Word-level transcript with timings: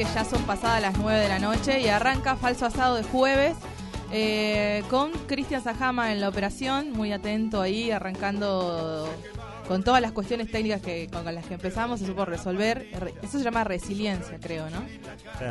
que 0.00 0.06
ya 0.14 0.24
son 0.24 0.40
pasadas 0.44 0.80
las 0.80 0.96
9 0.96 1.20
de 1.20 1.28
la 1.28 1.38
noche 1.38 1.78
y 1.78 1.88
arranca 1.88 2.34
falso 2.34 2.64
asado 2.64 2.94
de 2.94 3.02
jueves 3.02 3.54
eh, 4.12 4.82
con 4.88 5.12
Cristian 5.26 5.62
Sajama 5.62 6.10
en 6.10 6.22
la 6.22 6.30
operación, 6.30 6.90
muy 6.92 7.12
atento 7.12 7.60
ahí, 7.60 7.90
arrancando 7.90 9.06
con 9.68 9.84
todas 9.84 10.00
las 10.00 10.12
cuestiones 10.12 10.50
técnicas 10.50 10.80
que 10.80 11.06
con 11.12 11.22
las 11.32 11.44
que 11.44 11.52
empezamos, 11.54 12.00
se 12.00 12.06
supo 12.06 12.24
resolver. 12.24 12.88
Re- 12.98 13.14
Eso 13.22 13.36
se 13.38 13.44
llama 13.44 13.62
resiliencia, 13.62 14.38
creo, 14.40 14.70
¿no? 14.70 14.82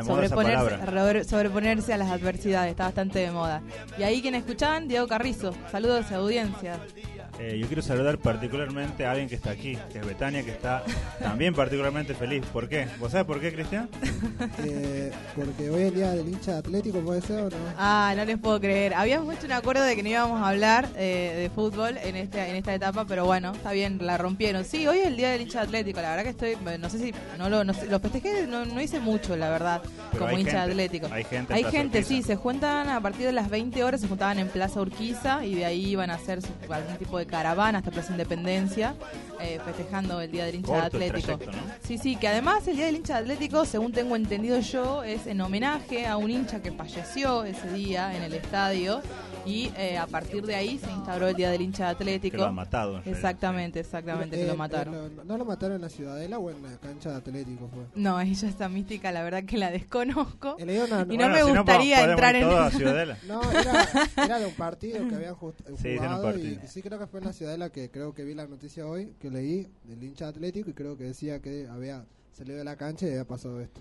Sobreponerse, 0.04 1.24
sobreponerse 1.24 1.94
a 1.94 1.96
las 1.96 2.10
adversidades, 2.10 2.72
está 2.72 2.84
bastante 2.86 3.20
de 3.20 3.30
moda. 3.30 3.62
Y 3.98 4.02
ahí 4.02 4.20
quien 4.20 4.34
escuchaban, 4.34 4.88
Diego 4.88 5.06
Carrizo. 5.06 5.54
Saludos 5.70 6.10
a 6.10 6.16
audiencia. 6.16 6.80
Eh, 7.42 7.56
yo 7.58 7.66
quiero 7.68 7.80
saludar 7.80 8.18
particularmente 8.18 9.06
a 9.06 9.12
alguien 9.12 9.26
que 9.26 9.34
está 9.36 9.50
aquí, 9.52 9.78
que 9.90 9.98
es 10.00 10.06
Betania, 10.06 10.42
que 10.44 10.50
está 10.50 10.82
también 11.22 11.54
particularmente 11.54 12.12
feliz. 12.12 12.44
¿Por 12.52 12.68
qué? 12.68 12.86
¿Vos 12.98 13.12
sabés 13.12 13.26
por 13.26 13.40
qué, 13.40 13.52
Cristian? 13.52 13.88
Eh, 14.64 15.10
porque 15.36 15.68
hoy 15.70 15.82
es 15.82 15.88
el 15.88 15.94
día 15.94 16.10
del 16.12 16.28
hincha 16.28 16.58
atlético, 16.58 17.00
¿puede 17.00 17.20
ser 17.20 17.40
o 17.40 17.50
no? 17.50 17.56
Ah, 17.76 18.14
no 18.16 18.24
les 18.24 18.38
puedo 18.38 18.58
creer. 18.58 18.94
Habíamos 18.94 19.34
hecho 19.34 19.44
un 19.46 19.52
acuerdo 19.52 19.82
de 19.82 19.94
que 19.96 20.02
no 20.02 20.08
íbamos 20.08 20.40
a 20.42 20.48
hablar 20.48 20.88
eh, 20.96 21.34
de 21.38 21.50
fútbol 21.50 21.98
en 22.02 22.16
esta, 22.16 22.48
en 22.48 22.56
esta 22.56 22.74
etapa, 22.74 23.04
pero 23.06 23.26
bueno, 23.26 23.52
está 23.52 23.72
bien, 23.72 23.98
la 24.00 24.16
rompieron. 24.16 24.64
Sí, 24.64 24.86
hoy 24.86 24.98
es 25.00 25.06
el 25.08 25.16
día 25.18 25.30
del 25.30 25.42
hincha 25.42 25.60
atlético. 25.62 26.00
La 26.00 26.10
verdad 26.16 26.24
que 26.24 26.30
estoy, 26.30 26.78
no 26.78 26.88
sé 26.88 26.98
si, 26.98 27.14
no 27.38 27.50
lo, 27.50 27.64
no 27.64 27.74
sé, 27.74 27.86
los 27.86 28.00
festejé, 28.00 28.46
no, 28.46 28.64
no 28.64 28.80
hice 28.80 28.98
mucho, 29.00 29.36
la 29.36 29.50
verdad, 29.50 29.82
Pero 30.12 30.24
como 30.24 30.38
hincha 30.38 30.52
gente, 30.52 30.70
atlético. 30.72 31.08
hay 31.12 31.24
gente 31.24 31.52
en 31.52 31.56
Hay 31.66 31.70
gente, 31.70 31.98
Urquiza. 31.98 32.08
sí, 32.08 32.22
se 32.22 32.36
juntan 32.36 32.88
a 32.88 33.00
partir 33.00 33.26
de 33.26 33.32
las 33.32 33.50
20 33.50 33.84
horas, 33.84 34.00
se 34.00 34.08
juntaban 34.08 34.38
en 34.38 34.48
Plaza 34.48 34.80
Urquiza 34.80 35.44
y 35.44 35.54
de 35.54 35.64
ahí 35.66 35.86
iban 35.86 36.10
a 36.10 36.14
hacer 36.14 36.40
su- 36.40 36.48
algún 36.72 36.96
tipo 36.96 37.18
de 37.18 37.26
caravana 37.30 37.78
hasta 37.78 37.90
Plaza 37.90 38.12
Independencia, 38.12 38.94
eh, 39.40 39.58
festejando 39.64 40.20
el 40.20 40.30
día 40.30 40.44
del 40.44 40.56
hincha 40.56 40.68
Corto 40.68 40.96
el 40.96 41.04
atlético. 41.04 41.38
trayecto, 41.38 41.52
¿no? 41.52 41.72
Sí, 41.86 41.96
sí, 41.98 42.16
que 42.16 42.28
además 42.28 42.66
el 42.68 42.76
Día 42.76 42.86
del 42.86 42.96
Hincha 42.96 43.16
Atlético, 43.16 43.64
según 43.64 43.92
tengo 43.92 44.16
entendido 44.16 44.58
yo, 44.60 45.02
es 45.02 45.26
en 45.26 45.40
homenaje 45.40 46.06
a 46.06 46.16
un 46.16 46.30
hincha 46.30 46.60
que 46.60 46.72
falleció 46.72 47.44
ese 47.44 47.72
día 47.72 48.14
en 48.16 48.22
el 48.22 48.34
estadio 48.34 49.00
y 49.46 49.70
eh, 49.76 49.96
a 49.98 50.06
partir 50.06 50.44
de 50.44 50.54
ahí 50.54 50.78
se 50.78 50.90
instauró 50.90 51.28
el 51.28 51.34
Día 51.34 51.50
del 51.50 51.62
Hincha 51.62 51.88
Atlético. 51.88 52.32
Que 52.36 52.38
lo 52.42 52.46
han 52.46 52.54
matado. 52.54 52.98
en. 53.04 53.08
Exactamente, 53.12 53.80
exactamente, 53.80 54.36
que 54.36 54.42
Eh, 54.42 54.46
lo 54.46 54.52
eh, 54.54 54.56
mataron. 54.56 55.16
lo- 55.16 55.24
¿No 55.24 55.38
lo 55.38 55.44
mataron 55.44 55.76
en 55.76 55.82
la 55.82 55.88
Ciudadela 55.88 56.38
o 56.38 56.50
en 56.50 56.62
la 56.62 56.76
cancha 56.78 57.10
de 57.10 57.16
Atlético? 57.16 57.68
Fue? 57.72 57.84
No, 57.94 58.20
ella 58.20 58.48
está 58.48 58.68
mística, 58.68 59.10
la 59.12 59.22
verdad 59.22 59.44
que 59.44 59.56
la 59.58 59.70
desconozco. 59.70 60.56
He 60.58 60.66
leído 60.66 60.84
una- 60.86 61.00
Y 61.02 61.16
no 61.16 61.28
Bueno, 61.28 61.28
me 61.34 61.40
si 61.42 61.52
no, 61.52 61.62
gustaría 61.64 62.04
entrar 62.10 62.36
en... 62.36 62.42
todos 62.42 62.58
a 62.58 62.70
Ciudadela. 62.78 63.18
No, 63.26 63.40
era, 63.52 63.88
era 64.24 64.38
de 64.38 64.46
un 64.46 64.54
partido 64.54 65.08
que 65.08 65.14
habían 65.14 65.34
just- 65.34 65.60
Sí, 65.82 65.96
jugado 65.96 66.28
y 66.30 66.32
partido. 66.32 66.60
sí 66.66 66.82
creo 66.82 66.98
que 66.98 67.06
fue 67.06 67.20
en 67.20 67.26
la 67.26 67.32
Ciudadela 67.32 67.70
que 67.70 67.90
creo 67.90 68.14
que 68.14 68.24
vi 68.24 68.34
la 68.34 68.46
noticia 68.46 68.86
hoy, 68.86 69.14
que 69.20 69.30
leí 69.30 69.66
del 69.84 70.02
hincha 70.04 70.28
atlético 70.28 70.70
y 70.70 70.74
creo 70.74 70.96
que 70.96 71.04
decía 71.04 71.40
que 71.40 71.66
había 71.70 72.04
salido 72.32 72.58
de 72.58 72.64
la 72.64 72.76
cancha 72.76 73.06
y 73.06 73.10
había 73.10 73.24
pasado 73.26 73.60
esto. 73.60 73.80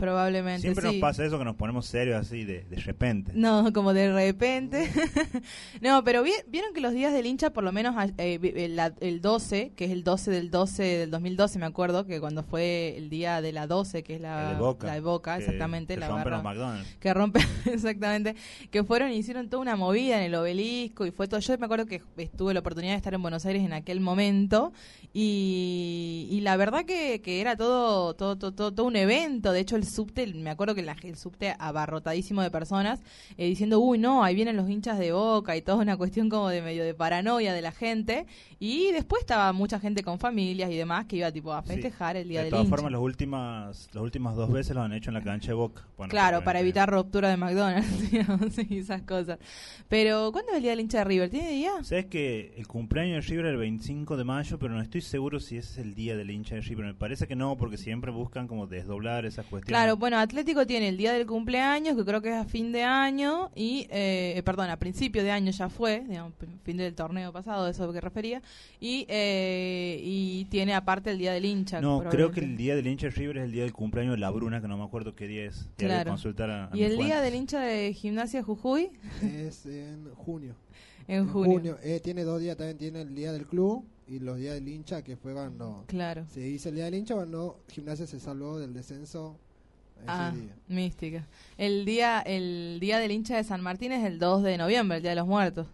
Probablemente, 0.00 0.62
Siempre 0.62 0.82
sí. 0.88 0.92
nos 0.94 1.00
pasa 1.00 1.24
eso 1.24 1.38
que 1.38 1.44
nos 1.44 1.56
ponemos 1.56 1.86
serios 1.86 2.18
así 2.20 2.44
de, 2.44 2.64
de 2.64 2.76
repente. 2.76 3.32
No, 3.34 3.72
como 3.72 3.92
de 3.92 4.12
repente. 4.12 4.90
no, 5.80 6.02
pero 6.04 6.22
vi- 6.22 6.32
vieron 6.48 6.72
que 6.72 6.80
los 6.80 6.92
días 6.92 7.12
del 7.12 7.26
hincha, 7.26 7.50
por 7.50 7.64
lo 7.64 7.72
menos 7.72 7.94
eh, 8.18 8.38
vi- 8.38 8.52
el, 8.56 8.80
el 9.00 9.20
12, 9.20 9.72
que 9.76 9.84
es 9.84 9.90
el 9.90 10.02
12 10.04 10.30
del 10.30 10.50
12 10.50 10.82
del 10.82 11.10
2012, 11.10 11.58
me 11.58 11.66
acuerdo, 11.66 12.06
que 12.06 12.18
cuando 12.20 12.42
fue 12.42 12.96
el 12.96 13.10
día 13.10 13.40
de 13.42 13.52
la 13.52 13.66
12, 13.66 14.02
que 14.02 14.14
es 14.16 14.20
la 14.20 14.54
de 14.54 14.58
Boca. 14.58 14.86
la 14.86 14.94
de 14.94 15.00
Boca, 15.00 15.36
que- 15.36 15.44
exactamente. 15.44 15.94
que 15.94 16.00
la 16.00 16.08
barra- 16.08 16.30
los 16.36 16.42
McDonald's. 16.44 16.96
que 16.98 17.14
rompen, 17.14 17.42
exactamente, 17.66 18.34
que 18.70 18.82
fueron 18.84 19.10
y 19.12 19.16
hicieron 19.16 19.48
toda 19.48 19.60
una 19.62 19.76
movida 19.76 20.16
en 20.18 20.24
el 20.24 20.34
obelisco 20.34 21.04
y 21.06 21.10
fue 21.10 21.28
todo. 21.28 21.40
Yo 21.40 21.58
me 21.58 21.66
acuerdo 21.66 21.86
que 21.86 22.00
tuve 22.36 22.54
la 22.54 22.60
oportunidad 22.60 22.92
de 22.92 22.96
estar 22.96 23.12
en 23.14 23.22
Buenos 23.22 23.44
Aires 23.46 23.62
en 23.64 23.72
aquel 23.72 24.00
momento 24.00 24.72
y, 25.12 26.28
y 26.30 26.40
la 26.40 26.56
verdad 26.56 26.84
que, 26.84 27.20
que 27.20 27.40
era 27.40 27.56
todo, 27.56 28.14
todo, 28.14 28.36
todo, 28.38 28.52
todo, 28.52 28.72
todo 28.72 28.86
un 28.86 28.96
evento. 28.96 29.52
De 29.52 29.60
hecho, 29.60 29.76
el 29.76 29.84
subte, 29.90 30.26
me 30.34 30.48
acuerdo 30.50 30.74
que 30.74 30.82
la- 30.82 30.96
el 31.02 31.16
subte 31.16 31.54
abarrotadísimo 31.58 32.42
de 32.42 32.50
personas 32.50 33.00
eh, 33.36 33.46
diciendo, 33.46 33.80
uy, 33.80 33.98
no, 33.98 34.24
ahí 34.24 34.34
vienen 34.34 34.56
los 34.56 34.68
hinchas 34.70 34.98
de 34.98 35.12
boca 35.12 35.56
y 35.56 35.62
toda 35.62 35.78
una 35.78 35.96
cuestión 35.96 36.28
como 36.30 36.48
de 36.48 36.62
medio 36.62 36.84
de 36.84 36.94
paranoia 36.94 37.52
de 37.52 37.62
la 37.62 37.72
gente. 37.72 38.26
Y 38.58 38.92
después 38.92 39.20
estaba 39.22 39.52
mucha 39.52 39.80
gente 39.80 40.02
con 40.02 40.18
familias 40.18 40.70
y 40.70 40.76
demás 40.76 41.06
que 41.06 41.16
iba 41.16 41.30
tipo 41.32 41.52
a 41.52 41.62
Sí. 41.62 41.68
festejar 41.68 42.16
el 42.16 42.28
día 42.28 42.40
De 42.40 42.44
del 42.44 42.50
todas 42.52 42.64
hincha. 42.66 42.76
formas, 42.76 42.92
las 42.92 43.00
últimas, 43.00 43.88
las 43.92 44.02
últimas 44.02 44.36
dos 44.36 44.50
veces 44.52 44.74
lo 44.74 44.82
han 44.82 44.92
hecho 44.92 45.10
en 45.10 45.14
la 45.14 45.22
cancha 45.22 45.48
de 45.48 45.54
Boca. 45.54 45.82
Bueno, 45.96 46.10
Claro, 46.10 46.42
para 46.44 46.60
evitar 46.60 46.88
ruptura 46.90 47.28
de 47.28 47.36
McDonald's, 47.36 48.10
digamos, 48.12 48.58
y 48.58 48.78
esas 48.78 49.02
cosas. 49.02 49.38
Pero, 49.88 50.30
¿cuándo 50.32 50.50
es 50.52 50.56
el 50.58 50.62
día 50.62 50.70
del 50.72 50.80
hincha 50.80 50.98
de 50.98 51.04
River? 51.04 51.30
¿Tiene 51.30 51.50
día? 51.50 51.72
Sabes 51.82 52.06
que 52.06 52.54
el 52.56 52.66
cumpleaños 52.66 53.24
de 53.24 53.30
River 53.30 53.46
es 53.46 53.52
el 53.52 53.56
25 53.58 54.16
de 54.16 54.24
mayo, 54.24 54.58
pero 54.58 54.74
no 54.74 54.80
estoy 54.80 55.00
seguro 55.00 55.40
si 55.40 55.56
ese 55.56 55.72
es 55.72 55.78
el 55.86 55.94
día 55.94 56.16
del 56.16 56.30
hincha 56.30 56.54
de 56.54 56.60
River. 56.60 56.86
Me 56.86 56.94
parece 56.94 57.26
que 57.26 57.36
no, 57.36 57.56
porque 57.56 57.76
siempre 57.76 58.10
buscan 58.10 58.46
como 58.46 58.66
desdoblar 58.66 59.24
esas 59.26 59.46
cuestiones. 59.46 59.68
Claro, 59.78 59.79
bueno, 59.96 60.18
Atlético 60.18 60.66
tiene 60.66 60.88
el 60.88 60.96
día 60.96 61.12
del 61.12 61.26
cumpleaños, 61.26 61.96
que 61.96 62.04
creo 62.04 62.20
que 62.22 62.28
es 62.30 62.34
a 62.36 62.44
fin 62.44 62.72
de 62.72 62.82
año, 62.82 63.50
y, 63.54 63.86
eh, 63.90 64.34
eh, 64.36 64.42
perdón, 64.44 64.70
a 64.70 64.78
principio 64.78 65.22
de 65.22 65.30
año 65.30 65.50
ya 65.50 65.68
fue, 65.68 66.04
digamos, 66.08 66.32
fin 66.64 66.76
del 66.76 66.94
torneo 66.94 67.32
pasado, 67.32 67.68
eso 67.68 67.84
a 67.84 67.86
lo 67.86 67.92
que 67.92 68.00
refería, 68.00 68.42
y, 68.80 69.06
eh, 69.08 70.00
y 70.02 70.44
tiene 70.46 70.74
aparte 70.74 71.10
el 71.10 71.18
día 71.18 71.32
del 71.32 71.44
hincha. 71.44 71.80
No, 71.80 72.02
creo 72.10 72.30
que 72.30 72.40
el 72.40 72.56
día 72.56 72.76
del 72.76 72.86
hincha 72.86 73.06
de 73.06 73.12
River 73.12 73.38
es 73.38 73.44
el 73.44 73.52
día 73.52 73.62
del 73.62 73.72
cumpleaños 73.72 74.14
de 74.14 74.20
la 74.20 74.30
Bruna, 74.30 74.60
que 74.60 74.68
no 74.68 74.76
me 74.78 74.84
acuerdo 74.84 75.14
qué 75.14 75.26
día 75.26 75.44
es. 75.44 75.68
Que 75.76 75.86
Claro. 75.86 76.10
consultar 76.10 76.50
a, 76.50 76.64
a 76.72 76.76
¿Y 76.76 76.82
el 76.84 76.96
día 76.98 77.20
del 77.20 77.34
hincha 77.34 77.60
de 77.60 77.92
gimnasia 77.92 78.42
Jujuy? 78.42 78.90
Es 79.22 79.64
en 79.66 80.08
junio. 80.14 80.54
En 81.08 81.26
junio. 81.28 81.76
Eh, 81.82 82.00
tiene 82.02 82.22
dos 82.24 82.40
días, 82.40 82.56
también 82.56 82.78
tiene 82.78 83.00
el 83.02 83.14
día 83.14 83.32
del 83.32 83.46
club 83.46 83.84
y 84.06 84.18
los 84.20 84.36
días 84.38 84.54
del 84.54 84.68
hincha, 84.68 85.02
que 85.02 85.16
fue 85.16 85.32
cuando 85.32 85.84
Claro. 85.88 86.24
se 86.28 86.46
hizo 86.48 86.68
el 86.68 86.76
día 86.76 86.84
del 86.84 86.94
hincha, 86.94 87.14
cuando 87.14 87.60
Gimnasia 87.68 88.06
se 88.06 88.20
salvó 88.20 88.58
del 88.58 88.72
descenso 88.74 89.36
ese 90.02 90.06
Ah, 90.08 90.32
día. 90.34 90.54
mística. 90.68 91.26
El 91.58 91.84
día, 91.84 92.20
el 92.20 92.78
día 92.80 92.98
del 92.98 93.10
hincha 93.12 93.36
de 93.36 93.44
San 93.44 93.60
Martín 93.60 93.92
es 93.92 94.04
el 94.04 94.18
2 94.18 94.42
de 94.42 94.58
noviembre, 94.58 94.96
el 94.98 95.02
día 95.02 95.10
de 95.12 95.16
los 95.16 95.26
muertos. 95.26 95.66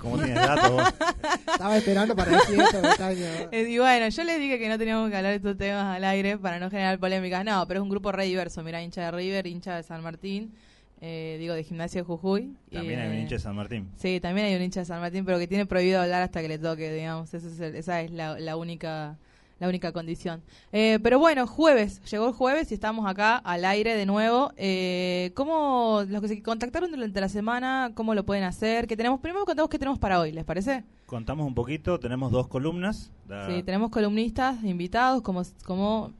¿Cómo 0.00 0.18
tienes 0.18 0.34
datos 0.34 0.72
vos? 0.72 0.82
Estaba 1.52 1.76
esperando 1.78 2.14
para 2.14 2.32
decir 2.32 2.60
esto, 2.60 2.82
Y 3.56 3.78
bueno, 3.78 4.08
yo 4.08 4.24
les 4.24 4.38
dije 4.38 4.58
que 4.58 4.68
no 4.68 4.76
teníamos 4.78 5.08
que 5.10 5.16
hablar 5.16 5.30
de 5.30 5.36
estos 5.36 5.56
temas 5.56 5.96
al 5.96 6.04
aire 6.04 6.36
para 6.36 6.58
no 6.58 6.68
generar 6.70 6.98
polémicas. 6.98 7.44
No, 7.46 7.66
pero 7.66 7.80
es 7.80 7.82
un 7.82 7.88
grupo 7.88 8.12
re 8.12 8.26
diverso. 8.26 8.62
Mira, 8.62 8.82
hincha 8.82 9.06
de 9.06 9.10
River, 9.12 9.46
hincha 9.46 9.74
de 9.76 9.82
San 9.82 10.02
Martín, 10.02 10.52
eh, 11.00 11.36
digo, 11.40 11.54
de 11.54 11.64
Gimnasia 11.64 12.02
de 12.02 12.06
Jujuy. 12.06 12.54
También 12.70 13.00
hay 13.00 13.08
un 13.08 13.14
hincha 13.20 13.36
de 13.36 13.40
San 13.40 13.56
Martín. 13.56 13.88
Sí, 13.96 14.20
también 14.20 14.48
hay 14.48 14.54
un 14.56 14.62
hincha 14.62 14.80
de 14.80 14.86
San 14.86 15.00
Martín, 15.00 15.24
pero 15.24 15.38
que 15.38 15.46
tiene 15.48 15.64
prohibido 15.64 16.02
hablar 16.02 16.20
hasta 16.22 16.42
que 16.42 16.48
le 16.48 16.58
toque, 16.58 16.92
digamos. 16.92 17.32
Esa 17.32 17.48
es, 17.48 17.58
el- 17.60 17.74
esa 17.76 18.02
es 18.02 18.10
la, 18.10 18.38
la 18.38 18.56
única 18.56 19.16
la 19.58 19.68
única 19.68 19.92
condición. 19.92 20.42
Eh, 20.72 20.98
pero 21.02 21.18
bueno, 21.18 21.46
jueves, 21.46 22.02
llegó 22.10 22.26
el 22.28 22.34
jueves 22.34 22.70
y 22.70 22.74
estamos 22.74 23.06
acá 23.08 23.36
al 23.38 23.64
aire 23.64 23.94
de 23.96 24.04
nuevo. 24.06 24.52
Eh, 24.56 25.32
¿Cómo 25.34 26.02
los 26.08 26.20
que 26.20 26.28
se 26.28 26.42
contactaron 26.42 26.90
durante 26.90 27.20
la 27.20 27.28
semana, 27.28 27.92
cómo 27.94 28.14
lo 28.14 28.24
pueden 28.26 28.44
hacer? 28.44 28.86
Que 28.86 28.96
tenemos 28.96 29.20
primero 29.20 29.44
contamos 29.46 29.70
qué 29.70 29.78
tenemos 29.78 29.98
para 29.98 30.20
hoy, 30.20 30.32
¿les 30.32 30.44
parece? 30.44 30.84
Contamos 31.06 31.46
un 31.46 31.54
poquito, 31.54 31.98
tenemos 32.00 32.30
dos 32.32 32.48
columnas. 32.48 33.10
la- 33.28 33.46
Sí, 33.48 33.62
tenemos 33.62 33.90
columnistas 33.90 34.62
invitados 34.64 35.22
como 35.22 35.42
como 35.64 36.10
todos 36.10 36.12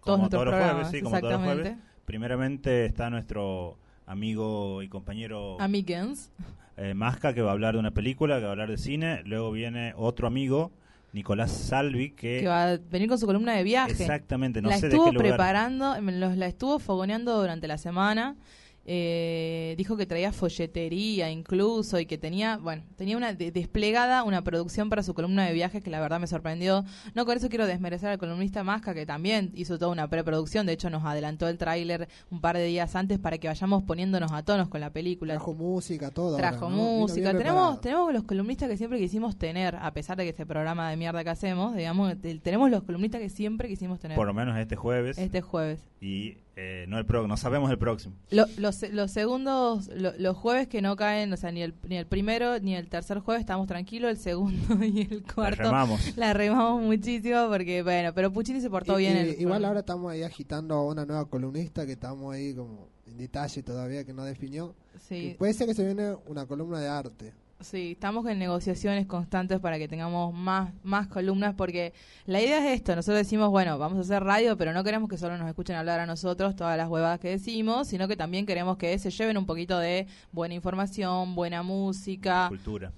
como 0.00 0.16
nuestros 0.18 0.30
todos 0.42 0.44
los 0.46 0.54
programas, 0.54 0.74
jueves, 0.88 0.90
sí, 0.98 1.02
como 1.02 1.18
todos 1.18 1.22
los 1.32 1.40
exactamente. 1.40 1.70
jueves. 1.70 1.84
Primeramente 2.04 2.84
está 2.84 3.10
nuestro 3.10 3.76
amigo 4.06 4.82
y 4.82 4.88
compañero 4.88 5.60
Amiguens. 5.60 6.30
eh, 6.76 6.94
Masca, 6.94 7.32
que 7.34 7.40
va 7.42 7.50
a 7.50 7.52
hablar 7.54 7.74
de 7.74 7.80
una 7.80 7.90
película, 7.90 8.36
que 8.36 8.42
va 8.42 8.48
a 8.48 8.52
hablar 8.52 8.70
de 8.70 8.76
cine. 8.78 9.22
Luego 9.24 9.50
viene 9.50 9.94
otro 9.96 10.26
amigo, 10.26 10.70
Nicolás 11.14 11.50
Salvi, 11.52 12.10
que... 12.10 12.40
que 12.40 12.48
va 12.48 12.72
a 12.72 12.76
venir 12.76 13.08
con 13.08 13.18
su 13.18 13.24
columna 13.26 13.54
de 13.54 13.62
viaje. 13.62 13.92
Exactamente, 13.92 14.60
no 14.60 14.68
la 14.68 14.76
sé 14.78 14.88
de 14.88 14.94
estuvo 14.96 15.06
qué 15.10 15.12
lugar. 15.16 15.28
preparando, 15.30 16.00
me 16.02 16.12
los- 16.12 16.36
la 16.36 16.46
estuvo 16.46 16.78
fogoneando 16.78 17.38
durante 17.40 17.68
la 17.68 17.78
semana. 17.78 18.36
Eh, 18.86 19.74
dijo 19.78 19.96
que 19.96 20.06
traía 20.06 20.32
folletería 20.32 21.30
incluso 21.30 21.98
y 21.98 22.06
que 22.06 22.18
tenía, 22.18 22.58
bueno, 22.58 22.82
tenía 22.96 23.16
una 23.16 23.32
de- 23.32 23.50
desplegada 23.50 24.22
una 24.24 24.42
producción 24.44 24.90
para 24.90 25.02
su 25.02 25.14
columna 25.14 25.46
de 25.46 25.52
viajes 25.52 25.82
que 25.82 25.90
la 25.90 26.00
verdad 26.00 26.20
me 26.20 26.26
sorprendió. 26.26 26.84
No 27.14 27.24
con 27.24 27.36
eso 27.36 27.48
quiero 27.48 27.66
desmerecer 27.66 28.10
al 28.10 28.18
columnista 28.18 28.62
Masca 28.62 28.92
que 28.94 29.06
también 29.06 29.50
hizo 29.54 29.78
toda 29.78 29.90
una 29.90 30.08
preproducción, 30.08 30.66
de 30.66 30.72
hecho 30.74 30.90
nos 30.90 31.04
adelantó 31.04 31.48
el 31.48 31.56
tráiler 31.58 32.08
un 32.30 32.40
par 32.40 32.56
de 32.56 32.64
días 32.66 32.94
antes 32.94 33.18
para 33.18 33.38
que 33.38 33.48
vayamos 33.48 33.82
poniéndonos 33.84 34.32
a 34.32 34.42
tonos 34.42 34.68
con 34.68 34.80
la 34.80 34.90
película. 34.90 35.34
Trajo 35.34 35.54
música, 35.54 36.10
todo. 36.10 36.36
Trajo 36.36 36.68
música. 36.70 37.32
Tenemos, 37.36 37.80
tenemos 37.80 38.12
los 38.12 38.24
columnistas 38.24 38.68
que 38.68 38.76
siempre 38.76 38.98
quisimos 38.98 39.36
tener, 39.36 39.76
a 39.76 39.92
pesar 39.92 40.16
de 40.16 40.24
que 40.24 40.30
este 40.30 40.46
programa 40.46 40.90
de 40.90 40.96
mierda 40.96 41.24
que 41.24 41.30
hacemos, 41.30 41.74
digamos, 41.74 42.20
te- 42.20 42.38
tenemos 42.38 42.70
los 42.70 42.82
columnistas 42.84 43.20
que 43.20 43.28
siempre 43.30 43.68
quisimos 43.68 43.98
tener. 43.98 44.14
Por 44.16 44.26
lo 44.26 44.34
menos 44.34 44.58
este 44.58 44.76
jueves. 44.76 45.16
Este 45.18 45.40
jueves. 45.40 45.80
Y 46.00 46.36
eh, 46.56 46.84
no 46.88 46.98
el 46.98 47.04
pro, 47.06 47.26
no 47.26 47.36
sabemos 47.36 47.70
el 47.70 47.78
próximo. 47.78 48.14
Lo- 48.30 48.46
los, 48.58 48.82
los 48.92 49.10
segundos, 49.10 49.88
lo- 49.88 50.12
los 50.18 50.36
jueves 50.36 50.68
que 50.68 50.80
no 50.82 50.94
caen, 50.96 51.32
o 51.32 51.36
sea, 51.36 51.50
ni 51.50 51.62
el, 51.62 51.74
ni 51.88 51.96
el 51.96 52.06
primero 52.06 52.58
ni 52.60 52.74
el 52.76 52.88
tercer 52.88 53.18
jueves 53.18 53.40
estamos 53.40 53.66
tranquilos, 53.66 54.10
el 54.10 54.18
segundo 54.18 54.84
y 54.84 55.02
el 55.10 55.22
cuarto 55.24 55.62
remamos. 55.64 56.16
la 56.16 56.32
remamos 56.32 56.80
muchísimo 56.82 57.48
porque, 57.48 57.82
bueno, 57.82 58.12
pero 58.14 58.32
Puccini 58.32 58.60
se 58.60 58.70
portó 58.70 58.98
Y- 59.00 59.02
bien. 59.04 59.16
y- 59.16 59.20
el 59.30 59.40
igual 59.40 59.64
ahora 59.64 59.80
estamos 59.80 60.12
ahí 60.12 60.22
agitando 60.22 60.74
a 60.74 60.86
una 60.86 61.04
nueva 61.04 61.28
columnista 61.28 61.84
que 61.86 61.92
estamos 61.92 62.32
ahí 62.34 62.54
como 62.54 62.88
en 63.06 63.16
detalle 63.16 63.62
todavía 63.62 64.04
que 64.04 64.12
no 64.14 64.24
definió. 64.24 64.74
Sí, 65.08 65.30
Que 65.30 65.34
Puede 65.38 65.52
ser 65.54 65.66
que 65.66 65.74
se 65.74 65.84
viene 65.84 66.14
una 66.26 66.46
columna 66.46 66.78
de 66.80 66.88
arte. 66.88 67.32
Sí, 67.60 67.92
estamos 67.92 68.26
en 68.26 68.38
negociaciones 68.38 69.06
constantes 69.06 69.60
para 69.60 69.78
que 69.78 69.88
tengamos 69.88 70.34
más, 70.34 70.72
más 70.82 71.06
columnas 71.08 71.54
porque 71.54 71.92
la 72.26 72.40
idea 72.40 72.58
es 72.58 72.76
esto, 72.76 72.94
nosotros 72.94 73.18
decimos, 73.18 73.50
bueno, 73.50 73.78
vamos 73.78 73.98
a 73.98 74.00
hacer 74.02 74.22
radio, 74.22 74.56
pero 74.56 74.72
no 74.72 74.84
queremos 74.84 75.08
que 75.08 75.16
solo 75.16 75.38
nos 75.38 75.48
escuchen 75.48 75.76
hablar 75.76 76.00
a 76.00 76.06
nosotros 76.06 76.56
todas 76.56 76.76
las 76.76 76.88
huevadas 76.88 77.20
que 77.20 77.28
decimos, 77.28 77.88
sino 77.88 78.08
que 78.08 78.16
también 78.16 78.46
queremos 78.46 78.76
que 78.76 78.98
se 78.98 79.10
lleven 79.10 79.38
un 79.38 79.46
poquito 79.46 79.78
de 79.78 80.06
buena 80.32 80.54
información, 80.54 81.34
buena 81.34 81.62
música. 81.62 82.46
Cultura. 82.48 82.92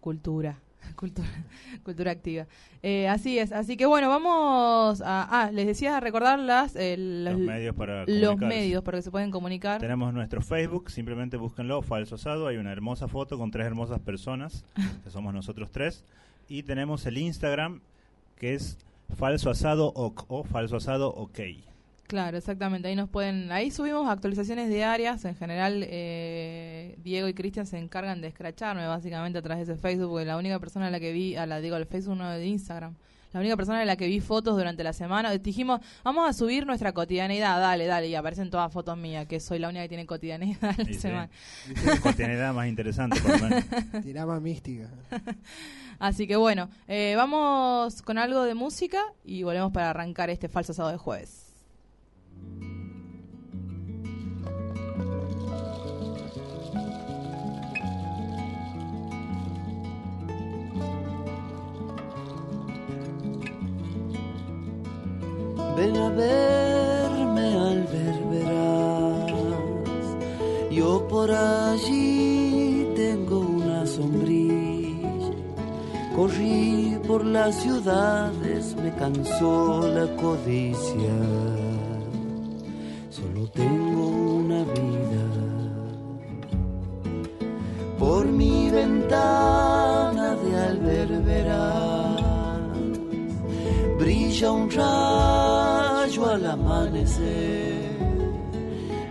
Cultura, 0.00 0.58
cultura, 0.96 1.28
cultura 1.82 2.10
activa. 2.10 2.46
Eh, 2.82 3.08
así 3.08 3.38
es, 3.38 3.52
así 3.52 3.76
que 3.76 3.86
bueno, 3.86 4.08
vamos 4.08 5.00
a... 5.00 5.28
Ah, 5.30 5.50
les 5.52 5.66
decía 5.66 6.00
recordar 6.00 6.38
las, 6.38 6.76
eh, 6.76 6.96
los, 6.98 7.34
Los 7.34 7.40
medios 7.40 7.74
para 7.74 8.04
los 8.06 8.38
medios 8.38 8.82
para 8.82 8.98
que 8.98 9.02
se 9.02 9.10
pueden 9.10 9.30
comunicar. 9.30 9.80
Tenemos 9.80 10.12
nuestro 10.12 10.42
Facebook, 10.42 10.90
simplemente 10.90 11.36
búsquenlo, 11.36 11.82
Falso 11.82 12.16
Asado. 12.16 12.46
Hay 12.46 12.56
una 12.56 12.72
hermosa 12.72 13.08
foto 13.08 13.38
con 13.38 13.50
tres 13.50 13.66
hermosas 13.66 14.00
personas, 14.00 14.64
que 15.04 15.10
somos 15.10 15.32
nosotros 15.32 15.70
tres. 15.70 16.04
Y 16.48 16.64
tenemos 16.64 17.06
el 17.06 17.18
Instagram, 17.18 17.80
que 18.36 18.54
es 18.54 18.78
Falso 19.16 19.50
Asado 19.50 19.88
OK, 19.94 20.24
o 20.28 20.44
Falso 20.44 20.76
Asado 20.76 21.10
OK. 21.10 21.40
Claro, 22.12 22.36
exactamente, 22.36 22.88
ahí 22.88 22.94
nos 22.94 23.08
pueden... 23.08 23.50
Ahí 23.52 23.70
subimos 23.70 24.06
actualizaciones 24.06 24.68
diarias, 24.68 25.24
en 25.24 25.34
general 25.34 25.82
eh, 25.88 26.94
Diego 26.98 27.26
y 27.26 27.32
Cristian 27.32 27.64
se 27.66 27.78
encargan 27.78 28.20
de 28.20 28.28
escracharme 28.28 28.86
básicamente 28.86 29.38
a 29.38 29.42
través 29.42 29.66
de 29.66 29.72
ese 29.72 29.80
Facebook, 29.80 30.10
porque 30.10 30.26
la 30.26 30.36
única 30.36 30.58
persona 30.58 30.88
a 30.88 30.90
la 30.90 31.00
que 31.00 31.10
vi, 31.10 31.36
a 31.36 31.46
la 31.46 31.62
digo, 31.62 31.74
el 31.76 31.86
Facebook 31.86 32.18
no 32.18 32.28
de 32.28 32.46
Instagram. 32.46 32.96
La 33.32 33.40
única 33.40 33.56
persona 33.56 33.80
a 33.80 33.86
la 33.86 33.96
que 33.96 34.06
vi 34.08 34.20
fotos 34.20 34.58
durante 34.58 34.84
la 34.84 34.92
semana, 34.92 35.30
dijimos, 35.38 35.80
vamos 36.04 36.28
a 36.28 36.34
subir 36.34 36.66
nuestra 36.66 36.92
cotidianeidad, 36.92 37.58
dale, 37.58 37.86
dale, 37.86 38.08
y 38.08 38.14
aparecen 38.14 38.50
todas 38.50 38.70
fotos 38.70 38.98
mías, 38.98 39.26
que 39.26 39.40
soy 39.40 39.58
la 39.58 39.70
única 39.70 39.80
que 39.84 39.88
tiene 39.88 40.04
cotidianeidad 40.04 40.64
a 40.64 40.74
la 40.76 40.84
sí. 40.84 40.92
semana. 40.92 41.30
Cotidianidad 42.02 42.52
más 42.52 42.68
interesante, 42.68 43.18
por 43.22 43.40
lo 43.40 43.48
menos. 43.48 43.64
Tirama 44.02 44.38
mística. 44.38 44.90
Así 45.98 46.26
que 46.26 46.36
bueno, 46.36 46.68
eh, 46.88 47.14
vamos 47.16 48.02
con 48.02 48.18
algo 48.18 48.42
de 48.42 48.52
música 48.52 49.00
y 49.24 49.44
volvemos 49.44 49.72
para 49.72 49.88
arrancar 49.88 50.28
este 50.28 50.50
falso 50.50 50.74
sábado 50.74 50.92
de 50.92 50.98
jueves. 50.98 51.41
Ven 65.76 65.96
a 65.96 66.10
verme 66.10 67.46
al 67.54 67.86
verás. 68.30 69.32
Yo 70.70 71.08
por 71.08 71.30
allí 71.30 72.86
tengo 72.94 73.40
una 73.40 73.86
sombrilla. 73.86 75.32
Corrí 76.14 76.98
por 77.06 77.24
las 77.24 77.54
ciudades, 77.62 78.76
me 78.76 78.94
cansó 78.94 79.88
la 79.88 80.06
codicia. 80.16 81.61
Por 88.02 88.24
mi 88.26 88.68
ventana 88.68 90.34
de 90.42 90.50
alberverás 90.70 92.20
brilla 94.00 94.50
un 94.50 94.68
rayo 94.70 96.26
al 96.34 96.44
amanecer. 96.46 97.92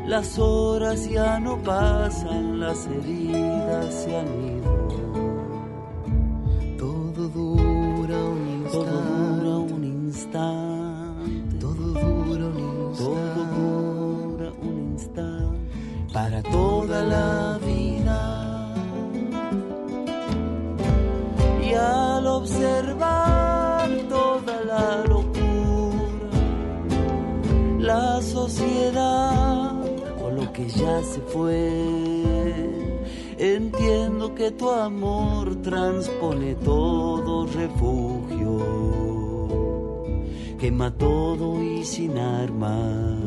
Las 0.05 0.37
horas 0.37 1.09
ya 1.09 1.39
no 1.39 1.57
pasan, 1.63 2.59
las 2.59 2.85
heridas 2.87 3.93
se 3.93 4.17
han 4.17 4.27
ido. 4.57 4.71
Todo 6.77 7.29
dura 7.29 8.17
un 8.17 8.65
Todo 8.73 8.85
dura 8.85 9.53
instante. 9.55 9.73
un 9.73 9.83
instante. 9.85 11.59
Todo 11.61 11.85
dura 11.93 12.45
un 12.45 12.93
Todo 12.97 13.15
instante. 13.21 13.55
dura 13.55 14.51
un 14.61 14.75
instante 14.91 15.61
para 16.11 16.43
toda 16.43 17.03
la 17.05 17.50
observar 22.41 23.89
toda 24.09 24.65
la 24.65 25.03
locura, 25.07 26.39
la 27.79 28.21
sociedad 28.21 29.73
o 30.23 30.29
lo 30.31 30.51
que 30.51 30.67
ya 30.67 31.03
se 31.03 31.21
fue, 31.21 31.69
entiendo 33.37 34.33
que 34.33 34.51
tu 34.51 34.69
amor 34.69 35.61
transpone 35.61 36.55
todo 36.55 37.45
refugio 37.45 38.81
quema 40.61 40.91
todo 40.95 41.59
y 41.59 41.83
sin 41.83 42.19
armas. 42.19 43.17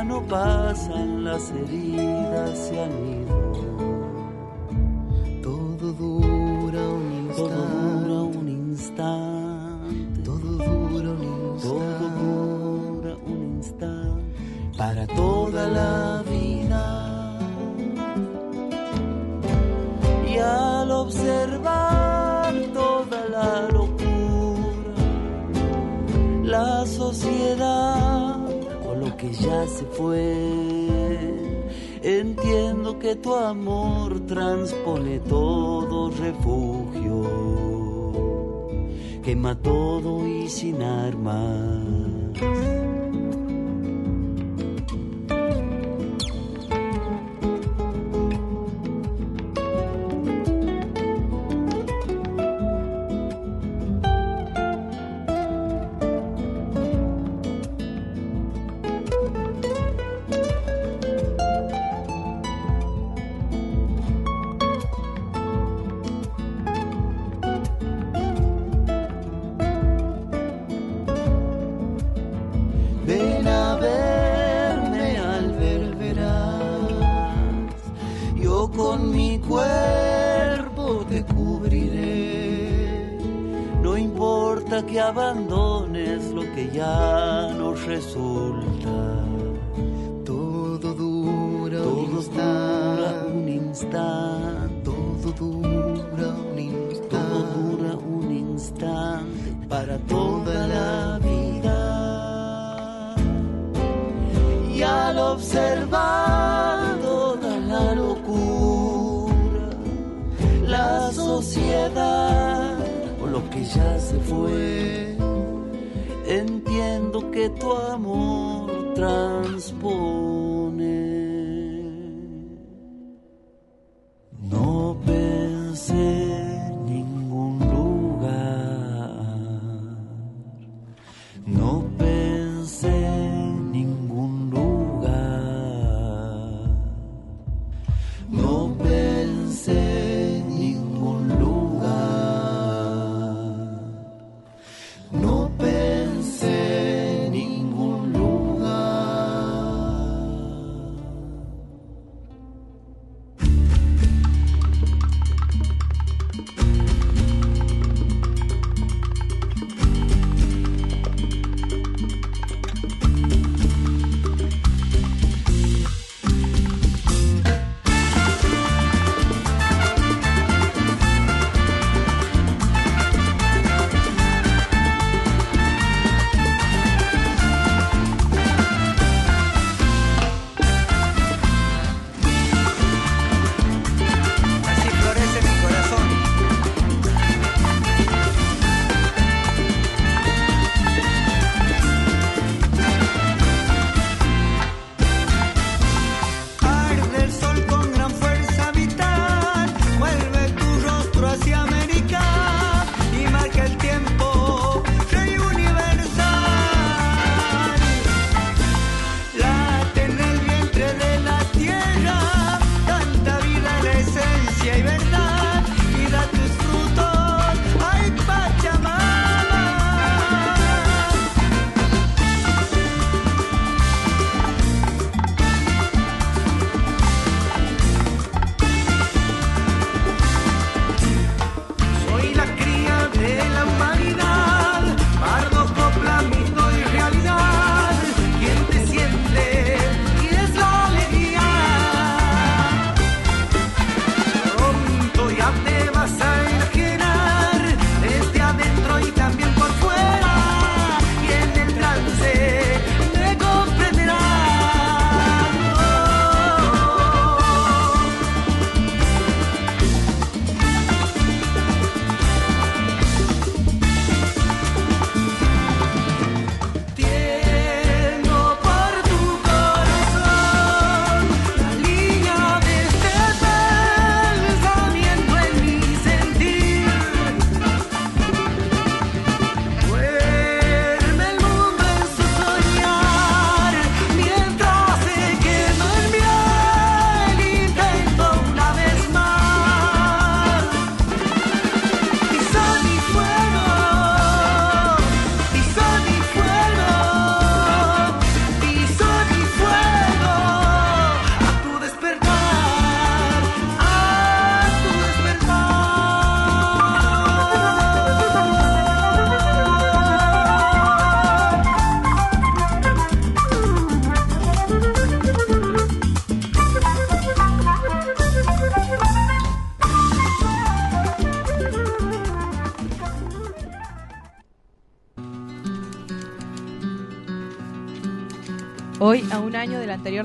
plano 0.00 0.22
pasan 0.26 1.24
las 1.24 1.50
heridas 1.50 1.79
ya 29.50 29.66
se 29.66 29.84
fue. 29.84 30.22
Entiendo 32.02 32.98
que 32.98 33.16
tu 33.16 33.34
amor 33.34 34.20
transpone 34.26 35.18
todo 35.20 36.10
refugio, 36.10 37.22
quema 39.22 39.54
todo 39.60 40.26
y 40.26 40.48
sin 40.48 40.82
armas. 40.82 42.79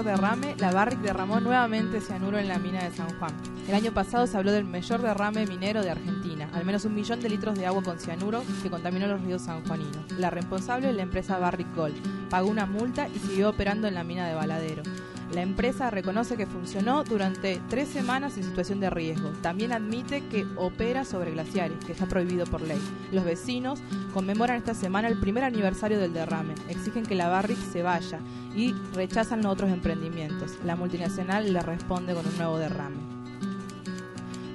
Derrame, 0.05 0.55
la 0.57 0.71
Barrick 0.71 0.99
derramó 1.01 1.39
nuevamente 1.39 1.99
cianuro 1.99 2.37
en 2.37 2.47
la 2.47 2.59
mina 2.59 2.83
de 2.83 2.91
San 2.91 3.09
Juan. 3.19 3.33
El 3.67 3.75
año 3.75 3.91
pasado 3.91 4.27
se 4.27 4.37
habló 4.37 4.51
del 4.51 4.63
mayor 4.63 5.01
derrame 5.01 5.45
minero 5.47 5.83
de 5.83 5.89
Argentina, 5.89 6.49
al 6.53 6.63
menos 6.63 6.85
un 6.85 6.93
millón 6.93 7.19
de 7.19 7.29
litros 7.29 7.57
de 7.57 7.65
agua 7.65 7.83
con 7.83 7.99
cianuro 7.99 8.43
que 8.61 8.69
contaminó 8.69 9.07
los 9.07 9.21
ríos 9.21 9.41
sanjuaninos. 9.41 10.11
La 10.17 10.29
responsable 10.29 10.89
es 10.89 10.95
la 10.95 11.01
empresa 11.01 11.39
Barrick 11.39 11.75
Gold. 11.75 12.29
Pagó 12.29 12.47
una 12.47 12.65
multa 12.65 13.07
y 13.07 13.19
siguió 13.19 13.49
operando 13.49 13.87
en 13.87 13.95
la 13.95 14.03
mina 14.03 14.27
de 14.27 14.35
Baladero. 14.35 14.83
La 15.31 15.41
empresa 15.41 15.89
reconoce 15.89 16.37
que 16.37 16.45
funcionó 16.45 17.03
durante 17.03 17.61
tres 17.69 17.89
semanas 17.89 18.37
en 18.37 18.43
situación 18.43 18.79
de 18.79 18.89
riesgo. 18.89 19.29
También 19.41 19.71
admite 19.71 20.21
que 20.27 20.45
opera 20.55 21.03
sobre 21.03 21.31
glaciares, 21.31 21.83
que 21.83 21.91
está 21.93 22.05
prohibido 22.05 22.45
por 22.45 22.61
ley. 22.61 22.79
Los 23.11 23.25
vecinos 23.25 23.79
conmemoran 24.13 24.57
esta 24.57 24.73
semana 24.73 25.07
el 25.07 25.19
primer 25.19 25.43
aniversario 25.43 25.99
del 25.99 26.13
derrame. 26.13 26.53
Exigen 26.69 27.05
que 27.05 27.15
la 27.15 27.29
Barrick 27.29 27.59
se 27.71 27.81
vaya 27.81 28.19
y 28.55 28.73
rechazan 28.93 29.45
otros 29.45 29.71
emprendimientos. 29.71 30.57
La 30.63 30.75
multinacional 30.75 31.51
le 31.51 31.61
responde 31.61 32.13
con 32.13 32.25
un 32.25 32.37
nuevo 32.37 32.57
derrame. 32.57 33.14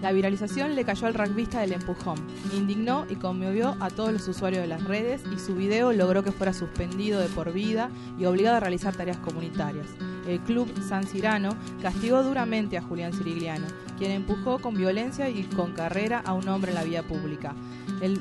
La 0.03 0.13
viralización 0.13 0.75
le 0.75 0.85
cayó 0.85 1.07
al 1.07 1.15
rugbyista 1.15 1.61
del 1.61 1.75
empujón. 1.75 2.19
Indignó 2.55 3.07
y 3.11 3.17
conmovió 3.17 3.77
a 3.81 3.91
todos 3.91 4.13
los 4.13 4.27
usuarios 4.29 4.63
de 4.63 4.69
las 4.69 4.85
redes 4.85 5.23
y 5.35 5.39
su 5.39 5.55
video 5.55 5.93
logró 5.93 6.23
que 6.23 6.33
fuera 6.33 6.55
suspendido 6.55 7.21
de 7.21 7.29
por 7.29 7.53
vida 7.53 7.91
y 8.19 8.25
obligado 8.25 8.57
a 8.57 8.61
realizar 8.61 8.97
tareas 8.97 9.19
comunitarias. 9.19 9.87
El 10.27 10.41
club 10.41 10.69
San 10.89 11.05
Cirano 11.05 11.51
castigó 11.83 12.23
duramente 12.23 12.79
a 12.79 12.83
Julián 12.83 13.13
Cirigliano, 13.13 13.67
quien 13.99 14.13
empujó 14.13 14.59
con 14.59 14.75
violencia 14.75 15.29
y 15.29 15.45
con 15.45 15.73
carrera 15.73 16.23
a 16.25 16.33
un 16.33 16.49
hombre 16.49 16.71
en 16.71 16.77
la 16.77 16.85
vía 16.85 17.03
pública. 17.03 17.55
Él, 18.01 18.21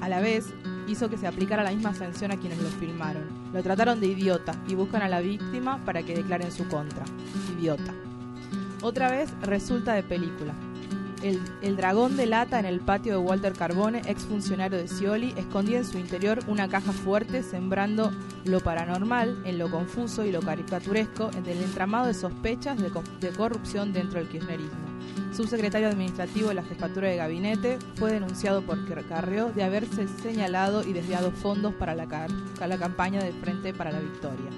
a 0.00 0.08
la 0.08 0.20
vez, 0.20 0.52
hizo 0.88 1.08
que 1.08 1.18
se 1.18 1.26
aplicara 1.26 1.62
la 1.62 1.70
misma 1.70 1.94
sanción 1.94 2.32
a 2.32 2.38
quienes 2.38 2.60
lo 2.60 2.68
filmaron. 2.68 3.24
Lo 3.52 3.62
trataron 3.62 4.00
de 4.00 4.08
idiota 4.08 4.54
y 4.66 4.74
buscan 4.74 5.02
a 5.02 5.08
la 5.08 5.20
víctima 5.20 5.84
para 5.84 6.02
que 6.02 6.16
declare 6.16 6.44
en 6.44 6.52
su 6.52 6.66
contra. 6.68 7.04
Idiota. 7.56 7.94
Otra 8.82 9.10
vez 9.10 9.30
resulta 9.42 9.94
de 9.94 10.02
película. 10.02 10.52
El, 11.24 11.76
dragón 11.76 12.18
de 12.18 12.26
lata 12.26 12.60
en 12.60 12.66
el 12.66 12.80
patio 12.80 13.12
de 13.12 13.18
Walter 13.18 13.54
Carbone, 13.54 14.02
exfuncionario 14.04 14.76
de 14.76 14.86
Scioli, 14.86 15.32
escondía 15.38 15.78
en 15.78 15.86
su 15.86 15.98
interior 15.98 16.40
una 16.48 16.68
caja 16.68 16.92
fuerte, 16.92 17.42
sembrando 17.42 18.12
lo 18.44 18.60
paranormal 18.60 19.40
en 19.46 19.56
lo 19.56 19.70
confuso 19.70 20.26
y 20.26 20.32
lo 20.32 20.42
caricaturesco 20.42 21.30
en 21.34 21.46
el 21.46 21.62
entramado 21.62 22.08
de 22.08 22.12
sospechas 22.12 22.76
de, 22.76 22.92
de 23.20 23.34
corrupción 23.34 23.94
dentro 23.94 24.18
del 24.18 24.28
kirchnerismo. 24.28 24.84
Subsecretario 25.34 25.88
administrativo 25.88 26.48
de 26.48 26.56
la 26.56 26.62
jefatura 26.62 27.08
de 27.08 27.16
gabinete, 27.16 27.78
fue 27.94 28.12
denunciado 28.12 28.60
por 28.60 28.78
Carrió 29.08 29.50
de 29.50 29.64
haberse 29.64 30.06
señalado 30.06 30.84
y 30.84 30.92
desviado 30.92 31.30
fondos 31.30 31.72
para 31.72 31.94
la, 31.94 32.04
la 32.04 32.78
campaña 32.78 33.22
del 33.22 33.32
Frente 33.32 33.72
para 33.72 33.92
la 33.92 34.00
Victoria. 34.00 34.50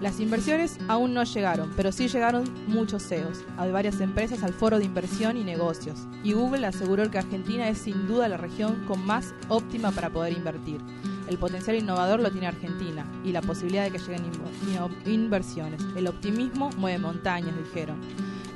Las 0.00 0.20
inversiones 0.20 0.78
aún 0.88 1.14
no 1.14 1.24
llegaron, 1.24 1.70
pero 1.76 1.92
sí 1.92 2.08
llegaron 2.08 2.44
muchos 2.66 3.04
CEOs 3.04 3.44
de 3.60 3.72
varias 3.72 4.00
empresas 4.00 4.42
al 4.42 4.52
foro 4.52 4.78
de 4.78 4.84
inversión 4.84 5.36
y 5.36 5.44
negocios. 5.44 6.06
Y 6.22 6.32
Google 6.32 6.66
aseguró 6.66 7.10
que 7.10 7.18
Argentina 7.18 7.68
es 7.68 7.78
sin 7.78 8.06
duda 8.06 8.28
la 8.28 8.36
región 8.36 8.84
con 8.86 9.04
más 9.06 9.34
óptima 9.48 9.92
para 9.92 10.10
poder 10.10 10.32
invertir. 10.32 10.80
El 11.28 11.38
potencial 11.38 11.76
innovador 11.76 12.20
lo 12.20 12.30
tiene 12.30 12.48
Argentina 12.48 13.06
y 13.24 13.32
la 13.32 13.40
posibilidad 13.40 13.84
de 13.84 13.92
que 13.92 13.98
lleguen 13.98 14.30
inversiones. 15.06 15.82
El 15.96 16.06
optimismo 16.06 16.70
mueve 16.76 16.98
montañas, 16.98 17.56
dijeron. 17.56 17.98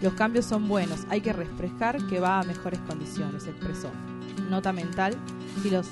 Los 0.03 0.13
cambios 0.15 0.45
son 0.45 0.69
buenos, 0.69 1.07
hay 1.09 1.21
que 1.21 1.33
refrescar 1.33 1.97
que 2.07 2.21
va 2.21 2.41
a 2.41 2.45
mejores 2.45 2.79
condiciones, 2.81 3.47
expresó. 3.47 3.91
Nota 4.51 4.73
mental, 4.73 5.17
si 5.63 5.71
los 5.71 5.89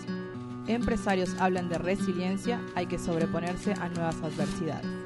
empresarios 0.67 1.35
hablan 1.39 1.69
de 1.69 1.79
resiliencia, 1.79 2.61
hay 2.75 2.87
que 2.87 2.99
sobreponerse 2.99 3.73
a 3.73 3.89
nuevas 3.89 4.17
adversidades. 4.23 5.06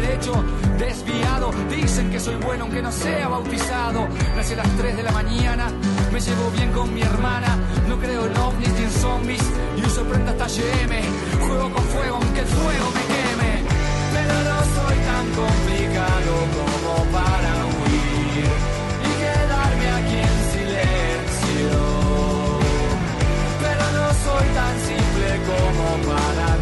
derecho 0.00 0.44
desviado, 0.78 1.50
dicen 1.70 2.10
que 2.10 2.20
soy 2.20 2.36
bueno 2.36 2.64
aunque 2.64 2.82
no 2.82 2.92
sea 2.92 3.28
bautizado. 3.28 4.08
Nací 4.36 4.54
a 4.54 4.56
las 4.56 4.70
3 4.76 4.96
de 4.96 5.02
la 5.02 5.12
mañana 5.12 5.70
me 6.12 6.20
llevo 6.20 6.50
bien 6.52 6.70
con 6.70 6.94
mi 6.94 7.02
hermana, 7.02 7.58
no 7.88 7.98
creo 7.98 8.26
en 8.26 8.36
ovnis 8.36 8.72
ni 8.74 8.84
en 8.84 8.90
zombies 8.90 9.42
y 9.76 9.84
uso 9.84 10.04
prenda 10.04 10.30
hasta 10.30 10.46
GM. 10.46 10.94
Juego 11.46 11.70
con 11.72 11.84
fuego 11.84 12.16
aunque 12.22 12.40
el 12.40 12.46
fuego 12.46 12.86
me 12.96 13.02
queme, 13.12 13.52
pero 14.14 14.34
no 14.50 14.58
soy 14.76 14.96
tan 15.10 15.26
complicado 15.42 16.32
como 16.56 16.92
para 17.10 17.52
huir 17.74 18.48
y 19.08 19.12
quedarme 19.22 19.88
aquí 19.98 20.18
en 20.30 20.38
silencio. 20.54 21.72
Pero 23.64 23.84
no 23.98 24.06
soy 24.24 24.46
tan 24.60 24.74
simple 24.88 25.28
como 25.50 25.86
para 26.14 26.53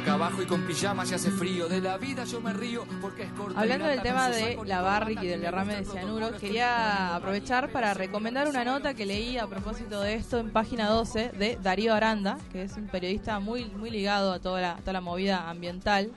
boca 0.00 0.14
abajo 0.14 0.42
y 0.42 0.46
con 0.46 0.62
pijama 0.62 1.04
se 1.04 1.14
hace 1.14 1.30
frío. 1.30 1.68
De 1.68 1.80
la 1.80 1.98
vida 1.98 2.24
yo 2.24 2.40
me 2.40 2.52
río 2.52 2.86
porque 3.02 3.24
es 3.24 3.32
corta. 3.32 3.58
y 3.58 3.62
Hablando 3.62 3.86
del 3.86 4.00
tema 4.00 4.30
de 4.30 4.56
la 4.64 4.80
corona, 4.82 5.22
y 5.22 5.26
del 5.26 5.40
derrame 5.42 5.76
de 5.76 5.84
cianuro, 5.84 6.36
quería 6.38 7.16
aprovechar 7.16 7.70
para 7.70 7.92
recomendar 7.92 8.48
una 8.48 8.64
nota 8.64 8.94
que 8.94 9.04
leí 9.04 9.36
a 9.36 9.46
propósito 9.46 10.00
de 10.00 10.14
esto 10.14 10.38
en 10.38 10.50
página 10.50 10.88
12 10.88 11.32
de 11.38 11.58
Darío 11.62 11.92
Aranda, 11.92 12.38
que 12.50 12.62
es 12.62 12.76
un 12.76 12.86
periodista 12.86 13.40
muy 13.40 13.66
muy 13.66 13.90
ligado 13.90 14.32
a 14.32 14.38
toda 14.38 14.60
la, 14.60 14.76
toda 14.76 14.94
la 14.94 15.00
movida 15.02 15.50
ambiental 15.50 16.10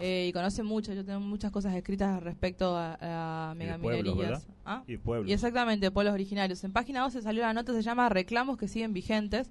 eh, 0.00 0.26
y 0.28 0.32
conoce 0.32 0.64
mucho. 0.64 0.92
Yo 0.92 1.04
tengo 1.04 1.20
muchas 1.20 1.52
cosas 1.52 1.74
escritas 1.74 2.20
respecto 2.22 2.76
a, 2.76 2.98
a 3.00 3.52
Y 3.54 3.58
megaminerías. 3.58 4.16
¿verdad? 4.16 4.42
¿Ah? 4.64 4.82
Y 4.88 4.96
pueblos. 4.96 5.30
Y 5.30 5.32
exactamente, 5.32 5.90
pueblos 5.92 6.14
originarios. 6.14 6.64
En 6.64 6.72
página 6.72 7.02
12 7.02 7.22
salió 7.22 7.42
la 7.42 7.52
nota, 7.52 7.72
se 7.72 7.82
llama 7.82 8.08
Reclamos 8.08 8.56
que 8.56 8.66
siguen 8.66 8.92
vigentes. 8.92 9.50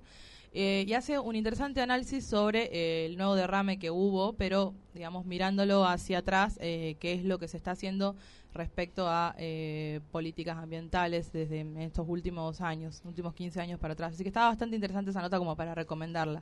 Eh, 0.53 0.83
y 0.88 0.93
hace 0.93 1.19
un 1.19 1.35
interesante 1.35 1.81
análisis 1.81 2.25
sobre 2.25 2.69
eh, 2.71 3.05
el 3.05 3.17
nuevo 3.17 3.35
derrame 3.35 3.77
que 3.77 3.91
hubo, 3.91 4.33
pero, 4.33 4.73
digamos, 4.93 5.25
mirándolo 5.25 5.85
hacia 5.85 6.19
atrás, 6.19 6.57
eh, 6.62 6.95
qué 6.99 7.13
es 7.13 7.23
lo 7.23 7.38
que 7.38 7.47
se 7.47 7.57
está 7.57 7.71
haciendo 7.71 8.15
respecto 8.53 9.07
a 9.07 9.35
eh, 9.38 9.99
políticas 10.12 10.57
ambientales 10.57 11.31
desde 11.31 11.65
estos 11.83 12.07
últimos 12.09 12.62
años, 12.62 13.01
últimos 13.05 13.35
15 13.35 13.62
años 13.62 13.79
para 13.79 13.93
atrás. 13.93 14.13
Así 14.13 14.23
que 14.23 14.29
estaba 14.29 14.47
bastante 14.49 14.75
interesante 14.75 15.12
esa 15.12 15.21
nota 15.21 15.38
como 15.38 15.55
para 15.55 15.75
recomendarla. 15.75 16.41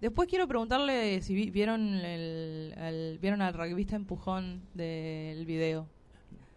Después 0.00 0.28
quiero 0.28 0.48
preguntarle 0.48 1.22
si 1.22 1.34
vi- 1.34 1.50
vieron 1.50 1.94
el, 1.94 2.74
el- 2.76 3.18
vieron 3.22 3.40
al 3.40 3.54
rugbyista 3.54 3.94
empujón 3.94 4.62
del 4.74 5.46
video. 5.46 5.86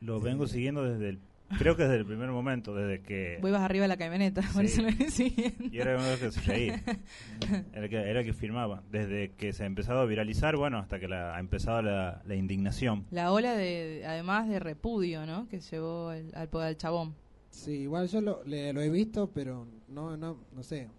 Lo 0.01 0.19
vengo 0.19 0.47
siguiendo 0.47 0.83
desde 0.83 1.09
el. 1.09 1.19
Creo 1.57 1.75
que 1.77 1.83
desde 1.83 1.97
el 1.97 2.05
primer 2.05 2.29
momento, 2.29 2.75
desde 2.75 3.01
que. 3.01 3.37
Vos 3.41 3.49
ibas 3.49 3.61
arriba 3.61 3.83
de 3.83 3.87
la 3.87 3.97
camioneta, 3.97 4.41
por 4.53 4.67
Sí. 4.67 4.73
eso 4.73 4.81
lo 4.81 5.09
siguiendo. 5.09 5.63
Y 5.71 5.79
era 5.79 5.93
los 5.93 6.19
que 6.19 6.31
se 6.31 6.41
reía. 6.41 6.83
Era 7.73 7.83
el 7.85 7.89
que, 7.89 7.95
era 7.97 8.19
el 8.19 8.25
que 8.25 8.33
firmaba. 8.33 8.83
Desde 8.91 9.31
que 9.37 9.53
se 9.53 9.63
ha 9.63 9.65
empezado 9.65 9.99
a 10.01 10.05
viralizar, 10.05 10.57
bueno, 10.57 10.77
hasta 10.79 10.99
que 10.99 11.07
la, 11.07 11.35
ha 11.35 11.39
empezado 11.39 11.81
la, 11.81 12.21
la 12.25 12.35
indignación. 12.35 13.05
La 13.11 13.31
ola 13.31 13.55
de, 13.55 14.03
además 14.05 14.49
de 14.49 14.59
repudio, 14.59 15.25
¿no? 15.25 15.47
Que 15.47 15.59
llevó 15.61 16.11
el- 16.11 16.33
al, 16.35 16.49
al 16.53 16.77
chabón. 16.77 17.15
Sí, 17.49 17.71
igual 17.71 18.07
yo 18.09 18.19
lo, 18.21 18.43
le- 18.43 18.73
lo 18.73 18.81
he 18.81 18.89
visto, 18.89 19.29
pero 19.33 19.65
no, 19.87 20.17
no, 20.17 20.37
no 20.53 20.63
sé. 20.63 20.89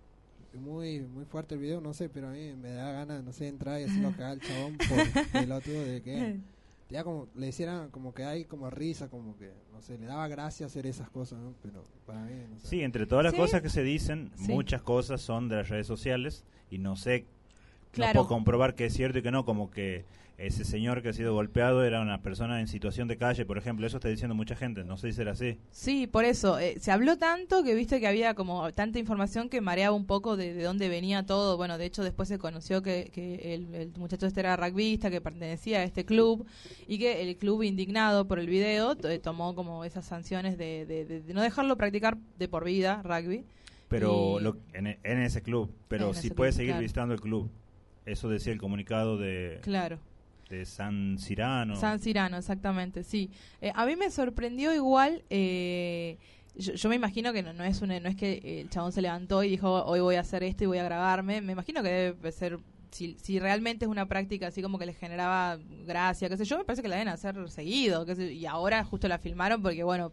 Muy, 0.54 1.00
muy 1.00 1.24
fuerte 1.26 1.54
el 1.56 1.60
video, 1.60 1.80
no 1.80 1.92
sé, 1.92 2.08
pero 2.08 2.28
a 2.28 2.32
mí 2.32 2.54
me 2.54 2.70
da 2.70 2.90
ganas, 2.90 3.22
no 3.22 3.32
sé, 3.32 3.48
entrar 3.48 3.80
y 3.80 3.84
hacerlo 3.84 4.12
cagar 4.12 4.32
al 4.32 4.40
chabón 4.40 4.78
por 4.78 5.22
pelotudo 5.32 5.84
de 5.84 6.00
que 6.02 6.36
ya 6.90 7.04
como 7.04 7.28
le 7.34 7.48
hicieran 7.48 7.90
como 7.90 8.14
que 8.14 8.24
hay 8.24 8.44
como 8.44 8.70
risa, 8.70 9.08
como 9.08 9.36
que, 9.36 9.52
no 9.72 9.80
sé, 9.82 9.98
le 9.98 10.06
daba 10.06 10.26
gracia 10.28 10.66
hacer 10.66 10.86
esas 10.86 11.10
cosas, 11.10 11.38
¿no? 11.40 11.54
Pero 11.62 11.84
para 12.06 12.22
mí, 12.22 12.32
no 12.50 12.58
sé. 12.58 12.68
Sí, 12.68 12.80
entre 12.82 13.06
todas 13.06 13.24
las 13.24 13.34
Sí. 13.34 13.38
cosas 13.38 13.62
que 13.62 13.68
se 13.68 13.82
dicen, 13.82 14.30
Sí. 14.36 14.52
muchas 14.52 14.82
cosas 14.82 15.20
son 15.20 15.48
de 15.48 15.56
las 15.56 15.68
redes 15.68 15.86
sociales 15.86 16.44
y 16.70 16.78
no 16.78 16.96
sé, 16.96 17.26
Claro. 17.92 18.14
no 18.14 18.26
puedo 18.26 18.28
comprobar 18.36 18.74
que 18.74 18.86
es 18.86 18.94
cierto 18.94 19.18
y 19.18 19.22
que 19.22 19.30
no, 19.30 19.44
como 19.44 19.70
que 19.70 20.04
ese 20.36 20.64
señor 20.64 21.02
que 21.02 21.08
ha 21.08 21.12
sido 21.12 21.34
golpeado 21.34 21.82
era 21.82 22.00
una 22.00 22.22
persona 22.22 22.60
en 22.60 22.68
situación 22.68 23.08
de 23.08 23.16
calle, 23.16 23.44
por 23.44 23.58
ejemplo, 23.58 23.84
eso 23.88 23.96
está 23.96 24.08
diciendo 24.08 24.36
mucha 24.36 24.54
gente, 24.54 24.84
no 24.84 24.96
sé 24.96 25.08
si 25.10 25.14
será 25.16 25.32
así. 25.32 25.58
Sí, 25.72 26.06
por 26.06 26.24
eso. 26.24 26.60
eh, 26.60 26.76
se 26.78 26.92
habló 26.92 27.18
tanto 27.18 27.64
que 27.64 27.74
viste 27.74 27.98
que 27.98 28.06
había 28.06 28.34
como 28.34 28.70
tanta 28.72 29.00
información 29.00 29.48
que 29.48 29.60
mareaba 29.60 29.96
un 29.96 30.06
poco 30.06 30.36
de, 30.36 30.54
de 30.54 30.62
dónde 30.62 30.88
venía 30.88 31.26
todo. 31.26 31.56
Bueno, 31.56 31.76
de 31.76 31.86
hecho 31.86 32.04
después 32.04 32.28
se 32.28 32.38
conoció 32.38 32.82
que, 32.82 33.10
que 33.12 33.52
el, 33.54 33.74
el 33.74 33.90
muchacho 33.98 34.26
este 34.28 34.38
era 34.38 34.56
rugbyista, 34.56 35.10
que 35.10 35.20
pertenecía 35.20 35.80
a 35.80 35.82
este 35.82 36.04
club 36.04 36.46
y 36.86 37.00
que 37.00 37.20
el 37.28 37.36
club 37.36 37.64
indignado 37.64 38.28
por 38.28 38.38
el 38.38 38.46
video 38.46 38.94
to- 38.94 39.20
tomó 39.20 39.56
como 39.56 39.84
esas 39.84 40.04
sanciones 40.04 40.56
de, 40.56 40.86
de- 40.86 41.04
de- 41.04 41.22
de 41.22 41.34
no 41.34 41.42
dejarlo 41.42 41.76
practicar 41.76 42.16
de 42.38 42.46
por 42.46 42.62
vida 42.64 43.02
rugby. 43.02 43.44
Pero 43.88 44.38
Y- 44.38 44.42
lo- 44.44 44.56
en, 44.72 44.86
en 45.02 45.18
ese 45.20 45.42
club. 45.42 45.68
Pero 45.88 46.10
En 46.10 46.14
si 46.14 46.30
puede 46.30 46.50
club, 46.50 46.56
seguir 46.58 46.70
claro. 46.74 46.82
visitando 46.82 47.14
el 47.14 47.20
club. 47.20 47.50
Eso 48.08 48.28
decía 48.28 48.52
el 48.52 48.58
comunicado 48.58 49.16
de, 49.18 49.58
Claro. 49.62 49.98
de 50.48 50.64
San 50.64 51.18
Cirano. 51.18 51.76
San 51.76 51.98
Cirano, 52.00 52.36
exactamente, 52.38 53.04
sí. 53.04 53.30
Eh, 53.60 53.72
a 53.74 53.84
mí 53.86 53.96
me 53.96 54.10
sorprendió 54.10 54.74
igual. 54.74 55.22
eh, 55.30 56.16
yo, 56.56 56.72
yo 56.72 56.88
me 56.88 56.96
imagino 56.96 57.32
que 57.32 57.42
no, 57.42 57.52
no 57.52 57.62
es 57.62 57.82
una, 57.82 58.00
no 58.00 58.08
es 58.08 58.16
que 58.16 58.60
el 58.62 58.68
chabón 58.70 58.90
se 58.90 59.00
levantó 59.00 59.44
y 59.44 59.48
dijo 59.50 59.84
hoy 59.84 60.00
voy 60.00 60.16
a 60.16 60.20
hacer 60.20 60.42
esto 60.42 60.64
y 60.64 60.66
voy 60.66 60.78
a 60.78 60.82
grabarme. 60.84 61.40
Me 61.40 61.52
imagino 61.52 61.82
que 61.84 61.88
debe 61.88 62.32
ser 62.32 62.58
si, 62.90 63.16
si 63.22 63.38
realmente 63.38 63.84
es 63.84 63.90
una 63.90 64.06
práctica 64.06 64.48
así 64.48 64.60
como 64.62 64.78
que 64.78 64.86
les 64.86 64.96
generaba 64.96 65.58
gracia, 65.86 66.28
qué 66.28 66.36
sé 66.36 66.44
yo, 66.46 66.58
me 66.58 66.64
parece 66.64 66.82
que 66.82 66.88
la 66.88 66.96
deben 66.96 67.08
hacer 67.08 67.48
seguido. 67.50 68.04
qué 68.06 68.16
sé- 68.16 68.32
y 68.32 68.46
ahora 68.46 68.82
justo 68.82 69.06
la 69.06 69.18
filmaron 69.18 69.62
porque 69.62 69.84
bueno 69.84 70.10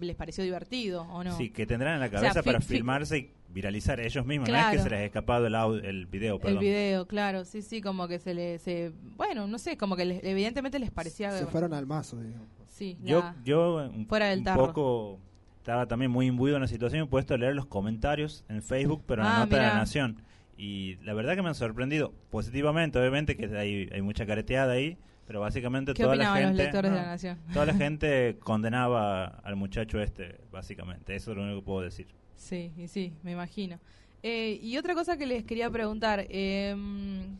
les 0.00 0.14
pareció 0.16 0.42
divertido 0.44 1.02
o 1.02 1.22
no. 1.24 1.36
Sí, 1.36 1.50
que 1.50 1.66
tendrán 1.66 1.94
en 1.94 2.00
la 2.00 2.10
cabeza 2.10 2.42
para 2.42 2.60
fi- 2.60 2.74
filmarse 2.76 3.18
y 3.18 3.30
viralizar 3.52 4.00
ellos 4.00 4.24
mismos. 4.26 4.48
No 4.48 4.56
es 4.56 4.66
que 4.66 4.78
se 4.78 4.90
les 4.90 4.98
ha 5.00 5.04
escapado 5.04 5.46
el, 5.46 5.54
au- 5.54 5.82
el 5.84 6.06
video, 6.06 6.36
El 6.36 6.40
perdón. 6.40 6.60
video, 6.60 7.06
claro, 7.06 7.44
sí, 7.44 7.62
sí, 7.62 7.80
como 7.80 8.08
que 8.08 8.18
se 8.18 8.34
le, 8.34 8.58
se, 8.58 8.92
bueno, 9.16 9.46
no 9.46 9.58
sé, 9.58 9.76
como 9.76 9.94
que 9.96 10.04
les- 10.04 10.24
evidentemente 10.24 10.78
les 10.78 10.90
parecía, 10.90 11.30
Se 11.32 11.46
fueron 11.46 11.72
al 11.74 11.86
mazo, 11.86 12.20
digamos. 12.20 12.48
sí, 12.68 12.96
Yo, 13.02 13.20
la- 13.20 13.36
yo 13.44 13.90
un, 13.94 14.06
Fuera 14.06 14.26
del 14.30 14.38
un 14.40 14.54
poco 14.54 15.18
estaba 15.58 15.86
también 15.86 16.10
muy 16.10 16.26
imbuido 16.26 16.56
en 16.56 16.62
la 16.62 16.68
situación, 16.68 17.02
he 17.04 17.06
puesto 17.06 17.34
a 17.34 17.38
leer 17.38 17.54
los 17.54 17.66
comentarios 17.66 18.44
en 18.48 18.62
Facebook, 18.62 19.04
pero 19.06 19.22
en 19.22 19.28
la 19.28 19.36
Ah, 19.36 19.38
nota 19.44 19.56
de 19.56 19.62
la. 19.62 19.74
Nación. 19.74 20.22
Y 20.56 20.96
la 21.04 21.12
verdad 21.14 21.34
que 21.34 21.42
me 21.42 21.48
han 21.48 21.54
sorprendido 21.54 22.12
positivamente, 22.30 22.98
obviamente 22.98 23.36
que 23.36 23.46
hay, 23.56 23.88
hay 23.92 24.02
mucha 24.02 24.26
careteada 24.26 24.72
ahí, 24.74 24.96
pero 25.26 25.40
básicamente 25.40 25.94
¿Qué 25.94 26.02
toda 26.02 26.14
la 26.16 26.24
opinaban 26.32 26.42
los 26.42 26.48
gente... 26.50 26.62
lectores 26.64 26.90
de 26.90 26.96
no, 26.96 27.02
la 27.02 27.08
Nación? 27.10 27.38
Toda 27.52 27.66
la 27.66 27.74
gente 27.84 28.36
condenaba 28.40 29.24
al 29.24 29.56
muchacho 29.56 30.00
este, 30.00 30.36
básicamente. 30.50 31.14
Eso 31.14 31.30
es 31.32 31.36
lo 31.36 31.42
único 31.44 31.60
que 31.60 31.64
puedo 31.66 31.80
decir. 31.82 32.06
Sí, 32.42 32.72
y 32.76 32.88
sí, 32.88 33.12
me 33.22 33.30
imagino. 33.32 33.78
Eh, 34.24 34.58
y 34.60 34.76
otra 34.76 34.94
cosa 34.94 35.16
que 35.16 35.26
les 35.26 35.44
quería 35.44 35.70
preguntar, 35.70 36.26
eh, 36.28 36.74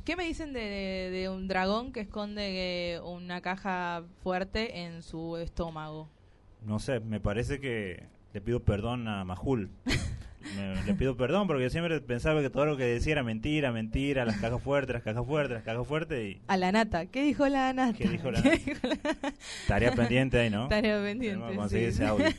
¿qué 0.05 0.15
me 0.17 0.25
dicen 0.25 0.53
de, 0.53 0.61
de- 0.61 1.11
de 1.11 1.29
un 1.29 1.49
dragón 1.49 1.93
que 1.93 2.01
esconde 2.01 2.95
eh, 2.95 3.01
una 3.01 3.41
caja 3.41 4.05
fuerte 4.23 4.81
en 4.83 5.03
su 5.03 5.37
estómago? 5.39 6.09
No 6.65 6.79
sé, 6.79 7.01
me 7.01 7.19
parece 7.21 7.59
que 7.61 8.05
le 8.33 8.41
pido 8.41 8.61
perdón 8.61 9.09
a 9.09 9.25
Majul. 9.25 9.71
Me- 10.57 10.83
le 10.85 10.95
pido 10.95 11.17
perdón 11.17 11.47
porque 11.47 11.63
yo 11.65 11.71
siempre 11.71 12.01
pensaba 12.01 12.41
que 12.43 12.51
todo 12.51 12.67
lo 12.67 12.77
que 12.77 12.85
decía 12.85 13.13
era 13.13 13.23
mentira, 13.23 13.73
mentira, 13.73 14.25
las 14.25 14.37
cajas 14.39 14.63
fuertes, 14.63 14.95
las 14.95 15.03
cajas 15.03 15.25
fuertes, 15.27 15.55
las 15.57 15.63
cajas 15.65 15.87
fuertes 15.87 16.25
y 16.37 16.41
A 16.49 16.57
la 16.57 16.73
nata, 16.73 17.07
¿qué 17.07 17.23
dijo 17.23 17.47
la 17.49 17.73
nata? 17.73 17.97
¿Qué 17.97 18.09
dijo 18.09 18.31
la 18.31 18.43
¿Qué 18.43 18.51
nata? 18.51 18.63
dijo 18.67 18.81
la- 18.89 19.33
tarea 19.69 19.93
pendiente 19.93 20.39
ahí, 20.41 20.51
¿no? 20.51 20.69
Tarea 20.69 21.01
pendiente, 21.03 21.39
Tenemos 21.47 21.51
que 21.51 21.57
conseguir 21.57 21.89
sí. 21.93 21.95
ese 22.03 22.07
audio. 22.07 22.27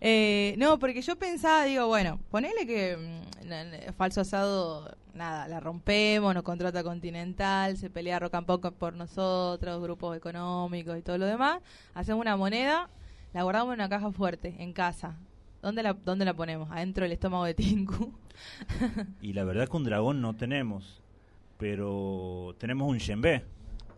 Eh, 0.00 0.54
no, 0.58 0.78
porque 0.78 1.00
yo 1.00 1.16
pensaba, 1.16 1.64
digo, 1.64 1.86
bueno, 1.86 2.20
ponele 2.30 2.66
que 2.66 2.96
mm, 2.98 3.92
falso 3.94 4.20
asado, 4.20 4.94
nada, 5.14 5.48
la 5.48 5.58
rompemos, 5.58 6.34
nos 6.34 6.42
contrata 6.42 6.82
Continental, 6.82 7.78
se 7.78 7.88
pelea 7.88 8.18
Rock 8.18 8.34
and 8.34 8.46
Pop 8.46 8.66
por 8.78 8.92
nosotros, 8.94 9.82
grupos 9.82 10.14
económicos 10.16 10.98
y 10.98 11.02
todo 11.02 11.16
lo 11.16 11.24
demás. 11.24 11.60
Hacemos 11.94 12.20
una 12.20 12.36
moneda, 12.36 12.90
la 13.32 13.42
guardamos 13.42 13.72
en 13.72 13.80
una 13.80 13.88
caja 13.88 14.12
fuerte, 14.12 14.54
en 14.58 14.74
casa. 14.74 15.16
¿Dónde 15.66 15.82
la, 15.82 15.94
dónde 15.94 16.24
la 16.24 16.32
ponemos? 16.32 16.70
Adentro 16.70 17.02
del 17.02 17.10
estómago 17.10 17.44
de 17.44 17.54
Tinku. 17.54 18.12
Y 19.20 19.32
la 19.32 19.42
verdad 19.42 19.66
que 19.68 19.76
un 19.76 19.82
dragón 19.82 20.20
no 20.20 20.36
tenemos, 20.36 21.02
pero 21.58 22.54
tenemos 22.58 22.88
un 22.88 22.98
Shenbe. 22.98 23.42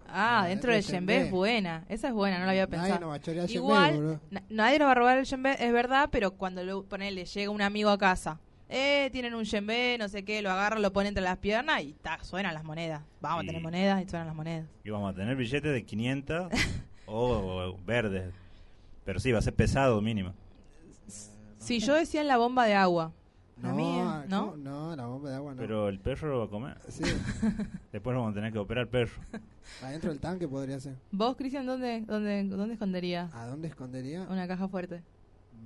Ah, 0.09 0.41
Ah, 0.45 0.47
dentro 0.49 0.73
del 0.73 0.83
Shenbe 0.83 1.27
es 1.27 1.31
buena. 1.31 1.85
Esa 1.91 2.09
es 2.09 2.15
buena, 2.15 2.39
no 2.39 2.47
la 2.47 2.53
había 2.53 2.67
Nadie 2.67 2.79
pensado. 2.81 3.01
nos 3.01 3.11
va 3.11 3.15
a 3.17 3.21
chorear 3.21 3.45
el 3.45 3.51
Shenbe, 3.51 3.59
Igual, 3.67 4.21
na- 4.31 4.43
nadie 4.49 4.79
nos 4.79 4.87
va 4.87 4.93
a 4.93 4.95
robar 4.95 5.19
el 5.19 5.25
Shenbe, 5.27 5.57
es 5.63 5.73
verdad, 5.75 6.09
pero 6.11 6.31
cuando 6.31 6.65
lo 6.65 6.85
ponele, 6.85 7.27
llega 7.27 7.51
un 7.51 7.61
amigo 7.61 7.91
a 7.91 7.99
casa, 7.99 8.41
eh, 8.71 9.11
tienen 9.13 9.35
un 9.35 9.45
Shenbe, 9.45 9.97
no 9.99 10.09
sé 10.09 10.25
qué, 10.25 10.41
lo 10.41 10.51
agarra, 10.51 10.79
lo 10.79 10.91
pone 10.95 11.09
entre 11.09 11.23
las 11.23 11.37
piernas 11.37 11.83
y 11.83 11.93
ta, 11.93 12.19
suenan 12.25 12.55
las 12.55 12.65
monedas. 12.65 13.03
Vamos 13.21 13.45
Y- 13.45 13.47
a 13.47 13.49
tener 13.49 13.63
monedas 13.63 14.03
y 14.03 14.09
suenan 14.09 14.27
las 14.29 14.37
monedas. 14.37 14.67
Y 14.85 14.89
vamos 14.89 15.13
a 15.13 15.15
tener 15.15 15.37
billetes 15.37 15.71
de 15.71 15.85
500 15.85 16.49
o, 17.07 17.75
o 17.75 17.79
verdes. 17.85 18.33
Pero 19.05 19.21
sí, 19.21 19.33
va 19.33 19.41
a 19.41 19.43
ser 19.43 19.55
pesado 19.55 20.01
mínimo. 20.01 20.33
Si 21.59 21.81
yo 21.81 21.95
decía 21.95 22.21
en 22.21 22.29
la 22.29 22.37
bomba 22.39 22.65
de 22.67 22.75
agua, 22.75 23.13
No, 23.61 23.75
mía, 23.75 24.25
¿no? 24.29 24.57
No, 24.57 24.95
la 24.95 25.07
bomba 25.07 25.31
de 25.31 25.37
agua 25.37 25.53
no. 25.55 25.59
Pero 25.61 25.89
el 25.89 25.99
perro 25.99 26.29
lo 26.31 26.39
va 26.41 26.45
a 26.45 26.49
comer. 26.49 26.77
Sí, 26.89 27.03
Después 27.93 28.17
vamos 28.17 28.31
a 28.33 28.35
tener 28.35 28.53
que 28.53 28.59
operar 28.59 28.83
al 28.83 28.89
perro. 28.89 29.21
adentro 29.83 30.11
del 30.11 30.21
tanque 30.21 30.47
podría 30.49 30.79
ser. 30.81 30.95
¿Vos, 31.11 31.37
Cristian, 31.37 31.67
dónde, 31.67 32.03
dónde, 32.07 32.45
dónde 32.45 32.75
esconderías 32.75 33.33
¿A 33.35 33.47
dónde 33.47 33.69
escondería? 33.69 34.27
una 34.31 34.47
caja 34.47 34.69
fuerte? 34.69 35.03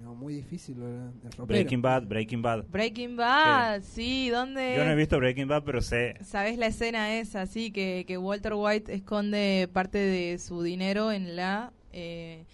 No, 0.03 0.15
muy 0.17 0.35
difícil. 0.35 0.83
El. 0.83 1.45
Breaking 1.47 1.81
Bad, 1.83 2.05
Breaking 2.09 2.43
Bad. 2.43 2.65
Breaking 2.69 3.15
Bad, 3.17 3.83
sí, 3.83 4.31
¿dónde? 4.31 4.75
Yo 4.77 4.85
no 4.85 4.91
he 4.91 4.97
visto 4.97 5.19
Breaking 5.19 5.47
Bad, 5.47 5.63
pero 5.65 5.81
sé. 5.83 6.17
¿Sabes 6.25 6.59
la 6.59 6.67
escena 6.67 7.15
esa, 7.15 7.47
sí? 7.47 7.71
Que, 7.71 8.05
que 8.07 8.19
Walter 8.19 8.55
White 8.57 8.93
esconde 8.95 9.69
parte 9.73 9.99
de 9.99 10.39
su 10.39 10.63
dinero 10.63 11.13
en 11.13 11.37
la... 11.37 11.73
eh, 11.93 12.47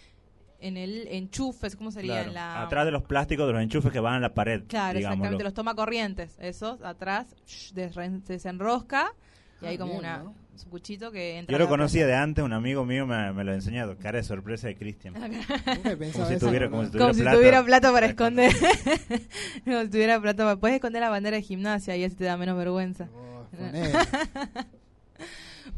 en 0.61 0.77
el 0.77 1.07
enchufe, 1.09 1.71
¿cómo 1.77 1.90
sería? 1.90 2.14
claro, 2.14 2.29
En 2.29 2.35
la... 2.35 2.62
Atrás 2.62 2.85
de 2.85 2.90
los 2.92 3.03
plásticos 3.05 3.47
de 3.47 3.53
los 3.53 3.62
enchufes 3.62 3.92
que 3.92 4.01
van 4.01 4.14
a 4.14 4.21
la 4.21 4.35
pared. 4.35 4.62
Claro, 4.68 4.97
digámoslo. 4.99 5.14
exactamente, 5.25 5.44
los 5.44 5.55
toma 5.55 5.75
corrientes, 5.75 6.37
esos, 6.40 6.83
atrás, 6.83 7.35
shh, 7.47 7.73
desenrosca 7.75 9.12
y 9.61 9.66
Ah, 9.66 9.68
hay 9.71 9.79
como 9.79 9.92
bien, 9.92 10.01
una, 10.05 10.18
¿no? 10.18 10.35
un 10.64 10.71
cuchito 10.71 11.11
que 11.12 11.38
entra 11.38 11.53
Yo 11.53 11.59
lo 11.59 11.68
conocía 11.68 12.07
de 12.07 12.14
antes, 12.14 12.44
un 12.44 12.53
amigo 12.53 12.85
mío 12.85 13.07
me, 13.07 13.33
me 13.33 13.42
lo 13.44 13.53
ha 13.53 13.55
enseñado. 13.55 13.97
Cara 13.99 14.18
de 14.18 14.25
sorpresa 14.25 14.66
de 14.68 14.77
Cristian. 14.77 15.14
Nunca 15.14 15.90
he 15.90 15.97
pensado 15.97 16.12
Como 16.25 16.27
si 16.29 16.35
eso, 16.35 16.47
tuviera- 16.47 16.68
como 16.71 16.90
Como 16.90 17.14
si 17.14 17.25
tuviera 17.25 17.64
plata 17.64 17.92
para 17.92 18.07
esconder. 18.07 18.53
como 19.64 19.83
si 19.83 19.88
tuviera 19.88 20.21
plata 20.21 20.44
para... 20.44 20.57
Puedes 20.57 20.77
esconder 20.77 21.01
la 21.03 21.11
bandera 21.11 21.37
de 21.37 21.42
gimnasia 21.42 21.97
y 21.97 22.05
así 22.05 22.14
te 22.16 22.25
da 22.25 22.37
menos 22.37 22.57
vergüenza. 22.57 23.09
Oh. 23.14 23.47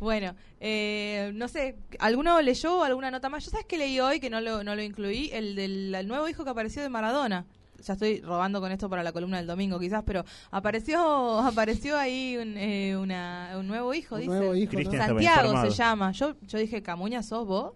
Bueno, 0.00 0.34
eh, 0.60 1.30
no 1.34 1.46
sé, 1.46 1.76
¿alguno 1.98 2.40
leyó 2.42 2.82
alguna 2.82 3.10
nota 3.10 3.28
más? 3.28 3.44
Yo 3.44 3.50
sabes 3.50 3.66
que 3.66 3.76
leí 3.78 4.00
hoy, 4.00 4.18
que 4.18 4.30
no 4.30 4.40
lo, 4.40 4.64
no 4.64 4.74
lo 4.74 4.82
incluí, 4.82 5.30
el 5.32 5.54
del 5.54 5.94
el 5.94 6.08
nuevo 6.08 6.28
hijo 6.28 6.42
que 6.42 6.50
apareció 6.50 6.82
de 6.82 6.88
Maradona. 6.88 7.46
Ya 7.82 7.94
estoy 7.94 8.20
robando 8.20 8.60
con 8.60 8.70
esto 8.72 8.90
para 8.90 9.02
la 9.02 9.12
columna 9.12 9.38
del 9.38 9.46
domingo 9.46 9.78
quizás, 9.78 10.02
pero 10.04 10.24
apareció 10.50 11.38
apareció 11.40 11.96
ahí 11.98 12.36
un, 12.36 12.56
eh, 12.56 12.96
una- 12.96 13.54
un 13.58 13.66
nuevo 13.68 13.94
hijo, 13.94 14.16
Un 14.16 14.20
dice. 14.22 14.32
nuevo 14.34 14.54
hijo, 14.54 14.72
¿no? 14.80 14.90
Santiago 14.90 15.62
se 15.62 15.70
llama. 15.70 16.12
Yo, 16.12 16.34
yo 16.46 16.58
dije, 16.58 16.82
Camuña, 16.82 17.22
¿sos 17.22 17.46
vos? 17.46 17.72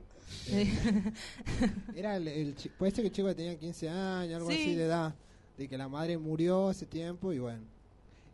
Era 1.94 2.16
el, 2.16 2.28
el 2.28 2.54
chi- 2.56 2.68
puede 2.70 2.92
ser 2.92 3.02
que 3.02 3.08
el 3.08 3.12
chico 3.12 3.28
que 3.28 3.34
tenía 3.34 3.56
15 3.58 3.88
años, 3.88 4.36
algo 4.36 4.50
Sí. 4.50 4.56
así 4.60 4.74
de 4.74 4.84
edad. 4.84 5.14
De 5.56 5.68
que 5.68 5.78
la 5.78 5.88
madre 5.88 6.18
murió 6.18 6.68
hace 6.68 6.84
tiempo 6.86 7.32
y 7.32 7.38
bueno. 7.38 7.62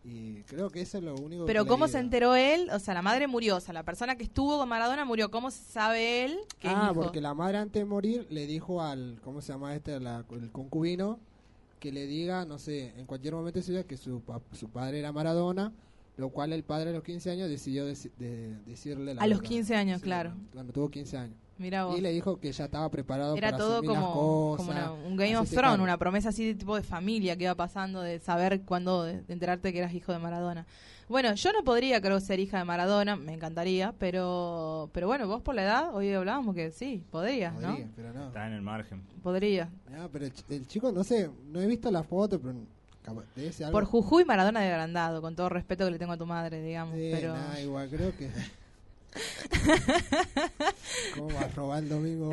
Y 0.03 0.43
creo 0.45 0.71
que 0.71 0.81
eso 0.81 0.97
es 0.99 1.05
lo 1.05 1.15
único 1.15 1.45
Pero 1.45 1.65
que 1.65 1.69
¿cómo 1.69 1.87
se 1.87 1.99
enteró 1.99 2.35
él? 2.35 2.71
O 2.73 2.79
sea, 2.79 2.95
la 2.95 3.03
madre 3.03 3.27
murió, 3.27 3.57
o 3.57 3.61
sea, 3.61 3.75
la 3.75 3.83
persona 3.83 4.17
que 4.17 4.25
estuvo 4.25 4.57
con 4.59 4.69
Maradona 4.69 5.05
murió. 5.05 5.31
¿Cómo 5.31 5.51
sabe 5.51 6.25
él 6.25 6.39
que 6.59 6.69
Ah, 6.69 6.93
porque 6.95 7.21
la 7.21 7.35
madre 7.35 7.59
antes 7.59 7.81
de 7.81 7.85
morir 7.85 8.27
le 8.31 8.47
dijo 8.47 8.81
al, 8.81 9.21
¿cómo 9.23 9.43
se 9.43 9.53
llama 9.53 9.75
este? 9.75 10.01
La- 10.01 10.25
el 10.31 10.51
concubino, 10.51 11.19
que 11.81 11.93
le 11.93 12.07
diga, 12.07 12.47
no 12.47 12.59
sé, 12.59 12.95
en 12.97 13.05
cualquier 13.05 13.35
momento 13.35 13.59
de 13.59 13.63
su 13.63 13.73
vida 13.73 13.85
que 13.85 13.97
su, 13.99 14.23
su 14.53 14.69
padre 14.71 15.01
era 15.01 15.13
Maradona, 15.13 15.73
lo 16.17 16.31
cual 16.31 16.53
el 16.55 16.63
padre 16.63 16.91
a 16.91 16.93
los 16.95 17.03
15 17.05 17.31
años 17.31 17.49
decidió 17.51 17.87
deci- 17.89 18.11
de- 18.19 18.57
decirle 18.67 19.15
la 19.15 19.23
A 19.23 19.27
los 19.27 19.39
verdad. 19.41 19.49
15 19.51 19.75
años, 19.77 20.01
claro. 20.03 20.31
Cuando, 20.31 20.51
cuando 20.53 20.73
tuvo 20.73 20.91
15 20.91 21.17
años. 21.19 21.37
Mirá 21.61 21.85
vos. 21.85 21.99
Y 21.99 22.01
le 22.01 22.11
dijo 22.11 22.41
que 22.41 22.51
ya 22.51 22.65
estaba 22.65 22.89
preparado 22.91 23.37
Era 23.37 23.49
para 23.51 23.59
todo 23.59 23.73
asumir 23.75 23.91
las 23.93 24.01
como, 24.03 24.15
cosas. 24.57 24.67
como 24.67 24.71
una- 24.79 24.93
un 24.93 25.17
Game 25.17 25.37
of 25.37 25.43
hacerse 25.43 25.57
Thrones, 25.61 25.81
una 25.81 25.99
promesa 25.99 26.31
así 26.31 26.47
de 26.47 26.55
tipo 26.55 26.75
de 26.75 26.83
familia 26.83 27.37
que 27.37 27.45
iba 27.45 27.55
pasando, 27.55 28.01
de 28.01 28.19
saber 28.19 28.63
cuándo, 28.63 29.05
de, 29.05 29.23
enterarte 29.29 29.73
que 29.73 29.79
eras 29.79 29.93
hijo 29.95 30.11
de 30.13 30.19
Maradona. 30.19 30.67
Bueno, 31.09 31.35
yo 31.35 31.53
no 31.53 31.63
podría, 31.65 32.01
creo, 32.01 32.19
ser 32.21 32.39
hija 32.41 32.59
de 32.59 32.65
Maradona, 32.65 33.17
me 33.17 33.35
encantaría, 33.35 33.93
pero 33.99 34.89
pero 34.95 35.07
bueno, 35.09 35.27
vos 35.29 35.43
por 35.43 35.55
la 35.55 35.65
edad, 35.65 35.95
hoy 35.95 36.13
hablábamos 36.13 36.55
que 36.55 36.71
sí, 36.71 37.03
podrías, 37.11 37.53
¿no? 37.55 37.69
Podría, 37.69 37.89
pero 37.95 38.13
no. 38.15 38.27
Está 38.29 38.47
en 38.47 38.53
el 38.55 38.63
margen. 38.63 39.03
Podría. 39.23 39.69
Ah, 39.93 40.09
pero 40.13 40.25
el, 40.27 40.33
ch- 40.33 40.45
el 40.51 40.67
chico, 40.67 40.91
no 40.93 41.05
sé, 41.05 41.29
no 41.53 41.61
he 41.61 41.67
visto 41.67 41.91
la 41.91 42.05
foto, 42.05 42.41
pero 42.41 42.55
capaz- 43.05 43.25
debe 43.35 43.53
ser 43.53 43.67
algo... 43.67 43.77
Por 43.79 43.85
Jujuy, 43.87 44.25
Maradona 44.25 44.61
de 44.61 44.69
agrandado, 44.69 45.21
con 45.21 45.35
todo 45.37 45.49
respeto 45.49 45.85
que 45.85 45.91
le 45.91 45.99
tengo 45.99 46.13
a 46.13 46.17
tu 46.17 46.27
madre, 46.27 46.63
digamos, 46.63 46.95
Sí, 46.95 47.11
pero... 47.13 47.35
nada, 47.35 47.61
igual 47.61 47.89
creo 47.91 48.17
que... 48.17 48.31
¿Cómo 51.15 51.35
va 51.35 51.41
a 51.41 51.49
robar 51.49 51.83
el? 51.83 52.31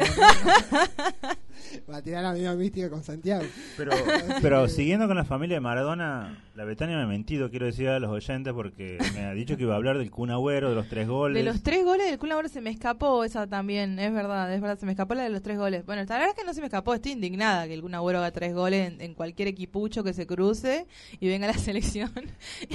Va 1.89 1.97
a 1.97 2.01
tirar 2.01 2.23
la 2.23 2.33
misma 2.33 2.55
mística 2.55 2.89
con 2.89 3.03
Santiago. 3.03 3.45
Pero, 3.75 3.91
pero 4.41 4.67
siguiendo 4.67 5.07
con 5.07 5.17
la 5.17 5.25
familia 5.25 5.55
de 5.57 5.61
Maradona, 5.61 6.43
la 6.55 6.63
Betania 6.63 6.97
me 6.97 7.03
ha 7.03 7.07
mentido, 7.07 7.49
quiero 7.49 7.65
decir 7.65 7.89
a 7.89 7.99
los 7.99 8.09
oyentes, 8.09 8.53
porque 8.53 8.97
me 9.13 9.21
ha 9.21 9.33
dicho 9.33 9.57
que 9.57 9.63
iba 9.63 9.73
a 9.73 9.77
hablar 9.77 9.97
del 9.97 10.11
Kun 10.11 10.31
Agüero, 10.31 10.69
de 10.69 10.75
los 10.75 10.87
tres 10.87 11.07
goles. 11.07 11.43
De 11.43 11.49
los 11.49 11.61
tres 11.63 11.83
goles 11.83 12.09
del 12.09 12.17
Kun 12.17 12.31
Agüero 12.31 12.49
se 12.49 12.61
me 12.61 12.69
escapó 12.69 13.23
esa 13.23 13.47
también, 13.47 13.99
es 13.99 14.11
verdad, 14.13 14.53
es 14.53 14.61
verdad, 14.61 14.79
se 14.79 14.85
me 14.85 14.93
escapó 14.93 15.13
la 15.13 15.23
de 15.23 15.29
los 15.29 15.41
tres 15.41 15.57
goles. 15.57 15.85
Bueno, 15.85 16.03
la 16.03 16.15
verdad 16.15 16.29
es 16.29 16.35
que 16.35 16.45
no 16.45 16.53
se 16.53 16.61
me 16.61 16.67
escapó, 16.67 16.93
estoy 16.93 17.13
indignada 17.13 17.67
que 17.67 17.73
el 17.73 17.81
Kun 17.81 17.95
Agüero 17.95 18.19
haga 18.19 18.31
tres 18.31 18.53
goles 18.53 18.91
en, 18.91 19.01
en 19.01 19.13
cualquier 19.13 19.47
equipucho 19.47 20.03
que 20.03 20.13
se 20.13 20.25
cruce 20.25 20.87
y 21.19 21.27
venga 21.27 21.47
a 21.47 21.51
la 21.51 21.57
selección 21.57 22.11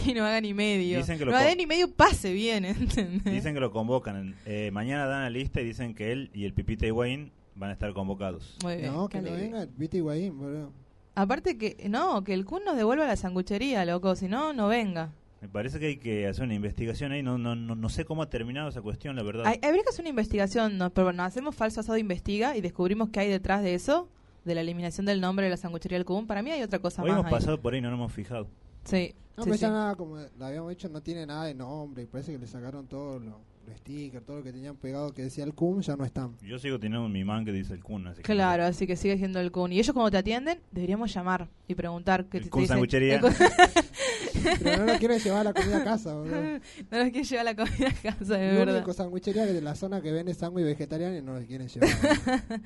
y 0.06 0.14
no 0.14 0.24
haga 0.24 0.40
ni 0.40 0.54
medio. 0.54 0.98
Dicen 0.98 1.18
que 1.18 1.24
lo 1.24 1.32
no 1.32 1.36
haga 1.36 1.54
ni 1.54 1.66
medio 1.66 1.90
pase 1.92 2.32
bien, 2.32 2.64
¿entendés? 2.64 3.32
Dicen 3.32 3.54
que 3.54 3.60
lo 3.60 3.70
convocan. 3.70 4.34
Eh, 4.46 4.70
mañana 4.72 5.06
dan 5.06 5.22
la 5.22 5.30
lista 5.30 5.60
y 5.60 5.64
dicen 5.64 5.94
que 5.94 6.12
él 6.12 6.30
y 6.34 6.44
el 6.44 6.54
Pipita 6.54 6.86
Higuaín 6.86 7.32
van 7.54 7.70
a 7.70 7.72
estar 7.74 7.92
convocados. 7.92 8.56
Muy 8.62 8.76
bien, 8.76 8.92
No, 8.92 9.08
que 9.08 9.20
no 9.20 9.32
venga, 9.32 9.66
viste 9.76 9.98
Higuaín, 9.98 10.38
boludo. 10.38 10.72
Aparte 11.14 11.58
que, 11.58 11.88
no, 11.90 12.24
que 12.24 12.32
el 12.34 12.44
Kun 12.44 12.64
nos 12.64 12.76
devuelva 12.76 13.06
la 13.06 13.16
sanguchería, 13.16 13.84
loco, 13.84 14.16
si 14.16 14.28
no, 14.28 14.52
no 14.52 14.68
venga. 14.68 15.12
Me 15.42 15.48
parece 15.48 15.78
que 15.80 15.86
hay 15.86 15.96
que 15.98 16.26
hacer 16.28 16.44
una 16.44 16.54
investigación 16.54 17.12
ahí. 17.12 17.22
No, 17.22 17.36
no, 17.36 17.54
no, 17.56 17.74
no 17.74 17.88
sé 17.88 18.04
cómo 18.04 18.22
ha 18.22 18.30
terminado 18.30 18.68
esa 18.68 18.80
cuestión, 18.80 19.16
la 19.16 19.22
verdad. 19.24 19.44
Hay- 19.46 19.58
habría 19.62 19.82
que 19.82 19.88
hacer 19.90 20.02
una 20.04 20.10
investigación, 20.10 20.78
no, 20.78 20.90
pero 20.90 21.06
bueno, 21.08 21.24
hacemos 21.24 21.54
falso 21.54 21.80
asado 21.80 21.98
investiga 21.98 22.56
y 22.56 22.60
descubrimos 22.60 23.08
qué 23.10 23.20
hay 23.20 23.28
detrás 23.28 23.62
de 23.62 23.74
eso, 23.74 24.08
de 24.44 24.54
la 24.54 24.60
eliminación 24.62 25.04
del 25.04 25.20
nombre 25.20 25.44
de 25.44 25.50
la 25.50 25.56
sanguchería 25.56 25.98
del 25.98 26.04
Kun. 26.06 26.26
Para 26.26 26.42
mí 26.42 26.50
hay 26.52 26.62
otra 26.62 26.78
cosa 26.78 27.02
Hoy 27.02 27.10
más 27.10 27.18
hemos 27.18 27.26
ahí. 27.26 27.32
pasado 27.32 27.60
por 27.60 27.74
ahí, 27.74 27.80
no 27.80 27.90
nos 27.90 27.98
hemos 27.98 28.12
fijado. 28.12 28.46
Sí, 28.84 29.14
No, 29.36 29.42
sí, 29.44 29.50
pero 29.50 29.54
sí. 29.56 29.60
ya 29.62 29.70
nada, 29.70 29.96
como 29.96 30.16
lo 30.16 30.46
habíamos 30.46 30.70
dicho, 30.70 30.88
no 30.88 31.02
tiene 31.02 31.26
nada 31.26 31.44
de 31.44 31.54
nombre. 31.54 32.04
Y 32.04 32.06
parece 32.06 32.32
que 32.32 32.38
le 32.38 32.46
sacaron 32.46 32.86
todos 32.86 33.20
los, 33.22 33.34
los 33.66 33.76
stickers, 33.78 34.24
todo 34.24 34.38
lo 34.38 34.42
que 34.42 34.52
tenían 34.52 34.76
pegado 34.76 35.12
que 35.12 35.22
decía 35.22 35.44
el 35.44 35.54
CUM, 35.54 35.80
ya 35.80 35.96
no 35.96 36.04
están. 36.04 36.36
Yo 36.42 36.58
sigo 36.58 36.78
teniendo 36.78 37.08
mi 37.08 37.24
man 37.24 37.44
que 37.44 37.52
dice 37.52 37.74
el 37.74 37.82
Kun. 37.82 38.06
Así 38.06 38.22
que- 38.22 38.32
Claro, 38.32 38.64
así 38.64 38.86
que 38.86 38.96
sigue 38.96 39.16
siendo 39.18 39.40
el 39.40 39.50
Kun. 39.52 39.72
Y 39.72 39.78
ellos 39.78 39.92
cuando 39.94 40.10
te 40.10 40.16
atienden, 40.18 40.60
deberíamos 40.70 41.12
llamar 41.14 41.48
y 41.68 41.74
preguntar 41.74 42.26
qué 42.26 42.38
El 42.38 42.44
te- 42.44 42.46
te 42.48 42.50
Kun 42.50 42.60
dicen. 42.62 42.74
sanguchería. 42.74 43.14
El 43.16 43.20
Kun- 43.22 43.34
Pero 44.62 44.78
no 44.86 44.92
lo 44.92 44.98
quieren 44.98 45.20
llevar 45.20 45.44
la 45.44 45.52
comida 45.52 45.78
a 45.78 45.84
casa, 45.84 46.14
boludo. 46.14 46.34
no 46.90 46.98
nos 46.98 47.10
quiere 47.10 47.24
llevar 47.24 47.44
la 47.44 47.54
comida 47.54 47.88
a 47.88 47.92
casa, 48.02 48.36
de 48.36 48.46
La 48.52 48.58
verdad. 48.58 48.76
única 48.78 48.92
sandwichería 48.92 49.46
que 49.46 49.52
de 49.52 49.60
la 49.60 49.74
zona 49.74 50.00
que 50.00 50.10
vende 50.10 50.34
sándwich 50.34 50.64
vegetariano 50.64 51.16
y 51.16 51.22
no 51.22 51.38
lo 51.38 51.46
quieren 51.46 51.68
llevar. 51.68 51.90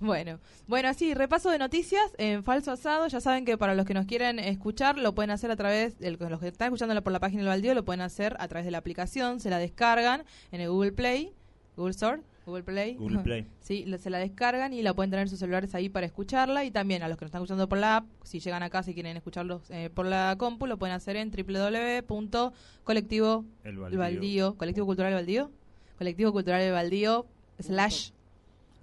Bueno, 0.00 0.38
bueno, 0.66 0.88
así, 0.88 1.14
repaso 1.14 1.50
de 1.50 1.58
noticias 1.58 2.02
en 2.18 2.42
Falso 2.44 2.72
Asado. 2.72 3.06
Ya 3.08 3.20
saben 3.20 3.44
que 3.44 3.56
para 3.56 3.74
los 3.74 3.86
que 3.86 3.94
nos 3.94 4.06
quieren 4.06 4.38
escuchar, 4.38 4.98
lo 4.98 5.14
pueden 5.14 5.30
hacer 5.30 5.50
a 5.50 5.56
través, 5.56 5.98
de 5.98 6.10
los 6.16 6.40
que 6.40 6.48
están 6.48 6.66
escuchando 6.68 7.00
por 7.02 7.12
la 7.12 7.20
página 7.20 7.42
del 7.42 7.48
Baldío, 7.48 7.74
lo 7.74 7.84
pueden 7.84 8.00
hacer 8.02 8.36
a 8.38 8.48
través 8.48 8.64
de 8.64 8.70
la 8.70 8.78
aplicación, 8.78 9.40
se 9.40 9.50
la 9.50 9.58
descargan 9.58 10.24
en 10.52 10.60
el 10.60 10.70
Google 10.70 10.92
Play, 10.92 11.32
Google 11.76 11.90
Store, 11.92 12.20
Google 12.46 12.62
Play. 12.62 12.94
Google 12.96 13.20
Play. 13.20 13.46
Sí, 13.60 13.86
se 13.98 14.10
la 14.10 14.18
descargan 14.18 14.74
y 14.74 14.82
la 14.82 14.92
pueden 14.92 15.10
tener 15.10 15.22
en 15.24 15.30
sus 15.30 15.38
celulares 15.38 15.74
ahí 15.74 15.88
para 15.88 16.04
escucharla. 16.04 16.64
Y 16.66 16.70
también 16.70 17.02
a 17.02 17.08
los 17.08 17.16
que 17.16 17.24
nos 17.24 17.30
están 17.30 17.40
escuchando 17.40 17.66
por 17.68 17.78
la 17.78 17.96
app, 17.96 18.06
si 18.22 18.40
llegan 18.40 18.62
acá, 18.62 18.82
si 18.82 18.92
quieren 18.92 19.16
escucharlos 19.16 19.62
eh, 19.70 19.88
por 19.92 20.04
la 20.04 20.34
compu, 20.36 20.66
lo 20.66 20.76
pueden 20.78 20.94
hacer 20.94 21.16
en 21.16 21.30
www.colectivo 21.30 23.44
El 23.64 23.70
el 23.70 23.78
baldío. 23.78 23.98
baldío, 23.98 24.54
colectivo 24.56 24.86
cultural 24.86 25.12
el 25.12 25.16
baldío, 25.16 25.50
colectivo 25.96 26.32
cultural 26.32 26.60
el 26.60 26.72
baldío, 26.72 27.24
slash 27.58 28.10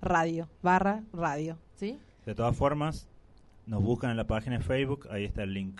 radio, 0.01 0.49
barra 0.63 1.03
radio, 1.13 1.59
¿sí? 1.75 1.99
De 2.25 2.33
todas 2.33 2.55
formas, 2.55 3.07
nos 3.67 3.83
buscan 3.83 4.09
en 4.11 4.17
la 4.17 4.25
página 4.25 4.57
de 4.57 4.63
Facebook, 4.63 5.07
ahí 5.11 5.25
está 5.25 5.43
el 5.43 5.53
link. 5.53 5.79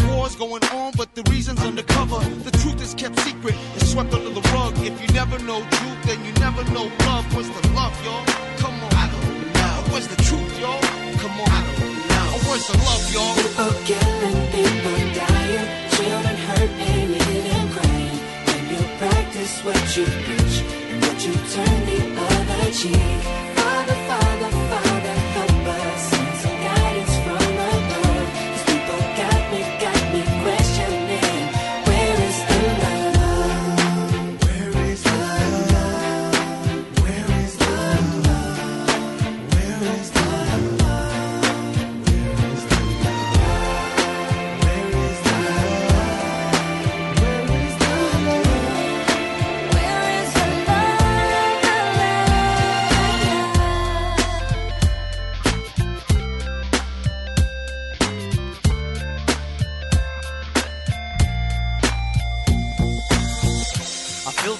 A 0.21 0.23
war's 0.23 0.35
going 0.35 0.63
on, 0.65 0.93
but 0.95 1.15
the 1.15 1.23
reason's 1.31 1.61
undercover. 1.61 2.19
The 2.45 2.51
truth 2.61 2.79
is 2.79 2.93
kept 2.93 3.17
secret, 3.21 3.55
it's 3.73 3.89
swept 3.91 4.13
under 4.13 4.29
the 4.29 4.41
rug. 4.53 4.77
If 4.77 5.01
you 5.01 5.07
never 5.15 5.39
know 5.39 5.61
truth, 5.61 6.01
then 6.05 6.23
you 6.23 6.31
never 6.33 6.63
know 6.75 6.85
love. 7.09 7.25
What's 7.33 7.49
the 7.49 7.67
love, 7.73 7.97
y'all? 8.05 8.23
Come 8.61 8.77
on. 8.85 8.93
I 8.93 9.09
don't 9.09 9.53
know. 9.57 9.73
Where's 9.89 10.07
the 10.07 10.21
truth, 10.21 10.59
y'all? 10.61 10.79
Come 11.23 11.41
on. 11.41 11.49
I 11.49 11.61
don't 11.65 11.97
know. 12.11 12.37
Where's 12.45 12.67
the 12.69 12.77
love, 12.85 13.05
y'all? 13.09 13.33
People 13.33 13.73
killing, 13.89 14.39
people 14.53 14.99
dying, 15.17 15.65
children 15.89 16.37
hurt 16.45 16.69
and 16.69 17.09
you 17.09 17.21
hear 17.25 17.41
them 17.49 17.67
crying. 17.73 18.17
When 18.45 18.61
you 18.77 18.81
practice 19.01 19.53
what 19.65 19.81
you 19.97 20.05
preach 20.05 20.55
and 20.85 21.01
what 21.01 21.17
you 21.25 21.33
turn 21.49 21.79
the 21.89 21.97
other 22.29 22.69
cheek. 22.69 23.21
Father, 23.57 23.97
Father, 24.05 24.51
Father, 24.69 24.90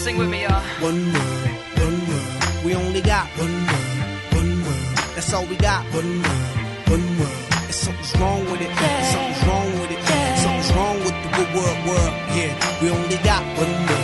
Sing 0.00 0.16
with 0.16 0.30
me, 0.30 0.44
one 0.80 1.12
world, 1.12 1.50
one 1.76 1.98
world. 2.08 2.64
We 2.64 2.74
only 2.74 3.02
got 3.02 3.26
one 3.36 3.56
world, 3.68 3.98
one 4.32 4.52
world. 4.64 4.96
That's 5.14 5.32
all 5.34 5.44
we 5.46 5.56
got. 5.56 5.84
One 5.92 6.22
world, 6.22 6.56
one 6.88 7.06
world. 7.18 7.42
And 7.68 7.74
something's 7.74 8.16
wrong 8.18 8.44
with 8.50 8.60
it. 8.62 8.72
Something's 9.12 9.42
wrong 9.46 9.70
with 9.80 9.90
it. 9.94 10.00
Something's 10.42 10.72
wrong 10.72 10.98
with 11.04 11.16
the 11.22 11.30
good 11.36 11.50
world, 11.54 11.78
world. 11.86 12.14
Yeah, 12.34 12.52
we 12.80 12.90
only 12.90 13.18
got 13.18 13.42
one 13.60 13.74
world, 13.88 13.99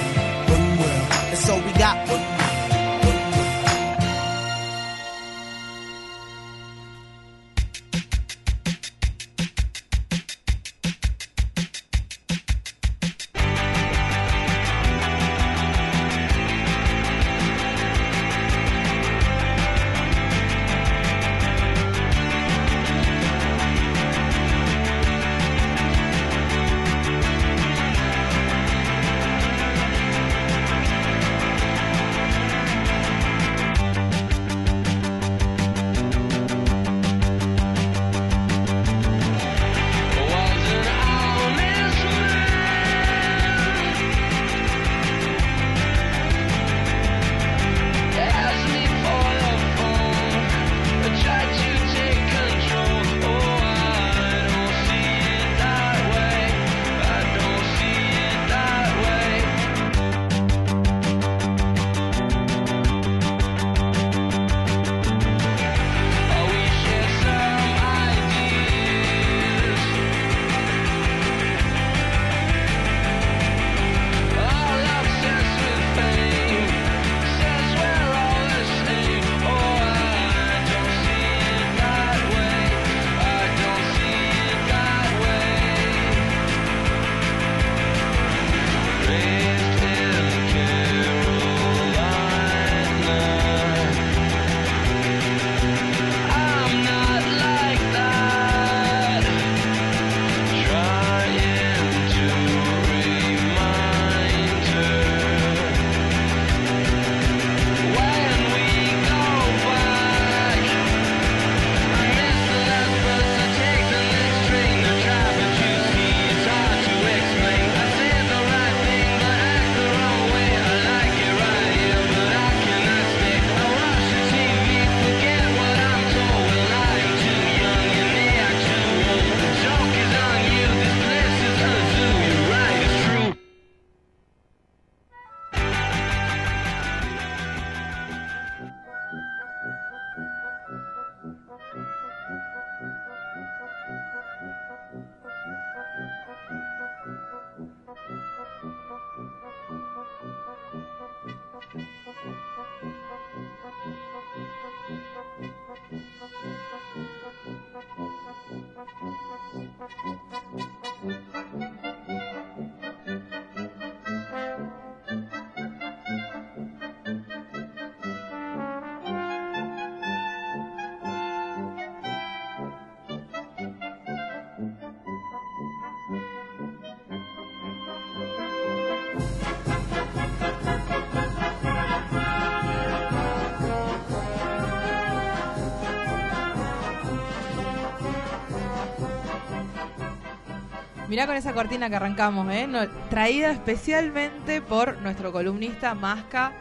Mirá 191.16 191.26
con 191.26 191.36
esa 191.36 191.54
cortina 191.54 191.88
que 191.88 191.96
arrancamos, 191.96 192.46
¿eh? 192.52 192.68
Traída 193.08 193.50
especialmente 193.50 194.60
por 194.60 195.00
nuestro 195.00 195.32
columnista 195.32 195.94
Masca, 195.94 196.52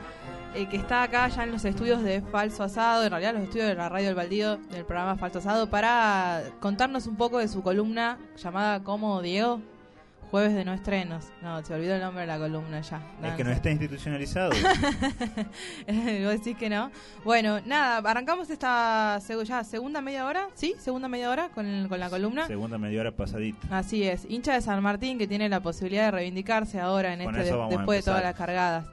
eh, 0.54 0.66
que 0.70 0.78
está 0.78 1.04
acá 1.04 1.28
ya 1.28 1.44
en 1.44 1.52
los 1.52 1.66
estudios 1.66 2.02
de 2.04 2.22
Falso 2.22 2.64
Asado, 2.64 3.04
en 3.04 3.10
realidad 3.10 3.34
los 3.34 3.44
estudios 3.44 3.68
de 3.68 3.76
la 3.76 3.90
Radio 3.90 4.08
El 4.08 4.16
Baldío 4.16 4.56
del 4.56 4.86
programa 4.86 5.18
Falso 5.18 5.40
Asado, 5.40 5.70
para 5.70 6.42
contarnos 6.62 7.06
un 7.06 7.18
poco 7.18 7.40
de 7.40 7.50
su 7.50 7.64
columna 7.64 8.18
llamada 8.42 8.82
como 8.82 9.22
Diego, 9.22 9.60
Jueves 10.36 10.54
de 10.54 10.66
No 10.66 10.74
Estrenos. 10.74 11.28
No, 11.42 11.64
se 11.64 11.74
olvidó 11.74 11.96
el 11.96 12.02
nombre 12.02 12.20
de 12.24 12.28
la 12.28 12.38
columna 12.38 12.82
ya. 12.82 13.02
Es 13.24 13.36
que 13.36 13.46
no 13.46 13.52
está 13.52 13.72
institucionalizado. 13.72 14.50
Vos 15.88 16.32
decís 16.34 16.58
que 16.58 16.70
no. 16.70 16.92
Bueno, 17.24 17.62
nada, 17.66 18.00
arrancamos 18.00 18.50
esta 18.50 19.18
seg- 19.22 19.46
ya 19.46 19.64
segunda 19.64 20.02
media 20.02 20.26
hora, 20.26 20.50
¿sí? 20.54 20.76
Segunda 20.78 21.08
media 21.08 21.30
hora 21.30 21.48
con, 21.56 21.66
el- 21.66 21.88
con 21.88 22.02
la 22.02 22.10
columna. 22.10 22.48
Segunda 22.48 22.78
media 22.78 23.00
hora 23.00 23.12
pasadita. 23.14 23.66
Así 23.72 24.04
es, 24.04 24.26
hincha 24.30 24.54
de 24.56 24.60
San 24.60 24.84
Martín 24.84 25.18
que 25.18 25.26
tiene 25.26 25.48
la 25.48 25.62
posibilidad 25.62 26.04
de 26.08 26.12
reivindicarse 26.12 26.82
ahora 26.82 27.14
en 27.14 27.24
Con 27.24 27.34
este 27.40 27.54
de- 27.54 27.68
después 27.70 28.00
de 28.04 28.12
todas 28.12 28.22
las 28.22 28.36
cargadas. 28.36 28.88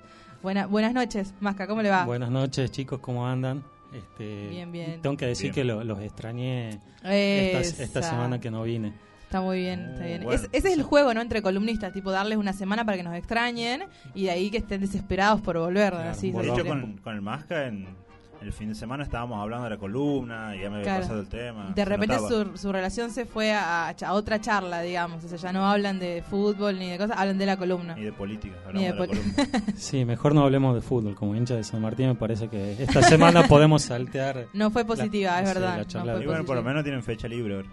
Buena, 0.45 0.67
buenas 0.67 0.93
noches, 0.95 1.35
Masca, 1.41 1.67
¿cómo 1.67 1.83
le 1.83 1.91
va? 1.91 2.05
Buenas 2.05 2.31
noches, 2.31 2.71
chicos, 2.71 3.01
¿cómo 3.01 3.27
andan? 3.27 3.65
Este, 3.93 4.47
Bien, 4.49 4.71
bien. 4.71 5.03
Tengo 5.03 5.17
que 5.17 5.27
decir 5.27 5.47
Bien. 5.47 5.55
que 5.55 5.65
lo- 5.65 5.83
los 5.83 6.01
extrañé 6.01 6.79
esta 7.03 8.01
semana 8.01 8.41
que 8.41 8.49
no 8.53 8.63
vine. 8.63 8.93
Está 9.33 9.41
muy 9.41 9.61
bien, 9.61 9.81
está 9.95 10.05
bien. 10.05 10.25
bueno. 10.25 10.43
Es- 10.43 10.49
ese 10.53 10.69
es 10.69 10.75
el 10.77 10.83
juego, 10.83 11.15
¿no? 11.15 11.23
Entre 11.23 11.41
columnistas, 11.41 11.91
tipo 11.95 12.11
darles 12.11 12.37
una 12.37 12.53
semana 12.53 12.85
para 12.85 12.99
que 12.99 13.03
nos 13.03 13.15
extrañen 13.15 13.85
y 14.15 14.25
de 14.25 14.31
ahí 14.31 14.51
que 14.51 14.59
estén 14.59 14.83
desesperados 14.83 15.41
por 15.41 15.57
volver. 15.59 15.95
Claro, 15.95 16.11
así, 16.11 16.31
De 16.33 16.51
hecho, 16.51 16.67
con, 16.67 16.99
con 16.99 17.15
el 17.15 17.23
Masca 17.23 17.67
en 17.67 17.87
el 18.43 18.53
fin 18.53 18.69
de 18.69 18.75
semana 18.75 19.05
estábamos 19.05 19.41
hablando 19.41 19.65
de 19.65 19.71
la 19.71 19.77
columna 19.79 20.55
y 20.55 20.61
ya 20.61 20.69
me 20.69 20.77
había 20.79 20.83
Claro. 20.85 21.01
pasado 21.03 21.21
el 21.21 21.29
tema. 21.29 21.73
De 21.75 21.85
repente 21.87 22.19
su, 22.19 22.59
su 22.59 22.73
relación 22.73 23.11
se 23.11 23.25
fue 23.25 23.53
a, 23.55 23.89
a 23.89 24.13
otra 24.13 24.39
charla, 24.39 24.83
digamos. 24.83 25.25
O 25.25 25.29
sea, 25.29 25.39
ya 25.39 25.51
no 25.53 25.65
hablan 25.67 25.99
de 25.99 26.23
fútbol 26.29 26.79
ni 26.79 26.91
de 26.91 26.99
cosas, 26.99 27.17
hablan 27.19 27.39
de 27.39 27.47
la 27.47 27.57
columna. 27.57 27.95
Ni 27.95 28.03
de 28.03 28.13
política, 28.13 28.57
Ni 28.75 28.85
hablamos 28.85 29.09
de 29.09 29.15
de, 29.15 29.23
la 29.25 29.47
columna. 29.47 29.73
Sí, 29.77 30.05
mejor 30.05 30.35
no 30.35 30.43
hablemos 30.43 30.75
de 30.75 30.83
fútbol. 30.83 31.15
Como 31.15 31.35
hincha 31.37 31.55
de 31.55 31.65
San 31.65 31.81
Martín 31.81 32.09
me 32.09 32.17
parece 32.17 32.49
que 32.49 32.83
esta 32.83 33.01
semana 33.03 33.45
podemos 33.49 33.81
saltear. 33.83 34.49
No 34.53 34.71
fue 34.71 34.83
la- 34.83 34.89
positiva, 34.89 35.41
es 35.41 35.47
verdad, 35.47 35.87
no 35.95 36.03
fue 36.17 36.23
y 36.23 36.27
bueno, 36.27 36.45
por 36.45 36.57
lo 36.57 36.63
menos 36.63 36.83
tienen 36.83 37.03
fecha 37.03 37.29
libre 37.29 37.55
ahora. 37.55 37.69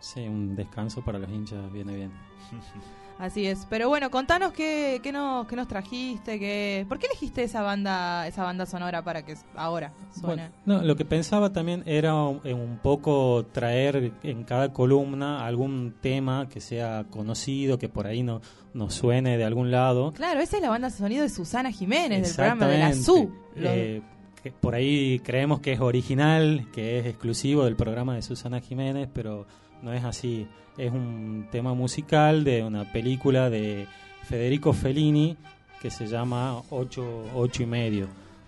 Sí, 0.00 0.26
un 0.26 0.56
descanso 0.56 1.02
para 1.02 1.18
los 1.18 1.30
hinchas 1.30 1.70
viene 1.72 1.94
bien. 1.94 2.12
Así 3.20 3.46
es. 3.46 3.66
Pero 3.68 3.90
bueno, 3.90 4.10
contanos 4.10 4.50
qué, 4.54 4.98
qué, 5.02 5.12
nos, 5.12 5.46
qué 5.46 5.54
nos 5.54 5.68
trajiste, 5.68 6.38
qué... 6.38 6.86
¿por 6.88 6.98
qué 6.98 7.04
elegiste 7.04 7.42
esa 7.42 7.60
banda 7.60 8.26
esa 8.26 8.44
banda 8.44 8.64
sonora 8.64 9.04
para 9.04 9.26
que 9.26 9.34
ahora 9.54 9.92
suene? 10.18 10.48
Bueno, 10.64 10.80
no, 10.80 10.82
lo 10.82 10.96
que 10.96 11.04
pensaba 11.04 11.52
también 11.52 11.82
era 11.84 12.14
un, 12.14 12.40
en 12.44 12.58
un 12.58 12.78
poco 12.78 13.44
traer 13.52 14.14
en 14.22 14.44
cada 14.44 14.72
columna 14.72 15.44
algún 15.44 15.96
tema 16.00 16.48
que 16.48 16.62
sea 16.62 17.04
conocido, 17.10 17.78
que 17.78 17.90
por 17.90 18.06
ahí 18.06 18.22
no 18.22 18.40
nos 18.72 18.94
suene 18.94 19.36
de 19.36 19.44
algún 19.44 19.70
lado. 19.70 20.12
Claro, 20.12 20.40
esa 20.40 20.56
es 20.56 20.62
la 20.62 20.70
banda 20.70 20.88
de 20.88 20.96
sonido 20.96 21.22
de 21.22 21.28
Susana 21.28 21.70
Jiménez, 21.70 22.22
del 22.22 22.34
programa 22.34 22.66
de 22.68 22.78
la. 22.78 22.94
SU. 22.94 23.30
Eh, 23.56 24.00
que 24.42 24.50
por 24.50 24.74
ahí 24.74 25.20
creemos 25.20 25.60
que 25.60 25.72
es 25.72 25.80
original, 25.80 26.68
que 26.72 26.98
es 26.98 27.06
exclusivo 27.06 27.66
del 27.66 27.76
programa 27.76 28.14
de 28.14 28.22
Susana 28.22 28.60
Jiménez, 28.60 29.10
pero 29.12 29.46
no 29.82 29.92
es 29.92 30.04
así. 30.04 30.46
Es 30.78 30.90
un 30.92 31.48
tema 31.50 31.74
musical 31.74 32.44
de 32.44 32.62
una 32.64 32.84
película 32.90 33.50
de 33.50 33.86
Federico 34.24 34.72
Fellini 34.72 35.36
que 35.80 35.90
se 35.90 36.06
llama 36.06 36.60
Ocho, 36.70 37.24
ocho 37.34 37.62
y 37.62 37.66
medio. 37.66 38.06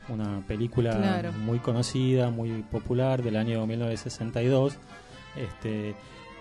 Una 0.08 0.40
película 0.46 0.96
Claro. 0.96 1.32
muy 1.32 1.58
conocida, 1.58 2.30
muy 2.30 2.62
popular 2.70 3.22
del 3.22 3.36
año 3.36 3.66
1962. 3.66 4.76
Este, 5.36 5.94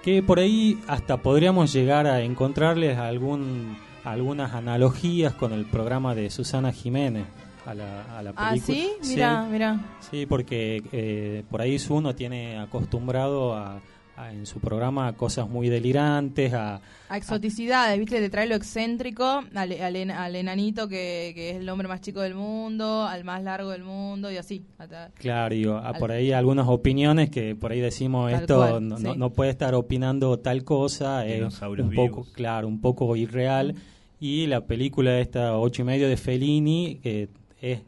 que 0.03 0.21
por 0.23 0.39
ahí 0.39 0.79
hasta 0.87 1.17
podríamos 1.17 1.71
llegar 1.71 2.07
a 2.07 2.21
encontrarles 2.21 2.97
algún, 2.97 3.77
algunas 4.03 4.53
analogías 4.53 5.33
con 5.33 5.53
el 5.53 5.65
programa 5.65 6.15
de 6.15 6.29
Susana 6.29 6.71
Jiménez 6.73 7.25
a 7.65 7.73
la, 7.75 8.17
a 8.17 8.23
la 8.23 8.33
Ah, 8.35 8.49
película. 8.49 8.77
¿sí? 8.77 8.89
Mira, 9.09 9.43
mira. 9.49 9.79
Sí, 9.99 10.25
porque 10.25 10.81
eh, 10.91 11.43
por 11.49 11.61
ahí 11.61 11.77
uno 11.89 12.15
tiene 12.15 12.57
acostumbrado 12.59 13.55
a, 13.55 13.79
a 14.23 14.31
en 14.31 14.45
su 14.45 14.59
programa 14.59 15.07
a 15.07 15.13
cosas 15.13 15.49
muy 15.49 15.69
delirantes, 15.69 16.53
a, 16.53 16.81
A 17.09 17.17
exoticidades, 17.17 17.97
¿viste? 17.99 18.21
De 18.21 18.29
traer 18.29 18.49
lo 18.49 18.55
excéntrico 18.55 19.43
al, 19.53 19.71
al, 19.71 19.95
en- 19.95 20.11
al 20.11 20.35
enanito 20.35 20.87
que, 20.87 21.31
que 21.35 21.51
es 21.51 21.57
el 21.57 21.67
hombre 21.69 21.87
más 21.87 22.01
chico 22.01 22.21
del 22.21 22.35
mundo, 22.35 23.03
al 23.03 23.23
más 23.23 23.43
largo 23.43 23.69
del 23.71 23.83
mundo 23.83 24.31
y 24.31 24.37
así. 24.37 24.63
Hasta- 24.77 25.09
Claro, 25.15 25.55
digo, 25.55 25.77
Al- 25.77 25.95
por 25.97 26.11
ahí 26.11 26.31
algunas 26.31 26.67
opiniones 26.67 27.29
que 27.29 27.55
por 27.55 27.71
ahí 27.71 27.79
decimos 27.79 28.31
esto 28.31 28.57
cual, 28.57 28.87
no, 28.87 28.97
sí. 28.97 29.03
no, 29.03 29.15
no 29.15 29.29
puede 29.31 29.51
estar 29.51 29.73
opinando 29.75 30.39
tal 30.39 30.63
cosa, 30.63 31.25
es 31.25 31.61
un 31.61 31.91
poco, 31.93 32.25
claro, 32.33 32.67
un 32.67 32.79
poco 32.81 33.15
irreal. 33.15 33.75
Y 34.19 34.45
la 34.45 34.61
película 34.67 35.17
esta 35.19 35.57
ocho 35.57 35.81
y 35.81 35.85
medio 35.85 36.07
de 36.07 36.15
Fellini 36.15 36.99
que 37.01 37.27
es 37.59 37.81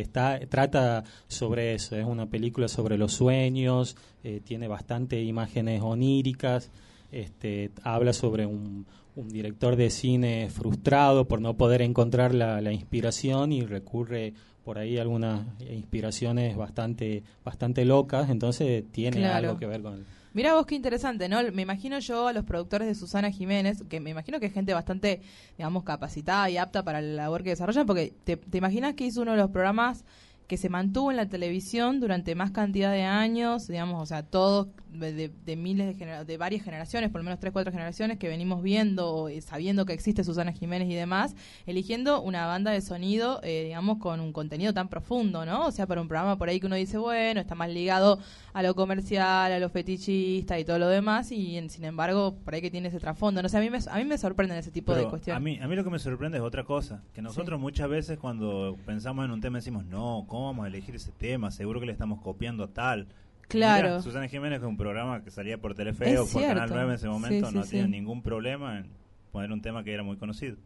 está 0.00 0.40
trata 0.48 1.04
sobre 1.28 1.74
eso, 1.74 1.96
es 1.96 2.04
una 2.04 2.26
película 2.26 2.68
sobre 2.68 2.96
los 2.98 3.12
sueños, 3.12 3.96
eh, 4.22 4.40
tiene 4.44 4.68
bastante 4.68 5.22
imágenes 5.22 5.82
oníricas, 5.82 6.70
este, 7.12 7.70
habla 7.82 8.12
sobre 8.12 8.46
un, 8.46 8.86
un 9.16 9.28
director 9.28 9.76
de 9.76 9.90
cine 9.90 10.48
frustrado 10.50 11.26
por 11.28 11.40
no 11.40 11.56
poder 11.56 11.82
encontrar 11.82 12.34
la, 12.34 12.60
la 12.60 12.72
inspiración 12.72 13.52
y 13.52 13.62
recurre 13.62 14.34
por 14.64 14.78
ahí 14.78 14.98
a 14.98 15.02
algunas 15.02 15.46
inspiraciones 15.70 16.56
bastante 16.56 17.22
bastante 17.44 17.84
locas, 17.84 18.30
entonces 18.30 18.84
tiene 18.92 19.18
Claro. 19.18 19.48
algo 19.48 19.58
que 19.58 19.66
ver 19.66 19.82
con 19.82 19.94
el, 19.94 20.04
Mira 20.34 20.52
vos 20.54 20.66
qué 20.66 20.74
interesante, 20.74 21.28
¿no? 21.28 21.40
Me 21.52 21.62
imagino 21.62 21.96
yo 22.00 22.26
a 22.26 22.32
los 22.32 22.44
productores 22.44 22.88
de 22.88 22.96
Susana 22.96 23.30
Jiménez, 23.30 23.84
que 23.88 24.00
me 24.00 24.10
imagino 24.10 24.40
que 24.40 24.46
es 24.46 24.52
gente 24.52 24.74
bastante, 24.74 25.20
digamos, 25.56 25.84
capacitada 25.84 26.50
y 26.50 26.56
apta 26.56 26.82
para 26.82 27.00
la 27.00 27.22
labor 27.22 27.44
que 27.44 27.50
desarrollan, 27.50 27.86
porque 27.86 28.12
te, 28.24 28.36
te 28.36 28.58
imaginas 28.58 28.94
que 28.94 29.04
hizo 29.04 29.22
uno 29.22 29.30
de 29.30 29.36
los 29.36 29.50
programas 29.50 30.04
que 30.46 30.56
se 30.56 30.68
mantuvo 30.68 31.10
en 31.10 31.16
la 31.16 31.26
televisión 31.28 32.00
durante 32.00 32.34
más 32.34 32.50
cantidad 32.50 32.92
de 32.92 33.02
años, 33.04 33.66
digamos, 33.68 34.02
o 34.02 34.06
sea, 34.06 34.22
todos 34.22 34.68
de, 34.94 35.56
miles 35.56 35.88
de, 35.88 35.94
genera- 35.94 36.24
de 36.24 36.36
varias 36.36 36.62
generaciones, 36.62 37.10
por 37.10 37.20
lo 37.20 37.24
menos 37.24 37.40
tres, 37.40 37.52
cuatro 37.52 37.72
generaciones 37.72 38.16
que 38.18 38.28
venimos 38.28 38.62
viendo, 38.62 39.28
y 39.28 39.40
sabiendo 39.40 39.86
que 39.86 39.92
existe 39.92 40.22
Susana 40.22 40.52
Jiménez 40.52 40.88
y 40.88 40.94
demás, 40.94 41.34
eligiendo 41.66 42.22
una 42.22 42.46
banda 42.46 42.70
de 42.70 42.80
sonido, 42.80 43.40
eh, 43.42 43.64
digamos, 43.64 43.98
con 43.98 44.20
un 44.20 44.32
contenido 44.32 44.72
tan 44.72 44.88
profundo, 44.88 45.44
¿no? 45.44 45.66
O 45.66 45.72
sea, 45.72 45.86
para 45.88 46.00
un 46.00 46.06
programa 46.06 46.38
por 46.38 46.48
ahí 46.48 46.60
que 46.60 46.66
uno 46.66 46.76
dice, 46.76 46.96
bueno, 46.98 47.40
está 47.40 47.56
más 47.56 47.70
ligado 47.70 48.20
a 48.52 48.62
lo 48.62 48.76
comercial, 48.76 49.50
a 49.50 49.58
lo 49.58 49.68
fetichista 49.68 50.58
y 50.60 50.64
todo 50.64 50.78
lo 50.78 50.86
demás, 50.88 51.32
y 51.32 51.56
en- 51.56 51.70
sin 51.70 51.84
embargo, 51.84 52.36
por 52.44 52.54
ahí 52.54 52.60
que 52.60 52.70
tiene 52.70 52.86
ese 52.88 53.00
trasfondo. 53.00 53.42
No 53.42 53.48
sé, 53.48 53.56
a 53.56 53.60
mí 53.60 53.70
me, 53.70 53.78
a 53.90 53.96
mí 53.96 54.04
me 54.04 54.16
sorprenden 54.18 54.58
ese 54.58 54.70
tipo 54.70 54.94
de 54.94 55.08
cuestiones. 55.10 55.36
a 55.36 55.40
mí, 55.40 55.58
a 55.60 55.66
mí 55.66 55.74
lo 55.74 55.82
que 55.82 55.90
me 55.90 55.98
sorprende 55.98 56.38
es 56.38 56.44
otra 56.44 56.62
cosa, 56.64 57.02
que 57.12 57.20
nosotros 57.22 57.58
muchas 57.58 57.88
veces 57.88 58.18
cuando 58.18 58.76
pensamos 58.86 59.24
en 59.24 59.32
un 59.32 59.40
tema 59.40 59.58
decimos, 59.58 59.84
no, 59.86 60.24
¿cómo 60.34 60.46
vamos 60.46 60.64
a 60.64 60.68
elegir 60.68 60.96
ese 60.96 61.12
tema? 61.12 61.52
Seguro 61.52 61.78
que 61.78 61.86
le 61.86 61.92
estamos 61.92 62.20
copiando 62.20 62.64
a 62.64 62.68
tal. 62.68 63.06
Claro. 63.46 63.88
Mira, 63.88 64.02
Susana 64.02 64.26
Jiménez, 64.26 64.58
que 64.58 64.64
es 64.64 64.68
un 64.68 64.76
programa 64.76 65.22
que 65.22 65.30
salía 65.30 65.58
por 65.58 65.74
Telefe 65.76 66.12
Es 66.12 66.18
o 66.18 66.24
por 66.26 66.42
Canal 66.42 66.56
cierto. 66.68 66.74
9 66.74 66.88
en 66.88 66.94
ese 66.96 67.08
momento, 67.08 67.46
Sí, 67.46 67.52
sí, 67.52 67.56
no 67.58 67.62
sí. 67.62 67.70
tenía 67.70 67.86
ningún 67.86 68.20
problema 68.20 68.78
en 68.78 68.86
poner 69.30 69.52
un 69.52 69.60
tema 69.62 69.84
que 69.84 69.92
era 69.94 70.02
muy 70.02 70.16
conocido. 70.16 70.56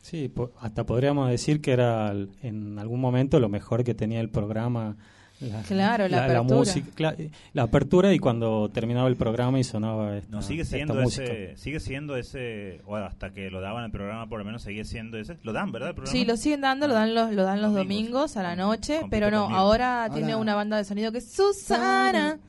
Sí, 0.00 0.28
po- 0.28 0.50
hasta 0.60 0.84
podríamos 0.84 1.30
decir 1.30 1.60
que 1.60 1.70
era 1.72 2.12
en 2.42 2.78
algún 2.80 3.00
momento 3.00 3.38
lo 3.38 3.48
mejor 3.48 3.84
que 3.84 3.94
tenía 3.94 4.18
el 4.20 4.28
programa. 4.28 4.96
La, 5.42 5.62
Claro, 5.62 6.08
la 6.08 6.24
apertura. 6.24 6.56
música, 6.58 6.88
cla- 6.94 7.30
la 7.52 7.62
apertura 7.64 8.12
y 8.12 8.18
cuando 8.18 8.68
terminaba 8.70 9.08
el 9.08 9.16
programa 9.16 9.58
y 9.58 9.64
sonaba 9.64 10.16
esta, 10.16 10.30
No, 10.30 10.42
sigue 10.42 10.62
esta 10.62 10.76
siendo 10.76 10.94
música. 10.94 11.24
ese, 11.24 11.56
sigue 11.56 11.80
siendo 11.80 12.16
ese, 12.16 12.80
o 12.86 12.96
hasta 12.96 13.30
que 13.32 13.50
lo 13.50 13.60
daban 13.60 13.84
el 13.84 13.90
programa 13.90 14.28
por 14.28 14.38
lo 14.38 14.44
menos 14.44 14.62
seguía 14.62 14.84
siendo 14.84 15.18
ese. 15.18 15.38
Lo 15.42 15.52
dan, 15.52 15.72
¿verdad? 15.72 15.90
El 15.90 15.94
programa? 15.96 16.12
Sí, 16.18 16.24
lo 16.24 16.36
siguen 16.36 16.60
dando, 16.60 16.86
lo 16.88 16.94
dan 16.94 17.14
los, 17.14 17.32
lo 17.32 17.42
dan 17.44 17.60
los 17.60 17.74
domingos 17.74 18.36
a 18.36 18.42
la 18.42 18.54
noche, 18.56 19.00
pero 19.10 19.30
no, 19.30 19.42
conmigo. 19.44 19.58
ahora, 19.60 20.08
tiene 20.14 20.36
una 20.36 20.54
banda 20.54 20.76
de 20.76 20.84
sonido 20.84 21.10
que 21.12 21.18
es 21.18 21.32
Susana. 21.32 22.38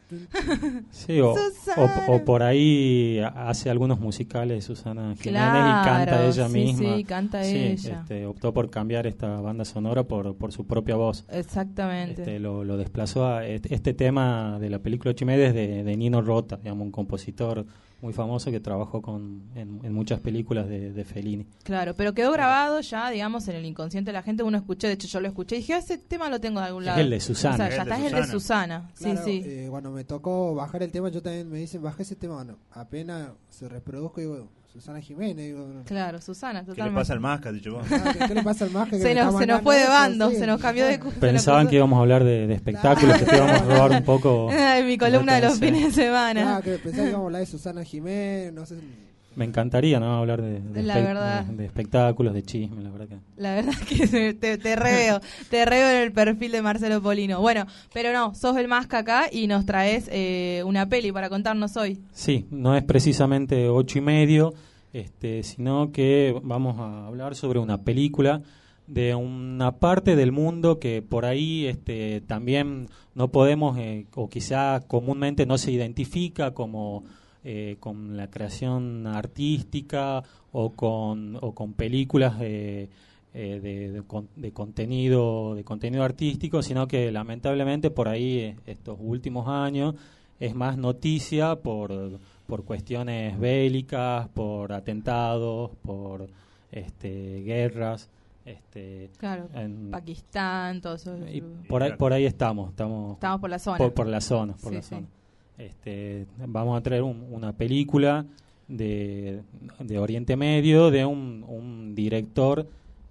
Sí, 0.91 1.19
o, 1.21 1.33
Susana. 1.35 1.91
o- 2.07 2.15
o 2.17 2.23
por 2.25 2.43
ahí 2.43 3.19
ha- 3.19 3.49
hace 3.49 3.71
algunos 3.71 3.99
musicales 3.99 4.63
Susana 4.63 5.15
Jiménez 5.15 5.23
y 5.25 5.29
Claro, 5.29 5.83
canta 5.85 6.25
ella 6.27 6.47
sí, 6.47 6.53
misma. 6.53 6.95
sí, 6.97 7.03
canta 7.03 7.43
Sí, 7.43 7.55
ella. 7.57 7.99
este, 8.01 8.25
optó 8.27 8.53
por 8.53 8.69
cambiar 8.69 9.07
esta 9.07 9.41
banda 9.41 9.65
sonora 9.65 10.03
por, 10.03 10.35
por 10.35 10.51
su 10.51 10.67
propia 10.67 10.95
voz. 10.97 11.25
Exactamente. 11.31 12.21
Este, 12.21 12.39
lo, 12.39 12.63
lo 12.63 12.77
desplazó 12.83 13.25
a 13.25 13.45
este, 13.45 13.93
tema 13.93 14.57
de 14.59 14.69
la 14.69 14.79
película 14.79 15.11
Ocho 15.11 15.25
y 15.25 15.27
media 15.27 15.47
es 15.47 15.53
de, 15.53 15.83
de 15.83 15.97
Nino 15.97 16.21
Rota, 16.21 16.57
digamos, 16.57 16.85
un 16.85 16.91
compositor 16.91 17.65
muy 18.01 18.11
famoso 18.11 18.51
que 18.51 18.59
trabajó 18.59 19.01
con, 19.01 19.43
en, 19.55 19.79
en 19.81 19.93
muchas 19.93 20.19
películas 20.19 20.67
de, 20.67 20.91
de 20.91 21.05
Fellini. 21.05 21.45
Claro, 21.63 21.93
pero 21.95 22.13
quedó 22.13 22.33
grabado 22.33 22.81
ya, 22.81 23.09
digamos, 23.09 23.47
en 23.47 23.55
el 23.55 23.65
inconsciente 23.65 24.09
de 24.09 24.13
la 24.13 24.23
gente. 24.23 24.43
Uno 24.43 24.57
escuché, 24.57 24.87
de 24.87 24.93
hecho 24.93 25.07
yo 25.07 25.21
lo 25.21 25.27
escuché 25.29 25.55
y 25.55 25.59
dije, 25.59 25.73
"Ah, 25.73 25.77
ese 25.77 25.97
tema 25.97 26.27
lo 26.29 26.41
tengo 26.41 26.59
de 26.59 26.65
algún 26.67 26.83
Es 26.83 26.87
lado. 26.87 26.99
el 26.99 27.09
de 27.09 27.19
Susana. 27.21 27.53
O 27.53 27.57
sea, 27.57 27.67
Es 27.69 27.75
ya 27.77 27.83
está, 27.83 27.97
es 28.05 28.11
el 28.13 28.21
de 28.21 28.27
Susana. 28.27 28.91
Sí, 28.93 29.03
Claro, 29.05 29.23
sí. 29.23 29.41
eh, 29.45 29.67
cuando 29.69 29.91
me 29.91 30.03
tocó 30.03 30.53
bajar 30.53 30.83
el 30.83 30.91
tema, 30.91 31.07
yo 31.09 31.21
también 31.21 31.49
me 31.49 31.59
dicen, 31.59 31.81
bajé 31.81 32.03
ese 32.03 32.17
tema. 32.17 32.35
Bueno, 32.35 32.57
apenas 32.71 33.29
se 33.49 33.69
reproduzco, 33.69 34.19
digo, 34.19 34.49
Susana 34.73 34.99
Jiménez. 35.01 35.45
Digo, 35.45 35.83
Claro, 35.85 36.19
Susana, 36.19 36.61
¿Qué 36.61 36.71
le 36.71 36.71
totalmente. 36.73 36.99
pasa 37.01 37.13
al 37.13 37.19
Masca, 37.19 37.51
dicho 37.51 37.73
vos? 37.75 37.85
Ah, 37.91 38.13
¿qué- 38.27 38.33
le 38.33 38.41
pasa 38.43 38.65
al 38.65 38.71
Masca 38.71 38.97
Se 38.97 39.13
nos, 39.13 39.37
se 39.37 39.45
nos 39.45 39.61
fue 39.61 39.77
de 39.77 39.87
bando, 39.87 40.29
Sí. 40.31 40.37
se 40.37 40.47
nos 40.47 40.59
cambió 40.59 40.85
de... 40.87 40.97
Pensaban 41.19 41.67
que 41.67 41.75
íbamos 41.75 41.97
a 41.97 42.01
hablar 42.01 42.23
de, 42.23 42.47
de 42.47 42.53
espectáculos, 42.55 43.17
que 43.19 43.25
te 43.25 43.35
íbamos 43.35 43.61
a 43.61 43.65
robar 43.65 43.91
un 43.91 44.03
poco. 44.03 44.49
Ay, 44.51 44.83
mi 44.83 44.97
columna 44.97 45.35
de 45.35 45.41
los 45.41 45.59
fines 45.59 45.95
de 45.95 46.03
semana. 46.03 46.57
Ah, 46.57 46.61
que 46.63 46.71
pensaba 46.79 47.03
que 47.03 47.09
íbamos 47.09 47.23
a 47.25 47.27
hablar 47.27 47.39
de 47.41 47.45
Susana 47.45 47.83
Jiménez, 47.83 48.51
no 48.53 48.65
sé. 48.65 48.75
Me 49.35 49.45
encantaría 49.45 49.99
¿no? 49.99 50.15
hablar 50.17 50.41
de, 50.41 50.59
de, 50.61 50.83
La 50.83 50.95
espe- 50.99 51.03
verdad. 51.03 51.45
de- 51.45 51.55
de 51.57 51.65
espectáculos, 51.65 52.33
de 52.33 52.43
chisme, 52.43 52.83
la 52.83 52.91
verdad 52.91 53.07
que... 53.07 53.17
La 53.35 53.55
verdad 53.55 53.73
que 53.87 54.33
te, 54.39 54.57
te 54.57 54.75
reveo, 54.75 55.19
te 55.49 55.65
reveo 55.65 55.89
en 55.91 56.03
el 56.03 56.11
perfil 56.11 56.51
de 56.51 56.61
Marcelo 56.61 57.01
Polino. 57.01 57.41
Bueno, 57.41 57.65
pero 57.93 58.13
no, 58.13 58.35
sos 58.35 58.57
el 58.57 58.67
más 58.67 58.87
acá 58.93 59.25
y 59.31 59.47
nos 59.47 59.65
traes 59.65 60.09
eh, 60.11 60.61
una 60.65 60.87
peli 60.87 61.11
para 61.11 61.29
contarnos 61.29 61.75
hoy. 61.77 61.99
Sí, 62.11 62.45
no 62.51 62.75
es 62.75 62.83
precisamente 62.83 63.69
ocho 63.69 63.97
y 63.97 64.01
medio, 64.01 64.53
este, 64.93 65.41
sino 65.43 65.91
que 65.91 66.35
vamos 66.43 66.79
a 66.79 67.07
hablar 67.07 67.35
sobre 67.35 67.59
una 67.59 67.81
película 67.81 68.41
de 68.85 69.15
una 69.15 69.77
parte 69.79 70.15
del 70.15 70.31
mundo 70.33 70.77
que 70.77 71.01
por 71.01 71.25
ahí 71.25 71.65
este, 71.65 72.21
también 72.21 72.89
no 73.15 73.29
podemos, 73.29 73.77
eh, 73.79 74.05
o 74.13 74.29
quizá 74.29 74.81
comúnmente 74.87 75.45
no 75.45 75.57
se 75.57 75.71
identifica 75.71 76.53
como 76.53 77.03
eh, 77.43 77.77
con 77.79 78.15
la 78.17 78.29
creación 78.29 79.05
artística 79.07 80.23
o 80.51 80.71
con, 80.71 81.37
o 81.41 81.53
con 81.53 81.73
películas 81.73 82.35
eh, 82.41 82.89
eh, 83.33 83.59
de, 83.61 83.91
de 83.91 84.01
con- 84.03 84.29
de 84.35 84.51
contenido 84.51 85.55
de 85.55 85.63
contenido 85.63 86.03
artístico, 86.03 86.61
sino 86.61 86.87
que 86.87 87.11
lamentablemente 87.11 87.89
por 87.89 88.07
ahí 88.07 88.37
eh, 88.39 88.55
estos 88.65 88.97
últimos 89.01 89.47
años 89.47 89.95
es 90.39 90.53
más 90.55 90.77
noticia 90.77 91.55
por, 91.55 92.19
por 92.47 92.63
cuestiones 92.65 93.39
bélicas, 93.39 94.27
por 94.29 94.71
atentados, 94.73 95.71
por 95.81 96.27
este, 96.71 97.41
guerras. 97.43 98.09
Este, 98.45 99.09
Claro, 99.17 99.47
en- 99.53 99.89
Pakistán, 99.91 100.81
todo 100.81 100.95
eso. 100.95 101.15
y 101.31 101.41
por 101.69 101.81
ahí, 101.81 101.93
por 101.93 102.11
ahí 102.11 102.25
estamos, 102.25 102.71
estamos, 102.71 103.13
Estamos 103.13 103.39
por 103.39 103.49
la 103.49 103.59
zona. 103.59 103.77
Por, 103.77 103.93
por 103.93 104.07
la 104.07 104.19
zona, 104.21 104.53
por 104.57 104.69
Sí, 104.71 104.75
la 104.75 104.81
sí. 104.81 104.95
Este, 105.57 106.25
vamos 106.47 106.77
a 106.77 106.81
traer 106.81 107.03
un- 107.03 107.25
una 107.31 107.53
película 107.53 108.25
de, 108.67 109.41
de 109.79 109.99
Oriente 109.99 110.35
Medio 110.35 110.89
de 110.91 111.05
un, 111.05 111.43
un 111.47 111.93
director 111.95 112.67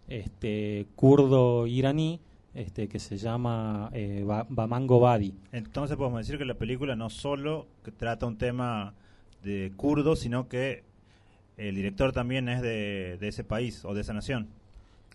este, 0.08 0.86
kurdo 0.96 1.66
iraní 1.66 2.18
este, 2.54 2.88
que 2.88 2.98
se 2.98 3.16
llama 3.16 3.90
eh, 3.92 4.24
Ba- 4.26 4.46
Baman 4.48 4.86
Gobadi. 4.86 5.32
Entonces 5.52 5.96
podemos 5.96 6.18
decir 6.20 6.36
que 6.38 6.44
la 6.44 6.54
película 6.54 6.96
no 6.96 7.08
solo 7.10 7.66
que 7.84 7.92
trata 7.92 8.26
un 8.26 8.36
tema 8.36 8.92
de 9.44 9.72
kurdo, 9.76 10.16
sino 10.16 10.48
que 10.48 10.82
el 11.56 11.74
director 11.74 12.12
también 12.12 12.48
es 12.48 12.60
de, 12.60 13.16
de 13.20 13.28
ese 13.28 13.44
país 13.44 13.84
o 13.84 13.94
de 13.94 14.00
esa 14.02 14.12
nación. 14.12 14.48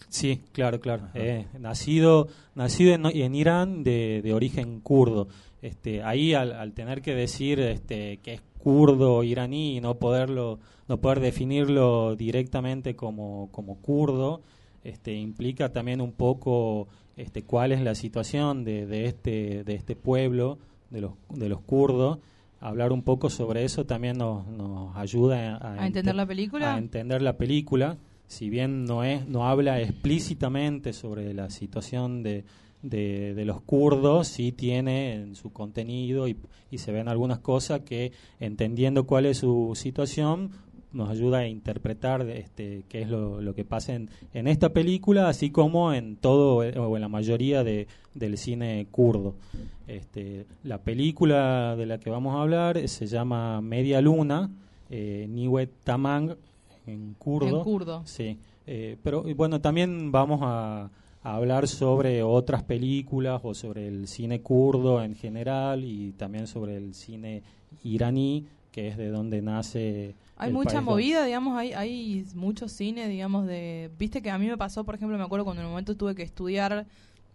Sí, 0.10 0.42
claro, 0.54 0.80
claro. 0.80 1.08
Eh, 1.16 1.48
nacido 1.60 2.28
nacido 2.56 2.94
en, 2.94 3.06
en 3.08 3.36
Irán 3.36 3.84
de, 3.84 4.22
de 4.24 4.34
origen 4.34 4.80
kurdo. 4.80 5.28
Este, 5.62 6.04
ahí 6.04 6.34
al, 6.34 6.54
al 6.54 6.74
tener 6.74 7.02
que 7.02 7.16
decir 7.16 7.60
este, 7.60 8.18
que 8.18 8.36
es 8.36 8.42
kurdo 8.60 9.24
iraní 9.24 9.78
y 9.78 9.82
no 9.82 9.96
poderlo 9.96 10.60
no 10.88 10.98
poder 11.02 11.20
definirlo 11.20 12.16
directamente 12.16 12.96
como, 12.96 13.50
como 13.52 13.82
kurdo, 13.82 14.42
este, 14.84 15.14
implica 15.16 15.74
también 15.74 16.00
un 16.00 16.12
poco 16.14 16.88
este, 17.18 17.44
cuál 17.44 17.72
es 17.72 17.82
la 17.82 17.96
situación 17.96 18.64
de, 18.64 18.86
de 18.86 19.06
este 19.06 19.64
de 19.64 19.74
este 19.76 19.96
pueblo 19.96 20.60
de 20.92 21.02
los 21.02 21.14
de 21.30 21.50
los 21.50 21.62
kurdos. 21.62 22.20
Hablar 22.60 22.92
un 22.92 23.04
poco 23.04 23.30
sobre 23.30 23.64
eso 23.66 23.86
también 23.86 24.18
nos, 24.18 24.48
nos 24.48 24.96
ayuda 24.96 25.58
a, 25.58 25.74
¿A 25.82 25.88
entender 25.88 26.14
ente- 26.14 26.18
la 26.18 26.26
película? 26.26 26.74
a 26.74 26.78
entender 26.78 27.22
la 27.22 27.38
película 27.38 27.98
si 28.28 28.50
bien 28.50 28.86
no 28.86 29.04
es 29.04 29.28
no 29.28 29.48
habla 29.48 29.80
explícitamente 29.82 30.94
sobre 30.94 31.34
la 31.34 31.50
situación 31.50 32.24
de, 32.24 32.46
de, 32.82 33.34
de 33.34 33.46
los 33.46 33.62
kurdos, 33.62 34.28
sí 34.28 34.52
tiene 34.52 35.14
en 35.14 35.36
su 35.36 35.52
contenido 35.52 36.28
y, 36.28 36.38
y 36.72 36.78
se 36.78 36.92
ven 36.92 37.08
algunas 37.08 37.40
cosas 37.40 37.82
que 37.82 38.12
entendiendo 38.40 39.06
cuál 39.06 39.26
es 39.26 39.40
su 39.40 39.74
situación 39.76 40.52
nos 40.94 41.10
ayuda 41.10 41.40
a 41.40 41.48
interpretar 41.48 42.28
este, 42.30 42.84
qué 42.90 43.02
es 43.02 43.10
lo, 43.10 43.42
lo 43.42 43.54
que 43.54 43.66
pasa 43.66 43.94
en, 43.94 44.10
en 44.34 44.48
esta 44.48 44.70
película, 44.70 45.28
así 45.28 45.52
como 45.52 45.94
en 45.94 46.16
todo 46.16 46.58
o 46.58 46.96
en 46.96 47.02
la 47.02 47.10
mayoría 47.10 47.64
de, 47.64 47.88
del 48.14 48.38
cine 48.38 48.88
kurdo. 48.90 49.36
Este, 49.88 50.46
la 50.64 50.80
película 50.80 51.76
de 51.76 51.86
la 51.86 52.00
que 52.00 52.10
vamos 52.10 52.36
a 52.36 52.42
hablar 52.42 52.88
se 52.88 53.06
llama 53.06 53.62
Media 53.62 54.02
Luna, 54.02 54.50
eh, 54.90 55.28
Niwet 55.30 55.72
Tamang 55.84 56.36
en 56.86 57.14
kurdo. 57.16 57.58
En 57.58 57.64
kurdo. 57.64 58.02
Sí, 58.06 58.38
eh, 58.66 58.98
pero 59.04 59.24
bueno, 59.36 59.62
también 59.62 60.12
vamos 60.12 60.40
a, 60.44 60.90
a 61.28 61.36
hablar 61.36 61.68
sobre 61.68 62.24
otras 62.24 62.64
películas 62.64 63.42
o 63.44 63.54
sobre 63.54 63.90
el 63.90 64.08
cine 64.08 64.42
kurdo 64.42 65.04
en 65.04 65.14
general 65.14 65.84
y 65.84 66.14
también 66.14 66.48
sobre 66.48 66.78
el 66.78 66.94
cine 66.94 67.44
iraní, 67.84 68.46
que 68.72 68.88
es 68.88 68.96
de 68.96 69.10
donde 69.10 69.42
nace. 69.42 70.16
Hay 70.38 70.48
el 70.48 70.54
mucha 70.54 70.76
país 70.76 70.84
movida, 70.84 71.26
digamos, 71.26 71.58
hay, 71.58 71.74
hay 71.74 72.26
mucho 72.34 72.70
cine, 72.70 73.10
digamos, 73.10 73.46
de... 73.46 73.92
Viste 74.00 74.22
que 74.22 74.32
a 74.32 74.38
mí 74.38 74.48
me 74.48 74.56
pasó, 74.56 74.86
por 74.86 74.96
ejemplo, 74.96 75.18
me 75.18 75.24
acuerdo 75.26 75.44
cuando 75.44 75.62
en 75.62 75.66
un 75.66 75.74
momento 75.74 75.98
tuve 75.98 76.16
que 76.16 76.24
estudiar 76.24 76.86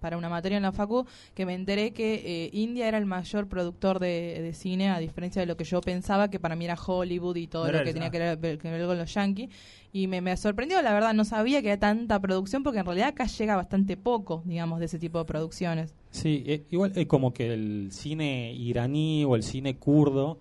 para 0.02 0.18
una 0.18 0.28
materia 0.28 0.56
en 0.58 0.64
la 0.64 0.72
facu, 0.72 1.06
que 1.34 1.46
me 1.46 1.54
enteré 1.54 1.92
que 1.92 2.14
eh, 2.46 2.50
India 2.52 2.88
era 2.88 2.98
el 2.98 3.06
mayor 3.06 3.48
productor 3.48 3.98
de, 4.00 4.42
de 4.42 4.52
cine, 4.52 4.90
a 4.90 4.98
diferencia 4.98 5.40
de 5.40 5.46
lo 5.46 5.56
que 5.56 5.64
yo 5.64 5.80
pensaba, 5.80 6.28
que 6.28 6.38
para 6.38 6.56
mí 6.56 6.66
era 6.66 6.74
Hollywood 6.74 7.36
y 7.36 7.46
todo 7.46 7.66
No 7.66 7.72
lo 7.72 7.84
que 7.84 7.92
tenía 7.94 8.08
ah. 8.08 8.10
que 8.10 8.18
ver, 8.36 8.58
que 8.58 8.70
ver 8.70 8.86
con 8.86 8.98
los 8.98 9.14
yankees. 9.14 9.48
Y 9.94 10.06
me, 10.08 10.20
me 10.20 10.36
sorprendió, 10.36 10.80
la 10.82 10.92
verdad, 10.92 11.14
no 11.14 11.24
sabía 11.24 11.60
que 11.62 11.68
había 11.68 11.80
tanta 11.80 12.18
producción, 12.20 12.62
porque 12.62 12.80
en 12.80 12.86
realidad 12.86 13.08
acá 13.08 13.26
llega 13.26 13.56
bastante 13.56 13.96
poco, 13.96 14.42
digamos, 14.44 14.78
de 14.80 14.86
ese 14.86 14.98
tipo 14.98 15.18
de 15.18 15.24
producciones. 15.24 15.94
Sí, 16.10 16.42
eh, 16.46 16.64
igual 16.70 16.92
es 16.94 17.06
como 17.06 17.32
que 17.32 17.52
el 17.54 17.88
cine 17.92 18.52
iraní 18.54 19.24
o 19.24 19.36
el 19.36 19.42
cine 19.42 19.76
kurdo, 19.76 20.38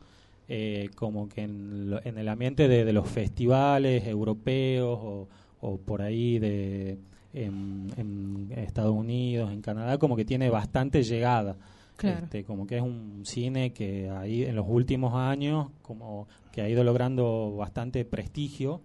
eh, 0.47 0.89
como 0.95 1.29
que 1.29 1.41
en, 1.43 1.89
lo- 1.89 2.05
en 2.05 2.17
el 2.17 2.27
ambiente 2.27 2.67
de, 2.67 2.83
de 2.85 2.93
los 2.93 3.07
festivales 3.07 4.05
europeos 4.07 4.99
o, 5.01 5.27
o 5.61 5.77
por 5.77 6.01
ahí 6.01 6.39
de 6.39 6.97
en, 7.33 7.91
en 7.97 8.51
Estados 8.57 8.95
Unidos, 8.95 9.51
en 9.51 9.61
Canadá, 9.61 9.97
como 9.97 10.15
que 10.15 10.25
tiene 10.25 10.49
bastante 10.49 11.03
llegada. 11.03 11.55
Claro. 11.97 12.23
Este, 12.23 12.43
como 12.43 12.65
que 12.65 12.77
es 12.77 12.81
un 12.81 13.21
cine 13.25 13.73
que 13.73 14.09
ahí 14.09 14.43
en 14.43 14.55
los 14.55 14.65
últimos 14.67 15.13
años 15.13 15.67
como 15.83 16.27
que 16.51 16.61
ha 16.61 16.69
ido 16.69 16.83
logrando 16.83 17.55
bastante 17.55 18.05
prestigio 18.05 18.81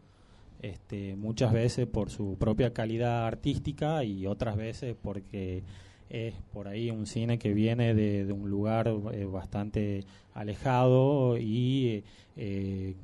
este, 0.61 1.17
muchas 1.17 1.53
veces 1.53 1.87
por 1.87 2.11
su 2.11 2.37
propia 2.39 2.73
calidad 2.73 3.27
artística 3.27 4.05
y 4.05 4.27
otras 4.27 4.57
veces 4.57 4.97
porque 5.01 5.63
es 6.11 6.35
por 6.53 6.69
ahí 6.69 6.91
un 6.91 7.07
cine 7.07 7.39
que 7.39 7.53
viene 7.53 7.95
de, 7.95 8.25
de 8.25 8.33
un 8.33 8.51
lugar 8.51 8.89
eh, 9.13 9.25
bastante 9.25 10.05
alejado 10.35 11.37
y 11.39 12.05
eh, 12.37 12.95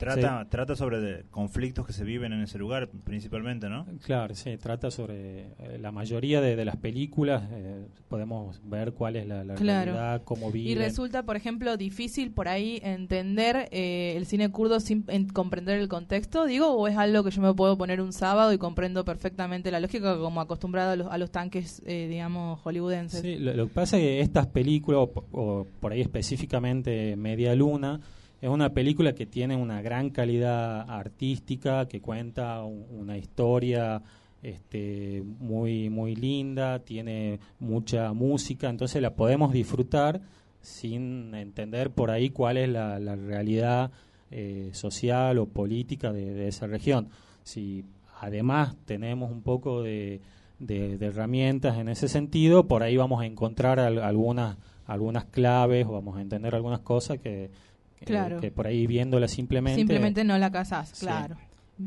Trata, 0.00 0.46
trata 0.48 0.76
sobre 0.76 0.98
de 1.00 1.24
conflictos 1.30 1.86
que 1.86 1.92
se 1.92 2.04
viven 2.04 2.32
en 2.32 2.40
ese 2.42 2.58
lugar, 2.58 2.88
principalmente, 3.04 3.68
¿no? 3.68 3.86
Claro, 4.02 4.34
sí, 4.34 4.56
trata 4.56 4.90
sobre 4.90 5.40
eh, 5.58 5.78
la 5.80 5.92
mayoría 5.92 6.40
de, 6.40 6.56
de 6.56 6.64
las 6.64 6.76
películas, 6.76 7.42
eh, 7.52 7.86
podemos 8.08 8.60
ver 8.64 8.92
cuál 8.92 9.16
es 9.16 9.26
la, 9.26 9.44
la 9.44 9.54
Claro. 9.56 9.92
realidad, 9.92 10.22
cómo 10.24 10.50
viven. 10.50 10.72
Y 10.72 10.74
resulta, 10.74 11.22
por 11.24 11.36
ejemplo, 11.36 11.76
difícil 11.76 12.32
por 12.32 12.48
ahí 12.48 12.80
entender 12.82 13.68
eh, 13.72 14.14
el 14.16 14.26
cine 14.26 14.50
kurdo 14.50 14.80
sin 14.80 15.04
en- 15.08 15.28
comprender 15.28 15.78
el 15.78 15.88
contexto, 15.88 16.46
digo, 16.46 16.68
o 16.72 16.88
es 16.88 16.96
algo 16.96 17.22
que 17.22 17.30
yo 17.30 17.42
me 17.42 17.52
puedo 17.54 17.76
poner 17.76 18.00
un 18.00 18.12
sábado 18.12 18.52
y 18.52 18.58
comprendo 18.58 19.04
perfectamente 19.04 19.70
la 19.70 19.80
lógica 19.80 20.16
como 20.18 20.40
acostumbrado 20.40 20.92
a 20.92 20.96
los, 20.96 21.06
a 21.08 21.18
los 21.18 21.30
tanques, 21.30 21.82
eh, 21.86 22.06
digamos, 22.08 22.58
hollywoodenses. 22.60 23.20
Sí, 23.20 23.36
lo, 23.36 23.52
lo 23.54 23.68
que 23.68 23.74
pasa 23.74 23.96
es 23.98 24.02
que 24.02 24.20
estas 24.20 24.46
películas, 24.46 25.00
o, 25.02 25.10
po- 25.12 25.26
o 25.32 25.66
por 25.80 25.92
ahí 25.92 26.00
específicamente 26.00 27.16
Media 27.16 27.54
Luna, 27.54 28.00
es 28.40 28.48
una 28.48 28.70
película 28.72 29.14
que 29.14 29.26
tiene 29.26 29.56
una 29.56 29.82
gran 29.82 30.10
calidad 30.10 30.88
artística, 30.90 31.86
que 31.88 32.00
cuenta 32.00 32.62
un- 32.64 32.86
una 32.90 33.16
historia 33.18 34.02
este, 34.42 35.22
muy, 35.38 35.90
muy 35.90 36.16
linda, 36.16 36.78
tiene 36.78 37.40
mucha 37.58 38.12
música, 38.14 38.70
entonces 38.70 39.02
la 39.02 39.14
podemos 39.14 39.52
disfrutar 39.52 40.20
sin 40.62 41.34
entender 41.34 41.90
por 41.90 42.10
ahí 42.10 42.30
cuál 42.30 42.56
es 42.56 42.68
la, 42.68 42.98
la 42.98 43.16
realidad 43.16 43.90
eh, 44.30 44.70
social 44.72 45.38
o 45.38 45.46
política 45.46 46.12
de, 46.12 46.48
esa 46.48 46.66
región. 46.66 47.08
Si 47.42 47.84
además 48.20 48.76
tenemos 48.86 49.30
un 49.30 49.42
poco 49.42 49.82
de, 49.82 50.20
de- 50.58 50.96
herramientas 51.06 51.76
en 51.78 51.88
ese 51.88 52.08
sentido, 52.08 52.66
por 52.66 52.82
ahí 52.82 52.96
vamos 52.96 53.20
a 53.20 53.26
encontrar 53.26 53.78
al- 53.80 53.98
algunas 53.98 54.56
algunas 54.86 55.24
claves 55.26 55.86
vamos 55.86 56.16
a 56.16 56.20
entender 56.20 56.52
algunas 56.54 56.80
cosas 56.80 57.18
que, 57.18 57.50
Claro. 58.06 58.40
que 58.40 58.50
por 58.50 58.66
ahí 58.66 58.86
viéndolas 58.86 59.30
simplemente 59.30 59.78
Simplemente 59.78 60.24
no 60.24 60.36
la 60.38 60.50
casás, 60.50 60.90
Sí. 60.94 61.06
claro. 61.06 61.36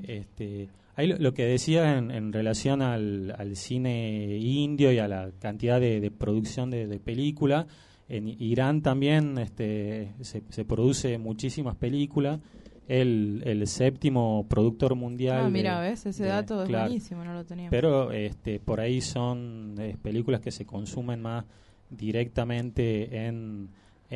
este, 0.04 0.70
ahí 0.96 1.08
lo, 1.08 1.18
lo 1.18 1.34
que 1.34 1.46
decías 1.46 1.98
en, 1.98 2.12
en 2.12 2.32
relación 2.34 2.82
al, 2.82 3.34
al 3.38 3.56
cine 3.56 4.38
indio 4.38 4.92
y 4.92 5.00
a 5.00 5.08
la 5.08 5.32
cantidad 5.40 5.80
de, 5.80 6.00
de 6.00 6.12
producción 6.12 6.70
de, 6.70 6.88
de 6.88 7.00
películas, 7.00 7.66
en 8.10 8.28
Irán 8.28 8.82
también 8.82 9.38
este, 9.38 10.12
se, 10.22 10.44
se 10.50 10.66
produce 10.66 11.18
muchísimas 11.18 11.76
películas. 11.76 12.40
El, 12.86 13.42
el 13.46 13.66
séptimo 13.66 14.46
productor 14.50 14.94
mundial. 14.96 15.38
Ah, 15.40 15.46
de- 15.46 15.52
mira, 15.52 15.80
ves, 15.80 16.06
ese 16.06 16.24
de- 16.24 16.30
dato 16.30 16.64
es 16.64 16.68
claro. 16.68 16.88
buenísimo, 16.90 17.24
no 17.24 17.34
lo 17.34 17.46
teníamos. 17.46 17.72
Pero 17.72 18.12
este, 18.12 18.60
por 18.60 18.82
ahí 18.82 19.00
son 19.00 19.76
eh, 19.80 19.96
películas 20.02 20.42
que 20.42 20.52
se 20.52 20.66
consumen 20.66 21.22
más 21.22 21.46
directamente 21.90 23.26
en, 23.26 23.70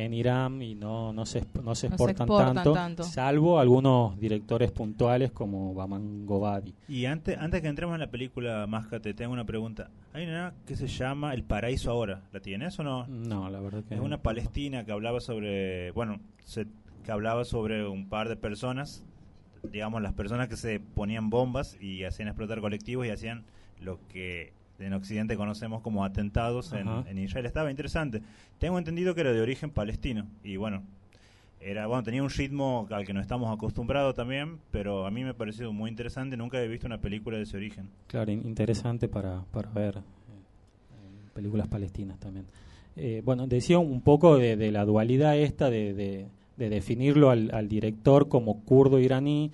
en 0.04 0.14
Irán 0.14 0.62
y 0.62 0.74
no, 0.74 1.12
no, 1.12 1.26
se, 1.26 1.40
no 1.40 1.46
se 1.54 1.62
No 1.62 1.74
se 1.74 1.86
exportan, 1.88 2.26
tanto, 2.54 2.72
tanto. 2.72 3.02
salvo 3.02 3.58
algunos 3.58 4.18
directores 4.18 4.70
puntuales 4.70 5.32
como 5.32 5.74
Baman 5.74 6.24
Gobadi. 6.26 6.72
Y 6.88 7.04
antes, 7.06 7.36
antes 7.38 7.60
que 7.62 7.68
entremos 7.68 7.94
en 7.94 8.00
la 8.00 8.10
película 8.10 8.66
Máscate, 8.68 9.12
tengo 9.14 9.32
una 9.32 9.44
pregunta. 9.44 9.90
Hay 10.12 10.24
una 10.26 10.54
que 10.66 10.76
se 10.76 10.86
llama 10.86 11.34
El 11.34 11.42
Paraíso 11.44 11.90
Ahora. 11.90 12.22
¿La 12.32 12.40
tienes 12.40 12.78
o 12.78 12.84
no? 12.84 13.06
No, 13.08 13.50
la 13.50 13.60
verdad 13.60 13.82
que 13.88 13.94
Es 13.96 14.00
una 14.00 14.18
palestina 14.22 14.84
que 14.84 14.92
hablaba 14.92 15.20
sobre, 15.20 15.90
bueno, 15.92 16.20
se- 16.44 16.66
que 17.04 17.12
hablaba 17.12 17.44
sobre 17.44 17.86
un 17.88 18.08
par 18.08 18.28
de 18.28 18.36
personas, 18.36 19.02
digamos 19.72 20.00
las 20.02 20.12
personas 20.12 20.48
que 20.48 20.56
se 20.56 20.78
ponían 20.78 21.30
bombas 21.30 21.76
y 21.80 22.04
hacían 22.04 22.28
explotar 22.28 22.60
colectivos 22.60 23.06
y 23.06 23.10
hacían 23.10 23.44
lo 23.80 23.98
que 24.08 24.52
en 24.78 24.92
Occidente 24.92 25.36
conocemos 25.36 25.82
como 25.82 26.04
atentados 26.04 26.72
en, 26.72 26.86
en 27.06 27.18
Israel. 27.18 27.46
Estaba 27.46 27.70
interesante. 27.70 28.22
Tengo 28.58 28.78
entendido 28.78 29.14
que 29.14 29.22
era 29.22 29.32
de 29.32 29.40
origen 29.40 29.70
palestino 29.70 30.26
y 30.44 30.56
bueno, 30.56 30.82
era 31.60 31.86
bueno 31.88 32.04
tenía 32.04 32.22
un 32.22 32.30
ritmo 32.30 32.86
al 32.90 33.04
que 33.04 33.12
no 33.12 33.20
estamos 33.20 33.52
acostumbrados 33.52 34.14
también, 34.14 34.58
pero 34.70 35.06
a 35.06 35.10
mí 35.10 35.24
me 35.24 35.34
pareció 35.34 35.72
muy 35.72 35.90
interesante. 35.90 36.36
Nunca 36.36 36.62
he 36.62 36.68
visto 36.68 36.86
una 36.86 36.98
película 36.98 37.36
de 37.36 37.42
ese 37.42 37.56
origen. 37.56 37.88
Claro, 38.06 38.30
in- 38.30 38.46
interesante 38.46 39.08
para, 39.08 39.42
para 39.50 39.68
ver 39.70 39.96
eh, 39.98 40.00
películas 41.34 41.66
palestinas 41.68 42.18
también. 42.18 42.46
Eh, 42.96 43.22
bueno, 43.24 43.46
decía 43.46 43.78
un 43.78 44.00
poco 44.00 44.36
de, 44.38 44.56
de 44.56 44.70
la 44.72 44.84
dualidad 44.84 45.36
esta 45.38 45.70
de, 45.70 45.94
de- 45.94 46.26
de 46.56 46.68
definirlo 46.68 47.30
al, 47.30 47.50
al 47.54 47.68
director 47.68 48.28
como 48.28 48.60
kurdo 48.64 48.98
iraní 48.98 49.52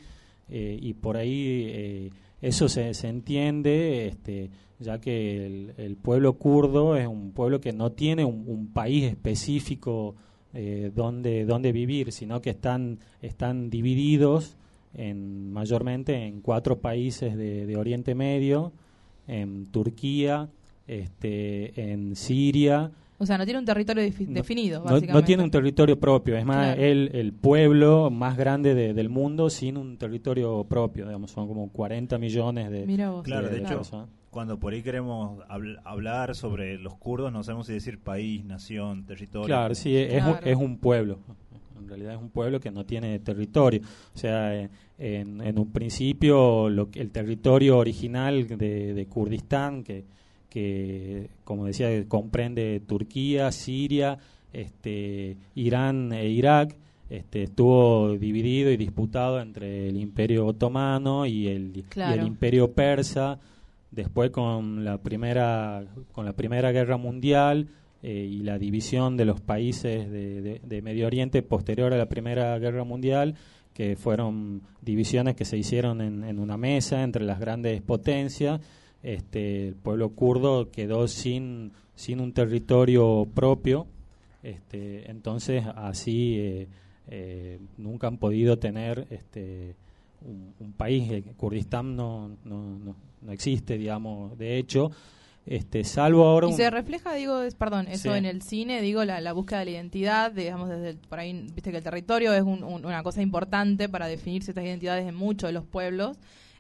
eh, 0.49 0.79
y 0.81 0.95
por 0.95 1.17
ahí 1.19 1.65
eh, 1.69 2.11
eso 2.45 2.69
se, 2.69 2.93
se 2.93 3.09
entiende, 3.09 4.07
este, 4.07 4.51
ya 4.79 5.01
que 5.01 5.47
el, 5.47 5.75
el 5.79 5.97
pueblo 5.97 6.35
kurdo 6.35 6.95
es 6.95 7.07
un 7.07 7.33
pueblo 7.33 7.59
que 7.59 7.73
no 7.73 7.93
tiene 7.93 8.25
un, 8.25 8.45
un 8.47 8.73
país 8.73 9.05
específico 9.05 10.15
eh, 10.53 10.93
donde, 10.95 11.47
donde 11.47 11.73
vivir, 11.73 12.13
sino 12.13 12.43
que 12.43 12.51
están, 12.51 12.99
están 13.23 13.71
divididos 13.71 14.57
en, 14.93 15.53
mayormente 15.53 16.27
en 16.27 16.43
cuatro 16.43 16.81
países 16.81 17.35
de, 17.35 17.65
de 17.65 17.77
Oriente 17.79 18.15
Medio, 18.15 18.73
en 19.27 19.65
Turquía, 19.67 20.51
este, 20.87 21.93
en 21.93 22.15
Siria, 22.15 22.91
O 23.19 23.27
sea, 23.27 23.39
no 23.39 23.45
tiene 23.45 23.61
un 23.61 23.65
territorio 23.65 24.03
defi- 24.03 24.27
no- 24.27 24.35
definido, 24.35 24.79
no, 24.81 24.85
básicamente. 24.87 25.13
no 25.13 25.25
tiene 25.25 25.43
un 25.45 25.51
territorio 25.51 25.99
propio, 25.99 26.37
es 26.37 26.45
más 26.45 26.75
Claro. 26.75 26.83
el, 26.83 27.11
el 27.15 27.33
pueblo 27.33 28.11
más 28.11 28.37
grande 28.37 28.75
de- 28.75 28.93
del 28.93 29.09
mundo 29.09 29.51
sin 29.51 29.77
un 29.77 29.97
territorio 29.99 30.65
propio, 30.65 31.07
digamos, 31.07 31.31
son 31.31 31.47
como 31.47 31.69
40 31.71 32.19
millones 32.19 32.71
de, 32.71 32.85
Mira 32.87 33.11
vos. 33.11 33.23
Claro, 33.25 33.49
de 33.49 33.61
de 33.61 33.63
hecho, 33.63 33.83
cuando 34.31 34.59
por 34.59 34.73
ahí 34.73 34.83
queremos 34.83 35.39
habl- 35.49 35.81
hablar 35.85 36.35
sobre 36.35 36.77
los 36.79 36.97
kurdos, 36.97 37.33
no 37.33 37.45
sabemos 37.45 37.69
si 37.69 37.73
decir 37.75 38.01
país, 38.01 38.45
nación, 38.45 39.05
territorio. 39.07 39.47
Claro, 39.47 39.75
sí, 39.77 39.97
es, 39.97 40.23
un, 40.25 40.33
Claro. 40.33 40.47
es 40.47 40.57
un 40.57 40.79
pueblo. 40.79 41.19
En 41.81 41.89
realidad 41.89 42.15
es 42.15 42.21
un 42.21 42.31
pueblo 42.31 42.59
que 42.61 42.71
no 42.73 42.85
tiene 42.85 43.19
territorio. 43.21 43.81
O 44.15 44.19
sea, 44.19 44.57
eh, 44.61 44.71
en, 44.99 45.41
en 45.41 45.59
un 45.59 45.71
principio 45.71 46.69
lo 46.69 46.91
que- 46.91 47.01
el 47.01 47.11
territorio 47.13 47.79
original 47.79 48.47
de, 48.49 48.95
de 48.95 49.07
Kurdistán, 49.07 49.85
que, 49.85 50.05
que 50.55 51.29
como 51.43 51.67
decía, 51.67 51.89
comprende 52.09 52.81
Turquía, 52.87 53.51
Siria, 53.51 54.17
este, 54.53 55.37
Irán 55.57 56.13
e 56.13 56.29
Irak, 56.29 56.77
este, 57.11 57.43
estuvo 57.43 58.17
dividido 58.17 58.71
y 58.71 58.77
disputado 58.77 59.41
entre 59.41 59.89
el 59.89 59.97
Imperio 59.97 60.47
Otomano 60.47 61.27
y 61.27 61.49
el, 61.49 61.77
y 61.77 61.83
Claro. 61.83 62.21
el 62.21 62.27
Imperio 62.27 62.73
Persa. 62.73 63.41
Después 63.91 64.31
con 64.31 64.85
la 64.85 64.99
primera 64.99 65.85
con 66.13 66.25
la 66.25 66.33
primera 66.33 66.73
guerra 66.73 66.97
mundial 66.97 67.69
eh, 68.03 68.29
y 68.31 68.39
la 68.43 68.59
división 68.59 69.17
de 69.17 69.25
los 69.25 69.41
países 69.41 70.11
de, 70.11 70.41
de- 70.41 70.61
de 70.65 70.83
Medio 70.83 71.07
Oriente 71.07 71.43
posterior 71.43 71.93
a 71.93 71.97
la 71.99 72.07
primera 72.09 72.59
guerra 72.59 72.85
mundial 72.85 73.35
que 73.73 73.97
fueron 73.97 74.63
divisiones 74.83 75.35
que 75.37 75.45
se 75.45 75.59
hicieron 75.59 76.01
en, 76.01 76.23
en 76.25 76.39
una 76.39 76.57
mesa 76.57 77.03
entre 77.03 77.25
las 77.25 77.39
grandes 77.41 77.83
potencias 77.83 78.61
este 79.05 79.69
el 79.69 79.75
pueblo 79.77 80.09
kurdo 80.11 80.71
quedó 80.73 81.07
sin 81.07 81.71
sin 81.95 82.19
un 82.21 82.33
territorio 82.33 83.29
propio 83.33 83.87
este 84.43 85.11
entonces 85.11 85.65
así 85.77 86.37
eh, 86.39 86.69
eh, 87.09 87.59
nunca 87.77 88.07
han 88.09 88.17
podido 88.19 88.59
tener 88.59 89.07
este 89.11 89.77
un, 90.27 90.55
un 90.59 90.73
país 90.73 91.11
eh, 91.13 91.23
Kurdistán 91.37 91.95
no, 91.95 92.31
no, 92.45 92.79
no, 92.79 92.97
no 93.23 93.33
existe 93.33 93.77
digamos 93.79 94.37
de 94.39 94.59
hecho 94.59 94.91
este 95.47 95.85
salvo 95.85 96.25
ahora 96.25 96.47
Y 96.47 96.53
un- 96.53 96.57
se 96.57 96.71
refleja, 96.71 97.13
digo, 97.13 97.43
es- 97.43 97.55
perdón, 97.55 97.87
eso 97.89 98.13
Sí. 98.13 98.19
en 98.19 98.25
el 98.25 98.41
cine, 98.41 98.81
digo, 98.81 99.05
la, 99.05 99.21
la 99.21 99.35
búsqueda 99.35 99.59
de 99.59 99.65
la 99.67 99.71
identidad, 99.73 100.33
digamos, 100.33 100.71
desde 100.71 100.89
el- 100.89 100.97
por 100.97 101.19
ahí, 101.19 101.35
viste 101.55 101.71
que 101.71 101.77
el 101.77 101.83
territorio 101.85 102.33
es 102.33 102.41
un- 102.41 102.65
un- 102.65 102.87
una 102.87 103.03
cosa 103.03 103.21
importante 103.21 103.91
para 103.91 104.07
definir 104.07 104.43
ciertas 104.43 104.65
identidades 104.65 105.07
en 105.07 105.15
muchos 105.15 105.49
de 105.49 105.53
los 105.53 105.67
pueblos. 105.67 106.17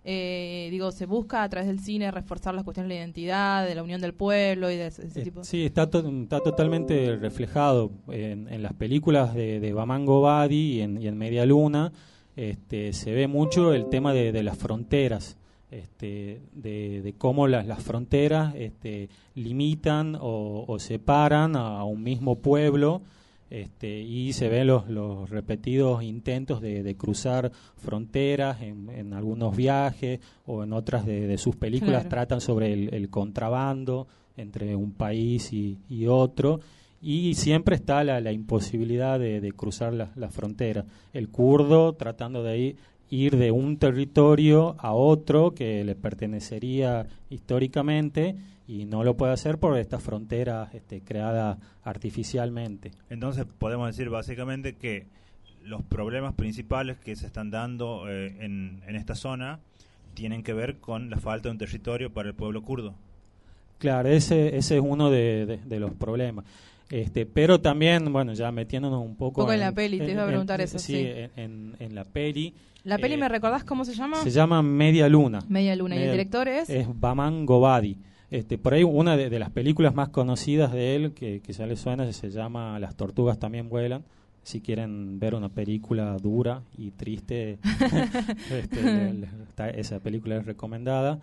Eh, 0.06 0.68
digo, 0.70 0.92
se 0.92 1.06
busca 1.06 1.42
a 1.42 1.48
través 1.48 1.66
del 1.66 1.80
cine 1.80 2.10
reforzar 2.10 2.54
las 2.54 2.62
cuestiones 2.64 2.90
de 2.90 2.94
la 2.96 3.00
identidad, 3.00 3.66
de 3.66 3.74
la 3.74 3.82
unión 3.82 4.02
del 4.02 4.12
pueblo 4.12 4.70
y 4.70 4.76
de 4.76 4.88
ese, 4.88 5.06
ese 5.06 5.20
Eh, 5.20 5.24
tipo. 5.24 5.42
Sí, 5.44 5.64
está, 5.64 5.88
to- 5.88 6.06
está 6.22 6.40
totalmente 6.40 7.16
reflejado 7.16 7.90
en, 8.08 8.48
en 8.52 8.62
las 8.62 8.74
películas 8.74 9.34
de, 9.34 9.60
de 9.60 9.72
Baman 9.72 10.04
Gobadi 10.04 10.74
y 10.74 10.80
en, 10.82 11.00
y 11.00 11.06
en 11.08 11.16
Media 11.16 11.46
Luna. 11.46 11.90
Este, 12.36 12.92
se 12.92 13.12
ve 13.12 13.28
mucho 13.28 13.72
el 13.72 13.88
tema 13.88 14.12
de, 14.12 14.30
de 14.32 14.42
las 14.42 14.58
fronteras, 14.58 15.38
este, 15.70 16.40
de, 16.52 17.00
de 17.02 17.12
cómo 17.14 17.46
las, 17.48 17.66
las 17.66 17.82
fronteras 17.82 18.54
este, 18.56 19.08
limitan 19.34 20.16
o, 20.20 20.64
o 20.68 20.78
separan 20.78 21.56
a, 21.56 21.78
a 21.78 21.84
un 21.84 22.02
mismo 22.02 22.36
pueblo. 22.40 23.00
Este, 23.54 24.00
y 24.00 24.32
se 24.32 24.48
ven 24.48 24.66
los, 24.66 24.88
los 24.88 25.30
repetidos 25.30 26.02
intentos 26.02 26.60
de, 26.60 26.82
de 26.82 26.96
cruzar 26.96 27.52
fronteras 27.76 28.60
en, 28.62 28.90
en 28.90 29.12
algunos 29.12 29.54
viajes 29.54 30.18
o 30.44 30.64
en 30.64 30.72
otras 30.72 31.06
de, 31.06 31.28
de 31.28 31.38
sus 31.38 31.54
películas 31.54 32.00
Claro. 32.02 32.08
tratan 32.08 32.40
sobre 32.40 32.72
el, 32.72 32.92
el 32.92 33.10
contrabando 33.10 34.08
entre 34.36 34.74
un 34.74 34.90
país 34.90 35.52
y, 35.52 35.78
y 35.88 36.06
otro 36.08 36.58
y 37.00 37.34
siempre 37.34 37.76
está 37.76 38.02
la, 38.02 38.20
la 38.20 38.32
imposibilidad 38.32 39.20
de, 39.20 39.40
de 39.40 39.52
cruzar 39.52 39.92
las 39.92 40.16
las 40.16 40.34
fronteras. 40.34 40.86
El 41.12 41.28
kurdo 41.28 41.92
tratando 41.92 42.42
de 42.42 42.58
ir, 42.58 42.76
ir 43.08 43.36
de 43.36 43.52
un 43.52 43.76
territorio 43.76 44.74
a 44.78 44.94
otro 44.94 45.52
que 45.54 45.84
le 45.84 45.94
pertenecería 45.94 47.06
históricamente 47.30 48.34
y 48.66 48.84
no 48.86 49.04
lo 49.04 49.16
puede 49.16 49.32
hacer 49.32 49.58
por 49.58 49.76
estas 49.78 50.02
fronteras 50.02 50.72
este, 50.74 51.00
creadas 51.02 51.58
artificialmente. 51.82 52.92
Entonces 53.10 53.44
podemos 53.58 53.86
decir 53.88 54.08
básicamente 54.10 54.76
que 54.76 55.06
los 55.62 55.82
problemas 55.82 56.34
principales 56.34 56.98
que 56.98 57.16
se 57.16 57.26
están 57.26 57.50
dando 57.50 58.08
eh, 58.08 58.36
en, 58.40 58.82
en 58.86 58.96
esta 58.96 59.14
zona 59.14 59.60
tienen 60.14 60.42
que 60.42 60.52
ver 60.52 60.76
con 60.78 61.10
la 61.10 61.18
falta 61.18 61.48
de 61.48 61.52
un 61.52 61.58
territorio 61.58 62.12
para 62.12 62.28
el 62.28 62.34
pueblo 62.34 62.62
kurdo. 62.62 62.94
Claro, 63.78 64.08
ese, 64.08 64.56
ese 64.56 64.76
es 64.76 64.82
uno 64.84 65.10
de, 65.10 65.46
de- 65.46 65.56
de 65.58 65.80
los 65.80 65.92
problemas. 65.92 66.44
Este, 66.90 67.26
pero 67.26 67.60
también, 67.60 68.12
bueno, 68.12 68.34
ya 68.34 68.52
metiéndonos 68.52 69.02
un 69.04 69.16
poco, 69.16 69.40
Poco 69.42 69.52
en 69.52 69.60
la 69.60 69.72
peli, 69.72 69.98
te 69.98 70.12
iba 70.12 70.22
a 70.24 70.26
preguntar 70.26 70.60
eso, 70.60 70.78
sí. 70.78 70.96
En, 70.98 71.30
en- 71.36 71.76
en 71.80 71.94
la 71.94 72.04
peli. 72.04 72.54
¿La 72.84 72.98
peli 72.98 73.14
eh, 73.14 73.18
me 73.18 73.28
recordás 73.28 73.64
cómo 73.64 73.84
se 73.84 73.94
llama? 73.94 74.22
Se 74.22 74.30
llama 74.30 74.62
Media 74.62 75.08
Luna. 75.08 75.40
Media 75.48 75.74
Luna. 75.74 75.96
¿Y 75.96 76.02
el 76.02 76.10
director 76.12 76.46
es? 76.46 76.68
Es 76.70 76.86
Baman 77.00 77.46
Gobadi. 77.46 77.96
Este, 78.34 78.58
por 78.58 78.74
ahí 78.74 78.82
una 78.84 79.16
de, 79.16 79.30
de 79.30 79.38
las 79.38 79.50
películas 79.50 79.94
más 79.94 80.08
conocidas 80.08 80.72
de 80.72 80.96
él, 80.96 81.12
que, 81.12 81.40
que 81.40 81.52
ya 81.52 81.66
le 81.66 81.76
suena, 81.76 82.10
se 82.12 82.30
llama 82.30 82.78
Las 82.80 82.96
tortugas 82.96 83.38
también 83.38 83.68
vuelan. 83.68 84.04
Si 84.42 84.60
quieren 84.60 85.18
ver 85.20 85.34
una 85.34 85.48
película 85.48 86.16
dura 86.18 86.62
y 86.76 86.90
triste, 86.90 87.58
este, 88.50 88.82
le- 88.82 89.14
le- 89.14 89.28
está- 89.48 89.70
esa 89.70 90.00
película 90.00 90.36
es 90.36 90.46
recomendada. 90.46 91.20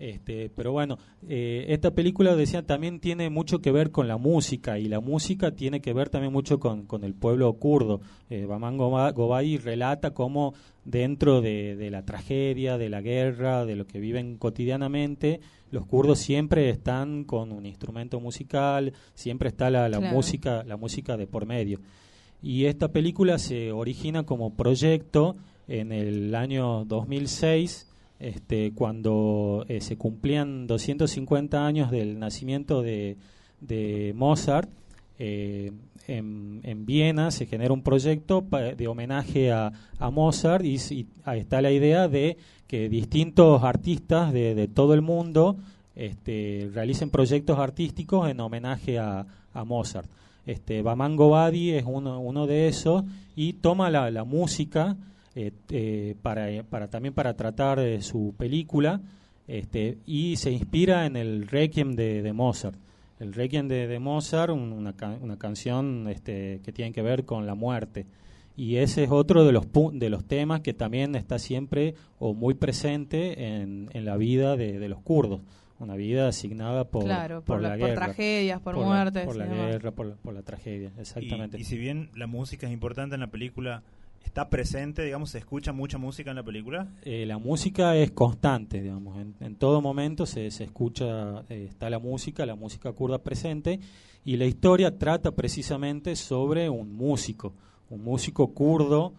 Este, 0.00 0.50
pero 0.50 0.72
bueno, 0.72 0.98
eh, 1.28 1.66
esta 1.68 1.92
película 1.92 2.34
decía 2.34 2.66
también 2.66 2.98
tiene 2.98 3.30
mucho 3.30 3.60
que 3.60 3.70
ver 3.70 3.92
con 3.92 4.08
la 4.08 4.16
música 4.16 4.76
y 4.80 4.88
la 4.88 4.98
música 4.98 5.52
tiene 5.52 5.80
que 5.80 5.92
ver 5.92 6.08
también 6.08 6.32
mucho 6.32 6.58
con, 6.58 6.84
con 6.86 7.04
el 7.04 7.14
pueblo 7.14 7.52
kurdo. 7.54 8.00
Eh, 8.28 8.44
Baman 8.44 8.76
Goba- 8.76 9.12
Gobay 9.12 9.56
relata 9.56 10.10
cómo 10.12 10.52
dentro 10.84 11.40
de, 11.42 11.76
de 11.76 11.90
la 11.92 12.02
tragedia, 12.04 12.76
de 12.76 12.88
la 12.88 13.02
guerra, 13.02 13.64
de 13.64 13.76
lo 13.76 13.86
que 13.86 14.00
viven 14.00 14.36
cotidianamente, 14.36 15.40
los 15.74 15.84
kurdos 15.86 16.18
siempre 16.20 16.70
están 16.70 17.24
con 17.24 17.52
un 17.52 17.66
instrumento 17.66 18.20
musical, 18.20 18.92
siempre 19.14 19.48
está 19.48 19.68
la, 19.70 19.88
la 19.88 19.98
Claro. 19.98 20.14
música, 20.14 20.62
la 20.64 20.76
música 20.76 21.16
de 21.16 21.26
por 21.26 21.44
medio. 21.46 21.80
Y 22.42 22.66
esta 22.66 22.88
película 22.88 23.38
se 23.38 23.72
origina 23.72 24.22
como 24.24 24.54
proyecto 24.54 25.36
en 25.66 25.92
el 25.92 26.34
año 26.34 26.84
2006, 26.84 27.90
este, 28.20 28.72
cuando 28.74 29.64
eh, 29.68 29.80
se 29.80 29.96
cumplían 29.96 30.66
250 30.66 31.66
años 31.66 31.90
del 31.90 32.18
nacimiento 32.18 32.80
de, 32.82 33.16
de 33.60 34.12
Mozart. 34.14 34.70
eh, 35.18 35.72
en, 36.06 36.60
en 36.62 36.86
Viena 36.86 37.30
se 37.30 37.46
genera 37.46 37.72
un 37.72 37.82
proyecto 37.82 38.44
de 38.76 38.88
homenaje 38.88 39.52
a, 39.52 39.72
a 39.98 40.10
Mozart 40.10 40.64
y, 40.64 41.06
ahí 41.24 41.40
está 41.40 41.62
la 41.62 41.70
idea 41.70 42.08
de 42.08 42.36
que 42.66 42.88
distintos 42.88 43.62
artistas 43.62 44.32
de, 44.32 44.68
todo 44.68 44.94
el 44.94 45.02
mundo 45.02 45.56
este, 45.94 46.70
realicen 46.72 47.10
proyectos 47.10 47.58
artísticos 47.58 48.28
en 48.28 48.40
homenaje 48.40 48.98
a, 48.98 49.26
a 49.52 49.64
Mozart. 49.64 50.10
Este, 50.46 50.82
Baman 50.82 51.16
es 51.52 51.84
uno, 51.86 52.20
uno 52.20 52.46
de 52.46 52.68
esos 52.68 53.04
y 53.34 53.54
toma 53.54 53.90
la, 53.90 54.10
la 54.10 54.24
música 54.24 54.96
eh, 55.34 55.52
eh, 55.70 56.14
para, 56.20 56.62
para 56.64 56.88
también 56.88 57.14
para 57.14 57.34
tratar 57.34 57.80
de 57.80 58.02
su 58.02 58.34
película 58.36 59.00
este, 59.48 59.98
y 60.06 60.36
se 60.36 60.50
inspira 60.50 61.06
en 61.06 61.16
el 61.16 61.48
Requiem 61.48 61.92
de, 61.92 62.22
de 62.22 62.32
Mozart. 62.32 62.78
El 63.20 63.32
Requiem 63.32 63.68
de, 63.68 63.86
de 63.86 63.98
Mozart, 63.98 64.52
un- 64.52 64.72
una, 64.72 64.94
ca- 64.94 65.18
una 65.20 65.38
canción 65.38 66.08
este, 66.08 66.60
que 66.64 66.72
tiene 66.72 66.92
que 66.92 67.02
ver 67.02 67.24
con 67.24 67.46
la 67.46 67.54
muerte. 67.54 68.06
Y 68.56 68.76
ese 68.76 69.04
es 69.04 69.10
otro 69.10 69.44
de 69.44 69.52
los, 69.52 69.66
pu- 69.66 69.92
de 69.92 70.10
los 70.10 70.24
temas 70.24 70.60
que 70.60 70.74
también 70.74 71.14
está 71.16 71.38
siempre 71.38 71.94
o 72.18 72.34
muy 72.34 72.54
presente 72.54 73.56
en, 73.56 73.88
en 73.92 74.04
la 74.04 74.16
vida 74.16 74.56
de, 74.56 74.78
de 74.78 74.88
los 74.88 75.00
kurdos. 75.00 75.40
Una 75.80 75.96
vida 75.96 76.28
asignada 76.28 76.84
por, 76.84 77.02
Claro, 77.04 77.42
por 77.42 77.60
la- 77.60 77.70
por 77.70 77.78
guerra. 77.78 77.94
tragedias, 78.06 78.60
por 78.60 78.76
muertes 78.76 79.24
por 79.26 79.36
la 79.36 79.44
demás. 79.46 79.66
guerra, 79.66 79.90
por 79.90 80.06
la, 80.06 80.14
por 80.14 80.32
la 80.34 80.42
tragedia, 80.42 80.92
exactamente. 80.98 81.58
Y, 81.58 81.62
y 81.62 81.64
si 81.64 81.76
bien 81.76 82.10
la 82.14 82.28
música 82.28 82.68
es 82.68 82.72
importante 82.72 83.14
en 83.16 83.20
la 83.20 83.26
película, 83.26 83.82
está 84.24 84.48
presente, 84.48 85.02
digamos, 85.04 85.30
se 85.30 85.38
escucha 85.38 85.72
mucha 85.72 85.98
música 85.98 86.30
en 86.30 86.36
la 86.36 86.42
película. 86.42 86.88
Eh, 87.04 87.24
la 87.26 87.38
música 87.38 87.96
es 87.96 88.10
constante, 88.12 88.80
digamos, 88.82 89.18
en, 89.18 89.34
en 89.40 89.56
todo 89.56 89.80
momento 89.80 90.26
se, 90.26 90.50
se 90.50 90.64
escucha, 90.64 91.40
eh, 91.48 91.66
está 91.68 91.88
la 91.90 91.98
música, 91.98 92.44
la 92.46 92.54
música 92.54 92.92
kurda 92.92 93.18
presente, 93.18 93.80
y 94.24 94.36
la 94.36 94.46
historia 94.46 94.98
trata 94.98 95.32
precisamente 95.32 96.16
sobre 96.16 96.68
un 96.70 96.94
músico, 96.96 97.52
un 97.90 98.02
músico 98.02 98.48
kurdo, 98.54 99.12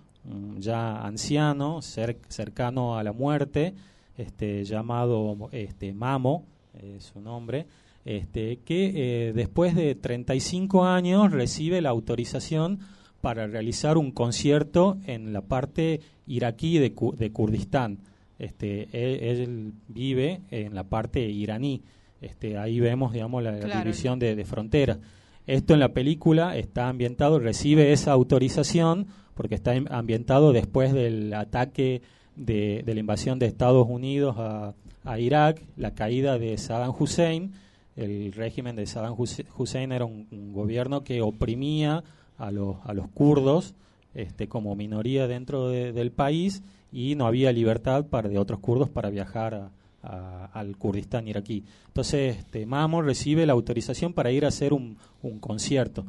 ya 0.57 1.05
anciano, 1.05 1.77
cer- 1.81 2.17
cercano 2.29 2.97
a 2.97 3.03
la 3.03 3.11
muerte, 3.13 3.75
este, 4.17 4.63
llamado 4.63 5.49
este, 5.51 5.93
Mamo, 5.93 6.45
es 6.73 7.03
su 7.03 7.21
nombre, 7.21 7.67
este, 8.05 8.57
que 8.65 9.27
eh, 9.29 9.33
después 9.33 9.75
de 9.75 9.93
35 9.95 10.85
años 10.85 11.31
recibe 11.31 11.81
la 11.81 11.89
autorización 11.89 12.79
para 13.25 13.47
realizar 13.47 13.97
un 13.97 14.11
concierto 14.11 14.97
en 15.07 15.33
la 15.33 15.41
parte 15.41 15.99
iraquí 16.27 16.77
de, 16.77 16.93
de 17.17 17.31
Kurdistán. 17.31 17.97
Este, 18.37 18.83
él, 18.93 19.19
él 19.39 19.71
vive 19.87 20.41
en 20.51 20.75
la 20.75 20.83
parte 20.83 21.21
iraní. 21.27 21.81
Este, 22.21 22.59
ahí 22.59 22.79
vemos, 22.79 23.13
digamos, 23.13 23.41
la, 23.41 23.57
Claro. 23.57 23.79
división 23.79 24.19
de, 24.19 24.35
de 24.35 24.45
fronteras. 24.45 24.99
Esto 25.47 25.73
en 25.73 25.79
la 25.79 25.89
película 25.91 26.55
está 26.55 26.87
ambientado, 26.87 27.39
recibe 27.39 27.93
esa 27.93 28.11
autorización 28.11 29.07
porque 29.33 29.55
está 29.55 29.71
am- 29.71 29.87
ambientado 29.89 30.53
después 30.53 30.93
del 30.93 31.33
ataque 31.33 32.03
de, 32.35 32.83
de 32.85 32.93
la 32.93 32.99
invasión 32.99 33.39
de 33.39 33.47
Estados 33.47 33.87
Unidos 33.89 34.35
a, 34.37 34.75
a 35.03 35.19
Irak, 35.19 35.63
la 35.77 35.95
caída 35.95 36.37
de 36.37 36.55
Saddam 36.59 36.93
Hussein. 36.99 37.53
El 37.95 38.33
régimen 38.33 38.75
de 38.75 38.85
Saddam 38.85 39.15
Hussein 39.57 39.91
era 39.91 40.05
un, 40.05 40.27
un 40.31 40.53
gobierno 40.53 41.03
que 41.03 41.21
oprimía 41.23 42.03
a 42.37 42.51
los, 42.51 42.77
a 42.85 42.93
los 42.93 43.07
kurdos 43.09 43.73
este, 44.13 44.47
como 44.47 44.75
minoría 44.75 45.27
dentro 45.27 45.67
de- 45.69 45.91
del 45.91 46.11
país 46.11 46.63
y 46.91 47.15
no 47.15 47.27
había 47.27 47.51
libertad 47.51 48.05
para, 48.05 48.29
de 48.29 48.37
otros 48.39 48.59
kurdos 48.59 48.89
para 48.89 49.09
viajar 49.09 49.53
a- 49.55 49.69
a- 50.03 50.45
al 50.53 50.77
Kurdistán 50.77 51.27
iraquí. 51.27 51.63
Entonces, 51.87 52.37
este, 52.37 52.65
Mamo 52.65 53.01
recibe 53.01 53.45
la 53.45 53.53
autorización 53.53 54.13
para 54.13 54.31
ir 54.31 54.45
a 54.45 54.49
hacer 54.49 54.71
un, 54.73 54.97
un 55.23 55.39
concierto. 55.39 56.05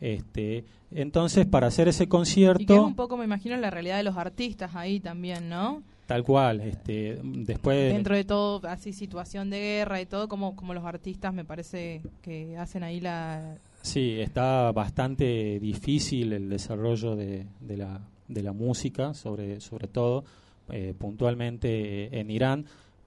Este, 0.00 0.64
entonces, 0.90 1.46
para 1.46 1.68
hacer 1.68 1.88
ese 1.88 2.04
Y 2.04 2.06
que 2.06 2.08
es 2.08 2.10
concierto, 2.10 2.84
un 2.84 2.94
poco, 2.96 3.16
me 3.16 3.24
imagino, 3.24 3.56
la 3.56 3.70
realidad 3.70 3.96
de 3.98 4.02
los 4.02 4.16
artistas 4.16 4.74
ahí 4.74 5.00
también, 5.00 5.48
¿no? 5.48 5.82
tal 6.06 6.24
cual, 6.24 6.60
este, 6.60 7.18
después 7.22 7.90
Dentro 7.94 8.14
de 8.14 8.24
todo, 8.24 8.60
así 8.68 8.92
situación 8.92 9.48
de 9.48 9.58
guerra 9.60 10.00
y 10.00 10.04
todo, 10.06 10.28
como, 10.28 10.54
como 10.56 10.74
los 10.74 10.84
artistas 10.84 11.32
me 11.32 11.44
parece 11.44 12.02
que 12.20 12.56
hacen 12.58 12.82
ahí 12.82 13.00
la... 13.00 13.54
Sí, 13.82 14.20
está 14.20 14.70
bastante 14.72 15.58
difícil 15.60 16.32
el 16.32 16.48
desarrollo 16.48 17.16
de, 17.16 17.46
de 17.60 17.76
la, 17.76 18.00
de 18.28 18.42
la 18.42 18.52
música, 18.52 19.12
sobre, 19.14 19.60
sobre 19.60 19.88
todo 19.88 20.24
eh, 20.70 20.94
puntualmente 20.96 22.04
eh, 22.04 22.08
en 22.20 22.30
Irán. 22.30 22.64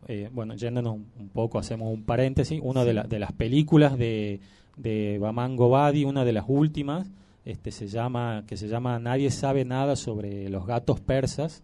Eh, 0.08 0.30
bueno, 0.32 0.54
yéndonos 0.56 0.96
un, 0.96 1.08
un 1.20 1.30
poco, 1.30 1.58
hacemos 1.60 1.92
un 1.94 2.04
paréntesis. 2.04 2.60
Una 2.62 2.84
de, 2.84 2.94
la- 2.94 3.04
de 3.04 3.20
las 3.20 3.32
películas 3.32 3.98
de, 3.98 4.40
de 4.78 5.18
Baman 5.20 5.56
Gobadi, 5.56 6.04
una 6.04 6.26
de 6.26 6.34
las 6.34 6.46
últimas, 6.48 7.08
este, 7.46 7.72
se 7.72 7.88
llama, 7.88 8.44
que 8.46 8.58
se 8.58 8.68
llama 8.68 9.00
Nadie 9.00 9.32
sabe 9.32 9.64
nada 9.66 9.96
sobre 9.96 10.50
los 10.50 10.66
gatos 10.68 11.00
persas. 11.00 11.64